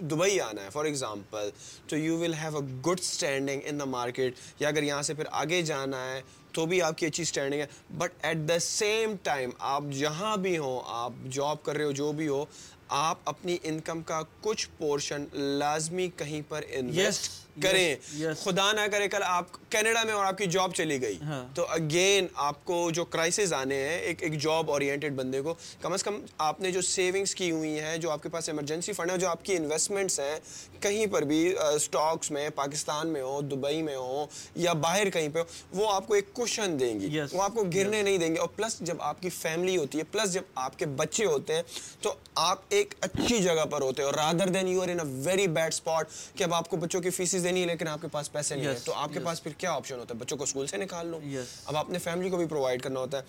دبئی 0.01 0.41
آنا 0.41 0.65
ہے 0.65 0.71
فار 0.71 0.85
ایگزامپل 0.85 1.51
تو 1.89 1.97
you 1.97 2.19
will 2.19 2.35
have 2.35 2.57
a 2.57 2.63
good 2.87 3.01
standing 3.01 3.61
in 3.65 3.81
the 3.81 3.85
market 3.85 4.35
یا 4.61 4.69
اگر 4.69 4.83
یہاں 4.83 5.03
سے 5.03 5.15
پھر 5.15 5.25
آگے 5.31 5.63
جانا 5.63 6.05
ہے 6.05 6.21
تو 6.53 6.67
بھی 6.67 6.81
آپ 6.83 6.99
کی 6.99 7.07
اچھی 7.07 7.23
اسٹینڈنگ 7.23 7.61
ہے. 7.61 7.67
But 7.99 8.25
at 8.25 8.49
the 8.49 8.59
same 8.59 9.15
time 9.23 9.51
آپ 9.59 9.83
جہاں 9.91 10.37
بھی 10.37 10.57
ہوں، 10.59 10.81
آپ 10.87 11.13
جاب 11.31 11.63
کر 11.63 11.77
رہے 11.77 11.85
ہو، 11.85 11.93
جو 11.93 12.13
بھی 12.13 12.29
ہو، 12.29 12.45
آپ 12.89 13.19
اپنی 13.25 13.57
انکم 13.63 14.03
کا 14.03 14.21
کچھ 14.41 14.69
پورشن 14.79 15.25
لازمی 15.33 16.09
کہیں 16.17 16.41
پر 16.49 16.65
انویسٹ 16.69 17.31
کریں۔ 17.63 17.97
خدا 18.35 18.73
نہ 18.73 18.81
کرے 18.93 19.09
کل 19.09 19.23
آپ 19.23 19.45
کینیڈا 19.71 20.03
میں 20.05 20.15
اور 20.15 20.25
آپ 20.25 20.39
کی 20.39 20.47
جاب 20.47 20.75
چلی 20.75 21.03
گئی۔ 21.03 21.19
ہاں۔ 21.23 21.47
تو 21.55 21.67
اگین 21.69 22.27
آپ 22.35 22.65
کو 22.65 22.91
جو 22.91 23.05
کرائسز 23.05 23.53
آنے 23.53 23.89
ہیں 23.89 23.99
ایک 23.99 24.23
ایک 24.23 24.39
جاب 24.39 24.71
اورینٹیڈ 24.71 25.13
بندے 25.13 25.41
کو 25.41 25.55
کم 25.81 25.93
از 25.93 26.03
کم 26.03 26.21
آپ 26.39 26.61
نے 26.61 26.71
جو 26.71 26.81
سیونگز 26.81 27.35
کی 27.35 27.51
ہوئی 27.51 27.81
ہیں 27.81 27.99
جو 27.99 28.11
آپ 28.11 28.23
کے 28.23 28.29
پاس 28.29 28.49
ایمرجنسی 28.49 28.93
فنڈ 28.93 29.11
ہے 29.11 29.19
جو 29.19 29.29
آپ 29.29 29.45
کی 29.45 29.57
انویسٹمنٹس 29.57 30.21
ہیں 30.21 30.41
کہیں 30.81 31.07
پر 31.07 31.23
بھی 31.23 31.55
اسٹاکس 31.75 32.31
میں 32.31 32.51
پاکستان 32.51 33.09
میں 33.09 33.23
ہو 33.23 33.41
دبئی 33.41 33.83
میں 33.83 33.97
ہو 33.97 34.27
یا 34.55 34.73
باہر 34.73 35.11
کہیں 35.11 35.29
پہ 35.29 35.39
ہو 35.39 35.45
وہ 35.75 35.93
آپ 35.93 36.07
کو 36.07 36.15
ایک 36.15 36.33
کوشن 36.33 36.81
دیں 36.81 37.01
گی۔ 37.01 37.07
وہ 37.33 37.43
آپ 37.43 37.55
کو 37.55 37.65
گرنے 37.65 38.03
نہیں 38.03 38.19
دیں 38.19 38.35
گے۔ 38.35 38.41
اور 38.41 38.49
پلس 38.49 38.79
جب 38.81 38.97
آپ 39.01 39.23
کی 39.23 39.31
فیملی 39.31 39.77
ہوتی 39.77 39.99
ہے 39.99 40.05
پلس 40.05 40.33
جب 40.33 40.43
آپ 40.55 40.79
کے 40.79 40.87
بچے 40.87 41.25
ہوتے 41.25 41.55
ہیں 41.55 41.63
تو 42.01 42.15
آپ 42.35 42.61
ایک 42.69 42.95
اچھی 43.01 43.43
جگہ 43.43 43.65
پر 43.65 43.81
ہوتے 43.83 44.03
ہیں۔ 44.03 44.07
اور 44.07 44.15
rather 44.15 44.49
than 44.49 44.69
you 44.69 44.83
are 44.83 44.89
in 44.89 44.99
very 45.03 45.47
bad 45.47 45.73
spot 45.73 46.09
کہ 46.37 46.45
اب 46.45 46.55
آپ 46.55 46.69
کو 46.69 46.77
بچوں 46.77 47.01
کی 47.01 47.11
فیسز 47.11 47.44
دینی 47.45 47.61
ہے 47.61 47.67
لیکن 47.67 47.89
آپ 47.89 48.01
کے 48.01 48.09
پاس 48.09 48.33
پیسے 48.33 48.57
نہیں 48.57 48.67
ہیں۔ 48.67 48.75
تو 48.85 48.95
آپ 48.95 49.13
کے 49.13 49.21
پاس 49.21 49.43
پھر 49.43 49.53
کیا 49.53 49.73
آپشن 49.73 49.99
ہوتا 49.99 50.15
ہے؟ 50.15 50.19
بچوں 50.19 50.39
کو 50.39 50.45
اسکول 50.45 50.67
سے 50.67 50.77
نکال 50.77 51.07
لو۔ 51.07 51.21
اب 51.67 51.77
اپنے 51.77 51.99
فیملی 51.99 52.31
کو 52.31 52.37
بھی 52.37 52.47
پرووائڈ 52.47 52.83
کرنا 52.83 53.01
ہوتا 53.01 53.19
ہے۔ 53.19 53.23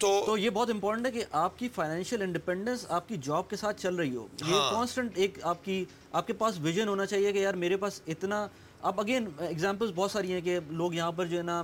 تو 0.00 0.22
تو 0.26 0.36
یہ 0.36 0.50
بہت 0.50 0.70
امپورٹنٹ 0.70 1.06
ہے 1.06 1.10
کہ 1.10 1.24
آپ 1.32 1.58
کی 1.58 1.68
فائنینشیل 1.74 2.22
انڈیپینڈنس 2.22 2.86
آپ 2.88 3.08
کی 3.08 3.16
جاب 3.16 3.50
کے 3.50 3.56
ساتھ 3.56 3.80
چل 3.80 3.94
رہی 3.94 4.16
ہو۔ 4.16 4.26
یہ 4.46 4.54
کانسٹنٹ 4.54 5.10
ہاں۔ 5.10 5.20
ایک 5.20 5.38
آپ 5.42 5.64
کی 5.64 5.84
آپ 6.12 6.26
کے 6.26 6.32
پاس 6.32 6.54
ویژن 6.60 6.88
ہونا 6.88 7.06
چاہیے 7.06 7.32
کہ 7.32 7.38
یار 7.38 7.54
میرے 7.54 7.76
پاس 7.76 8.00
اتنا 8.06 8.46
اب 8.82 9.00
اگین 9.00 9.28
ایگزامپلس 9.38 9.90
بہت 9.94 10.10
ساری 10.10 10.32
ہیں 10.32 10.40
کہ 10.40 10.58
لوگ 10.70 10.94
یہاں 10.94 11.12
پر 11.12 11.26
جو 11.26 11.36
ہے 11.38 11.42
نا 11.42 11.62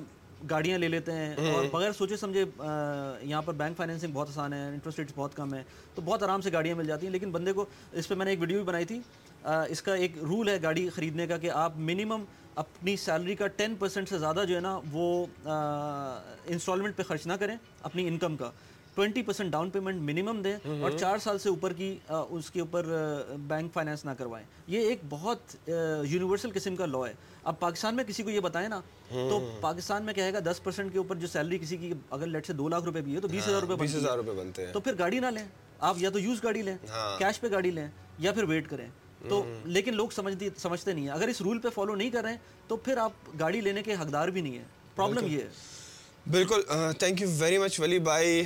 گاڑیاں 0.51 0.79
لے 0.79 0.89
لیتے 0.89 1.13
ہیں 1.13 1.51
اور 1.53 1.65
بغیر 1.73 1.93
سوچے 1.93 2.17
سمجھے 2.17 2.45
یہاں 3.23 3.43
پر 3.43 3.53
بینک 3.53 3.77
فائنینسنگ 3.77 4.13
بہت 4.13 4.29
آسان 4.29 4.53
ہے 4.53 4.67
انٹرسٹ 4.69 4.99
ریٹس 4.99 5.13
بہت 5.17 5.35
کم 5.37 5.55
ہے 5.55 5.63
تو 5.95 6.03
بہت 6.05 6.23
آرام 6.23 6.41
سے 6.41 6.53
گاڑیاں 6.53 6.77
مل 6.77 6.87
جاتی 6.87 7.07
ہیں۔ 7.07 7.13
لیکن 7.13 7.31
بندے 7.33 7.53
کو 7.53 7.65
اس 7.93 8.09
پہ 8.09 8.15
میں 8.15 8.25
نے 8.25 8.31
ایک 8.31 8.41
ویڈیو 8.41 8.59
بھی 8.59 8.65
بنائی 8.65 8.85
تھی۔ 8.85 9.01
اس 9.45 9.83
کا 9.83 9.95
ایک 9.95 10.17
رول 10.19 10.49
ہے 10.49 10.59
گاڑی 10.63 10.89
خریدنے 10.89 11.27
کا 11.27 11.37
کہ 11.39 11.51
آپ 11.51 11.73
منیمم 11.77 12.25
اپنی 12.55 12.97
سیلری 12.97 13.35
کا 13.35 13.47
ٹین 13.47 13.75
پرسینٹ 13.79 14.09
سے 14.09 14.19
زیادہ 14.19 14.45
جو 14.49 14.55
ہے 14.57 14.61
نا 14.61 14.79
وہ 14.93 15.27
انسٹالمنٹ 15.45 16.97
پہ 16.97 17.03
خرچ 17.03 17.27
نہ 17.27 17.33
کریں 17.33 17.57
اپنی 17.83 18.07
انکم 18.09 18.37
کا۔ 18.37 18.51
Twenty 18.95 19.23
percent 19.23 19.53
down 19.53 19.71
payment 19.71 20.01
minimum 20.01 20.43
دیں 20.43 20.57
اور 20.83 20.91
چار 20.91 21.19
سال 21.19 21.39
سے 21.39 21.49
اوپر 21.49 21.73
کی 21.73 21.97
اس 22.09 22.51
کے 22.51 22.61
اوپر 22.61 22.87
بینک 23.47 23.73
فائنینس 23.73 24.05
نہ 24.05 24.11
کروائیں۔ 24.19 24.47
یہ 24.67 24.79
ایک 24.81 25.01
بہت 25.09 25.57
یونیورسل 26.05 26.51
قسم 26.55 26.77
کا 26.77 26.87
لا 26.87 26.99
ہے۔ 27.09 27.13
اب 27.45 27.59
پاکستان 27.61 27.97
میں 27.97 28.05
کسی 28.05 28.23
کو 28.23 28.31
یہ 28.31 28.41
بتائیں 28.41 28.69
نا 28.69 28.81
تو 29.11 29.57
پاکستان 29.61 30.05
میں 30.05 30.15
کہے 30.15 30.33
گا 30.33 30.39
دس 30.51 30.63
پرسینٹ 30.63 30.93
کے 30.93 30.99
اوپر 30.99 31.17
جو 31.17 31.27
سیلری 31.27 31.59
کسی 31.59 31.77
کی 31.77 31.93
اگر 32.11 32.27
لیٹ 32.27 32.47
سے 32.47 32.53
دو 32.53 32.69
لاکھ 32.69 32.85
روپے 32.85 33.01
بھی 33.01 33.15
ہے 33.15 33.21
تو 33.21 33.29
بیس 33.29 33.47
ہزار 33.49 33.61
روپے 33.61 33.75
بنتے 33.75 33.89
ہیں۔ 33.89 34.73
تو 34.73 34.81
پھر 34.81 34.93
گاڑی 34.99 35.19
نہ 35.19 35.27
لیں۔ 35.27 35.45
آپ 35.79 35.97
یا 35.99 36.11
تو 36.11 36.19
یوز 36.19 36.43
گاڑی 36.45 36.63
لیں 36.63 36.77
کیش 37.19 37.41
پہ 37.41 37.47
گاڑی 37.51 37.71
لیں 37.71 37.89
یا 38.19 38.33
پھر 38.33 38.45
ویٹ 38.45 38.69
کریں۔ 38.71 38.89
تو 39.29 39.43
لیکن 39.65 39.97
لوگ 39.97 40.09
سمجھتی 40.09 40.49
سمجھتے 40.57 40.93
نہیں 40.93 41.05
ہیں۔ 41.05 41.11
اگر 41.11 41.29
اس 41.29 41.41
رول 41.41 41.59
پہ 41.59 41.69
فالو 41.69 41.95
نہیں 41.95 42.11
کر 42.11 42.23
رہے 42.23 42.31
ہیں 42.31 42.39
تو 42.69 42.77
پھر 42.77 42.97
آپ 42.97 43.13
گاڑی 43.41 43.61
لینے 43.61 43.83
کے 43.83 43.95
حقدار 43.95 44.29
بھی 44.29 44.41
نہیں 44.41 44.59
ہیں۔ 44.59 44.65
پرابلم 44.95 45.25
یہ 45.27 45.41
ہے۔ 45.41 45.49
بالکل 46.31 46.63
تھینک 46.99 47.21
یو 47.21 47.29
ویری 47.39 47.59
مچ 47.59 47.81
ولی 47.81 47.99
بھائی 47.99 48.43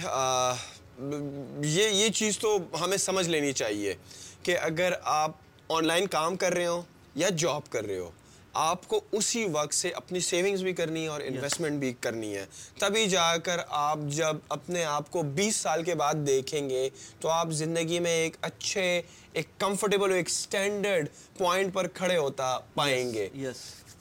یہ 1.64 1.88
یہ 1.88 2.08
چیز 2.08 2.38
تو 2.38 2.56
ہمیں 2.80 2.96
سمجھ 2.96 3.28
لینی 3.28 3.52
چاہیے 3.52 3.94
کہ 4.42 4.56
اگر 4.58 4.92
آپ 5.02 5.30
آن 5.68 5.86
لائن 5.86 6.06
کام 6.06 6.36
کر 6.36 6.54
رہے 6.54 6.66
ہو 6.66 6.82
یا 7.14 7.28
جاب 7.36 7.70
کر 7.70 7.84
رہے 7.84 7.98
ہو 7.98 8.10
آپ 8.52 8.88
کو 8.88 9.00
اسی 9.12 9.44
وقت 9.52 9.74
سے 9.74 9.90
اپنی 9.90 10.20
سیونگز 10.20 10.62
بھی 10.62 10.72
کرنی 10.72 11.02
ہے 11.02 11.08
اور 11.08 11.20
انویسٹمنٹ 11.20 11.80
بھی 11.80 11.92
کرنی 12.00 12.36
ہے۔ 12.36 12.44
تبھی 12.78 13.06
جا 13.08 13.36
کر 13.36 13.60
آپ 13.68 13.98
جب 14.08 14.36
اپنے 14.48 14.84
آپ 14.84 15.10
کو 15.10 15.22
بیس 15.34 15.56
سال 15.56 15.84
کے 15.84 15.94
بعد 15.94 16.14
دیکھیں 16.26 16.70
گے 16.70 16.88
تو 17.20 17.28
آپ 17.28 17.50
زندگی 17.52 17.98
میں 17.98 18.10
ایک 18.10 18.36
اچھے 18.40 19.02
ایک 19.32 19.46
کمفرٹیبل 19.58 20.12
ایک 20.12 20.30
سٹینڈرڈ 20.30 21.08
پوائنٹ 21.38 21.74
پر 21.74 21.86
کھڑے 21.86 22.16
ہوتا 22.16 22.58
پائیں 22.74 23.12
گے۔ 23.14 23.28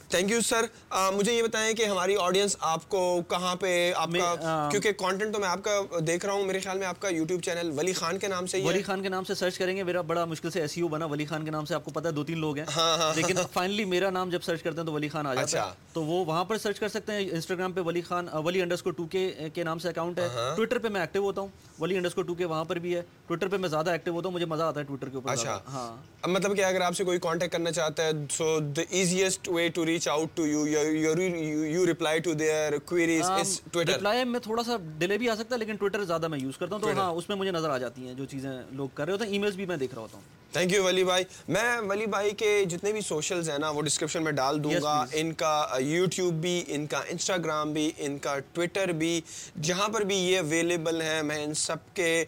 تھینک 0.09 0.31
یو 0.31 0.41
سر 0.41 0.65
مجھے 1.13 1.33
یہ 1.33 1.43
بتائیں 1.43 1.73
کہ 1.73 1.85
ہماری 1.85 2.15
آڈینس 2.19 2.55
آپ 2.59 2.89
کو 2.89 2.99
کہاں 3.29 3.55
پہ 3.55 3.71
آپ 3.95 4.09
کا 4.11 4.67
کیونکہ 4.71 4.91
کانٹینٹ 4.91 5.33
تو 5.33 5.39
میں 5.39 5.47
آپ 5.47 5.63
کا 5.63 5.71
دیکھ 5.99 6.25
رہا 6.25 6.33
ہوں 6.33 6.45
میرے 6.45 6.59
خیال 6.59 6.77
میں 6.77 6.87
آپ 6.87 7.01
کا 7.01 7.09
یوٹیوب 7.09 7.41
چینل 7.41 7.71
ولی 7.77 7.93
خان 7.93 8.17
کے 8.19 8.27
نام 8.27 8.45
سے 8.45 8.61
ولی 8.63 8.81
خان 8.81 9.01
کے 9.01 9.09
نام 9.09 9.23
سے 9.23 9.35
سرچ 9.35 9.57
کریں 9.57 9.75
گے 9.77 9.83
میرا 9.83 10.01
بڑا 10.01 10.25
مشکل 10.25 10.51
سے 10.51 10.61
ایس 10.61 10.77
یو 10.77 10.87
بنا 10.87 11.05
ولی 11.05 11.25
خان 11.25 11.45
کے 11.45 11.51
نام 11.51 11.65
سے 11.65 11.75
آپ 11.75 11.85
کو 11.85 11.91
پتا 11.91 12.09
ہے 12.09 12.13
دو 12.13 12.23
تین 12.23 12.37
لوگ 12.37 12.57
ہیں۔ 12.57 12.65
ہاں، 12.75 12.97
ہاں۔ 12.97 13.13
لیکن 13.15 13.35
فائنلی 13.53 13.85
میرا 13.85 14.09
نام 14.09 14.29
جب 14.29 14.43
سرچ 14.43 14.63
کرتے 14.63 14.79
ہیں 14.79 14.85
تو 14.85 14.93
ولی 14.93 15.09
خان 15.09 15.27
آ 15.27 15.33
جاتا 15.33 15.57
ہے۔ 15.57 15.61
اچھا۔ 15.61 15.73
تو 15.93 16.03
وہ 16.03 16.25
وہاں 16.25 16.45
پر 16.45 16.57
سرچ 16.57 16.79
کر 16.79 16.87
سکتے 16.87 17.13
ہیں 17.13 17.29
انسٹاگرام 17.31 17.71
پہ 17.71 17.81
ولی 17.81 18.01
خان 18.01 18.27
ولی 18.33 18.61
انڈر 18.61 18.73
اسکو 18.73 18.91
ٹو 18.91 19.05
کے 19.05 19.63
نام 19.63 19.79
سے 19.79 19.89
اکاؤنٹ 19.89 20.19
ہے۔ 20.19 20.27
ٹویٹر 20.55 20.77
پہ 20.77 20.87
میں 20.87 21.01
ایکٹیو 21.01 21.23
ہوتا 21.23 21.41
ہوں 21.41 21.47
ولی 21.79 21.97
انڈر 21.97 22.21
ٹو 22.21 22.33
کے 22.33 22.45
وہاں 22.45 22.63
پر 22.63 22.79
بھی 22.79 22.95
ہے۔ 22.95 23.01
ٹویٹر 23.27 23.47
پہ 23.47 23.57
میں 23.57 23.69
زیادہ 23.69 23.91
ایکٹیو 23.91 24.13
ہوتا 24.13 24.27
ہوں 24.27 24.33
مجھے 24.33 24.45
مزہ 24.45 24.63
آتا 24.63 24.79
ہے 24.79 24.85
ٹویٹر 24.85 25.09
کے 25.09 25.15
اوپر 25.15 25.31
اچھا۔ 25.31 25.59
ہاں۔ 25.67 26.27
مطلب 26.27 26.55
کہ 26.57 26.63
اگر 26.63 26.81
آپ 26.81 26.95
سے 26.97 27.03
کوئی 27.03 27.19
کانٹیکٹ 27.19 27.51
کرنا 27.51 27.71
چاہتا 27.71 28.05
ہے 28.05 28.11
so 28.31 28.59
the 28.59 28.81
easiest 28.89 29.49
way 29.49 29.67
to 29.67 29.85
reach 29.85 29.96
out 30.07 30.35
to 30.35 30.45
you 30.45 30.65
you 30.65 31.85
reply 31.85 32.19
to 32.19 32.33
their 32.33 32.77
queries 32.85 33.29
us 33.31 33.59
Twitter 33.71 33.91
reply 33.91 34.23
میں 34.23 34.39
تھوڑا 34.39 34.63
سا 34.63 34.75
ڈیلے 34.97 35.17
بھی 35.17 35.29
آ 35.29 35.35
سکتا 35.35 35.55
ہے 35.55 35.59
لیکن 35.59 35.75
ٹویٹر 35.75 36.03
زیادہ 36.03 36.27
میں 36.27 36.39
یوز 36.39 36.57
کرتا 36.57 36.75
ہوں 36.75 36.81
تو 36.81 36.91
ہاں 36.91 37.11
اس 37.11 37.29
میں 37.29 37.37
مجھے 37.37 37.51
نظر 37.51 37.69
آ 37.69 37.77
جاتی 37.77 38.07
ہیں 38.07 38.13
جو 38.13 38.25
چیزیں 38.25 38.49
لوگ 38.71 38.87
کر 38.93 39.05
رہے 39.05 39.13
ہوتے 39.13 39.25
ہیں 39.25 39.31
ای 39.31 39.39
میلز 39.39 39.55
بھی 39.55 39.65
میں 39.65 39.77
دیکھ 39.77 39.93
رہا 39.93 40.01
ہوتا 40.01 40.17
ہوں۔ 40.17 40.46
تھینک 40.53 40.73
یو 40.73 40.83
ولی 40.83 41.03
بھائی 41.03 41.23
میں 41.47 41.79
ولی 41.79 42.05
بھائی 42.07 42.31
کے 42.37 42.63
جتنے 42.65 42.91
بھی 42.91 43.01
سوشلز 43.01 43.49
ہیں 43.49 43.57
نا 43.57 43.69
وہ 43.69 43.81
ڈسکرپشن 43.81 44.23
میں 44.23 44.31
ڈال 44.31 44.63
دوں 44.63 44.81
گا 44.83 45.03
ان 45.13 45.33
کا 45.33 45.67
یوٹیوب 45.79 46.41
بھی 46.41 46.63
ان 46.67 46.85
کا 46.87 47.01
انسٹاگرام 47.09 47.73
بھی 47.73 47.91
ان 47.97 48.17
کا 48.17 48.37
ٹویٹر 48.53 48.91
بھی 48.93 49.19
جہاں 49.61 49.87
پر 49.87 50.03
بھی 50.03 50.17
یہ 50.17 50.39
اویلیبل 50.39 51.01
ہیں 51.01 51.21
میں 51.23 51.43
ان 51.43 51.53
سب 51.53 51.95
کے 51.95 52.23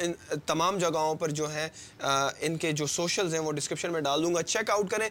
ان 0.00 0.12
تمام 0.46 0.76
جگہوں 0.78 1.14
پر 1.14 1.30
جو 1.30 1.50
ہیں 1.50 1.68
ان 2.40 2.56
کے 2.56 2.70
جو 2.72 2.86
سوشلز 2.86 3.34
ہیں 3.34 3.40
وہ 3.40 3.52
ڈسکرپشن 3.52 3.92
میں 3.92 4.00
ڈال 4.00 4.22
دوں 4.22 4.34
گا 4.34 4.42
چیک 4.44 4.70
آؤٹ 4.70 4.90
کریں 4.90 5.08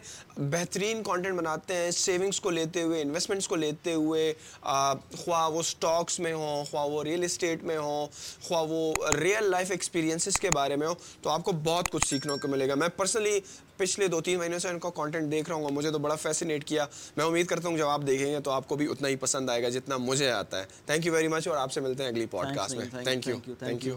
بہترین 0.50 1.02
کانٹینٹ 1.02 1.36
بناتے 1.36 1.74
ہیں 1.74 1.90
سیونگس 1.90 2.40
کو 2.40 2.50
لیتے 2.50 2.82
ہوئے 2.82 3.00
انویسٹمنٹس 3.02 3.48
کو 3.48 3.56
لیتے 3.56 3.94
ہوئے 3.94 4.32
خواہ 4.62 5.48
وہ 5.48 5.62
سٹاکس 5.62 6.18
میں 6.20 6.32
ہوں 6.34 6.64
خواہ 6.70 6.86
وہ 6.86 7.02
ریئل 7.04 7.24
اسٹیٹ 7.24 7.62
میں 7.62 7.78
ہوں 7.78 8.06
خواہ 8.42 8.62
وہ 8.68 8.92
ریئل 9.14 9.50
لائف 9.50 9.70
ایکسپیرینسز 9.70 10.40
کے 10.40 10.50
بارے 10.50 10.76
میں 10.76 10.86
ہو 10.86 10.94
تو 11.22 11.30
آپ 11.30 11.44
کو 11.44 11.52
بہت 11.64 11.90
کچھ 11.90 12.08
سیکھنے 12.08 12.38
کو 12.38 12.48
ملے 12.52 12.68
گا۔ 12.68 12.74
میں 12.74 12.88
پرسنلی 12.96 13.38
پچھلے 13.76 14.06
دو 14.08 14.20
تین 14.20 14.38
مہینوں 14.38 14.58
سے 14.58 14.68
ان 14.68 14.78
کا 14.78 14.90
کانٹینٹ 14.90 15.30
دیکھ 15.32 15.48
رہا 15.48 15.56
ہوں 15.56 15.70
مجھے 15.70 15.90
تو 15.90 15.98
بڑا 15.98 16.14
فیسینیٹ 16.14 16.64
کیا۔ 16.64 16.86
میں 17.16 17.24
امید 17.24 17.46
کرتا 17.46 17.68
ہوں 17.68 17.76
جب 17.76 17.88
آپ 17.88 18.00
دیکھیں 18.06 18.26
گے 18.26 18.40
تو 18.40 18.50
آپ 18.50 18.68
کو 18.68 18.76
بھی 18.76 18.86
اتنا 18.90 19.08
ہی 19.08 19.16
پسند 19.16 19.50
آئے 19.50 19.62
گا 19.62 19.68
جتنا 19.68 19.96
مجھے 19.96 20.30
آتا 20.30 20.60
ہے۔ 20.60 20.64
تھینک 20.86 21.06
یو 21.06 21.12
ویری 21.12 21.28
مچ 21.28 21.48
اور 21.48 21.56
آپ 21.56 21.72
سے 21.72 21.80
ملتے 21.80 22.02
ہیں 22.02 22.10
اگلی 22.10 22.26
پوڈ 22.26 22.46
کاسٹ 22.56 22.74
میں۔ 22.74 22.86
Thank 23.04 23.28
you 23.28 23.36
thank 23.58 23.84
you 23.84 23.90